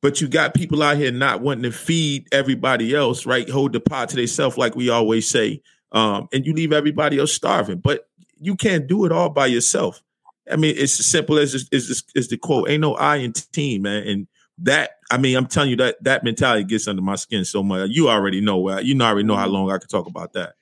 But 0.01 0.21
you 0.21 0.29
got 0.29 0.55
people 0.55 0.83
out 0.83 0.97
here 0.97 1.13
not 1.13 1.43
wanting 1.43 1.63
to 1.65 1.73
feed 1.73 2.27
everybody 2.33 2.95
else, 2.95 3.25
right? 3.25 3.49
Hold 3.49 3.73
the 3.73 3.81
pot 3.81 4.09
to 4.11 4.17
themselves, 4.17 4.59
like 4.59 4.75
we 4.75 4.91
always 4.91 5.29
say, 5.29 5.63
um, 5.93 6.29
and 6.33 6.45
you 6.45 6.53
leave 6.53 6.73
everybody 6.73 7.19
else 7.19 7.33
starving. 7.33 7.79
But 7.79 8.09
you 8.39 8.57
can't 8.57 8.87
do 8.87 9.05
it 9.05 9.13
all 9.13 9.31
by 9.31 9.47
yourself. 9.47 10.03
I 10.51 10.57
mean, 10.57 10.75
it's 10.77 10.99
as 10.99 11.07
simple 11.07 11.39
as 11.39 11.55
is 11.55 12.03
is 12.15 12.29
the 12.29 12.37
quote. 12.37 12.69
Ain't 12.69 12.81
no 12.81 12.95
I 12.95 13.17
in 13.17 13.33
team, 13.33 13.83
man. 13.83 14.07
And 14.07 14.27
that 14.59 14.99
I 15.11 15.19
mean, 15.19 15.37
I'm 15.37 15.47
telling 15.47 15.71
you 15.71 15.77
that 15.77 16.03
that 16.03 16.25
mentality 16.25 16.65
gets 16.65 16.89
under 16.89 17.03
my 17.03 17.15
skin 17.15 17.45
so 17.45 17.63
much. 17.63 17.91
You 17.91 18.09
already 18.09 18.41
know. 18.41 18.79
You 18.81 19.01
already 19.01 19.27
know 19.27 19.37
how 19.37 19.47
long 19.47 19.71
I 19.71 19.79
could 19.79 19.91
talk 19.91 20.07
about 20.07 20.33
that. 20.33 20.55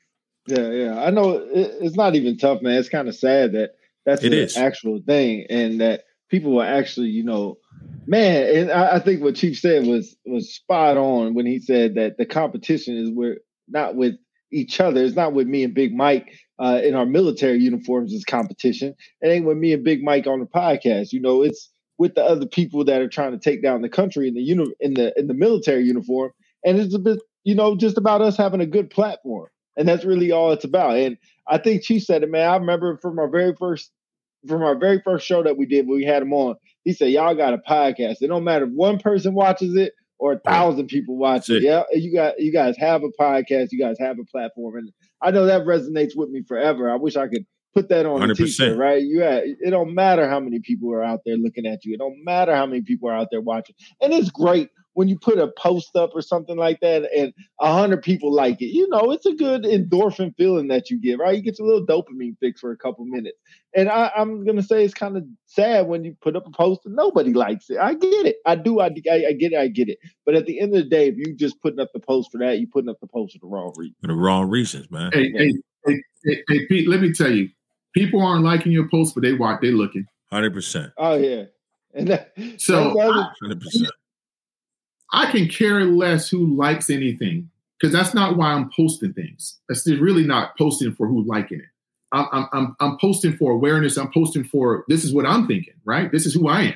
Yeah, 0.46 0.70
yeah. 0.70 1.02
I 1.02 1.10
know 1.10 1.36
it, 1.36 1.76
it's 1.80 1.96
not 1.96 2.14
even 2.14 2.36
tough, 2.36 2.60
man. 2.62 2.78
It's 2.78 2.88
kind 2.88 3.08
of 3.08 3.14
sad 3.14 3.52
that 3.52 3.70
that's 4.04 4.22
it 4.22 4.32
an 4.32 4.38
is. 4.38 4.56
actual 4.56 5.00
thing, 5.06 5.46
and 5.48 5.80
that 5.80 6.04
people 6.28 6.52
will 6.52 6.62
actually, 6.62 7.08
you 7.08 7.24
know, 7.24 7.58
man. 8.06 8.56
And 8.56 8.70
I, 8.70 8.96
I, 8.96 8.98
think 8.98 9.22
what 9.22 9.36
Chief 9.36 9.58
said 9.58 9.86
was 9.86 10.16
was 10.26 10.54
spot 10.54 10.96
on 10.96 11.34
when 11.34 11.46
he 11.46 11.60
said 11.60 11.94
that 11.94 12.16
the 12.16 12.26
competition 12.26 12.96
is 12.96 13.10
where 13.10 13.38
not 13.68 13.94
with 13.94 14.16
each 14.52 14.80
other. 14.80 15.04
It's 15.04 15.16
not 15.16 15.34
with 15.34 15.48
me 15.48 15.64
and 15.64 15.74
Big 15.74 15.94
Mike 15.94 16.28
uh, 16.60 16.80
in 16.84 16.94
our 16.94 17.06
military 17.06 17.58
uniforms 17.60 18.14
as 18.14 18.24
competition. 18.24 18.94
It 19.22 19.28
ain't 19.28 19.46
with 19.46 19.58
me 19.58 19.74
and 19.74 19.84
Big 19.84 20.02
Mike 20.04 20.26
on 20.26 20.40
the 20.40 20.46
podcast. 20.46 21.12
You 21.12 21.20
know, 21.22 21.42
it's 21.42 21.70
with 21.98 22.14
the 22.16 22.24
other 22.24 22.46
people 22.46 22.84
that 22.86 23.02
are 23.02 23.08
trying 23.08 23.32
to 23.32 23.38
take 23.38 23.62
down 23.62 23.82
the 23.82 23.90
country 23.90 24.28
in 24.28 24.34
the 24.34 24.42
uni- 24.42 24.74
in 24.80 24.94
the 24.94 25.12
in 25.18 25.28
the 25.28 25.34
military 25.34 25.84
uniform. 25.84 26.32
And 26.64 26.78
it's 26.80 26.94
a 26.94 26.98
bit, 27.00 27.20
you 27.44 27.54
know, 27.54 27.76
just 27.76 27.98
about 27.98 28.22
us 28.22 28.36
having 28.36 28.60
a 28.62 28.66
good 28.66 28.90
platform. 28.90 29.48
And 29.76 29.88
that's 29.88 30.04
really 30.04 30.32
all 30.32 30.52
it's 30.52 30.64
about. 30.64 30.98
And 30.98 31.18
I 31.48 31.58
think 31.58 31.84
Chief 31.84 32.02
said 32.04 32.22
it, 32.24 32.30
man. 32.30 32.48
I 32.50 32.56
remember 32.56 32.98
from 32.98 33.18
our 33.18 33.28
very 33.28 33.54
first 33.56 33.92
from 34.48 34.62
our 34.62 34.76
very 34.78 35.00
first 35.04 35.26
show 35.26 35.42
that 35.44 35.58
we 35.58 35.66
did, 35.66 35.86
when 35.86 35.96
we 35.98 36.04
had 36.04 36.22
him 36.22 36.32
on, 36.32 36.56
he 36.84 36.92
said, 36.94 37.10
"Y'all 37.10 37.34
got 37.34 37.54
a 37.54 37.58
podcast. 37.58 38.22
It 38.22 38.28
don't 38.28 38.44
matter 38.44 38.66
if 38.66 38.72
one 38.72 38.98
person 38.98 39.34
watches 39.34 39.76
it 39.76 39.92
or 40.20 40.34
a 40.34 40.38
thousand 40.38 40.86
people 40.88 41.16
watching. 41.16 41.62
Yeah, 41.62 41.82
you 41.92 42.14
got 42.14 42.38
you 42.38 42.52
guys 42.52 42.76
have 42.78 43.02
a 43.02 43.08
podcast. 43.20 43.68
You 43.72 43.80
guys 43.80 43.96
have 43.98 44.18
a 44.18 44.24
platform, 44.30 44.76
and 44.76 44.92
I 45.20 45.30
know 45.30 45.46
that 45.46 45.62
resonates 45.62 46.12
with 46.14 46.28
me 46.28 46.42
forever. 46.46 46.90
I 46.90 46.96
wish 46.96 47.16
I 47.16 47.26
could 47.26 47.46
put 47.74 47.88
that 47.88 48.04
on 48.06 48.20
100%. 48.20 48.30
a 48.30 48.34
t-shirt, 48.34 48.78
right? 48.78 49.02
You 49.02 49.22
have, 49.22 49.42
it 49.44 49.70
don't 49.70 49.94
matter 49.94 50.28
how 50.28 50.40
many 50.40 50.60
people 50.60 50.92
are 50.92 51.02
out 51.02 51.20
there 51.24 51.36
looking 51.36 51.66
at 51.66 51.84
you. 51.84 51.94
It 51.94 51.98
don't 51.98 52.22
matter 52.24 52.54
how 52.54 52.66
many 52.66 52.82
people 52.82 53.08
are 53.08 53.14
out 53.14 53.28
there 53.30 53.40
watching, 53.40 53.74
and 54.00 54.12
it's 54.12 54.30
great 54.30 54.68
when 55.00 55.08
you 55.08 55.18
put 55.18 55.38
a 55.38 55.48
post 55.56 55.96
up 55.96 56.10
or 56.14 56.20
something 56.20 56.58
like 56.58 56.78
that 56.80 57.10
and 57.16 57.32
a 57.58 57.72
hundred 57.72 58.02
people 58.02 58.30
like 58.30 58.60
it, 58.60 58.66
you 58.66 58.86
know, 58.90 59.10
it's 59.10 59.24
a 59.24 59.32
good 59.32 59.62
endorphin 59.62 60.36
feeling 60.36 60.68
that 60.68 60.90
you 60.90 61.00
get, 61.00 61.18
right? 61.18 61.34
You 61.34 61.42
get 61.42 61.58
a 61.58 61.64
little 61.64 61.86
dopamine 61.86 62.36
fix 62.38 62.60
for 62.60 62.70
a 62.70 62.76
couple 62.76 63.06
minutes. 63.06 63.38
And 63.74 63.88
I, 63.88 64.12
am 64.14 64.44
gonna 64.44 64.62
say 64.62 64.84
it's 64.84 64.92
kind 64.92 65.16
of 65.16 65.24
sad 65.46 65.86
when 65.86 66.04
you 66.04 66.14
put 66.20 66.36
up 66.36 66.46
a 66.46 66.50
post 66.50 66.82
and 66.84 66.94
nobody 66.94 67.32
likes 67.32 67.70
it. 67.70 67.78
I 67.78 67.94
get 67.94 68.26
it. 68.26 68.36
I 68.44 68.56
do. 68.56 68.80
I, 68.80 68.88
I, 69.10 69.24
I 69.28 69.32
get 69.32 69.52
it. 69.52 69.58
I 69.58 69.68
get 69.68 69.88
it. 69.88 69.96
But 70.26 70.34
at 70.34 70.44
the 70.44 70.60
end 70.60 70.76
of 70.76 70.82
the 70.82 70.90
day, 70.90 71.08
if 71.08 71.16
you 71.16 71.32
just 71.34 71.62
putting 71.62 71.80
up 71.80 71.88
the 71.94 72.00
post 72.00 72.30
for 72.30 72.36
that, 72.40 72.58
you're 72.58 72.68
putting 72.68 72.90
up 72.90 73.00
the 73.00 73.06
post 73.06 73.32
for 73.32 73.38
the 73.38 73.46
wrong 73.46 73.72
reason. 73.78 73.94
For 74.02 74.08
the 74.08 74.12
wrong 74.12 74.50
reasons, 74.50 74.90
man. 74.90 75.12
Hey, 75.14 75.32
hey, 75.32 75.50
hey, 75.86 76.02
hey, 76.26 76.42
hey, 76.46 76.66
Pete, 76.66 76.90
let 76.90 77.00
me 77.00 77.14
tell 77.14 77.32
you, 77.32 77.48
people 77.94 78.20
aren't 78.20 78.44
liking 78.44 78.70
your 78.70 78.86
post, 78.90 79.14
but 79.14 79.22
they 79.22 79.32
watch, 79.32 79.60
They're 79.62 79.72
looking. 79.72 80.04
Hundred 80.30 80.52
percent. 80.52 80.92
Oh 80.98 81.14
yeah. 81.14 81.44
And 81.94 82.06
that, 82.08 82.34
so, 82.58 82.90
hundred 83.40 83.60
percent. 83.62 83.90
I 85.12 85.30
can 85.30 85.48
care 85.48 85.84
less 85.84 86.28
who 86.28 86.56
likes 86.56 86.90
anything 86.90 87.50
because 87.78 87.92
that's 87.92 88.14
not 88.14 88.36
why 88.36 88.52
I'm 88.52 88.70
posting 88.74 89.12
things. 89.12 89.58
That's 89.68 89.86
really 89.86 90.24
not 90.24 90.56
posting 90.56 90.92
for 90.94 91.06
who 91.06 91.24
liking 91.24 91.60
it. 91.60 91.66
I'm, 92.12 92.48
I'm, 92.52 92.76
I'm 92.80 92.98
posting 93.00 93.36
for 93.36 93.52
awareness. 93.52 93.96
I'm 93.96 94.10
posting 94.12 94.44
for 94.44 94.84
this 94.88 95.04
is 95.04 95.14
what 95.14 95.26
I'm 95.26 95.46
thinking, 95.46 95.74
right? 95.84 96.10
This 96.10 96.26
is 96.26 96.34
who 96.34 96.48
I 96.48 96.62
am. 96.62 96.74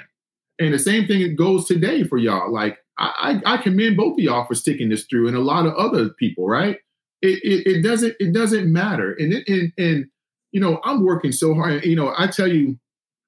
And 0.61 0.72
the 0.72 0.78
same 0.78 1.07
thing 1.07 1.20
it 1.20 1.37
goes 1.37 1.66
today 1.66 2.05
for 2.05 2.18
y'all. 2.18 2.53
Like 2.53 2.78
I, 2.99 3.41
I, 3.45 3.55
I 3.55 3.57
commend 3.59 3.97
both 3.97 4.14
of 4.14 4.20
y'all 4.20 4.47
for 4.47 4.55
sticking 4.55 4.89
this 4.89 5.05
through, 5.05 5.26
and 5.26 5.37
a 5.37 5.41
lot 5.41 5.66
of 5.66 5.74
other 5.74 6.11
people, 6.11 6.47
right? 6.47 6.78
It, 7.22 7.41
it, 7.43 7.66
it 7.66 7.82
doesn't 7.82 8.14
it 8.20 8.32
doesn't 8.32 8.72
matter. 8.72 9.14
And 9.18 9.32
it, 9.32 9.49
and 9.49 9.72
and 9.76 10.07
you 10.53 10.61
know 10.61 10.80
I'm 10.85 11.05
working 11.05 11.32
so 11.32 11.55
hard. 11.55 11.85
You 11.85 11.97
know 11.97 12.14
I 12.16 12.28
tell 12.28 12.47
you, 12.47 12.78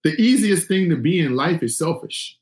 the 0.05 0.15
easiest 0.21 0.69
thing 0.69 0.91
to 0.91 0.97
be 0.97 1.19
in 1.19 1.35
life 1.35 1.63
is 1.63 1.77
selfish. 1.77 2.39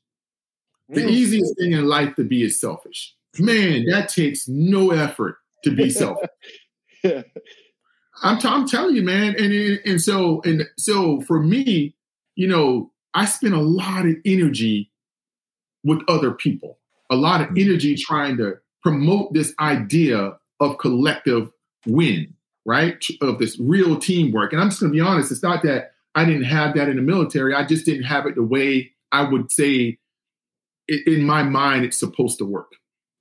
The 0.89 1.01
mm. 1.01 1.09
easiest 1.09 1.57
thing 1.57 1.73
in 1.73 1.85
life 1.85 2.15
to 2.15 2.23
be 2.23 2.43
is 2.43 2.59
selfish. 2.59 3.15
Man, 3.39 3.85
that 3.89 4.09
takes 4.09 4.47
no 4.47 4.91
effort 4.91 5.37
to 5.63 5.71
be 5.71 5.89
selfish. 5.89 6.29
I'm, 8.23 8.39
t- 8.39 8.47
I'm 8.47 8.67
telling 8.67 8.95
you, 8.95 9.01
man. 9.01 9.35
And 9.37 9.79
and 9.85 10.01
so 10.01 10.41
and 10.43 10.63
so 10.77 11.21
for 11.21 11.41
me, 11.41 11.95
you 12.35 12.47
know, 12.47 12.91
I 13.13 13.25
spend 13.25 13.53
a 13.53 13.61
lot 13.61 14.05
of 14.05 14.15
energy 14.25 14.91
with 15.83 16.01
other 16.07 16.31
people, 16.31 16.79
a 17.09 17.15
lot 17.15 17.41
of 17.41 17.49
mm. 17.49 17.65
energy 17.65 17.95
trying 17.95 18.37
to 18.37 18.57
promote 18.81 19.33
this 19.33 19.53
idea 19.59 20.37
of 20.59 20.77
collective 20.77 21.51
win, 21.85 22.33
right? 22.65 23.03
Of 23.21 23.39
this 23.39 23.59
real 23.59 23.97
teamwork. 23.97 24.53
And 24.53 24.61
I'm 24.61 24.69
just 24.69 24.81
going 24.81 24.91
to 24.91 24.95
be 24.95 25.01
honest, 25.01 25.31
it's 25.31 25.43
not 25.43 25.63
that 25.63 25.93
I 26.15 26.23
didn't 26.23 26.43
have 26.43 26.75
that 26.75 26.87
in 26.87 26.95
the 26.95 27.01
military. 27.01 27.53
I 27.53 27.65
just 27.65 27.85
didn't 27.85 28.03
have 28.03 28.25
it 28.25 28.35
the 28.35 28.43
way 28.43 28.91
I 29.11 29.23
would 29.23 29.51
say 29.51 29.97
in 30.87 31.23
my 31.23 31.43
mind, 31.43 31.85
it's 31.85 31.99
supposed 31.99 32.37
to 32.39 32.45
work. 32.45 32.71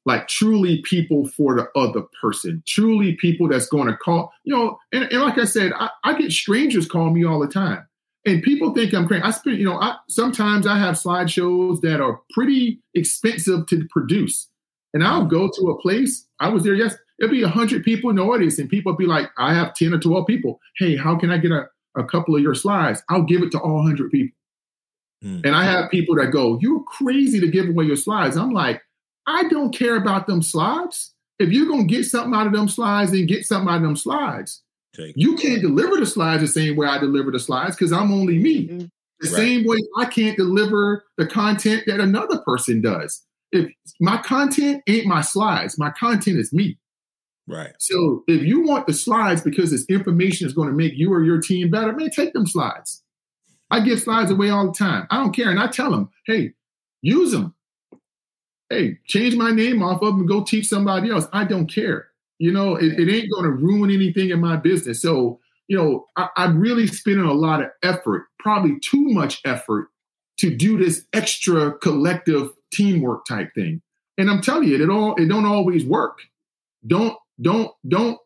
Like 0.07 0.29
truly 0.29 0.83
people 0.83 1.27
for 1.29 1.57
the 1.57 1.69
other 1.79 2.03
person, 2.21 2.63
truly 2.67 3.15
people 3.15 3.49
that's 3.49 3.67
going 3.67 3.89
to 3.89 3.97
call, 3.97 4.33
you 4.45 4.55
know, 4.55 4.79
and, 4.93 5.05
and 5.05 5.23
like 5.23 5.39
I 5.39 5.45
said, 5.45 5.73
I, 5.79 5.89
I, 6.05 6.19
get 6.19 6.31
strangers 6.31 6.87
call 6.87 7.09
me 7.09 7.25
all 7.25 7.41
the 7.41 7.49
time. 7.49 7.87
And 8.27 8.43
people 8.43 8.75
think 8.75 8.93
I'm 8.93 9.07
crazy. 9.07 9.23
I 9.23 9.31
spend, 9.31 9.59
you 9.59 9.65
know, 9.65 9.81
I, 9.81 9.97
sometimes 10.09 10.67
I 10.67 10.79
have 10.79 10.97
slideshows 10.97 11.81
that 11.81 12.01
are 12.03 12.21
pretty 12.33 12.81
expensive 12.95 13.67
to 13.69 13.87
produce. 13.91 14.49
And 14.93 15.03
I'll 15.03 15.25
go 15.25 15.49
to 15.49 15.71
a 15.71 15.81
place, 15.81 16.27
I 16.39 16.49
was 16.49 16.65
there, 16.65 16.75
yes, 16.75 16.95
it'll 17.19 17.31
be 17.31 17.43
100 17.43 17.83
people 17.83 18.11
in 18.11 18.17
the 18.17 18.23
audience, 18.23 18.59
and 18.59 18.69
people 18.69 18.95
be 18.95 19.07
like, 19.07 19.31
I 19.39 19.55
have 19.55 19.75
10 19.75 19.95
or 19.95 19.99
12 19.99 20.27
people. 20.27 20.61
Hey, 20.79 20.97
how 20.97 21.17
can 21.17 21.31
I 21.31 21.39
get 21.39 21.51
a, 21.51 21.67
a 21.97 22.05
couple 22.05 22.37
of 22.37 22.43
your 22.43 22.55
slides? 22.55 23.03
I'll 23.09 23.25
give 23.25 23.43
it 23.43 23.51
to 23.53 23.59
all 23.59 23.77
100 23.77 24.11
people. 24.11 24.37
Mm. 25.25 25.45
And 25.45 25.57
I 25.57 25.65
have 25.65 25.91
people 25.91 26.17
that 26.17 26.33
go, 26.33 26.59
You're 26.61 26.83
crazy 26.83 27.41
to 27.41 27.49
give 27.49 27.69
away 27.69 27.87
your 27.87 27.97
slides. 27.97 28.37
I'm 28.37 28.53
like, 28.53 28.83
I 29.27 29.49
don't 29.49 29.75
care 29.75 29.97
about 29.97 30.27
them 30.27 30.43
slides. 30.43 31.13
If 31.39 31.51
you're 31.51 31.67
going 31.67 31.89
to 31.89 31.95
get 31.95 32.05
something 32.05 32.35
out 32.35 32.47
of 32.47 32.53
them 32.53 32.69
slides, 32.69 33.11
then 33.11 33.27
get 33.27 33.45
something 33.45 33.69
out 33.69 33.77
of 33.77 33.83
them 33.83 33.97
slides. 33.97 34.63
Take 34.95 35.15
you 35.17 35.35
can't 35.37 35.61
deliver 35.61 35.97
the 35.97 36.07
slides 36.07 36.43
the 36.43 36.49
same 36.49 36.77
way 36.77 36.87
I 36.87 36.99
deliver 36.99 37.33
the 37.33 37.41
slides 37.41 37.75
because 37.75 37.93
I'm 37.93 38.13
only 38.13 38.39
me. 38.39 38.69
Mm-hmm. 38.69 38.85
The 39.21 39.31
right. 39.31 39.37
same 39.37 39.67
way 39.67 39.79
I 39.99 40.05
can't 40.05 40.37
deliver 40.37 41.05
the 41.17 41.27
content 41.27 41.85
that 41.87 42.01
another 42.01 42.41
person 42.41 42.81
does. 42.81 43.23
If 43.51 43.73
my 44.01 44.19
content 44.19 44.83
ain't 44.87 45.07
my 45.07 45.23
slides, 45.23 45.79
my 45.79 45.91
content 45.91 46.39
is 46.39 46.53
me. 46.53 46.79
Right. 47.47 47.73
So 47.79 48.25
if 48.27 48.43
you 48.43 48.63
want 48.63 48.87
the 48.87 48.93
slides 48.93 49.43
because 49.43 49.71
this 49.71 49.87
information 49.87 50.47
is 50.47 50.53
going 50.53 50.69
to 50.69 50.75
make 50.75 50.95
you 50.97 51.13
or 51.13 51.25
your 51.25 51.41
team 51.41 51.71
better, 51.71 51.93
man, 51.93 52.11
take 52.11 52.33
them 52.33 52.47
slides. 52.47 53.03
I 53.71 53.81
give 53.81 54.01
slides 54.01 54.31
away 54.31 54.51
all 54.51 54.67
the 54.67 54.73
time. 54.73 55.07
I 55.11 55.17
don't 55.17 55.35
care. 55.35 55.51
And 55.51 55.59
I 55.59 55.69
tell 55.69 55.91
them, 55.91 56.11
hey, 56.27 56.53
use 57.03 57.33
them. 57.33 57.55
Hey, 58.71 58.99
change 59.07 59.37
my 59.37 59.51
name 59.51 59.83
off 59.83 60.03
of 60.03 60.09
them 60.09 60.21
and 60.21 60.29
go 60.29 60.43
teach 60.43 60.67
somebody 60.67 61.11
else. 61.11 61.27
I 61.33 61.45
don't 61.45 61.67
care. 61.67 62.09
You 62.39 62.53
know, 62.53 62.77
it, 62.77 62.99
it 62.99 63.13
ain't 63.13 63.31
going 63.31 63.45
to 63.45 63.51
ruin 63.51 63.91
anything 63.91 64.31
in 64.31 64.41
my 64.41 64.57
business. 64.57 65.01
So, 65.03 65.41
you 65.69 65.77
know, 65.77 66.07
I, 66.17 66.29
I'm 66.37 66.59
really 66.59 66.87
spending 66.87 67.25
a 67.25 67.33
lot 67.33 67.63
of 67.63 67.69
effort, 67.83 68.27
probably 68.39 68.79
too 68.81 69.09
much 69.09 69.41
effort 69.45 69.89
to 70.39 70.55
do 70.55 70.77
this 70.79 71.07
extra 71.13 71.73
collective 71.79 72.51
teamwork 72.73 73.25
type 73.27 73.55
thing. 73.55 73.81
And 74.19 74.31
I'm 74.31 74.41
telling 74.41 74.69
you, 74.69 74.83
it 74.83 74.91
all 74.91 75.15
it 75.17 75.27
don't 75.27 75.47
always 75.47 75.85
work. 75.85 76.19
Don't 76.87 77.17
don't 77.41 77.71
don't 77.89 78.19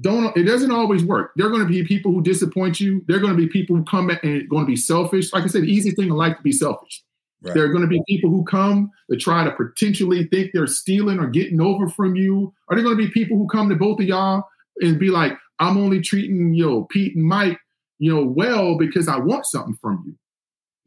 don't 0.00 0.36
it 0.36 0.44
doesn't 0.44 0.70
always 0.70 1.04
work. 1.04 1.32
There 1.36 1.46
are 1.46 1.50
going 1.50 1.62
to 1.62 1.68
be 1.68 1.84
people 1.84 2.12
who 2.12 2.22
disappoint 2.22 2.78
you. 2.80 3.04
There 3.08 3.16
are 3.16 3.20
going 3.20 3.36
to 3.36 3.36
be 3.36 3.48
people 3.48 3.76
who 3.76 3.84
come 3.84 4.10
and 4.10 4.48
going 4.48 4.64
to 4.64 4.70
be 4.70 4.76
selfish. 4.76 5.32
Like 5.32 5.44
I 5.44 5.46
said, 5.48 5.62
the 5.62 5.72
easiest 5.72 5.96
thing 5.96 6.08
in 6.08 6.14
life 6.14 6.36
to 6.36 6.42
be 6.42 6.52
selfish. 6.52 7.02
Right. 7.42 7.54
There 7.54 7.64
are 7.64 7.68
going 7.68 7.82
to 7.82 7.88
be 7.88 8.02
people 8.06 8.30
who 8.30 8.44
come 8.44 8.90
to 9.10 9.16
try 9.16 9.44
to 9.44 9.50
potentially 9.50 10.24
think 10.24 10.50
they're 10.52 10.66
stealing 10.66 11.18
or 11.18 11.26
getting 11.26 11.60
over 11.60 11.88
from 11.88 12.14
you. 12.14 12.52
Are 12.68 12.76
there 12.76 12.84
going 12.84 12.96
to 12.96 13.02
be 13.02 13.10
people 13.10 13.38
who 13.38 13.48
come 13.48 13.68
to 13.70 13.76
both 13.76 13.98
of 13.98 14.06
y'all 14.06 14.44
and 14.80 14.98
be 14.98 15.10
like, 15.10 15.32
I'm 15.58 15.76
only 15.76 16.00
treating 16.00 16.54
you 16.54 16.68
know 16.68 16.84
Pete 16.84 17.16
and 17.16 17.24
Mike, 17.24 17.58
you 17.98 18.14
know, 18.14 18.24
well 18.24 18.78
because 18.78 19.08
I 19.08 19.18
want 19.18 19.46
something 19.46 19.76
from 19.80 20.04
you. 20.06 20.14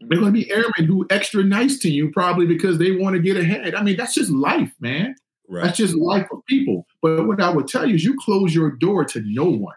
They're 0.07 0.19
going 0.19 0.33
to 0.33 0.39
be 0.39 0.51
airmen 0.51 0.85
who 0.85 1.05
extra 1.09 1.43
nice 1.43 1.79
to 1.79 1.89
you 1.89 2.11
probably 2.11 2.45
because 2.45 2.77
they 2.77 2.91
want 2.91 3.15
to 3.15 3.21
get 3.21 3.37
ahead. 3.37 3.73
I 3.73 3.83
mean, 3.83 3.97
that's 3.97 4.13
just 4.13 4.31
life, 4.31 4.71
man. 4.79 5.15
Right. 5.49 5.63
That's 5.65 5.77
just 5.77 5.95
life 5.95 6.27
of 6.31 6.45
people. 6.45 6.87
But 7.01 7.27
what 7.27 7.41
I 7.41 7.49
would 7.49 7.67
tell 7.67 7.87
you 7.87 7.95
is 7.95 8.03
you 8.03 8.17
close 8.19 8.55
your 8.55 8.71
door 8.71 9.03
to 9.05 9.21
no 9.25 9.45
one. 9.45 9.75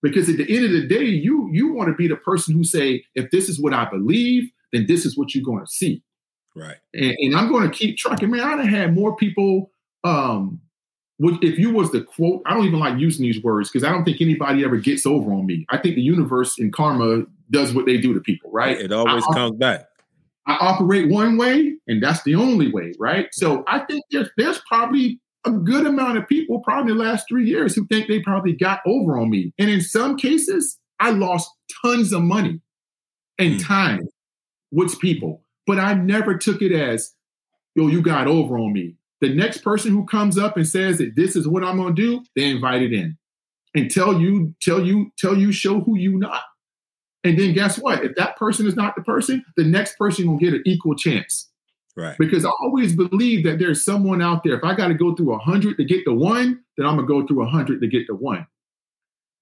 Because 0.00 0.28
at 0.28 0.36
the 0.36 0.56
end 0.56 0.64
of 0.64 0.70
the 0.70 0.86
day, 0.86 1.04
you 1.04 1.48
you 1.52 1.72
want 1.72 1.88
to 1.88 1.94
be 1.94 2.06
the 2.06 2.16
person 2.16 2.54
who 2.54 2.62
say, 2.62 3.04
if 3.14 3.30
this 3.30 3.48
is 3.48 3.60
what 3.60 3.74
I 3.74 3.88
believe, 3.90 4.50
then 4.72 4.86
this 4.86 5.04
is 5.04 5.16
what 5.16 5.34
you're 5.34 5.44
going 5.44 5.64
to 5.64 5.70
see. 5.70 6.02
Right. 6.54 6.76
And, 6.94 7.16
and 7.18 7.36
I'm 7.36 7.48
going 7.48 7.68
to 7.68 7.76
keep 7.76 7.96
trucking. 7.96 8.30
Man, 8.30 8.40
I'd 8.40 8.60
have 8.60 8.68
had 8.68 8.94
more 8.94 9.16
people. 9.16 9.70
Um, 10.04 10.60
if 11.20 11.58
you 11.58 11.70
was 11.70 11.90
the 11.90 12.02
quote, 12.02 12.42
I 12.46 12.54
don't 12.54 12.64
even 12.64 12.78
like 12.78 12.98
using 12.98 13.24
these 13.24 13.42
words 13.42 13.70
because 13.70 13.82
I 13.82 13.90
don't 13.90 14.04
think 14.04 14.20
anybody 14.20 14.64
ever 14.64 14.76
gets 14.76 15.04
over 15.04 15.32
on 15.32 15.46
me. 15.46 15.66
I 15.68 15.78
think 15.78 15.96
the 15.96 16.00
universe 16.00 16.58
and 16.58 16.72
karma 16.72 17.24
does 17.50 17.74
what 17.74 17.86
they 17.86 17.96
do 17.96 18.14
to 18.14 18.20
people, 18.20 18.50
right? 18.52 18.78
It 18.78 18.92
always 18.92 19.24
I, 19.28 19.34
comes 19.34 19.56
back. 19.56 19.88
I 20.48 20.54
operate 20.54 21.10
one 21.10 21.36
way, 21.36 21.76
and 21.86 22.02
that's 22.02 22.22
the 22.22 22.34
only 22.34 22.72
way, 22.72 22.94
right? 22.98 23.28
So 23.32 23.64
I 23.68 23.80
think 23.80 24.02
there's 24.10 24.30
there's 24.38 24.60
probably 24.66 25.20
a 25.44 25.50
good 25.50 25.86
amount 25.86 26.16
of 26.18 26.26
people, 26.26 26.60
probably 26.60 26.94
the 26.94 26.98
last 26.98 27.26
three 27.28 27.46
years, 27.46 27.74
who 27.74 27.86
think 27.86 28.08
they 28.08 28.20
probably 28.20 28.54
got 28.54 28.80
over 28.86 29.18
on 29.18 29.30
me. 29.30 29.52
And 29.58 29.70
in 29.70 29.82
some 29.82 30.16
cases, 30.16 30.78
I 31.00 31.10
lost 31.10 31.50
tons 31.82 32.12
of 32.12 32.22
money 32.22 32.60
and 33.38 33.60
mm. 33.60 33.64
time 33.64 34.08
with 34.72 34.98
people, 34.98 35.42
but 35.66 35.78
I 35.78 35.94
never 35.94 36.36
took 36.36 36.62
it 36.62 36.72
as, 36.72 37.14
yo, 37.74 37.86
you 37.88 38.02
got 38.02 38.26
over 38.26 38.58
on 38.58 38.72
me. 38.72 38.96
The 39.20 39.34
next 39.34 39.58
person 39.58 39.92
who 39.92 40.06
comes 40.06 40.38
up 40.38 40.56
and 40.56 40.66
says 40.66 40.98
that 40.98 41.14
this 41.14 41.36
is 41.36 41.46
what 41.46 41.62
I'm 41.62 41.76
gonna 41.76 41.94
do, 41.94 42.24
they 42.34 42.50
invite 42.50 42.82
it 42.82 42.92
in 42.92 43.16
and 43.74 43.90
tell 43.90 44.18
you, 44.20 44.54
tell 44.62 44.84
you, 44.84 45.12
tell 45.18 45.36
you, 45.36 45.52
show 45.52 45.80
who 45.80 45.98
you 45.98 46.18
not. 46.18 46.42
And 47.28 47.38
then 47.38 47.52
guess 47.52 47.78
what? 47.78 48.02
If 48.02 48.14
that 48.16 48.38
person 48.38 48.66
is 48.66 48.74
not 48.74 48.96
the 48.96 49.02
person, 49.02 49.44
the 49.58 49.64
next 49.64 49.98
person 49.98 50.26
will 50.26 50.38
get 50.38 50.54
an 50.54 50.62
equal 50.64 50.94
chance. 50.94 51.50
Right. 51.94 52.16
Because 52.18 52.46
I 52.46 52.50
always 52.62 52.96
believe 52.96 53.44
that 53.44 53.58
there's 53.58 53.84
someone 53.84 54.22
out 54.22 54.44
there. 54.44 54.54
If 54.56 54.64
I 54.64 54.74
got 54.74 54.88
to 54.88 54.94
go 54.94 55.14
through 55.14 55.34
a 55.34 55.38
hundred 55.38 55.76
to 55.76 55.84
get 55.84 56.06
the 56.06 56.14
one, 56.14 56.60
then 56.78 56.86
I'm 56.86 56.96
gonna 56.96 57.06
go 57.06 57.26
through 57.26 57.42
a 57.42 57.48
hundred 57.48 57.82
to 57.82 57.86
get 57.86 58.06
the 58.06 58.14
one. 58.14 58.46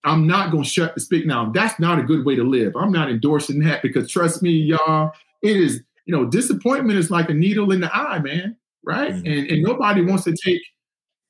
I'm 0.02 0.26
not 0.26 0.50
gonna 0.50 0.64
shut 0.64 0.96
the 0.96 1.00
speak 1.00 1.26
now. 1.26 1.50
That's 1.50 1.78
not 1.78 2.00
a 2.00 2.02
good 2.02 2.24
way 2.24 2.34
to 2.34 2.42
live. 2.42 2.74
I'm 2.74 2.90
not 2.90 3.08
endorsing 3.08 3.60
that 3.60 3.82
because 3.82 4.10
trust 4.10 4.42
me, 4.42 4.50
y'all, 4.50 5.12
it 5.42 5.56
is. 5.56 5.82
You 6.06 6.16
know, 6.16 6.24
disappointment 6.24 6.98
is 6.98 7.10
like 7.10 7.28
a 7.28 7.34
needle 7.34 7.72
in 7.72 7.80
the 7.80 7.94
eye, 7.94 8.20
man. 8.20 8.56
Right? 8.84 9.12
Mm-hmm. 9.12 9.26
And 9.26 9.50
and 9.50 9.62
nobody 9.62 10.02
wants 10.02 10.24
to 10.24 10.34
take 10.34 10.62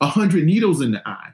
a 0.01 0.07
hundred 0.07 0.45
needles 0.45 0.81
in 0.81 0.93
the 0.93 1.07
eye. 1.07 1.33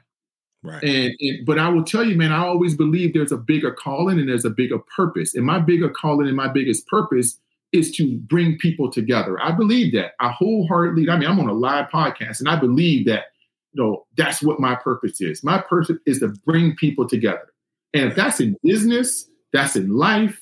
Right. 0.63 0.81
And, 0.83 1.13
and, 1.19 1.45
but 1.45 1.59
I 1.59 1.67
will 1.69 1.83
tell 1.83 2.03
you, 2.03 2.15
man, 2.15 2.31
I 2.31 2.39
always 2.39 2.75
believe 2.75 3.13
there's 3.13 3.33
a 3.33 3.37
bigger 3.37 3.71
calling 3.71 4.17
and 4.17 4.29
there's 4.29 4.45
a 4.45 4.49
bigger 4.49 4.79
purpose. 4.95 5.35
And 5.35 5.45
my 5.45 5.59
bigger 5.59 5.89
calling 5.89 6.27
and 6.27 6.37
my 6.37 6.47
biggest 6.47 6.87
purpose 6.87 7.37
is 7.73 7.91
to 7.97 8.17
bring 8.19 8.57
people 8.59 8.89
together. 8.89 9.41
I 9.41 9.51
believe 9.51 9.93
that. 9.93 10.11
I 10.19 10.31
wholeheartedly, 10.31 11.09
I 11.09 11.17
mean, 11.17 11.29
I'm 11.29 11.39
on 11.39 11.49
a 11.49 11.53
live 11.53 11.89
podcast 11.89 12.39
and 12.39 12.47
I 12.47 12.55
believe 12.55 13.05
that, 13.07 13.25
you 13.73 13.83
know, 13.83 14.05
that's 14.15 14.41
what 14.41 14.59
my 14.59 14.75
purpose 14.75 15.19
is. 15.19 15.43
My 15.43 15.57
purpose 15.57 15.97
is 16.05 16.19
to 16.19 16.29
bring 16.45 16.75
people 16.75 17.07
together. 17.07 17.51
And 17.93 18.05
if 18.05 18.15
that's 18.15 18.39
in 18.39 18.55
business, 18.63 19.27
that's 19.51 19.75
in 19.75 19.89
life, 19.89 20.39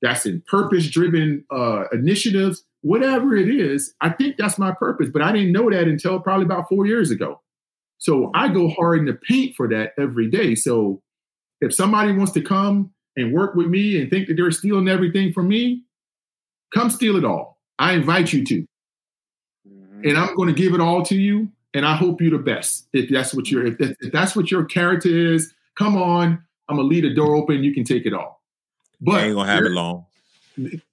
that's 0.00 0.24
in 0.24 0.42
purpose 0.46 0.88
driven 0.88 1.44
uh, 1.50 1.84
initiatives, 1.92 2.64
whatever 2.82 3.36
it 3.36 3.48
is, 3.48 3.92
I 4.00 4.10
think 4.10 4.36
that's 4.38 4.58
my 4.58 4.72
purpose. 4.72 5.08
But 5.12 5.22
I 5.22 5.32
didn't 5.32 5.52
know 5.52 5.70
that 5.70 5.88
until 5.88 6.20
probably 6.20 6.46
about 6.46 6.68
four 6.68 6.86
years 6.86 7.10
ago. 7.10 7.40
So 7.98 8.30
I 8.34 8.48
go 8.48 8.68
hard 8.70 9.00
in 9.00 9.04
the 9.06 9.14
paint 9.14 9.56
for 9.56 9.68
that 9.68 9.92
every 9.98 10.30
day. 10.30 10.54
So 10.54 11.02
if 11.60 11.74
somebody 11.74 12.12
wants 12.12 12.32
to 12.32 12.40
come 12.40 12.92
and 13.16 13.32
work 13.32 13.54
with 13.54 13.66
me 13.66 14.00
and 14.00 14.08
think 14.08 14.28
that 14.28 14.34
they're 14.34 14.50
stealing 14.50 14.88
everything 14.88 15.32
from 15.32 15.48
me, 15.48 15.82
come 16.72 16.90
steal 16.90 17.16
it 17.16 17.24
all. 17.24 17.58
I 17.78 17.94
invite 17.94 18.32
you 18.32 18.44
to. 18.44 18.66
Mm-hmm. 19.68 20.08
And 20.08 20.16
I'm 20.18 20.34
going 20.36 20.48
to 20.48 20.54
give 20.54 20.74
it 20.74 20.80
all 20.80 21.04
to 21.06 21.16
you. 21.16 21.50
And 21.74 21.84
I 21.84 21.96
hope 21.96 22.20
you're 22.20 22.30
the 22.30 22.38
best. 22.38 22.86
If 22.92 23.10
that's 23.10 23.34
what 23.34 23.50
your 23.50 23.66
if, 23.66 23.76
if 23.78 24.10
that's 24.10 24.34
what 24.34 24.50
your 24.50 24.64
character 24.64 25.10
is, 25.10 25.52
come 25.76 25.96
on. 25.96 26.42
I'm 26.68 26.76
gonna 26.76 26.88
leave 26.88 27.02
the 27.02 27.14
door 27.14 27.36
open. 27.36 27.62
You 27.62 27.74
can 27.74 27.84
take 27.84 28.06
it 28.06 28.14
all. 28.14 28.42
But 29.00 29.16
I 29.16 29.24
ain't 29.26 29.34
gonna 29.36 29.50
have 29.50 29.64
it 29.64 29.70
long 29.72 30.06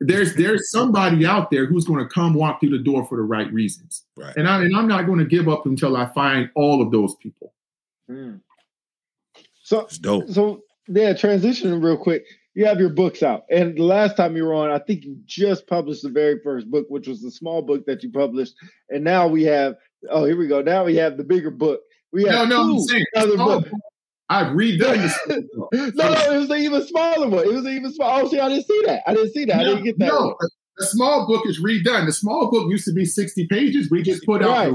there's 0.00 0.34
there's 0.34 0.70
somebody 0.70 1.26
out 1.26 1.50
there 1.50 1.66
who's 1.66 1.84
going 1.84 2.02
to 2.02 2.08
come 2.08 2.34
walk 2.34 2.60
through 2.60 2.70
the 2.70 2.78
door 2.78 3.04
for 3.06 3.16
the 3.16 3.22
right 3.22 3.52
reasons. 3.52 4.04
Right. 4.16 4.36
And 4.36 4.48
I 4.48 4.62
and 4.62 4.76
I'm 4.76 4.88
not 4.88 5.06
going 5.06 5.18
to 5.18 5.24
give 5.24 5.48
up 5.48 5.66
until 5.66 5.96
I 5.96 6.06
find 6.12 6.50
all 6.54 6.80
of 6.82 6.90
those 6.90 7.14
people. 7.16 7.52
Mm. 8.10 8.40
So 9.62 9.86
so 9.88 10.62
yeah, 10.88 11.12
transitioning 11.12 11.82
real 11.82 11.96
quick. 11.98 12.24
You 12.54 12.64
have 12.66 12.80
your 12.80 12.88
books 12.88 13.22
out, 13.22 13.44
and 13.50 13.76
the 13.76 13.84
last 13.84 14.16
time 14.16 14.36
you 14.36 14.44
were 14.44 14.54
on, 14.54 14.70
I 14.70 14.80
think 14.80 15.04
you 15.04 15.16
just 15.26 15.68
published 15.68 16.02
the 16.02 16.08
very 16.08 16.40
first 16.42 16.68
book, 16.68 16.86
which 16.88 17.06
was 17.06 17.22
the 17.22 17.30
small 17.30 17.62
book 17.62 17.86
that 17.86 18.02
you 18.02 18.10
published, 18.10 18.54
and 18.88 19.04
now 19.04 19.28
we 19.28 19.44
have. 19.44 19.76
Oh, 20.10 20.24
here 20.24 20.36
we 20.36 20.48
go. 20.48 20.60
Now 20.62 20.84
we 20.84 20.96
have 20.96 21.16
the 21.16 21.24
bigger 21.24 21.50
book. 21.50 21.80
We 22.12 22.24
have 22.24 22.48
no, 22.48 22.66
no, 22.66 22.72
two 22.74 22.84
saying, 22.88 23.04
other 23.14 23.36
books. 23.36 23.70
I've 24.30 24.48
redone 24.48 25.02
this. 25.02 25.18
no, 25.28 25.68
no, 25.72 26.32
it 26.32 26.38
was 26.38 26.50
an 26.50 26.58
even 26.58 26.86
smaller 26.86 27.28
one. 27.28 27.44
It 27.44 27.52
was 27.52 27.64
an 27.64 27.72
even 27.72 27.92
small. 27.92 28.20
Oh, 28.20 28.28
see, 28.28 28.38
I 28.38 28.48
didn't 28.48 28.66
see 28.66 28.82
that. 28.86 29.02
I 29.06 29.14
didn't 29.14 29.32
see 29.32 29.44
that. 29.46 29.56
No, 29.56 29.62
I 29.62 29.64
didn't 29.64 29.84
get 29.84 29.98
that. 29.98 30.06
No, 30.08 30.20
one. 30.26 30.36
the 30.76 30.86
small 30.86 31.26
book 31.26 31.46
is 31.46 31.62
redone. 31.62 32.04
The 32.06 32.12
small 32.12 32.50
book 32.50 32.70
used 32.70 32.84
to 32.84 32.92
be 32.92 33.06
60 33.06 33.46
pages. 33.46 33.90
We 33.90 34.02
just 34.02 34.24
put 34.26 34.42
out 34.42 34.50
right. 34.50 34.70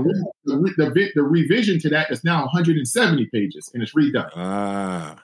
the, 0.45 0.73
the, 0.75 0.89
the, 0.89 1.11
the, 1.15 1.23
revision 1.23 1.79
to 1.81 1.89
that 1.89 2.09
is 2.09 2.23
now 2.23 2.41
170 2.41 3.27
pages 3.27 3.69
and 3.73 3.83
it's 3.83 3.93
redone. 3.93 4.29
Ah. 4.35 5.23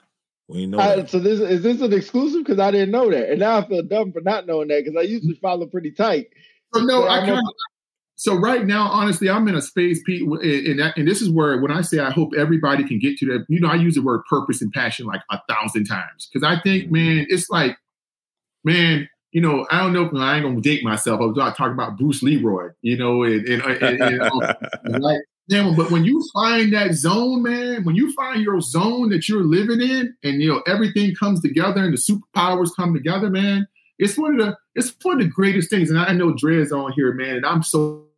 We 0.50 0.66
know. 0.66 0.80
Uh, 0.80 1.06
so 1.06 1.20
this 1.20 1.40
is 1.40 1.62
this 1.62 1.80
an 1.80 1.94
exclusive 1.94 2.44
because 2.44 2.60
I 2.60 2.72
didn't 2.72 2.90
know 2.90 3.12
that, 3.12 3.30
and 3.30 3.40
now 3.40 3.60
I 3.60 3.68
feel 3.68 3.84
dumb 3.84 4.12
for 4.12 4.22
not 4.22 4.48
knowing 4.48 4.70
that 4.70 4.84
because 4.84 4.98
I 5.00 5.04
usually 5.04 5.36
follow 5.36 5.68
pretty 5.68 5.92
tight. 5.92 6.30
So 6.74 6.82
no, 6.82 7.02
so 7.02 7.08
I 7.08 7.20
kind 7.20 7.38
of 7.38 7.44
so 8.20 8.36
right 8.36 8.66
now, 8.66 8.90
honestly, 8.90 9.30
I'm 9.30 9.48
in 9.48 9.56
a 9.56 9.62
space, 9.62 10.02
Pete, 10.06 10.24
and, 10.24 10.78
that, 10.78 10.98
and 10.98 11.08
this 11.08 11.22
is 11.22 11.30
where 11.30 11.58
when 11.62 11.72
I 11.72 11.80
say 11.80 12.00
I 12.00 12.12
hope 12.12 12.34
everybody 12.38 12.86
can 12.86 13.00
get 13.00 13.18
to 13.20 13.26
that, 13.28 13.46
you 13.48 13.62
know, 13.62 13.70
I 13.70 13.76
use 13.76 13.96
the 13.96 14.02
word 14.02 14.26
purpose 14.30 14.62
and 14.62 14.74
passion 14.74 15.06
like 15.06 15.22
a 15.32 15.40
thousand 15.48 15.86
times 15.86 16.28
because 16.28 16.46
I 16.46 16.60
think, 16.60 16.88
mm-hmm. 16.88 16.96
man, 16.96 17.28
it's 17.30 17.50
like, 17.50 17.78
man, 18.66 19.08
you 19.32 19.40
know, 19.40 19.66
I 19.72 19.80
don't 19.80 19.94
know 19.94 20.04
if 20.04 20.14
I 20.14 20.36
ain't 20.36 20.44
gonna 20.44 20.60
date 20.60 20.84
myself. 20.84 21.22
I 21.22 21.28
was 21.28 21.38
talking 21.38 21.72
about 21.72 21.98
Bruce 21.98 22.22
Leroy, 22.22 22.72
you 22.82 22.98
know, 22.98 23.24
and, 23.24 23.48
and, 23.48 23.62
and, 23.62 24.02
and 24.02 25.02
like, 25.02 25.22
man, 25.48 25.74
but 25.78 25.90
when 25.90 26.04
you 26.04 26.22
find 26.34 26.74
that 26.74 26.96
zone, 26.96 27.42
man, 27.42 27.86
when 27.86 27.96
you 27.96 28.12
find 28.16 28.42
your 28.42 28.60
zone 28.60 29.12
that 29.12 29.30
you're 29.30 29.46
living 29.46 29.80
in, 29.80 30.14
and 30.26 30.42
you 30.42 30.50
know 30.50 30.62
everything 30.68 31.16
comes 31.16 31.40
together 31.40 31.82
and 31.86 31.94
the 31.94 31.98
superpowers 31.98 32.76
come 32.76 32.94
together, 32.94 33.30
man, 33.30 33.66
it's 33.98 34.18
one 34.18 34.38
of 34.38 34.46
the 34.46 34.58
it's 34.76 34.94
one 35.04 35.22
of 35.22 35.24
the 35.26 35.32
greatest 35.32 35.70
things. 35.70 35.90
And 35.90 35.98
I 35.98 36.12
know 36.12 36.34
Dre's 36.34 36.74
on 36.74 36.92
here, 36.92 37.14
man, 37.14 37.38
and 37.38 37.46
I'm 37.46 37.64
so 37.64 38.09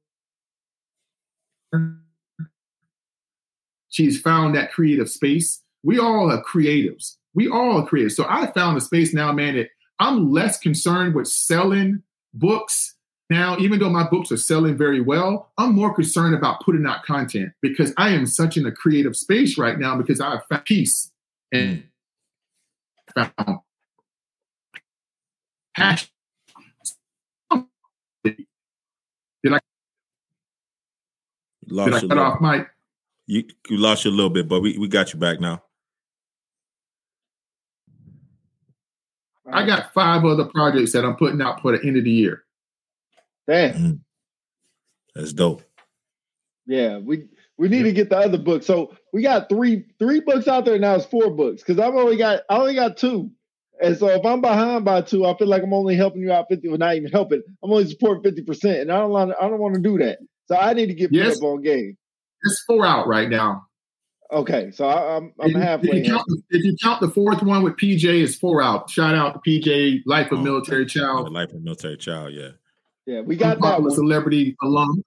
She's 3.89 4.19
found 4.21 4.55
that 4.55 4.71
creative 4.71 5.09
space. 5.09 5.61
We 5.83 5.99
all 5.99 6.31
are 6.31 6.43
creatives. 6.43 7.17
We 7.33 7.49
all 7.49 7.81
are 7.81 7.85
creative. 7.85 8.11
So 8.11 8.25
I 8.27 8.51
found 8.51 8.77
a 8.77 8.81
space 8.81 9.13
now, 9.13 9.31
man, 9.31 9.55
that 9.55 9.69
I'm 9.99 10.31
less 10.31 10.59
concerned 10.59 11.15
with 11.15 11.27
selling 11.27 12.01
books 12.33 12.95
now, 13.31 13.57
even 13.59 13.79
though 13.79 13.89
my 13.89 14.05
books 14.05 14.29
are 14.33 14.37
selling 14.37 14.77
very 14.77 14.99
well, 14.99 15.53
I'm 15.57 15.73
more 15.73 15.93
concerned 15.93 16.35
about 16.35 16.59
putting 16.65 16.85
out 16.85 17.05
content 17.05 17.53
because 17.61 17.93
I 17.95 18.09
am 18.09 18.25
such 18.25 18.57
in 18.57 18.65
a 18.65 18.73
creative 18.73 19.15
space 19.15 19.57
right 19.57 19.79
now 19.79 19.95
because 19.95 20.19
I 20.19 20.31
have 20.31 20.45
found 20.49 20.65
peace 20.65 21.09
and 21.49 21.85
hmm. 23.15 23.23
found 23.37 23.59
passion. 25.73 26.09
Did 28.25 29.53
I 29.53 29.59
Lost 31.71 32.01
Did 32.01 32.11
I 32.11 32.15
cut 32.15 32.17
off, 32.17 32.41
Mike? 32.41 32.67
You 33.27 33.45
you 33.69 33.77
lost 33.77 34.05
you 34.05 34.11
a 34.11 34.13
little 34.13 34.29
bit, 34.29 34.47
but 34.47 34.61
we, 34.61 34.77
we 34.77 34.87
got 34.87 35.13
you 35.13 35.19
back 35.19 35.39
now. 35.39 35.63
I 39.51 39.65
got 39.65 39.93
five 39.93 40.23
other 40.23 40.45
projects 40.45 40.91
that 40.93 41.05
I'm 41.05 41.15
putting 41.15 41.41
out 41.41 41.61
for 41.61 41.75
the 41.75 41.85
end 41.85 41.97
of 41.97 42.03
the 42.03 42.11
year. 42.11 42.43
Damn. 43.47 43.73
Mm. 43.73 43.99
That's 45.15 45.33
dope. 45.33 45.63
Yeah, 46.65 46.99
we 46.99 47.27
we 47.57 47.67
need 47.67 47.83
to 47.83 47.91
get 47.91 48.09
the 48.09 48.17
other 48.17 48.37
book. 48.37 48.63
So 48.63 48.95
we 49.13 49.21
got 49.21 49.49
three 49.49 49.85
three 49.99 50.21
books 50.21 50.47
out 50.47 50.65
there 50.65 50.79
now. 50.79 50.95
It's 50.95 51.05
four 51.05 51.29
books 51.31 51.61
because 51.61 51.79
I've 51.79 51.95
only 51.95 52.17
got 52.17 52.41
I 52.49 52.57
only 52.57 52.75
got 52.75 52.97
two. 52.97 53.31
And 53.81 53.97
so 53.97 54.07
if 54.07 54.25
I'm 54.25 54.41
behind 54.41 54.85
by 54.85 55.01
two, 55.01 55.25
I 55.25 55.35
feel 55.37 55.47
like 55.47 55.63
I'm 55.63 55.73
only 55.73 55.95
helping 55.95 56.21
you 56.21 56.31
out 56.31 56.45
50, 56.49 56.67
well, 56.67 56.77
not 56.77 56.95
even 56.95 57.11
helping. 57.11 57.41
I'm 57.63 57.71
only 57.71 57.89
supporting 57.89 58.31
50%. 58.31 58.81
And 58.81 58.91
I 58.91 58.99
don't 58.99 59.09
want 59.09 59.33
I 59.41 59.49
don't 59.49 59.59
want 59.59 59.73
to 59.73 59.81
do 59.81 59.97
that. 59.97 60.19
So 60.51 60.57
I 60.57 60.73
need 60.73 60.87
to 60.87 60.93
get 60.93 61.13
Yes. 61.13 61.39
put 61.39 61.45
up 61.47 61.53
on 61.53 61.61
game. 61.61 61.97
It's 62.43 62.63
four 62.67 62.85
out 62.85 63.07
right 63.07 63.29
now. 63.29 63.67
Okay, 64.33 64.71
so 64.71 64.85
I, 64.85 65.15
I'm 65.17 65.33
I'm 65.39 65.49
If 65.49 65.53
you- 65.55 65.59
halfway. 65.61 65.89
If 65.99 66.05
you, 66.07 66.11
count, 66.13 66.25
if 66.49 66.63
you 66.65 66.75
count 66.83 66.99
the 67.01 67.09
fourth 67.09 67.41
one 67.41 67.63
with 67.63 67.77
PJ, 67.77 68.03
it's 68.23 68.35
four 68.35 68.61
out. 68.61 68.89
Shout 68.89 69.15
out 69.15 69.33
to 69.33 69.39
PJ, 69.49 70.01
Life 70.05 70.31
of 70.31 70.39
Oh, 70.39 70.41
Military 70.41 70.81
Yeah, 70.81 70.87
Child, 70.87 71.31
life 71.31 71.51
of 71.53 71.61
military 71.63 71.95
child. 71.97 72.33
Yeah. 72.33 72.49
yeah, 73.05 73.21
we 73.21 73.35
got 73.37 73.61
that 73.61 73.81
one. 73.81 73.91
celebrity 73.91 74.55
alum. 74.61 75.03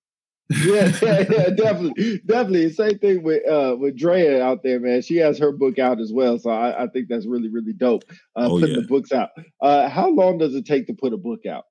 yeah, 0.64 0.92
yeah, 1.02 1.24
yeah, 1.30 1.48
definitely, 1.50 2.20
definitely. 2.26 2.70
Same 2.70 2.98
thing 2.98 3.22
with 3.22 3.46
uh 3.48 3.76
with 3.78 3.96
Drea 3.96 4.42
out 4.42 4.62
there, 4.62 4.78
man. 4.80 5.00
She 5.02 5.16
has 5.16 5.38
her 5.38 5.52
book 5.52 5.78
out 5.78 6.00
as 6.00 6.12
well, 6.12 6.38
so 6.38 6.50
I, 6.50 6.84
I 6.84 6.86
think 6.88 7.08
that's 7.08 7.26
really, 7.26 7.48
really 7.48 7.72
dope. 7.72 8.04
Uh, 8.36 8.46
Oh, 8.50 8.60
putting 8.60 8.74
yeah. 8.76 8.80
the 8.82 8.86
books 8.88 9.10
out. 9.12 9.30
Uh, 9.60 9.88
how 9.88 10.08
long 10.10 10.36
does 10.38 10.54
it 10.54 10.66
take 10.66 10.86
to 10.88 10.92
put 10.94 11.12
a 11.14 11.18
book 11.18 11.46
out? 11.46 11.64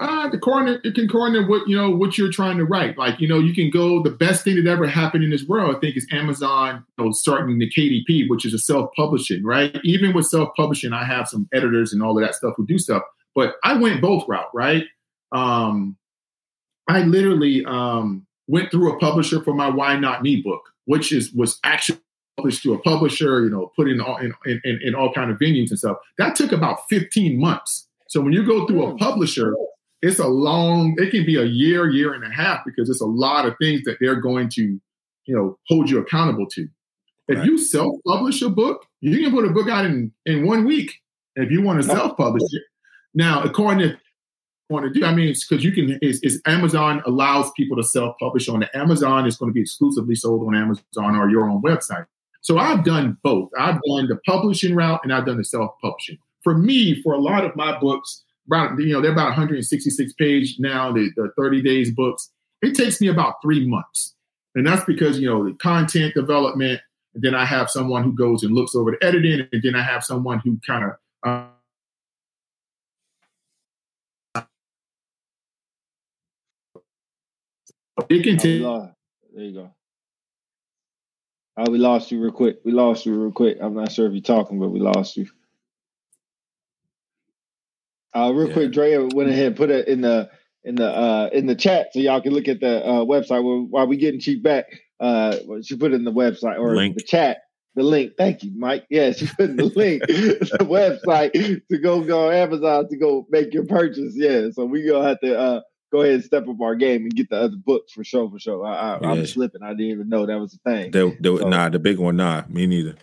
Uh, 0.00 0.30
the 0.30 0.38
corner 0.38 0.80
it 0.82 0.94
can 0.94 1.06
corner 1.06 1.46
what 1.46 1.68
you 1.68 1.76
know 1.76 1.90
what 1.90 2.16
you're 2.16 2.32
trying 2.32 2.56
to 2.56 2.64
write. 2.64 2.96
Like 2.96 3.20
you 3.20 3.28
know, 3.28 3.38
you 3.38 3.54
can 3.54 3.68
go. 3.70 4.02
The 4.02 4.10
best 4.10 4.44
thing 4.44 4.56
that 4.56 4.66
ever 4.66 4.86
happened 4.86 5.22
in 5.24 5.30
this 5.30 5.44
world, 5.44 5.76
I 5.76 5.78
think, 5.78 5.94
is 5.96 6.06
Amazon. 6.10 6.84
You 6.98 7.04
know, 7.04 7.10
starting 7.12 7.58
the 7.58 7.70
KDP, 7.70 8.28
which 8.28 8.46
is 8.46 8.54
a 8.54 8.58
self-publishing, 8.58 9.44
right? 9.44 9.78
Even 9.84 10.14
with 10.14 10.26
self-publishing, 10.26 10.94
I 10.94 11.04
have 11.04 11.28
some 11.28 11.48
editors 11.52 11.92
and 11.92 12.02
all 12.02 12.16
of 12.18 12.24
that 12.24 12.34
stuff 12.34 12.54
who 12.56 12.66
do 12.66 12.78
stuff. 12.78 13.02
But 13.34 13.56
I 13.62 13.74
went 13.76 14.00
both 14.00 14.24
route, 14.26 14.48
right? 14.54 14.84
Um, 15.32 15.96
I 16.88 17.02
literally 17.02 17.64
um, 17.66 18.26
went 18.48 18.70
through 18.70 18.92
a 18.92 18.98
publisher 18.98 19.42
for 19.44 19.52
my 19.54 19.68
Why 19.68 19.96
Not 19.98 20.22
Me 20.22 20.40
book, 20.40 20.62
which 20.86 21.12
is 21.12 21.30
was 21.32 21.58
actually 21.62 22.00
published 22.38 22.62
to 22.62 22.72
a 22.72 22.78
publisher, 22.78 23.44
you 23.44 23.50
know, 23.50 23.70
put 23.76 23.86
in 23.86 24.00
all 24.00 24.16
in, 24.16 24.32
in, 24.46 24.80
in 24.82 24.94
all 24.94 25.12
kind 25.12 25.30
of 25.30 25.38
venues 25.38 25.68
and 25.68 25.78
stuff. 25.78 25.98
That 26.16 26.34
took 26.36 26.52
about 26.52 26.88
15 26.88 27.38
months. 27.38 27.86
So 28.08 28.20
when 28.22 28.32
you 28.32 28.44
go 28.46 28.66
through 28.66 28.82
a 28.82 28.90
Hmm. 28.92 28.96
publisher, 28.96 29.54
it's 30.02 30.18
a 30.18 30.26
long, 30.26 30.94
it 30.98 31.10
can 31.10 31.26
be 31.26 31.36
a 31.36 31.44
year, 31.44 31.90
year 31.90 32.14
and 32.14 32.24
a 32.24 32.30
half 32.30 32.64
because 32.64 32.88
it's 32.88 33.00
a 33.00 33.06
lot 33.06 33.46
of 33.46 33.54
things 33.60 33.82
that 33.84 33.98
they're 34.00 34.16
going 34.20 34.48
to, 34.50 34.80
you 35.26 35.36
know, 35.36 35.58
hold 35.68 35.90
you 35.90 35.98
accountable 35.98 36.46
to. 36.46 36.68
If 37.28 37.38
Right. 37.38 37.46
you 37.46 37.58
self-publish 37.58 38.42
a 38.42 38.48
book, 38.48 38.86
you 39.00 39.18
can 39.18 39.30
put 39.30 39.44
a 39.44 39.50
book 39.50 39.68
out 39.68 39.84
in, 39.84 40.12
in 40.26 40.46
one 40.46 40.64
week 40.64 40.92
if 41.36 41.50
you 41.50 41.62
want 41.62 41.82
to 41.82 41.88
self-publish 41.88 42.42
it. 42.52 42.62
Now, 43.14 43.42
according 43.42 43.88
to 43.88 43.96
want 44.70 44.84
to 44.92 44.98
do. 45.00 45.04
I 45.04 45.12
mean, 45.14 45.28
it's 45.28 45.46
because 45.46 45.64
you 45.64 45.72
can. 45.72 45.98
Is, 46.00 46.20
is 46.22 46.40
Amazon 46.46 47.02
allows 47.06 47.50
people 47.56 47.76
to 47.76 47.82
self-publish 47.82 48.48
on 48.48 48.60
the 48.60 48.76
Amazon? 48.76 49.26
It's 49.26 49.36
going 49.36 49.50
to 49.50 49.54
be 49.54 49.60
exclusively 49.60 50.14
sold 50.14 50.46
on 50.46 50.54
Amazon 50.54 51.16
or 51.16 51.28
your 51.28 51.50
own 51.50 51.60
website. 51.60 52.06
So 52.40 52.56
I've 52.58 52.84
done 52.84 53.18
both. 53.22 53.50
I've 53.58 53.80
done 53.82 54.08
the 54.08 54.18
publishing 54.24 54.74
route 54.74 55.00
and 55.02 55.12
I've 55.12 55.26
done 55.26 55.36
the 55.36 55.44
self-publishing. 55.44 56.18
For 56.42 56.56
me, 56.56 57.02
for 57.02 57.12
a 57.12 57.18
lot 57.18 57.44
of 57.44 57.54
my 57.54 57.78
books, 57.78 58.24
about 58.50 58.78
you 58.78 58.92
know 58.92 59.00
they're 59.00 59.12
about 59.12 59.28
166 59.28 60.12
page 60.14 60.56
now. 60.58 60.92
The, 60.92 61.10
the 61.16 61.30
30 61.36 61.62
days 61.62 61.92
books. 61.92 62.30
It 62.62 62.74
takes 62.74 63.00
me 63.00 63.08
about 63.08 63.36
three 63.42 63.66
months, 63.66 64.14
and 64.54 64.66
that's 64.66 64.84
because 64.84 65.18
you 65.18 65.28
know 65.28 65.44
the 65.44 65.54
content 65.54 66.14
development. 66.14 66.80
And 67.14 67.22
then 67.22 67.34
I 67.34 67.44
have 67.44 67.70
someone 67.70 68.04
who 68.04 68.12
goes 68.12 68.42
and 68.42 68.54
looks 68.54 68.74
over 68.74 68.92
the 68.92 69.06
editing, 69.06 69.48
and 69.52 69.62
then 69.62 69.74
I 69.74 69.82
have 69.82 70.04
someone 70.04 70.40
who 70.40 70.58
kind 70.66 70.84
of 70.84 70.90
uh, 74.36 74.42
it 78.08 78.22
can 78.22 78.36
take. 78.36 78.62
There 78.62 79.44
you 79.44 79.54
go. 79.54 79.70
Oh, 81.56 81.70
we 81.70 81.78
lost 81.78 82.10
you 82.10 82.22
real 82.22 82.32
quick. 82.32 82.60
We 82.64 82.72
lost 82.72 83.06
you 83.06 83.14
real 83.14 83.32
quick. 83.32 83.58
I'm 83.60 83.74
not 83.74 83.92
sure 83.92 84.06
if 84.06 84.12
you're 84.12 84.22
talking, 84.22 84.58
but 84.58 84.70
we 84.70 84.80
lost 84.80 85.16
you. 85.16 85.26
Uh, 88.14 88.32
real 88.34 88.48
Yeah. 88.48 88.54
quick, 88.54 88.72
Drea 88.72 89.06
went 89.14 89.30
ahead 89.30 89.46
and 89.48 89.56
put 89.56 89.70
it 89.70 89.86
in 89.88 90.00
the 90.00 90.28
in 90.64 90.74
the 90.74 90.86
uh 90.88 91.30
in 91.32 91.46
the 91.46 91.54
chat 91.54 91.88
so 91.92 92.00
y'all 92.00 92.20
can 92.20 92.32
look 92.34 92.46
at 92.48 92.60
the 92.60 92.84
uh 92.84 93.04
website 93.04 93.42
while, 93.42 93.66
while 93.70 93.86
we 93.86 93.96
getting 93.96 94.20
Chief 94.20 94.42
back. 94.42 94.66
Uh, 94.98 95.36
she 95.62 95.76
put 95.76 95.92
it 95.92 95.96
in 95.96 96.04
the 96.04 96.12
website 96.12 96.58
or 96.58 96.74
Link. 96.76 96.96
the 96.96 97.02
chat. 97.02 97.38
The 97.76 97.82
link. 97.84 98.12
Thank 98.18 98.42
you, 98.42 98.50
Mike. 98.56 98.84
Yeah, 98.90 99.12
she 99.12 99.26
put 99.26 99.48
in 99.48 99.56
the 99.56 99.64
link, 99.76 100.02
the 100.06 100.58
website 100.60 101.32
to 101.70 101.78
go 101.78 102.02
go 102.02 102.28
on 102.28 102.34
Amazon 102.34 102.88
to 102.88 102.96
go 102.96 103.26
make 103.30 103.54
your 103.54 103.64
purchase. 103.64 104.12
Yeah, 104.16 104.48
so 104.52 104.64
we 104.66 104.86
gonna 104.86 105.08
have 105.08 105.20
to 105.20 105.38
uh 105.38 105.60
go 105.92 106.00
ahead 106.02 106.14
and 106.16 106.24
step 106.24 106.46
up 106.48 106.60
our 106.60 106.74
game 106.74 107.02
and 107.02 107.14
get 107.14 107.30
the 107.30 107.36
other 107.36 107.56
books 107.64 107.92
for 107.92 108.02
sure. 108.04 108.28
For 108.28 108.38
sure, 108.40 108.66
I, 108.66 108.94
I, 108.96 109.10
I'm 109.10 109.20
Yeah. 109.20 109.24
slipping. 109.26 109.62
I 109.62 109.70
didn't 109.70 109.92
even 109.92 110.08
know 110.08 110.26
that 110.26 110.38
was 110.38 110.54
a 110.54 110.70
thing. 110.70 110.90
The, 110.90 111.16
the, 111.20 111.38
So- 111.38 111.48
nah, 111.48 111.68
the 111.68 111.78
big 111.78 111.98
one, 111.98 112.16
nah, 112.16 112.42
me 112.48 112.66
neither. 112.66 112.96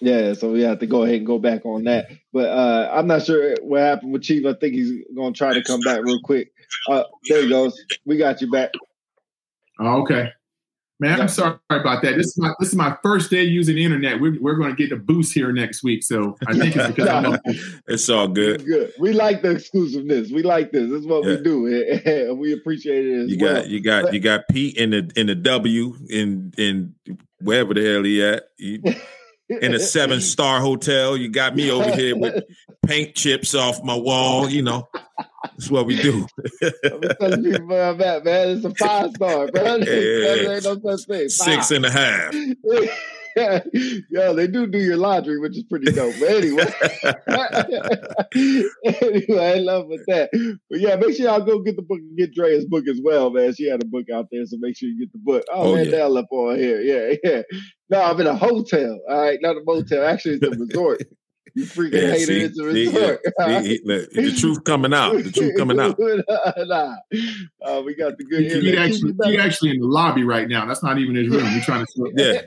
Yeah, 0.00 0.32
so 0.32 0.50
we 0.52 0.62
have 0.62 0.78
to 0.78 0.86
go 0.86 1.02
ahead 1.02 1.16
and 1.16 1.26
go 1.26 1.38
back 1.38 1.66
on 1.66 1.84
that. 1.84 2.08
But 2.32 2.48
uh, 2.48 2.90
I'm 2.92 3.06
not 3.06 3.24
sure 3.24 3.54
what 3.62 3.80
happened 3.82 4.12
with 4.12 4.22
Chief. 4.22 4.46
I 4.46 4.54
think 4.54 4.74
he's 4.74 5.04
gonna 5.14 5.32
try 5.32 5.52
to 5.52 5.62
come 5.62 5.80
back 5.80 6.02
real 6.02 6.20
quick. 6.24 6.52
Uh, 6.88 7.04
there 7.28 7.42
he 7.42 7.48
goes. 7.48 7.78
We 8.06 8.16
got 8.16 8.40
you 8.40 8.50
back. 8.50 8.70
Oh, 9.78 10.02
okay. 10.02 10.30
Man, 11.00 11.18
I'm 11.18 11.28
sorry 11.28 11.56
about 11.70 12.02
that. 12.02 12.16
This 12.16 12.26
is 12.26 12.38
my 12.38 12.52
this 12.60 12.68
is 12.70 12.74
my 12.74 12.94
first 13.02 13.30
day 13.30 13.42
using 13.42 13.76
the 13.76 13.84
internet. 13.84 14.20
We're, 14.20 14.38
we're 14.38 14.56
going 14.56 14.68
to 14.68 14.76
get 14.76 14.90
the 14.90 14.96
boost 14.96 15.32
here 15.32 15.50
next 15.50 15.82
week, 15.82 16.02
so 16.02 16.36
I 16.46 16.52
think 16.52 16.76
it's 16.76 16.88
because 16.88 17.08
I'm 17.08 17.38
It's 17.88 18.06
all 18.10 18.28
good. 18.28 18.66
Good. 18.66 18.92
We 18.98 19.14
like 19.14 19.40
the 19.40 19.50
exclusiveness. 19.52 20.30
We 20.30 20.42
like 20.42 20.72
this. 20.72 20.90
This 20.90 21.00
is 21.00 21.06
what 21.06 21.24
Yeah. 21.24 21.36
we 21.36 21.42
do, 21.42 22.00
and 22.28 22.38
we 22.38 22.52
appreciate 22.52 23.06
it 23.06 23.18
as 23.24 23.30
You 23.30 23.38
well. 23.40 23.54
got 23.54 23.68
you 23.68 23.80
got 23.82 24.12
you 24.14 24.20
got 24.20 24.48
Pete 24.50 24.76
in 24.76 24.90
the 24.90 25.10
in 25.16 25.26
the 25.26 25.34
W 25.34 25.94
in 26.10 26.52
in 26.58 26.94
wherever 27.40 27.72
the 27.72 27.82
hell 27.92 28.02
he 28.04 28.22
at. 28.22 28.42
He, 28.58 28.82
in 29.50 29.74
a 29.74 29.78
seven 29.78 30.20
star 30.20 30.60
hotel. 30.60 31.16
You 31.16 31.28
got 31.28 31.54
me 31.56 31.70
over 31.70 31.90
here 31.90 32.16
with 32.16 32.44
paint 32.86 33.14
chips 33.14 33.54
off 33.54 33.82
my 33.82 33.96
wall. 33.96 34.48
You 34.48 34.62
know, 34.62 34.88
that's 35.42 35.70
what 35.70 35.86
we 35.86 36.00
do. 36.00 36.26
I'm 36.62 37.00
telling 37.18 37.44
people 37.44 37.66
where 37.66 37.90
I'm 37.90 38.00
at, 38.00 38.24
man. 38.24 38.50
It's 38.50 38.64
a 38.64 38.74
five 38.74 39.10
star, 39.12 39.48
bro. 39.48 39.76
Yeah. 39.76 39.84
There 39.84 40.54
ain't 40.54 40.64
no 40.64 40.96
such 40.96 41.06
thing. 41.06 41.28
Five. 41.28 41.70
and 41.70 41.86
a 41.86 41.90
half. 41.90 42.34
yeah, 44.10 44.32
they 44.32 44.46
do 44.46 44.66
do 44.66 44.78
your 44.78 44.96
laundry, 44.96 45.38
which 45.40 45.56
is 45.56 45.64
pretty 45.64 45.92
dope. 45.92 46.14
But 46.18 46.28
anyway, 46.30 46.72
anyway, 48.84 49.46
I 49.46 49.54
love 49.58 49.86
with 49.88 50.04
that. 50.06 50.30
But 50.68 50.80
yeah, 50.80 50.96
make 50.96 51.16
sure 51.16 51.26
y'all 51.26 51.40
go 51.44 51.60
get 51.60 51.76
the 51.76 51.82
book 51.82 51.98
and 51.98 52.16
get 52.16 52.34
Drea's 52.34 52.64
book 52.66 52.86
as 52.88 53.00
well, 53.02 53.30
man. 53.30 53.54
She 53.54 53.68
had 53.68 53.82
a 53.82 53.86
book 53.86 54.06
out 54.12 54.26
there, 54.32 54.44
so 54.46 54.56
make 54.60 54.76
sure 54.76 54.88
you 54.88 54.98
get 54.98 55.12
the 55.12 55.18
book. 55.18 55.44
Oh, 55.52 55.70
Oh, 55.70 55.76
man, 55.76 55.84
yeah. 55.86 55.90
Dell 55.92 56.16
up 56.18 56.26
on 56.30 56.56
here. 56.56 56.80
Yeah, 56.80 57.16
yeah. 57.22 57.42
No, 57.90 58.02
I'm 58.02 58.20
in 58.20 58.26
a 58.26 58.34
hotel. 58.34 58.98
All 59.08 59.20
right, 59.20 59.38
not 59.42 59.56
a 59.56 59.60
motel. 59.64 60.04
Actually, 60.06 60.36
it's 60.36 60.46
a 60.46 60.50
resort. 60.50 61.02
You 61.54 61.64
freaking 61.64 61.94
Yeah, 61.94 62.10
hater. 62.12 62.26
see, 62.26 62.40
it's 62.42 62.58
a 62.60 62.72
see, 62.72 62.86
resort. 62.86 63.20
See, 63.46 63.62
he- 63.62 63.80
look, 63.84 64.10
the 64.12 64.32
truth 64.32 64.62
coming 64.64 64.94
out. 64.94 65.22
The 65.22 65.32
truth 65.32 65.56
coming 65.56 65.80
out. 65.80 65.98
nah, 66.58 66.94
uh, 67.64 67.82
we 67.84 67.94
got 67.96 68.16
the 68.18 68.24
good. 68.24 68.42
he, 68.44 68.60
he 68.70 68.76
actually 68.76 69.12
Keep 69.12 69.20
it 69.20 69.30
he 69.30 69.38
actually 69.38 69.70
in 69.70 69.80
the 69.80 69.86
lobby 69.86 70.22
right 70.22 70.48
now. 70.48 70.64
That's 70.66 70.82
not 70.84 70.98
even 70.98 71.16
his 71.16 71.28
room. 71.28 71.42
We're 71.42 71.60
trying 71.62 71.86
to. 71.86 72.12
Yeah, 72.14 72.40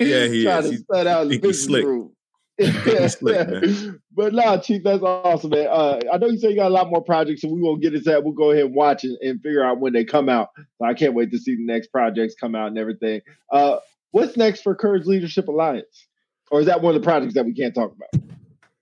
yeah, 0.00 0.26
he 0.28 0.44
trying 0.44 0.64
is. 0.64 0.70
to 0.70 0.78
stud 0.78 1.06
out 1.06 1.28
the 1.28 1.38
business 1.38 1.64
slick. 1.64 1.84
room. 1.84 2.12
He's 2.58 3.16
slick, 3.16 3.48
man. 3.48 4.00
but 4.12 4.34
nah, 4.34 4.58
Chief, 4.58 4.82
that's 4.82 5.02
awesome, 5.02 5.50
man. 5.50 5.66
Uh, 5.70 6.00
I 6.12 6.18
know 6.18 6.26
you 6.26 6.38
say 6.38 6.50
you 6.50 6.56
got 6.56 6.68
a 6.68 6.74
lot 6.74 6.90
more 6.90 7.02
projects, 7.02 7.40
so 7.40 7.48
we 7.48 7.60
won't 7.62 7.80
get 7.80 7.94
into 7.94 8.10
that. 8.10 8.22
We'll 8.22 8.34
go 8.34 8.50
ahead 8.50 8.66
and 8.66 8.74
watch 8.74 9.04
it 9.04 9.18
and 9.22 9.40
figure 9.40 9.64
out 9.64 9.80
when 9.80 9.94
they 9.94 10.04
come 10.04 10.28
out. 10.28 10.48
So 10.56 10.84
I 10.84 10.92
can't 10.92 11.14
wait 11.14 11.30
to 11.30 11.38
see 11.38 11.56
the 11.56 11.64
next 11.64 11.86
projects 11.88 12.34
come 12.38 12.54
out 12.54 12.68
and 12.68 12.78
everything. 12.78 13.22
Uh, 13.50 13.78
what's 14.10 14.36
next 14.36 14.60
for 14.60 14.74
Courage 14.74 15.06
Leadership 15.06 15.48
Alliance? 15.48 16.06
Or 16.50 16.60
is 16.60 16.66
that 16.66 16.82
one 16.82 16.94
of 16.94 17.00
the 17.00 17.04
projects 17.04 17.34
that 17.34 17.46
we 17.46 17.54
can't 17.54 17.74
talk 17.74 17.94
about? 17.94 18.22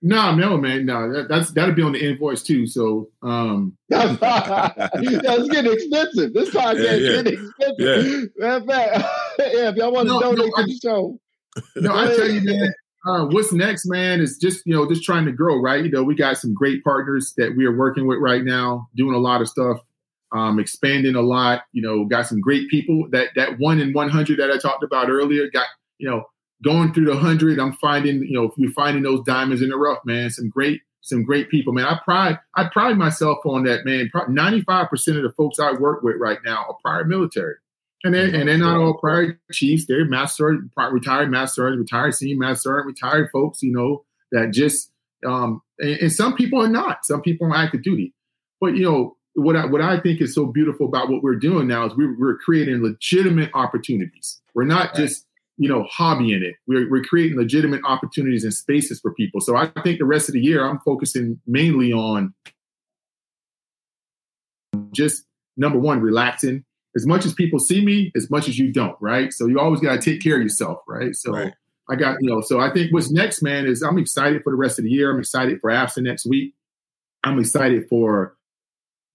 No, 0.01 0.33
no, 0.33 0.57
man, 0.57 0.85
no. 0.85 1.11
That, 1.11 1.27
that's 1.27 1.51
that'll 1.51 1.75
be 1.75 1.81
on 1.81 1.91
the 1.91 1.99
invoice 2.05 2.41
too. 2.41 2.65
So, 2.67 3.09
um, 3.21 3.77
yeah, 3.89 4.73
getting 4.97 5.73
expensive. 5.73 6.33
This 6.33 6.49
podcast 6.51 6.75
Yeah, 6.77 6.93
yeah. 6.93 7.09
is 7.09 7.23
getting 7.23 7.33
expensive. 7.33 8.29
Matter 8.37 8.57
of 8.57 8.65
fact, 8.65 8.97
yeah, 9.39 9.69
if 9.69 9.75
y'all 9.75 9.91
want 9.91 10.07
to 10.07 10.13
No, 10.13 10.19
no, 10.19 10.35
donate 10.35 10.53
I- 10.55 10.61
to 10.61 10.67
the 10.67 10.79
show, 10.81 11.19
no, 11.75 11.95
I 11.95 12.07
tell 12.15 12.29
you, 12.29 12.41
man. 12.41 12.73
Uh, 13.07 13.25
what's 13.27 13.51
next, 13.53 13.85
man? 13.87 14.19
Is 14.21 14.37
just 14.37 14.61
you 14.65 14.73
know 14.73 14.87
just 14.87 15.03
trying 15.03 15.25
to 15.25 15.31
grow, 15.31 15.59
right? 15.61 15.83
You 15.83 15.89
know, 15.91 16.03
we 16.03 16.15
got 16.15 16.37
some 16.37 16.53
great 16.53 16.83
partners 16.83 17.33
that 17.37 17.55
we 17.57 17.65
are 17.65 17.75
working 17.75 18.07
with 18.07 18.19
right 18.19 18.43
now, 18.43 18.87
doing 18.95 19.15
a 19.15 19.19
lot 19.19 19.41
of 19.41 19.47
stuff, 19.47 19.77
um, 20.33 20.59
expanding 20.59 21.15
a 21.15 21.21
lot. 21.21 21.63
You 21.71 21.81
know, 21.81 22.05
got 22.05 22.27
some 22.27 22.39
great 22.41 22.69
people. 22.69 23.07
That 23.11 23.29
that 23.35 23.57
one 23.57 23.79
in 23.79 23.93
one 23.93 24.09
hundred 24.09 24.39
that 24.39 24.51
I 24.51 24.57
talked 24.57 24.83
about 24.83 25.09
earlier, 25.09 25.49
got 25.49 25.67
you 25.97 26.09
know 26.09 26.23
going 26.63 26.93
through 26.93 27.05
the 27.05 27.17
hundred. 27.17 27.59
I'm 27.59 27.73
finding 27.73 28.23
you 28.23 28.33
know 28.33 28.53
you're 28.57 28.71
finding 28.71 29.03
those 29.03 29.23
diamonds 29.25 29.61
in 29.61 29.69
the 29.69 29.77
rough, 29.77 29.99
man. 30.05 30.29
Some 30.29 30.49
great 30.49 30.81
some 31.01 31.23
great 31.23 31.49
people, 31.49 31.73
man. 31.73 31.85
I 31.85 31.99
pride 32.03 32.39
I 32.55 32.65
pride 32.65 32.97
myself 32.97 33.39
on 33.45 33.63
that, 33.63 33.85
man. 33.85 34.09
Ninety 34.27 34.61
five 34.61 34.89
percent 34.89 35.17
of 35.17 35.23
the 35.23 35.31
folks 35.31 35.59
I 35.59 35.73
work 35.73 36.03
with 36.03 36.17
right 36.19 36.39
now 36.45 36.65
are 36.69 36.77
prior 36.83 37.05
military. 37.05 37.55
And 38.05 38.13
they're, 38.13 38.33
and 38.33 38.47
they're 38.47 38.57
not 38.57 38.77
all 38.77 38.93
prior 38.93 39.37
chiefs. 39.51 39.85
They're 39.85 40.05
master, 40.05 40.57
retired 40.89 41.29
master, 41.29 41.63
retired 41.65 42.15
senior 42.15 42.37
master, 42.37 42.81
retired 42.87 43.29
folks, 43.29 43.61
you 43.61 43.73
know, 43.73 44.05
that 44.31 44.53
just, 44.53 44.93
um, 45.27 45.61
and, 45.79 45.97
and 46.03 46.13
some 46.13 46.33
people 46.33 46.63
are 46.63 46.69
not. 46.69 47.05
Some 47.05 47.21
people 47.21 47.47
are 47.47 47.55
active 47.57 47.83
duty. 47.83 48.13
But, 48.61 48.77
you 48.77 48.83
know, 48.83 49.17
what 49.33 49.57
I, 49.57 49.65
what 49.65 49.81
I 49.81 49.99
think 49.99 50.21
is 50.21 50.33
so 50.33 50.45
beautiful 50.45 50.87
about 50.87 51.09
what 51.09 51.23
we're 51.23 51.35
doing 51.35 51.67
now 51.67 51.87
is 51.87 51.97
we're, 51.97 52.17
we're 52.17 52.37
creating 52.37 52.81
legitimate 52.81 53.51
opportunities. 53.53 54.39
We're 54.53 54.63
not 54.63 54.95
just, 54.95 55.25
you 55.59 55.67
know, 55.67 55.85
hobbying 55.95 56.41
it. 56.41 56.55
We're, 56.67 56.89
we're 56.89 57.03
creating 57.03 57.37
legitimate 57.37 57.81
opportunities 57.85 58.45
and 58.45 58.53
spaces 58.53 59.01
for 59.01 59.13
people. 59.13 59.41
So 59.41 59.57
I 59.57 59.67
think 59.83 59.99
the 59.99 60.05
rest 60.05 60.29
of 60.29 60.33
the 60.33 60.39
year, 60.39 60.65
I'm 60.65 60.79
focusing 60.79 61.39
mainly 61.45 61.91
on 61.91 62.33
just 64.93 65.25
number 65.57 65.77
one, 65.77 65.99
relaxing 65.99 66.63
as 66.95 67.05
much 67.05 67.25
as 67.25 67.33
people 67.33 67.59
see 67.59 67.83
me, 67.83 68.11
as 68.15 68.31
much 68.31 68.47
as 68.47 68.57
you 68.57 68.71
don't, 68.71 68.95
right? 69.01 69.33
So 69.33 69.47
you 69.47 69.59
always 69.59 69.81
got 69.81 70.01
to 70.01 70.11
take 70.11 70.23
care 70.23 70.37
of 70.37 70.41
yourself, 70.41 70.79
right? 70.87 71.13
So 71.13 71.33
Right. 71.33 71.53
I 71.91 71.95
got, 71.95 72.17
you 72.21 72.29
know, 72.29 72.39
so 72.41 72.59
I 72.59 72.71
think 72.71 72.93
what's 72.93 73.11
next, 73.11 73.41
man, 73.41 73.65
is 73.65 73.81
I'm 73.81 73.97
excited 73.97 74.43
for 74.43 74.51
the 74.51 74.57
rest 74.57 74.77
of 74.77 74.85
the 74.85 74.91
year. 74.91 75.11
I'm 75.11 75.19
excited 75.19 75.59
for 75.59 75.71
AFSA 75.71 76.03
next 76.03 76.25
week. 76.25 76.53
I'm 77.23 77.39
excited 77.39 77.87
for 77.89 78.37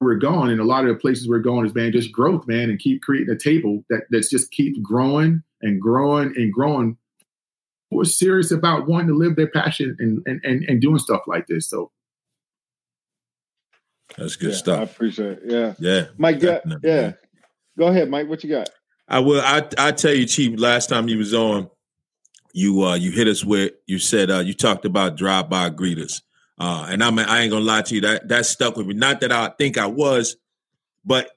we're 0.01 0.17
going. 0.17 0.51
And 0.51 0.61
a 0.61 0.65
lot 0.65 0.85
of 0.85 0.89
the 0.89 1.01
places 1.01 1.29
we're 1.29 1.39
going 1.39 1.67
is, 1.67 1.75
man, 1.75 1.93
just 1.93 2.13
growth, 2.13 2.47
man, 2.47 2.71
and 2.71 2.79
keep 2.79 3.03
creating 3.03 3.35
a 3.35 3.39
table 3.39 3.85
that 3.91 4.03
that's 4.11 4.29
just 4.29 4.51
keeps 4.51 4.79
growing 4.81 5.43
and 5.63 5.81
growing 5.81 6.33
and 6.37 6.53
growing. 6.53 6.97
Who 7.91 8.01
are 8.01 8.05
serious 8.05 8.51
about 8.51 8.89
wanting 8.89 9.09
to 9.09 9.15
live 9.15 9.37
their 9.37 9.51
passion 9.51 9.97
and 9.99 10.23
and 10.27 10.41
and, 10.45 10.65
and 10.65 10.81
doing 10.81 10.99
stuff 10.99 11.23
like 11.27 11.47
this. 11.47 11.69
So 11.69 11.91
That's 14.17 14.37
good 14.37 14.55
Yeah, 14.67 14.75
I 14.75 14.83
appreciate 14.83 15.39
it. 15.39 15.43
Yeah. 15.47 15.75
Yeah. 15.79 16.07
Mike, 16.17 16.43
yeah, 16.43 16.59
yeah. 16.83 17.13
Go 17.79 17.87
ahead, 17.89 18.11
Mike. 18.11 18.29
What 18.29 18.43
you 18.43 18.51
got? 18.51 18.69
I 19.09 19.21
will. 19.21 19.41
I 19.41 19.69
I 19.79 19.93
tell 19.93 20.15
you, 20.15 20.27
Chief. 20.27 20.59
Last 20.59 20.89
time 20.89 21.09
you 21.09 21.19
was 21.19 21.35
on, 21.35 21.69
you 22.53 22.83
uh 22.85 22.95
you 22.95 23.11
hit 23.11 23.29
us 23.29 23.45
with 23.45 23.73
you 23.87 23.99
said 23.99 24.31
uh 24.31 24.39
you 24.39 24.55
talked 24.55 24.85
about 24.85 25.17
drive 25.17 25.51
by 25.51 25.71
greeters. 25.71 26.23
Uh, 26.59 26.87
and 26.89 27.03
I'm 27.03 27.19
I 27.19 27.41
ain't 27.41 27.51
gonna 27.51 27.65
lie 27.65 27.83
to 27.83 27.95
you 27.95 28.01
that 28.03 28.29
that 28.29 28.47
stuck 28.47 28.77
with 28.77 28.87
me. 28.87 28.95
Not 28.95 29.21
that 29.21 29.33
I 29.33 29.49
think 29.59 29.77
I 29.77 29.87
was, 29.87 30.37
but 31.05 31.31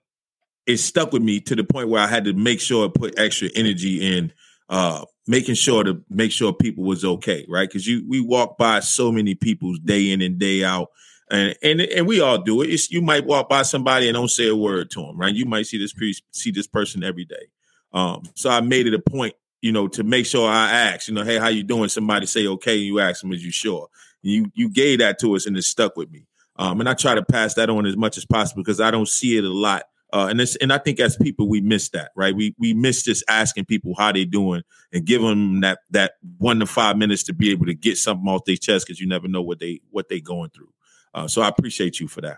it 0.67 0.77
stuck 0.77 1.11
with 1.13 1.23
me 1.23 1.39
to 1.41 1.55
the 1.55 1.63
point 1.63 1.89
where 1.89 2.01
I 2.01 2.07
had 2.07 2.25
to 2.25 2.33
make 2.33 2.59
sure 2.59 2.85
I 2.85 2.91
put 2.93 3.17
extra 3.17 3.49
energy 3.55 4.17
in 4.17 4.33
uh 4.69 5.05
making 5.27 5.55
sure 5.55 5.83
to 5.83 6.01
make 6.09 6.31
sure 6.31 6.53
people 6.53 6.83
was 6.83 7.03
okay, 7.03 7.45
right? 7.49 7.67
Because 7.67 7.87
you 7.87 8.05
we 8.07 8.21
walk 8.21 8.57
by 8.57 8.79
so 8.79 9.11
many 9.11 9.35
people 9.35 9.75
day 9.83 10.11
in 10.11 10.21
and 10.21 10.37
day 10.37 10.63
out, 10.63 10.89
and 11.31 11.55
and 11.63 11.81
and 11.81 12.07
we 12.07 12.21
all 12.21 12.37
do 12.37 12.61
it. 12.61 12.69
It's, 12.69 12.91
you 12.91 13.01
might 13.01 13.25
walk 13.25 13.49
by 13.49 13.63
somebody 13.63 14.07
and 14.07 14.15
don't 14.15 14.29
say 14.29 14.47
a 14.47 14.55
word 14.55 14.91
to 14.91 15.01
them, 15.01 15.17
right? 15.17 15.33
You 15.33 15.45
might 15.45 15.65
see 15.65 15.77
this 15.77 15.93
pre- 15.93 16.15
see 16.31 16.51
this 16.51 16.67
person 16.67 17.03
every 17.03 17.25
day. 17.25 17.47
Um, 17.93 18.23
so 18.35 18.49
I 18.49 18.61
made 18.61 18.87
it 18.87 18.93
a 18.93 18.99
point, 18.99 19.33
you 19.61 19.71
know, 19.71 19.87
to 19.89 20.03
make 20.03 20.25
sure 20.25 20.47
I 20.47 20.69
ask, 20.69 21.07
you 21.07 21.13
know, 21.13 21.23
hey, 21.23 21.37
how 21.37 21.47
you 21.47 21.63
doing? 21.63 21.89
Somebody 21.89 22.25
say 22.25 22.45
okay, 22.47 22.75
you 22.75 22.99
ask 22.99 23.21
them, 23.21 23.33
is 23.33 23.43
you 23.43 23.51
sure? 23.51 23.87
You 24.21 24.51
you 24.55 24.69
gave 24.69 24.99
that 24.99 25.19
to 25.19 25.35
us, 25.35 25.45
and 25.45 25.57
it 25.57 25.63
stuck 25.63 25.95
with 25.95 26.11
me. 26.11 26.25
Um, 26.57 26.79
and 26.79 26.89
I 26.89 26.93
try 26.93 27.15
to 27.15 27.23
pass 27.23 27.53
that 27.55 27.69
on 27.69 27.85
as 27.85 27.95
much 27.95 28.17
as 28.17 28.25
possible 28.25 28.63
because 28.63 28.81
I 28.81 28.91
don't 28.91 29.07
see 29.07 29.37
it 29.37 29.43
a 29.43 29.49
lot. 29.49 29.83
Uh, 30.13 30.27
and 30.29 30.39
it's, 30.39 30.55
and 30.57 30.71
I 30.71 30.77
think 30.77 30.99
as 30.99 31.17
people 31.17 31.49
we 31.49 31.59
miss 31.61 31.89
that, 31.89 32.11
right? 32.15 32.33
We 32.35 32.55
we 32.57 32.73
miss 32.73 33.03
just 33.03 33.23
asking 33.27 33.65
people 33.65 33.93
how 33.97 34.11
they 34.11 34.25
doing 34.25 34.63
and 34.93 35.05
give 35.05 35.21
them 35.21 35.59
that 35.61 35.79
that 35.91 36.13
one 36.37 36.59
to 36.59 36.65
five 36.65 36.97
minutes 36.97 37.23
to 37.23 37.33
be 37.33 37.51
able 37.51 37.65
to 37.65 37.73
get 37.73 37.97
something 37.97 38.27
off 38.27 38.45
their 38.45 38.55
chest 38.55 38.87
because 38.87 38.99
you 38.99 39.07
never 39.07 39.27
know 39.27 39.41
what 39.41 39.59
they 39.59 39.81
what 39.91 40.07
they 40.07 40.21
going 40.21 40.49
through. 40.49 40.71
Uh, 41.13 41.27
so 41.27 41.41
I 41.41 41.49
appreciate 41.49 41.99
you 41.99 42.07
for 42.07 42.21
that. 42.21 42.37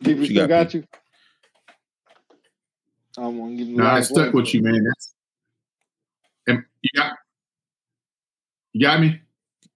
People 0.00 0.20
you 0.20 0.26
still 0.26 0.46
got, 0.46 0.64
got, 0.64 0.74
you. 0.74 0.84
I'm 3.16 3.38
gonna 3.38 3.56
give 3.56 3.68
you. 3.68 3.76
nah, 3.76 3.94
I 3.94 4.00
stuck 4.00 4.32
with 4.32 4.54
you, 4.54 4.62
man. 4.62 4.84
That's 4.84 5.14
and 6.46 6.62
you 6.82 6.90
got 6.94 7.14
you 8.74 8.86
got 8.86 9.00
me? 9.00 9.20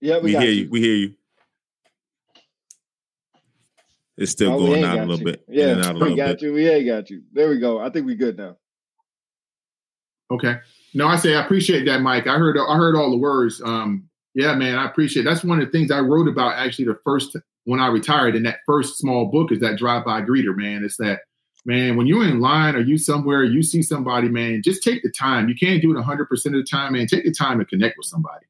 Yeah, 0.00 0.18
we, 0.18 0.24
We 0.24 0.32
got 0.32 0.42
hear 0.42 0.50
you. 0.50 0.62
you. 0.64 0.70
We 0.70 0.80
hear 0.80 0.94
you. 0.94 1.14
It's 4.16 4.32
still 4.32 4.58
we 4.58 4.66
going 4.66 4.84
out 4.84 4.98
a 4.98 5.00
little 5.02 5.18
you. 5.18 5.24
bit. 5.24 5.44
Yeah, 5.48 5.64
in 5.66 5.70
and 5.78 5.84
out 5.86 6.02
a 6.02 6.04
we 6.04 6.16
got 6.16 6.26
bit. 6.30 6.42
you. 6.42 6.52
We 6.52 6.68
ain't 6.68 6.86
got 6.86 7.08
you. 7.08 7.22
There 7.32 7.48
we 7.48 7.60
go. 7.60 7.78
I 7.80 7.88
think 7.88 8.04
we 8.04 8.16
good 8.16 8.36
now. 8.36 8.56
Okay. 10.30 10.56
No, 10.92 11.06
I 11.06 11.16
say 11.16 11.36
I 11.36 11.44
appreciate 11.44 11.84
that, 11.86 12.02
Mike. 12.02 12.26
I 12.26 12.36
heard 12.36 12.58
I 12.58 12.76
heard 12.76 12.96
all 12.96 13.10
the 13.10 13.16
words. 13.16 13.62
Um, 13.64 14.08
yeah, 14.34 14.54
man, 14.54 14.76
I 14.76 14.86
appreciate. 14.86 15.22
That's 15.22 15.44
one 15.44 15.60
of 15.60 15.66
the 15.66 15.70
things 15.70 15.90
I 15.90 16.00
wrote 16.00 16.28
about 16.28 16.54
actually 16.54 16.86
the 16.86 16.98
first 17.04 17.36
when 17.64 17.80
I 17.80 17.86
retired 17.88 18.34
in 18.34 18.42
that 18.42 18.58
first 18.66 18.98
small 18.98 19.26
book 19.26 19.52
is 19.52 19.60
that 19.60 19.78
drive 19.78 20.04
by 20.04 20.20
greeter, 20.22 20.54
man. 20.56 20.84
It's 20.84 20.96
that 20.96 21.20
man 21.64 21.96
when 21.96 22.06
you're 22.08 22.24
in 22.28 22.40
line 22.40 22.74
or 22.74 22.80
you 22.80 22.98
somewhere 22.98 23.44
you 23.44 23.62
see 23.62 23.82
somebody, 23.82 24.28
man, 24.28 24.62
just 24.64 24.82
take 24.82 25.02
the 25.04 25.10
time. 25.10 25.48
You 25.48 25.54
can't 25.54 25.80
do 25.80 25.92
it 25.92 25.94
100 25.94 26.28
percent 26.28 26.56
of 26.56 26.62
the 26.62 26.68
time, 26.68 26.94
man. 26.94 27.06
Take 27.06 27.24
the 27.24 27.32
time 27.32 27.58
to 27.60 27.64
connect 27.64 27.96
with 27.96 28.06
somebody. 28.06 28.46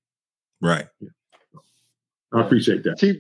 Right. 0.61 0.87
I 2.33 2.41
appreciate 2.41 2.85
that. 2.85 2.99
Chief, 2.99 3.17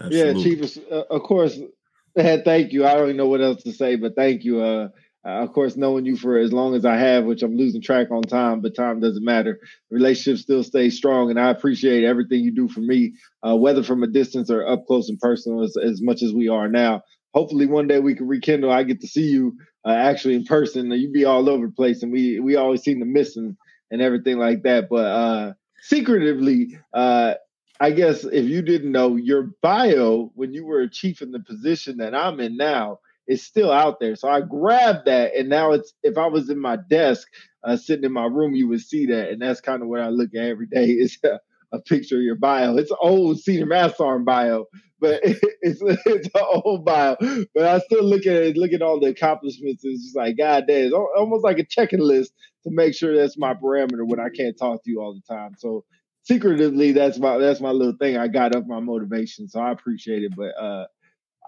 Absolutely. 0.00 0.42
yeah, 0.42 0.56
Chief. 0.56 0.64
is- 0.64 0.84
Uh, 0.90 1.02
of 1.10 1.22
course, 1.22 1.58
thank 2.16 2.72
you. 2.72 2.86
I 2.86 2.94
don't 2.94 3.04
even 3.04 3.16
know 3.16 3.28
what 3.28 3.42
else 3.42 3.62
to 3.64 3.72
say, 3.72 3.96
but 3.96 4.14
thank 4.16 4.44
you. 4.44 4.62
Uh, 4.62 4.88
uh, 5.26 5.42
of 5.42 5.52
course, 5.52 5.76
knowing 5.76 6.06
you 6.06 6.16
for 6.16 6.38
as 6.38 6.52
long 6.52 6.74
as 6.76 6.84
I 6.84 6.96
have, 6.96 7.24
which 7.24 7.42
I'm 7.42 7.56
losing 7.56 7.82
track 7.82 8.12
on 8.12 8.22
time, 8.22 8.60
but 8.60 8.76
time 8.76 9.00
doesn't 9.00 9.24
matter. 9.24 9.58
Relationship 9.90 10.40
still 10.40 10.62
stays 10.62 10.96
strong, 10.96 11.30
and 11.30 11.40
I 11.40 11.50
appreciate 11.50 12.04
everything 12.04 12.44
you 12.44 12.52
do 12.54 12.68
for 12.68 12.80
me, 12.80 13.14
uh, 13.42 13.56
whether 13.56 13.82
from 13.82 14.04
a 14.04 14.06
distance 14.06 14.50
or 14.50 14.66
up 14.66 14.86
close 14.86 15.08
and 15.08 15.18
personal, 15.18 15.64
as, 15.64 15.76
as 15.76 16.00
much 16.00 16.22
as 16.22 16.32
we 16.32 16.48
are 16.48 16.68
now. 16.68 17.02
Hopefully, 17.34 17.66
one 17.66 17.88
day 17.88 17.98
we 17.98 18.14
can 18.14 18.28
rekindle. 18.28 18.70
I 18.70 18.84
get 18.84 19.00
to 19.00 19.08
see 19.08 19.24
you 19.28 19.58
uh, 19.84 19.90
actually 19.90 20.36
in 20.36 20.44
person. 20.44 20.92
You 20.92 21.10
be 21.10 21.24
all 21.24 21.48
over 21.50 21.66
the 21.66 21.72
place, 21.72 22.04
and 22.04 22.12
we 22.12 22.38
we 22.38 22.54
always 22.54 22.82
seem 22.82 23.00
to 23.00 23.04
miss 23.04 23.36
and 23.36 23.56
and 23.90 24.00
everything 24.00 24.38
like 24.38 24.62
that. 24.62 24.88
But 24.88 25.06
uh, 25.06 25.52
secretively, 25.88 26.78
uh, 26.92 27.34
I 27.78 27.90
guess 27.90 28.24
if 28.24 28.46
you 28.46 28.62
didn't 28.62 28.92
know, 28.92 29.16
your 29.16 29.50
bio 29.62 30.32
when 30.34 30.52
you 30.54 30.64
were 30.64 30.80
a 30.80 30.90
chief 30.90 31.22
in 31.22 31.30
the 31.30 31.40
position 31.40 31.98
that 31.98 32.14
I'm 32.14 32.40
in 32.40 32.56
now 32.56 33.00
is 33.28 33.44
still 33.44 33.70
out 33.70 34.00
there. 34.00 34.16
So 34.16 34.28
I 34.28 34.40
grabbed 34.40 35.06
that, 35.06 35.34
and 35.34 35.48
now 35.48 35.72
it's 35.72 35.92
if 36.02 36.16
I 36.16 36.26
was 36.26 36.48
in 36.48 36.58
my 36.58 36.76
desk 36.76 37.28
uh, 37.64 37.76
sitting 37.76 38.04
in 38.04 38.12
my 38.12 38.26
room, 38.26 38.54
you 38.54 38.68
would 38.68 38.80
see 38.80 39.06
that, 39.06 39.30
and 39.30 39.42
that's 39.42 39.60
kind 39.60 39.82
of 39.82 39.88
what 39.88 40.00
I 40.00 40.08
look 40.08 40.30
at 40.34 40.44
every 40.44 40.66
day 40.66 40.84
is 40.86 41.18
a, 41.24 41.40
a 41.72 41.80
picture 41.80 42.16
of 42.16 42.22
your 42.22 42.36
bio. 42.36 42.76
It's 42.76 42.90
an 42.90 42.96
old 43.00 43.40
senior 43.40 43.66
master 43.66 44.04
arm 44.04 44.24
bio, 44.24 44.66
but 45.00 45.20
it's 45.24 45.80
it's 45.82 46.28
an 46.34 46.62
old 46.64 46.84
bio. 46.84 47.16
But 47.54 47.64
I 47.64 47.78
still 47.80 48.04
look 48.04 48.26
at 48.26 48.42
it, 48.42 48.56
look 48.56 48.72
at 48.72 48.82
all 48.82 49.00
the 49.00 49.08
accomplishments. 49.08 49.82
It's 49.84 50.04
just 50.04 50.16
like 50.16 50.36
God 50.38 50.64
damn, 50.68 50.86
it's 50.86 50.94
almost 50.94 51.44
like 51.44 51.58
a 51.58 51.66
checking 51.66 52.00
list 52.00 52.32
to 52.64 52.70
make 52.72 52.94
sure 52.94 53.16
that's 53.16 53.38
my 53.38 53.54
parameter 53.54 54.06
when 54.06 54.20
I 54.20 54.28
can't 54.28 54.58
talk 54.58 54.82
to 54.84 54.90
you 54.90 55.00
all 55.00 55.14
the 55.14 55.34
time. 55.34 55.52
So 55.58 55.84
secretively 56.26 56.92
that's 56.92 57.18
my 57.18 57.38
that's 57.38 57.60
my 57.60 57.70
little 57.70 57.94
thing 58.00 58.16
i 58.16 58.26
got 58.26 58.54
up 58.54 58.66
my 58.66 58.80
motivation 58.80 59.48
so 59.48 59.60
i 59.60 59.70
appreciate 59.70 60.24
it 60.24 60.32
but 60.36 60.50
uh 60.60 60.84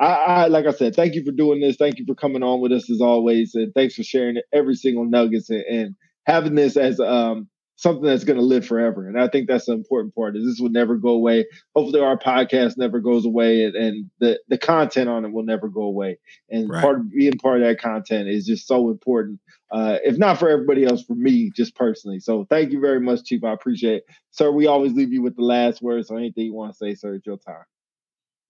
I, 0.00 0.06
I 0.06 0.46
like 0.46 0.66
i 0.66 0.72
said 0.72 0.94
thank 0.94 1.14
you 1.14 1.24
for 1.24 1.32
doing 1.32 1.60
this 1.60 1.76
thank 1.76 1.98
you 1.98 2.04
for 2.06 2.14
coming 2.14 2.44
on 2.44 2.60
with 2.60 2.72
us 2.72 2.88
as 2.90 3.00
always 3.00 3.54
and 3.54 3.74
thanks 3.74 3.94
for 3.94 4.04
sharing 4.04 4.36
every 4.52 4.74
single 4.74 5.04
nuggets 5.04 5.50
and, 5.50 5.64
and 5.64 5.96
having 6.26 6.54
this 6.54 6.76
as 6.76 7.00
um 7.00 7.48
something 7.78 8.04
that's 8.04 8.24
going 8.24 8.38
to 8.38 8.44
live 8.44 8.66
forever 8.66 9.06
and 9.06 9.18
i 9.20 9.28
think 9.28 9.46
that's 9.46 9.66
the 9.66 9.72
important 9.72 10.14
part 10.14 10.36
is 10.36 10.44
this 10.44 10.60
will 10.60 10.68
never 10.68 10.96
go 10.96 11.10
away 11.10 11.46
hopefully 11.74 12.00
our 12.00 12.18
podcast 12.18 12.76
never 12.76 13.00
goes 13.00 13.24
away 13.24 13.64
and, 13.64 13.74
and 13.76 14.10
the 14.18 14.38
the 14.48 14.58
content 14.58 15.08
on 15.08 15.24
it 15.24 15.32
will 15.32 15.44
never 15.44 15.68
go 15.68 15.82
away 15.82 16.18
and 16.50 16.68
Right. 16.68 16.82
part 16.82 16.98
of 16.98 17.10
being 17.10 17.38
part 17.38 17.62
of 17.62 17.68
that 17.68 17.80
content 17.80 18.28
is 18.28 18.46
just 18.46 18.66
so 18.66 18.90
important 18.90 19.40
uh, 19.70 19.98
if 20.02 20.16
not 20.16 20.38
for 20.38 20.48
everybody 20.48 20.84
else, 20.84 21.04
for 21.04 21.14
me, 21.14 21.50
just 21.54 21.74
personally. 21.74 22.20
So 22.20 22.46
thank 22.48 22.72
you 22.72 22.80
very 22.80 23.00
much, 23.00 23.24
Chief. 23.24 23.44
I 23.44 23.52
appreciate 23.52 23.96
it. 23.96 24.06
Sir, 24.30 24.50
we 24.50 24.66
always 24.66 24.94
leave 24.94 25.12
you 25.12 25.20
with 25.22 25.36
the 25.36 25.42
last 25.42 25.82
words 25.82 26.08
So 26.08 26.16
anything 26.16 26.44
you 26.44 26.54
want 26.54 26.72
to 26.72 26.76
say, 26.78 26.94
sir, 26.94 27.16
it's 27.16 27.26
your 27.26 27.36
time. 27.36 27.64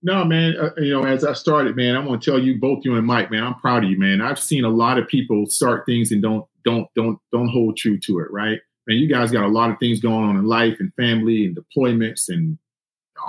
No, 0.03 0.25
man. 0.25 0.55
Uh, 0.57 0.71
you 0.77 0.93
know, 0.93 1.05
as 1.05 1.25
I 1.25 1.33
started, 1.33 1.75
man, 1.75 1.97
I 1.97 1.99
want 1.99 2.23
to 2.23 2.31
tell 2.31 2.39
you 2.39 2.61
both, 2.61 2.85
you 2.85 2.95
and 2.95 3.07
Mike, 3.07 3.33
man, 3.33 3.43
I'm 3.43 3.57
proud 3.57 3.83
of 3.83 3.91
you, 3.91 3.99
man. 3.99 4.21
I've 4.21 4.39
seen 4.39 4.65
a 4.65 4.69
lot 4.69 4.97
of 4.97 5.09
people 5.09 5.47
start 5.47 5.87
things 5.87 6.13
and 6.13 6.23
don't 6.23 6.47
don't 6.65 6.87
don't 6.95 7.19
don't 7.33 7.49
hold 7.49 7.77
true 7.77 7.99
to 7.99 8.21
it, 8.21 8.31
right? 8.31 8.61
Man, 8.89 8.97
you 8.97 9.07
guys 9.07 9.31
got 9.31 9.45
a 9.45 9.49
lot 9.49 9.71
of 9.71 9.79
things 9.79 10.01
going 10.01 10.25
on 10.29 10.37
in 10.37 10.47
life 10.47 10.81
and 10.81 10.93
family 10.95 11.45
and 11.45 11.57
deployments 11.57 12.29
and 12.31 12.57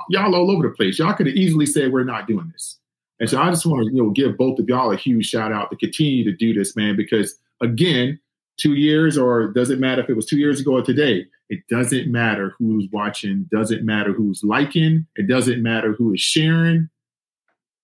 y'all 0.09 0.33
all 0.33 0.49
over 0.49 0.63
the 0.67 0.73
place. 0.73 0.97
Y'all 0.97 1.13
could 1.13 1.27
have 1.27 1.35
easily 1.35 1.65
said 1.65 1.91
we're 1.91 2.05
not 2.05 2.27
doing 2.27 2.49
this. 2.53 2.77
And 3.19 3.29
so 3.29 3.41
I 3.41 3.49
just 3.49 3.65
want 3.65 3.85
to, 3.85 3.93
you 3.93 4.01
know, 4.01 4.11
give 4.11 4.37
both 4.37 4.57
of 4.59 4.69
y'all 4.69 4.93
a 4.93 4.95
huge 4.95 5.25
shout 5.27 5.51
out 5.51 5.69
to 5.69 5.75
continue 5.75 6.23
to 6.23 6.31
do 6.31 6.53
this, 6.53 6.77
man, 6.77 6.95
because 6.95 7.35
again, 7.61 8.17
two 8.57 8.75
years 8.75 9.17
or 9.17 9.47
does 9.47 9.69
it 9.69 9.79
matter 9.79 10.01
if 10.01 10.09
it 10.09 10.15
was 10.15 10.25
two 10.25 10.37
years 10.37 10.61
ago 10.61 10.73
or 10.75 10.81
today? 10.81 11.25
It 11.49 11.67
doesn't 11.67 12.09
matter 12.09 12.53
who's 12.57 12.87
watching, 12.91 13.49
doesn't 13.51 13.83
matter 13.83 14.13
who's 14.13 14.43
liking, 14.43 15.05
it 15.17 15.27
doesn't 15.27 15.61
matter 15.61 15.91
who 15.91 16.13
is 16.13 16.21
sharing. 16.21 16.89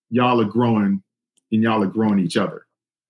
Y'all 0.10 0.40
are 0.40 0.46
growing 0.46 1.04
and 1.52 1.64
y'all 1.64 1.84
are 1.84 1.88
growing 1.88 2.20
each 2.20 2.38
other. 2.38 2.66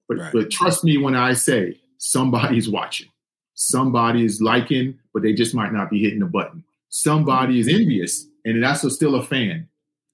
But 0.08 0.18
Right. 0.18 0.34
but 0.34 0.50
trust 0.50 0.84
me 0.84 0.98
when 0.98 1.16
I 1.16 1.34
say 1.34 1.80
somebody's 1.98 2.70
watching. 2.70 3.10
Somebody 3.56 4.24
is 4.26 4.42
liking, 4.42 5.00
but 5.14 5.24
they 5.24 5.34
just 5.34 5.56
might 5.56 5.74
not 5.74 5.90
be 5.90 6.00
hitting 6.00 6.20
the 6.20 6.26
button. 6.26 6.64
Somebody 6.90 7.60
is 7.60 7.68
envious, 7.68 8.28
and 8.44 8.62
that's 8.64 8.84
a- 8.84 8.92
still 8.92 9.16
a 9.16 9.24
fan. 9.24 9.68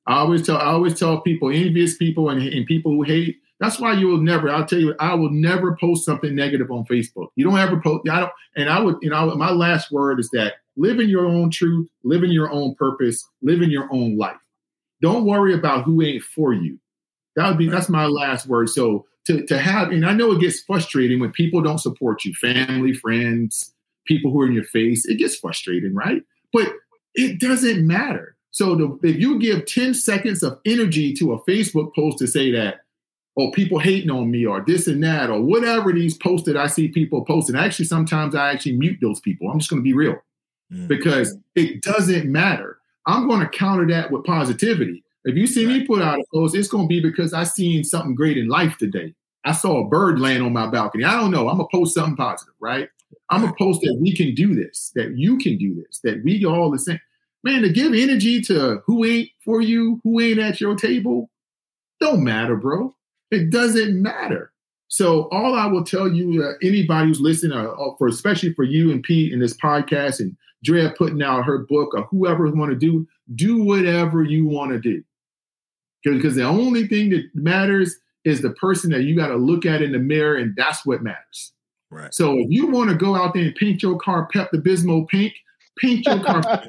I 0.08 0.20
always 0.20 0.46
tell 0.46 0.58
I 0.58 0.66
always 0.66 0.98
tell 0.98 1.22
people, 1.22 1.50
envious 1.50 1.98
people 1.98 2.30
and, 2.30 2.42
and 2.42 2.66
people 2.66 2.92
who 2.92 3.04
hate. 3.04 3.38
That's 3.60 3.80
why 3.80 3.94
you 3.94 4.08
will 4.08 4.18
never. 4.18 4.50
I'll 4.50 4.66
tell 4.66 4.80
you, 4.80 4.96
I 5.00 5.14
will 5.14 5.30
never 5.30 5.76
post 5.80 6.06
something 6.06 6.34
negative 6.36 6.72
on 6.72 6.86
Facebook. 6.86 7.28
You 7.36 7.46
don't 7.46 7.60
ever 7.60 7.80
post. 7.80 8.10
I 8.10 8.22
don't. 8.22 8.32
And 8.56 8.70
I 8.70 8.80
would. 8.80 8.98
You 9.02 9.10
know, 9.10 9.36
my 9.36 9.52
last 9.52 9.92
word 9.92 10.20
is 10.20 10.30
that 10.32 10.56
live 10.78 11.00
in 11.00 11.10
your 11.10 11.26
own 11.26 11.52
truth, 11.52 11.88
live 12.04 12.24
in 12.24 12.32
your 12.32 12.52
own 12.52 12.76
purpose, 12.76 13.28
live 13.42 13.62
in 13.62 13.70
your 13.70 13.88
own 13.92 14.18
life. 14.18 14.38
Don't 15.02 15.26
worry 15.26 15.54
about 15.54 15.84
who 15.84 16.02
ain't 16.02 16.24
for 16.24 16.54
you. 16.54 16.80
That 17.36 17.48
would 17.48 17.58
be. 17.58 17.70
That's 17.70 17.90
my 17.90 18.06
last 18.06 18.48
word. 18.48 18.70
So 18.70 19.06
to 19.28 19.46
to 19.46 19.58
have, 19.58 19.92
and 19.92 20.06
I 20.06 20.14
know 20.14 20.32
it 20.32 20.42
gets 20.42 20.62
frustrating 20.62 21.20
when 21.20 21.32
people 21.32 21.62
don't 21.62 21.80
support 21.80 22.26
you, 22.26 22.34
family, 22.34 22.94
friends, 22.94 23.74
people 24.06 24.32
who 24.32 24.42
are 24.42 24.48
in 24.48 24.54
your 24.54 24.64
face. 24.64 25.06
It 25.06 25.16
gets 25.16 25.36
frustrating, 25.36 25.94
right? 25.94 26.24
But 26.54 26.74
it 27.14 27.40
doesn't 27.40 27.86
matter. 27.86 28.36
So 28.52 28.76
the, 28.76 29.00
if 29.04 29.18
you 29.18 29.40
give 29.40 29.66
10 29.66 29.94
seconds 29.94 30.44
of 30.44 30.60
energy 30.66 31.14
to 31.14 31.34
a 31.34 31.42
Facebook 31.44 31.96
post 31.96 32.18
to 32.20 32.28
say 32.28 32.52
that 32.52 32.82
oh, 33.38 33.52
people 33.52 33.80
hating 33.80 34.12
on 34.12 34.30
me 34.30 34.46
or 34.46 34.62
this 34.62 34.88
and 34.88 35.04
that 35.04 35.30
or 35.30 35.42
whatever 35.42 35.94
these 35.94 36.18
posted 36.18 36.58
I 36.58 36.68
see 36.68 36.90
people 36.90 37.24
posting. 37.24 37.56
Actually, 37.56 37.86
sometimes 37.86 38.36
I 38.36 38.52
actually 38.52 38.78
mute 38.78 39.00
those 39.02 39.20
people. 39.20 39.50
I'm 39.50 39.60
just 39.60 39.70
going 39.70 39.82
to 39.82 39.88
be 39.88 39.94
real 39.94 40.18
mm. 40.72 40.88
because 40.88 41.38
it 41.56 41.82
doesn't 41.82 42.30
matter. 42.30 42.78
I'm 43.06 43.28
going 43.28 43.42
to 43.42 43.48
counter 43.48 43.88
that 43.88 44.12
with 44.12 44.26
positivity. 44.26 45.04
If 45.24 45.36
you 45.36 45.46
see 45.46 45.66
me 45.68 45.86
put 45.86 46.02
out 46.02 46.20
a 46.20 46.24
post, 46.34 46.56
it's 46.56 46.68
going 46.68 46.86
to 46.86 46.88
be 46.88 47.00
because 47.00 47.34
I 47.34 47.44
seen 47.44 47.84
something 47.84 48.16
great 48.16 48.38
in 48.38 48.48
life 48.48 48.78
today. 48.78 49.14
I 49.44 49.54
saw 49.54 49.80
a 49.80 49.88
bird 49.88 50.20
land 50.20 50.44
on 50.44 50.54
my 50.54 50.68
balcony. 50.68 51.04
I 51.04 51.20
don't 51.20 51.32
know. 51.32 51.50
I'm 51.50 51.58
gonna 51.58 51.68
post 51.72 51.96
something 51.96 52.16
positive, 52.16 52.54
right? 52.60 52.90
I'm 53.30 53.42
gonna 53.42 53.56
post 53.58 53.82
that 53.82 53.98
we 54.00 54.16
can 54.16 54.36
do 54.36 54.54
this, 54.54 54.92
that 54.96 55.18
you 55.18 55.38
can 55.38 55.58
do 55.58 55.76
this, 55.76 56.00
that 56.04 56.24
we 56.24 56.46
all 56.46 56.72
the 56.72 56.80
same. 56.80 57.00
Man, 57.44 57.64
to 57.64 57.70
give 57.70 57.94
energy 57.94 58.40
to 58.42 58.82
who 58.86 59.04
ain't 59.04 59.30
for 59.44 59.62
you, 59.62 60.00
who 60.04 60.20
ain't 60.20 60.40
at 60.40 60.62
your 60.62 60.76
table, 60.76 61.30
don't 62.00 62.24
matter, 62.24 62.56
bro. 62.56 62.94
It 63.32 63.50
doesn't 63.50 64.00
matter. 64.00 64.52
So 64.90 65.30
all 65.30 65.56
I 65.56 65.66
will 65.66 65.84
tell 65.84 66.12
you, 66.12 66.44
uh, 66.44 66.54
anybody 66.62 67.08
who's 67.08 67.22
listening, 67.22 67.58
uh, 67.58 67.72
uh 67.72 67.96
for 67.98 68.08
especially 68.08 68.54
for 68.54 68.64
you 68.64 68.92
and 68.92 69.02
Pete 69.02 69.34
in 69.34 69.40
this 69.40 69.58
podcast, 69.58 70.20
and 70.20 70.36
Drea 70.64 70.94
putting 70.96 71.24
out 71.24 71.46
her 71.46 71.60
book, 71.60 71.96
or 71.96 72.04
whoever 72.04 72.52
want 72.52 72.72
to 72.72 72.78
do, 72.78 73.08
do 73.34 73.64
whatever 73.64 74.22
you 74.22 74.46
want 74.46 74.72
to 74.72 74.80
do, 74.80 75.02
because 76.04 76.36
the 76.36 76.44
only 76.44 76.88
thing 76.88 77.10
that 77.12 77.24
matters 77.34 77.96
is 78.24 78.42
the 78.42 78.52
person 78.52 78.92
that 78.92 79.04
you 79.04 79.16
got 79.16 79.28
to 79.28 79.36
look 79.36 79.66
at 79.66 79.82
in 79.82 79.92
the 79.92 80.00
mirror, 80.00 80.36
and 80.36 80.56
that's 80.56 80.86
what 80.86 81.02
matters. 81.02 81.54
Right. 81.90 82.14
So 82.14 82.38
if 82.38 82.48
you 82.50 82.68
want 82.68 82.90
to 82.90 82.96
go 82.96 83.16
out 83.16 83.34
there 83.34 83.44
and 83.44 83.56
paint 83.56 83.84
your 83.84 83.98
car 83.98 84.28
Pepto-Bismol 84.34 85.08
pink, 85.10 85.34
paint 85.78 86.06
your 86.06 86.24
car. 86.24 86.42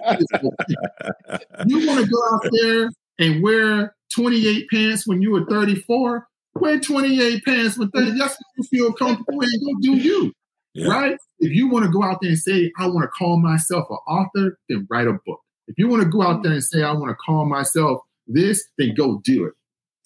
you 1.67 1.87
want 1.87 2.05
to 2.05 2.11
go 2.11 2.23
out 2.33 2.49
there 2.51 2.91
and 3.19 3.43
wear 3.43 3.95
28 4.15 4.69
pants 4.69 5.07
when 5.07 5.23
you 5.23 5.31
were 5.31 5.45
34? 5.47 6.27
Wear 6.57 6.81
28 6.81 7.45
pants 7.45 7.79
when 7.79 7.91
30. 7.91 8.19
That's 8.19 8.35
what 8.35 8.39
you 8.57 8.65
feel 8.65 8.93
comfortable 8.93 9.41
and 9.41 9.61
go 9.65 9.81
do 9.81 9.97
you. 9.97 10.33
Yeah. 10.75 10.89
Right? 10.89 11.17
If 11.39 11.53
you 11.53 11.69
want 11.69 11.85
to 11.85 11.91
go 11.91 12.03
out 12.03 12.19
there 12.21 12.31
and 12.31 12.39
say, 12.39 12.73
I 12.79 12.87
want 12.87 13.03
to 13.03 13.09
call 13.09 13.39
myself 13.39 13.87
an 13.91 13.99
author, 14.09 14.59
then 14.69 14.87
write 14.91 15.07
a 15.07 15.13
book. 15.25 15.41
If 15.69 15.79
you 15.79 15.89
want 15.89 16.03
to 16.03 16.09
go 16.09 16.23
out 16.23 16.43
there 16.43 16.53
and 16.53 16.65
say, 16.65 16.83
I 16.83 16.93
want 16.93 17.11
to 17.11 17.15
call 17.15 17.45
myself 17.45 18.01
this, 18.27 18.65
then 18.79 18.95
go 18.95 19.21
do 19.25 19.45
it. 19.45 19.53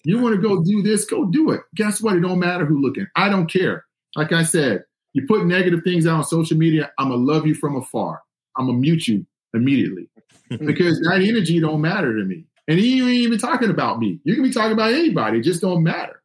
You 0.03 0.19
want 0.19 0.35
to 0.35 0.41
go 0.41 0.63
do 0.63 0.81
this, 0.81 1.05
go 1.05 1.25
do 1.25 1.51
it. 1.51 1.61
Guess 1.75 2.01
what? 2.01 2.15
It 2.15 2.21
don't 2.21 2.39
matter 2.39 2.65
who 2.65 2.81
looking. 2.81 3.07
I 3.15 3.29
don't 3.29 3.51
care. 3.51 3.85
Like 4.15 4.31
I 4.31 4.43
said, 4.43 4.83
you 5.13 5.25
put 5.27 5.45
negative 5.45 5.81
things 5.83 6.07
out 6.07 6.17
on 6.17 6.23
social 6.23 6.57
media, 6.57 6.91
I'm 6.97 7.09
gonna 7.09 7.21
love 7.21 7.47
you 7.47 7.55
from 7.55 7.75
afar. 7.75 8.21
I'm 8.55 8.67
gonna 8.67 8.77
mute 8.77 9.07
you 9.07 9.25
immediately 9.53 10.09
because 10.49 10.99
that 11.01 11.21
energy 11.21 11.59
don't 11.59 11.81
matter 11.81 12.15
to 12.17 12.23
me. 12.23 12.45
And 12.67 12.79
you 12.79 13.03
ain't 13.07 13.15
even 13.15 13.39
talking 13.39 13.69
about 13.69 13.99
me. 13.99 14.19
You 14.23 14.35
can 14.35 14.43
be 14.43 14.51
talking 14.51 14.73
about 14.73 14.93
anybody. 14.93 15.39
It 15.39 15.43
just 15.43 15.61
don't 15.61 15.83
matter. 15.83 16.21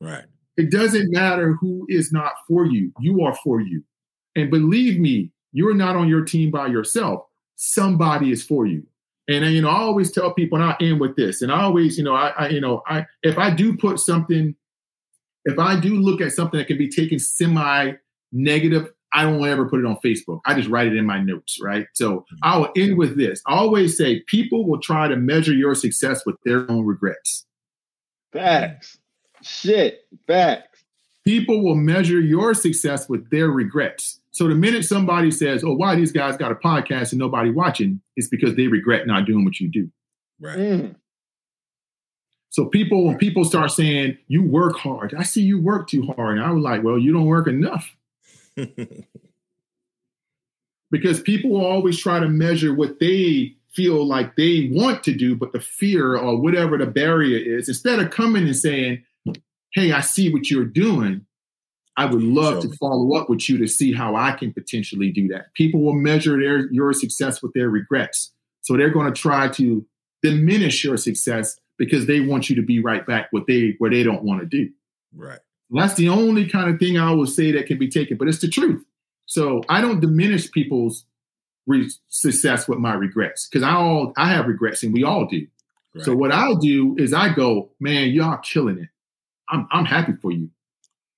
Right. 0.00 0.24
It 0.56 0.70
doesn't 0.70 1.12
matter 1.12 1.54
who 1.54 1.86
is 1.88 2.12
not 2.12 2.32
for 2.48 2.64
you. 2.64 2.92
You 2.98 3.22
are 3.22 3.34
for 3.36 3.60
you. 3.60 3.82
And 4.34 4.50
believe 4.50 4.98
me, 4.98 5.30
you're 5.52 5.74
not 5.74 5.96
on 5.96 6.08
your 6.08 6.24
team 6.24 6.50
by 6.50 6.66
yourself. 6.66 7.24
Somebody 7.56 8.32
is 8.32 8.42
for 8.44 8.66
you. 8.66 8.86
And 9.28 9.44
you 9.46 9.60
know, 9.60 9.68
I 9.68 9.78
always 9.78 10.12
tell 10.12 10.32
people, 10.32 10.60
and 10.60 10.70
I 10.70 10.76
end 10.80 11.00
with 11.00 11.16
this. 11.16 11.42
And 11.42 11.50
I 11.50 11.62
always, 11.62 11.98
you 11.98 12.04
know, 12.04 12.14
I, 12.14 12.28
I, 12.28 12.48
you 12.48 12.60
know, 12.60 12.82
I 12.86 13.06
if 13.22 13.38
I 13.38 13.50
do 13.50 13.76
put 13.76 13.98
something, 13.98 14.54
if 15.44 15.58
I 15.58 15.78
do 15.78 15.96
look 15.96 16.20
at 16.20 16.32
something 16.32 16.58
that 16.58 16.66
can 16.66 16.78
be 16.78 16.88
taken 16.88 17.18
semi 17.18 17.92
negative, 18.32 18.90
I 19.12 19.22
don't 19.22 19.44
ever 19.46 19.68
put 19.68 19.80
it 19.80 19.86
on 19.86 19.96
Facebook. 20.04 20.40
I 20.44 20.54
just 20.54 20.68
write 20.68 20.88
it 20.88 20.96
in 20.96 21.06
my 21.06 21.20
notes, 21.20 21.58
right? 21.62 21.86
So 21.94 22.18
mm-hmm. 22.18 22.36
I 22.42 22.58
will 22.58 22.68
end 22.76 22.98
with 22.98 23.16
this. 23.16 23.40
I 23.46 23.54
always 23.54 23.96
say 23.96 24.20
people 24.26 24.68
will 24.68 24.80
try 24.80 25.08
to 25.08 25.16
measure 25.16 25.54
your 25.54 25.74
success 25.74 26.24
with 26.26 26.36
their 26.44 26.70
own 26.70 26.84
regrets. 26.84 27.46
Facts. 28.32 28.98
Shit. 29.42 30.06
Facts. 30.26 30.84
People 31.24 31.62
will 31.62 31.74
measure 31.74 32.20
your 32.20 32.54
success 32.54 33.08
with 33.08 33.30
their 33.30 33.48
regrets. 33.48 34.20
So 34.36 34.48
the 34.48 34.54
minute 34.54 34.84
somebody 34.84 35.30
says, 35.30 35.64
"Oh, 35.64 35.72
why 35.72 35.96
these 35.96 36.12
guys 36.12 36.36
got 36.36 36.52
a 36.52 36.56
podcast 36.56 37.12
and 37.12 37.18
nobody 37.18 37.48
watching," 37.48 38.02
it's 38.16 38.28
because 38.28 38.54
they 38.54 38.66
regret 38.66 39.06
not 39.06 39.24
doing 39.24 39.46
what 39.46 39.58
you 39.60 39.70
do. 39.70 39.90
Right. 40.38 40.58
Mm. 40.58 40.96
So 42.50 42.66
people, 42.66 43.06
when 43.06 43.16
people 43.16 43.46
start 43.46 43.70
saying 43.70 44.18
you 44.28 44.42
work 44.42 44.76
hard, 44.76 45.14
I 45.14 45.22
see 45.22 45.40
you 45.40 45.58
work 45.58 45.88
too 45.88 46.02
hard, 46.02 46.36
and 46.36 46.46
I 46.46 46.50
was 46.50 46.62
like, 46.62 46.82
"Well, 46.82 46.98
you 46.98 47.14
don't 47.14 47.24
work 47.24 47.48
enough." 47.48 47.96
because 50.90 51.22
people 51.22 51.56
always 51.56 51.98
try 51.98 52.20
to 52.20 52.28
measure 52.28 52.74
what 52.74 53.00
they 53.00 53.56
feel 53.72 54.06
like 54.06 54.36
they 54.36 54.68
want 54.70 55.02
to 55.04 55.14
do, 55.14 55.34
but 55.34 55.52
the 55.52 55.60
fear 55.60 56.14
or 56.14 56.38
whatever 56.38 56.76
the 56.76 56.84
barrier 56.84 57.38
is, 57.38 57.70
instead 57.70 58.00
of 58.00 58.10
coming 58.10 58.44
and 58.44 58.54
saying, 58.54 59.02
"Hey, 59.72 59.92
I 59.92 60.02
see 60.02 60.30
what 60.30 60.50
you're 60.50 60.66
doing," 60.66 61.25
I 61.96 62.04
would 62.04 62.22
love 62.22 62.62
to 62.62 62.68
follow 62.76 63.14
up 63.14 63.30
with 63.30 63.48
you 63.48 63.56
to 63.58 63.66
see 63.66 63.92
how 63.92 64.16
I 64.16 64.32
can 64.32 64.52
potentially 64.52 65.10
do 65.10 65.28
that. 65.28 65.54
People 65.54 65.82
will 65.82 65.94
measure 65.94 66.38
their 66.38 66.70
your 66.70 66.92
success 66.92 67.42
with 67.42 67.52
their 67.54 67.70
regrets. 67.70 68.32
So 68.62 68.76
they're 68.76 68.90
going 68.90 69.12
to 69.12 69.18
try 69.18 69.48
to 69.48 69.86
diminish 70.22 70.84
your 70.84 70.96
success 70.96 71.58
because 71.78 72.06
they 72.06 72.20
want 72.20 72.50
you 72.50 72.56
to 72.56 72.62
be 72.62 72.80
right 72.80 73.06
back 73.06 73.28
what 73.30 73.46
they 73.46 73.76
where 73.78 73.90
they 73.90 74.02
don't 74.02 74.22
want 74.22 74.40
to 74.40 74.46
do. 74.46 74.70
Right. 75.14 75.38
that's 75.70 75.94
the 75.94 76.10
only 76.10 76.46
kind 76.46 76.68
of 76.68 76.78
thing 76.78 76.98
I 76.98 77.12
will 77.12 77.26
say 77.26 77.52
that 77.52 77.66
can 77.66 77.78
be 77.78 77.88
taken, 77.88 78.18
but 78.18 78.28
it's 78.28 78.40
the 78.40 78.48
truth. 78.48 78.84
So 79.24 79.62
I 79.68 79.80
don't 79.80 80.00
diminish 80.00 80.50
people's 80.50 81.06
re- 81.66 81.90
success 82.08 82.68
with 82.68 82.78
my 82.78 82.94
regrets 82.94 83.48
because 83.48 83.62
I 83.62 83.72
all 83.72 84.12
I 84.16 84.30
have 84.30 84.46
regrets 84.46 84.82
and 84.82 84.92
we 84.92 85.02
all 85.02 85.26
do. 85.26 85.46
Right. 85.94 86.04
So 86.04 86.14
what 86.14 86.32
I'll 86.32 86.56
do 86.56 86.94
is 86.98 87.14
I 87.14 87.32
go, 87.32 87.70
man, 87.80 88.10
y'all 88.10 88.38
killing 88.38 88.78
it. 88.78 88.88
I'm 89.48 89.66
I'm 89.70 89.84
happy 89.86 90.12
for 90.20 90.30
you. 90.30 90.50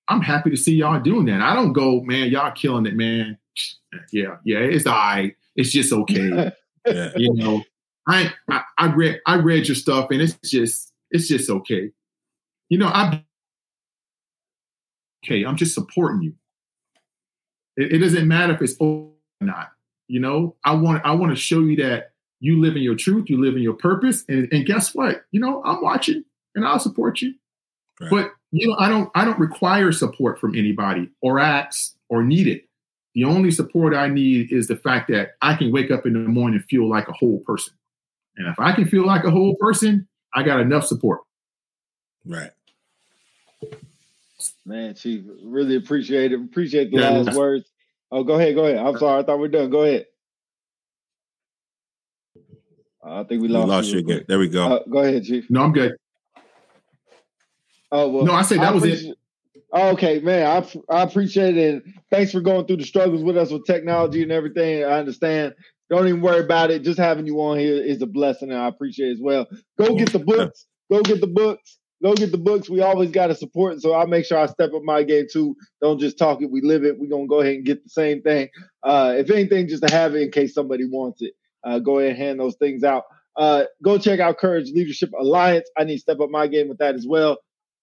I'm 0.09 0.23
happy 0.23 0.51
to 0.51 0.57
see 0.57 0.75
y'all 0.75 1.01
doing 1.01 1.27
that. 1.27 1.43
I 1.43 1.55
don't 1.55 1.73
go, 1.73 2.01
man, 2.01 2.31
y'all 2.31 2.53
killing 2.53 2.87
it, 2.87 2.95
man. 2.95 3.39
Yeah, 4.13 4.37
yeah, 4.45 4.59
it's 4.59 4.87
all 4.87 4.93
right. 4.93 5.35
It's 5.57 5.73
just 5.73 5.93
okay. 5.93 6.53
yeah. 6.87 7.11
You 7.17 7.33
know, 7.35 7.63
I, 8.07 8.33
I 8.51 8.63
I 8.77 8.87
read 8.93 9.21
I 9.27 9.37
read 9.37 9.67
your 9.67 9.75
stuff 9.75 10.11
and 10.11 10.21
it's 10.21 10.35
just 10.45 10.93
it's 11.11 11.27
just 11.27 11.49
okay. 11.49 11.91
You 12.69 12.79
know, 12.79 12.89
I 12.89 13.25
okay, 15.25 15.45
I'm 15.45 15.57
just 15.57 15.75
supporting 15.75 16.23
you. 16.23 16.35
It, 17.79 17.95
it 17.95 17.99
doesn't 17.99 18.29
matter 18.29 18.53
if 18.53 18.63
it's 18.63 18.77
or 18.79 19.11
not. 19.41 19.71
You 20.07 20.21
know, 20.21 20.57
I 20.65 20.75
want 20.75 21.05
I 21.05 21.13
want 21.13 21.33
to 21.33 21.37
show 21.37 21.61
you 21.61 21.77
that 21.77 22.13
you 22.41 22.61
live 22.61 22.77
in 22.77 22.83
your 22.83 22.95
truth, 22.95 23.29
you 23.29 23.41
live 23.41 23.57
in 23.57 23.63
your 23.63 23.75
purpose, 23.75 24.25
and, 24.29 24.49
and 24.53 24.67
guess 24.67 24.95
what? 24.95 25.23
You 25.33 25.41
know, 25.41 25.63
I'm 25.65 25.83
watching 25.83 26.25
and 26.55 26.65
I'll 26.65 26.79
support 26.79 27.21
you. 27.21 27.35
Right. 28.01 28.11
But 28.11 28.33
you 28.53 28.69
know, 28.69 28.77
I 28.79 28.89
don't 28.89 29.11
I 29.15 29.25
don't 29.25 29.39
require 29.39 29.93
support 29.93 30.39
from 30.41 30.55
anybody 30.55 31.09
or 31.21 31.39
ask 31.39 31.95
or 32.09 32.23
need 32.23 32.47
it. 32.47 32.65
The 33.15 33.25
only 33.25 33.51
support 33.51 33.95
I 33.95 34.09
need 34.09 34.53
is 34.53 34.69
the 34.69 34.77
fact 34.77 35.09
that 35.09 35.31
I 35.43 35.55
can 35.55 35.73
wake 35.73 35.91
up 35.91 36.07
in 36.07 36.13
the 36.13 36.21
morning 36.21 36.61
and 36.61 36.65
feel 36.67 36.89
like 36.89 37.09
a 37.09 37.13
whole 37.13 37.41
person. 37.41 37.75
And 38.37 38.47
if 38.47 38.59
I 38.61 38.73
can 38.73 38.87
feel 38.87 39.05
like 39.05 39.25
a 39.25 39.31
whole 39.31 39.57
person, 39.57 40.07
I 40.35 40.43
got 40.43 40.61
enough 40.61 40.87
support. 40.87 41.21
Right. 42.25 42.51
Man, 44.65 44.95
Chief, 44.95 45.25
really 45.43 45.77
appreciate 45.77 46.33
it. 46.33 46.41
Appreciate 46.41 46.93
the 46.93 47.01
yeah, 47.01 47.11
last 47.11 47.37
words. 47.37 47.69
Oh, 48.13 48.23
go 48.23 48.35
ahead, 48.35 48.55
go 48.55 48.67
ahead. 48.67 48.79
I'm 48.79 48.97
sorry, 48.99 49.23
I 49.23 49.27
thought 49.27 49.39
we 49.39 49.47
are 49.47 49.51
done. 49.51 49.71
Go 49.71 49.83
ahead. 49.83 50.07
I 53.03 53.25
think 53.25 53.43
we 53.43 53.49
lost, 53.49 53.67
we 53.67 53.71
lost 53.71 53.89
you, 53.89 53.99
again. 54.01 54.25
There 54.29 54.39
we 54.39 54.49
go. 54.49 54.77
Uh, 54.77 54.83
go 54.89 54.99
ahead, 54.99 55.25
Chief. 55.25 55.49
No, 55.51 55.63
I'm 55.63 55.73
good. 55.73 55.97
Oh 57.91 58.09
well. 58.09 58.25
No, 58.25 58.33
I 58.33 58.43
said 58.43 58.59
that 58.59 58.69
I 58.69 58.75
was 58.75 58.85
it. 58.85 59.19
Okay, 59.73 60.21
man, 60.21 60.47
I 60.47 60.95
I 60.95 61.03
appreciate 61.03 61.57
it. 61.57 61.85
Thanks 62.11 62.33
for 62.33 62.41
going 62.41 62.67
through 62.67 62.79
the 62.79 62.85
struggles 62.85 63.23
with 63.23 63.37
us 63.37 63.51
with 63.51 63.67
technology 63.67 64.23
and 64.23 64.33
everything. 64.33 64.85
I 64.85 64.99
understand. 64.99 65.55
Don't 65.91 66.07
even 66.07 66.21
worry 66.21 66.41
about 66.41 66.71
it. 66.71 66.83
Just 66.83 66.99
having 66.99 67.27
you 67.27 67.41
on 67.41 67.59
here 67.59 67.83
is 67.83 68.03
a 68.03 68.07
blessing, 68.07 68.51
and 68.51 68.61
I 68.61 68.69
appreciate 68.69 69.11
it 69.11 69.15
as 69.15 69.21
well. 69.21 69.47
Go 69.79 69.95
get 69.95 70.13
the 70.13 70.19
books. 70.19 70.67
Go 70.91 71.03
get 71.03 71.21
the 71.21 71.27
books. 71.27 71.79
Go 72.03 72.15
get 72.15 72.31
the 72.31 72.39
books. 72.39 72.71
We 72.71 72.81
always 72.81 73.11
got 73.11 73.27
to 73.27 73.35
support, 73.35 73.81
so 73.81 73.93
I'll 73.93 74.07
make 74.07 74.25
sure 74.25 74.39
I 74.39 74.47
step 74.47 74.73
up 74.73 74.83
my 74.83 75.03
game 75.03 75.27
too. 75.31 75.57
Don't 75.83 75.99
just 75.99 76.17
talk 76.17 76.41
it. 76.43 76.51
We 76.51 76.61
live 76.61 76.85
it. 76.85 76.99
We're 76.99 77.09
gonna 77.09 77.27
go 77.27 77.41
ahead 77.41 77.57
and 77.57 77.65
get 77.65 77.83
the 77.83 77.91
same 77.91 78.23
thing. 78.23 78.49
Uh, 78.83 79.15
if 79.17 79.31
anything, 79.31 79.69
just 79.69 79.87
to 79.87 79.93
have 79.93 80.15
it 80.15 80.23
in 80.23 80.31
case 80.31 80.55
somebody 80.55 80.85
wants 80.85 81.23
it. 81.23 81.35
Uh, 81.65 81.79
go 81.79 81.99
ahead 81.99 82.13
and 82.13 82.19
hand 82.19 82.41
those 82.41 82.57
things 82.57 82.85
out. 82.85 83.05
Uh, 83.37 83.65
go 83.83 83.99
check 83.99 84.21
out 84.21 84.39
Courage 84.39 84.71
Leadership 84.73 85.11
Alliance. 85.19 85.69
I 85.77 85.85
need 85.85 85.97
to 85.97 86.01
step 86.01 86.21
up 86.21 86.31
my 86.31 86.47
game 86.47 86.69
with 86.69 86.79
that 86.79 86.95
as 86.95 87.07
well. 87.07 87.39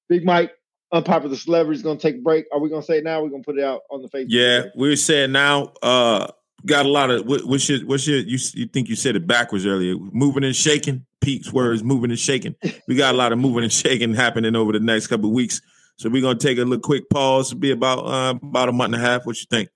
Big 0.09 0.23
Mike, 0.23 0.51
unpopular 0.91 1.35
celebrity 1.35 1.77
is 1.77 1.83
going 1.83 1.97
to 1.97 2.01
take 2.01 2.17
a 2.17 2.21
break. 2.21 2.45
Are 2.51 2.59
we 2.59 2.69
going 2.69 2.81
to 2.81 2.85
say 2.85 2.99
it 2.99 3.03
now? 3.03 3.21
We're 3.21 3.29
going 3.29 3.43
to 3.43 3.45
put 3.45 3.57
it 3.57 3.63
out 3.63 3.81
on 3.89 4.01
the 4.01 4.09
Facebook. 4.09 4.27
Yeah, 4.29 4.63
we're 4.75 4.95
saying 4.95 5.31
now. 5.31 5.73
Uh, 5.81 6.27
got 6.65 6.85
a 6.85 6.89
lot 6.89 7.11
of 7.11 7.25
what, 7.25 7.45
what's 7.45 7.69
your 7.69 7.79
what's 7.85 8.07
your 8.07 8.19
you 8.19 8.39
you 8.53 8.65
think 8.65 8.89
you 8.89 8.95
said 8.95 9.15
it 9.15 9.27
backwards 9.27 9.65
earlier? 9.65 9.95
Moving 9.97 10.43
and 10.43 10.55
shaking. 10.55 11.05
Pete's 11.21 11.51
words, 11.51 11.83
moving 11.83 12.11
and 12.11 12.19
shaking. 12.19 12.55
We 12.87 12.95
got 12.95 13.15
a 13.15 13.17
lot 13.17 13.31
of 13.31 13.39
moving 13.39 13.63
and 13.63 13.73
shaking 13.73 14.13
happening 14.13 14.55
over 14.55 14.71
the 14.71 14.79
next 14.79 15.07
couple 15.07 15.29
of 15.29 15.33
weeks. 15.33 15.61
So 15.97 16.09
we're 16.09 16.21
gonna 16.21 16.37
take 16.37 16.57
a 16.57 16.61
little 16.61 16.79
quick 16.79 17.09
pause. 17.09 17.51
It'll 17.51 17.59
be 17.59 17.71
about 17.71 17.99
uh, 18.05 18.35
about 18.41 18.69
a 18.69 18.71
month 18.71 18.93
and 18.93 19.03
a 19.03 19.05
half. 19.05 19.25
What 19.25 19.39
you 19.39 19.47
think? 19.49 19.69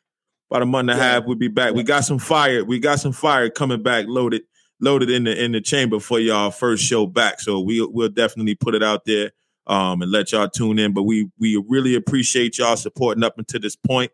About 0.51 0.63
a 0.63 0.65
month 0.65 0.89
and 0.89 0.99
a 0.99 1.03
half, 1.03 1.25
we'll 1.25 1.35
be 1.35 1.47
back. 1.47 1.75
We 1.75 1.83
got 1.83 2.05
some 2.05 2.17
fire. 2.17 2.65
We 2.65 2.79
got 2.79 2.99
some 2.99 3.11
fire 3.11 3.51
coming 3.51 3.83
back, 3.83 4.05
loaded, 4.07 4.41
loaded 4.81 5.11
in 5.11 5.25
the 5.25 5.43
in 5.43 5.51
the 5.51 5.61
chamber 5.61 5.99
for 5.99 6.19
y'all 6.19 6.49
first 6.49 6.83
show 6.83 7.05
back. 7.05 7.39
So 7.39 7.59
we 7.59 7.85
we'll 7.85 8.09
definitely 8.09 8.55
put 8.55 8.73
it 8.73 8.83
out 8.83 9.05
there 9.05 9.31
um, 9.67 10.01
and 10.01 10.11
let 10.11 10.31
y'all 10.31 10.49
tune 10.49 10.79
in. 10.79 10.93
But 10.93 11.03
we 11.03 11.29
we 11.39 11.63
really 11.67 11.95
appreciate 11.95 12.57
y'all 12.57 12.75
supporting 12.75 13.23
up 13.23 13.37
until 13.37 13.59
this 13.59 13.75
point. 13.75 14.11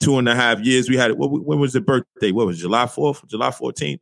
Two 0.00 0.18
and 0.18 0.28
a 0.28 0.34
half 0.34 0.60
years. 0.60 0.88
We 0.88 0.96
had 0.96 1.10
it. 1.10 1.18
When 1.18 1.58
was 1.58 1.72
the 1.72 1.80
birthday? 1.80 2.30
What 2.30 2.46
was 2.46 2.58
it, 2.58 2.62
July 2.62 2.86
fourth? 2.86 3.26
July 3.26 3.50
fourteenth? 3.50 4.00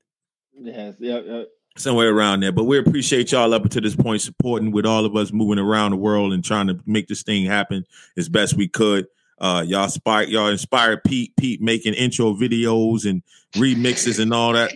Yes. 0.52 0.94
Yeah. 0.98 1.20
yeah. 1.20 1.42
Somewhere 1.78 2.14
around 2.14 2.40
there. 2.40 2.52
But 2.52 2.64
we 2.64 2.78
appreciate 2.78 3.32
y'all 3.32 3.52
up 3.52 3.62
until 3.62 3.82
this 3.82 3.96
point 3.96 4.22
supporting 4.22 4.72
with 4.72 4.86
all 4.86 5.04
of 5.04 5.14
us 5.16 5.32
moving 5.32 5.58
around 5.58 5.92
the 5.92 5.96
world 5.98 6.32
and 6.32 6.44
trying 6.44 6.66
to 6.68 6.78
make 6.86 7.06
this 7.08 7.22
thing 7.22 7.44
happen 7.46 7.84
as 8.16 8.28
best 8.28 8.56
we 8.56 8.68
could. 8.68 9.06
Uh, 9.38 9.62
y'all 9.66 9.84
inspired 9.84 10.28
y'all 10.28 10.48
inspired 10.48 11.04
Pete. 11.04 11.34
Pete 11.36 11.60
making 11.60 11.94
intro 11.94 12.32
videos 12.34 13.08
and 13.08 13.22
remixes 13.54 14.18
and 14.18 14.32
all 14.32 14.52
that. 14.52 14.72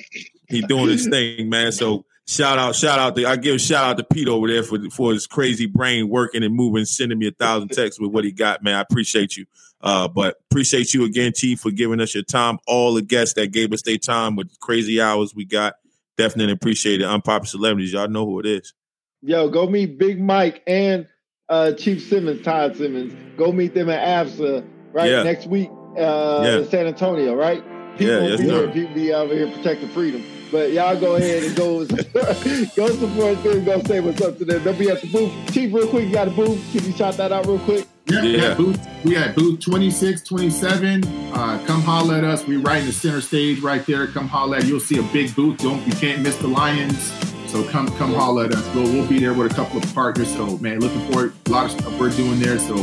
He 0.49 0.63
doing 0.63 0.89
his 0.89 1.07
thing, 1.11 1.49
man. 1.49 1.73
So 1.73 2.05
shout 2.31 2.59
out, 2.59 2.77
shout 2.77 2.99
out 2.99 3.17
to 3.17 3.27
I 3.27 3.37
give 3.37 3.57
a 3.57 3.59
shout 3.59 3.85
out 3.85 3.97
to 3.99 4.05
Pete 4.05 4.29
over 4.29 4.47
there 4.47 4.63
for 4.63 4.79
for 4.91 5.13
his 5.13 5.27
crazy 5.27 5.67
brain 5.67 6.09
working 6.09 6.43
and 6.43 6.55
moving, 6.55 6.85
sending 6.85 7.19
me 7.19 7.27
a 7.27 7.33
thousand 7.33 7.69
texts 7.71 8.01
with 8.01 8.13
what 8.13 8.25
he 8.25 8.33
got, 8.33 8.63
man. 8.63 8.77
I 8.77 8.81
appreciate 8.81 9.37
you. 9.37 9.47
Uh, 9.83 10.07
but 10.09 10.37
appreciate 10.51 10.93
you 10.95 11.05
again, 11.05 11.33
Chief, 11.35 11.61
for 11.61 11.71
giving 11.71 12.01
us 12.01 12.15
your 12.15 12.23
time. 12.23 12.59
All 12.67 12.95
the 12.95 13.03
guests 13.03 13.35
that 13.35 13.49
gave 13.49 13.73
us 13.73 13.83
their 13.83 13.97
time 13.97 14.37
with 14.37 14.59
crazy 14.61 15.01
hours 15.01 15.35
we 15.35 15.45
got. 15.45 15.75
Definitely 16.19 16.53
appreciate 16.53 17.01
it. 17.01 17.05
Unpopular 17.05 17.47
celebrities, 17.47 17.93
y'all 17.95 18.07
know 18.09 18.27
who 18.27 18.41
it 18.41 18.47
is. 18.47 18.75
Yo, 19.23 19.49
go 19.49 19.67
meet 19.67 19.99
Big 19.99 20.21
Mike 20.21 20.63
and 20.67 21.07
uh, 21.49 21.73
Chief 21.73 22.03
Simmons, 22.07 22.43
Todd 22.43 22.77
Simmons. 22.77 23.15
Go 23.39 23.53
meet 23.53 23.73
them 23.75 23.89
at 23.89 24.27
AFSA 24.27 24.67
right 24.93 25.11
Yeah. 25.11 25.23
next 25.23 25.47
week 25.47 25.71
uh, 25.97 26.43
Yeah. 26.45 26.59
in 26.59 26.69
San 26.69 26.87
Antonio, 26.87 27.35
right? 27.35 27.63
People 27.97 28.15
Yeah, 28.23 28.29
yes, 28.29 28.41
be 28.41 28.47
sir. 28.49 28.53
here. 28.65 28.71
People 28.73 28.95
be 28.95 29.15
out 29.15 29.31
here 29.31 29.51
protecting 29.51 29.89
freedom. 29.89 30.23
But 30.51 30.73
y'all 30.73 30.99
go 30.99 31.17
ahead 31.17 31.45
and 31.45 31.57
go 31.57 31.85
go 32.77 32.89
support 32.89 33.43
them. 33.43 33.65
Go 33.65 33.83
say 33.85 34.01
what's 34.01 34.21
up 34.21 34.39
to 34.39 34.45
them. 34.45 34.63
They'll 34.65 34.75
be 34.75 34.91
at 34.91 35.01
the 35.01 35.07
booth. 35.11 35.33
Chief, 35.53 35.73
real 35.73 35.87
quick, 35.89 36.09
you 36.09 36.13
got 36.13 36.29
a 36.29 36.33
booth. 36.33 36.61
Can 36.73 36.85
you 36.85 36.93
shout 36.93 37.15
that 37.19 37.31
out 37.33 37.47
real 37.47 37.59
quick? 37.61 37.87
Yeah, 38.07 38.23
we 38.23 38.37
Yeah. 38.37 38.43
at 38.51 38.57
booth, 38.57 38.81
we 39.05 39.17
at 39.17 39.37
booth 39.37 39.61
26, 39.61 40.23
27. 40.25 41.05
Uh, 41.33 41.63
come 41.67 41.83
holler 41.83 42.17
at 42.17 42.25
us. 42.25 42.45
We 42.47 42.57
right 42.57 42.81
in 42.81 42.87
the 42.87 42.93
center 42.93 43.21
stage 43.21 43.61
right 43.61 43.85
there. 43.87 44.07
Come 44.09 44.27
holler 44.29 44.57
at 44.57 44.65
You'll 44.67 44.81
see 44.81 44.99
a 44.99 45.03
big 45.13 45.35
booth. 45.37 45.59
Don't 45.59 45.87
you 45.87 45.93
can't 45.93 46.21
miss 46.23 46.37
the 46.39 46.49
Lions. 46.49 47.13
So 47.51 47.63
come 47.65 47.89
come 47.97 48.13
holler 48.15 48.45
at 48.47 48.55
us. 48.55 48.75
We'll, 48.75 48.85
we'll 48.93 49.07
be 49.09 49.19
there 49.21 49.35
with 49.35 49.51
a 49.53 49.55
couple 49.55 49.79
of 49.79 49.95
partners. 49.95 50.33
So 50.33 50.59
man, 50.59 50.81
looking 50.81 51.01
forward. 51.11 51.35
A 51.47 51.51
lot 51.51 51.67
of 51.67 51.73
stuff 51.73 51.99
we're 52.01 52.11
doing 52.11 52.41
there. 52.41 52.59
So 52.59 52.77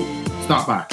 stop 0.44 0.68
by. 0.68 0.86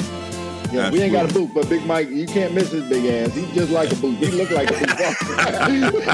Yeah, 0.75 0.91
we 0.91 1.01
ain't 1.01 1.13
got 1.13 1.29
a 1.29 1.33
boot, 1.33 1.51
but 1.53 1.69
Big 1.69 1.85
Mike, 1.85 2.09
you 2.09 2.27
can't 2.27 2.53
miss 2.53 2.71
his 2.71 2.87
big 2.89 3.05
ass. 3.05 3.33
He's 3.33 3.49
just 3.53 3.71
like 3.71 3.91
a 3.91 3.95
boot. 3.95 4.17
He 4.17 4.27
look 4.27 4.51
like 4.51 4.69
a 4.69 4.73
boot. 4.73 4.89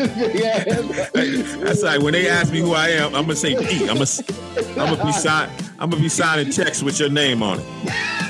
ass. 0.46 1.56
That's 1.58 1.84
like 1.84 2.02
when 2.02 2.14
they 2.14 2.30
ask 2.30 2.52
me 2.52 2.60
who 2.60 2.74
I 2.74 2.90
am, 2.90 3.16
I'm 3.16 3.24
gonna 3.24 3.36
say 3.36 3.56
Pete. 3.56 3.90
I'm 3.90 3.98
gonna 3.98 4.06
I'm 4.80 4.96
gonna 4.96 5.06
be 5.06 5.12
sign 5.12 5.50
I'm 5.80 5.90
gonna 5.90 6.02
be 6.02 6.10
signing 6.10 6.52
checks 6.52 6.84
with 6.84 7.00
your 7.00 7.10
name 7.10 7.42
on 7.42 7.60
it. 7.60 7.66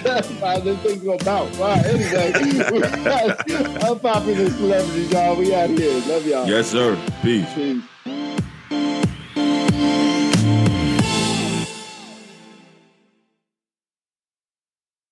That's 0.03 0.29
how 0.39 0.59
this 0.59 0.79
thing's 0.79 1.03
gonna 1.03 1.23
bounce. 1.23 1.59
All 1.59 1.67
right, 1.67 1.85
anyway, 1.85 2.31
unpopular 3.89 4.49
celebrities, 4.49 5.11
y'all. 5.11 5.35
We 5.35 5.53
out 5.53 5.69
here. 5.69 6.01
Love 6.07 6.25
y'all. 6.25 6.47
Yes, 6.47 6.71
sir. 6.71 6.97
Peace. 7.21 7.53
Peace. 7.53 7.83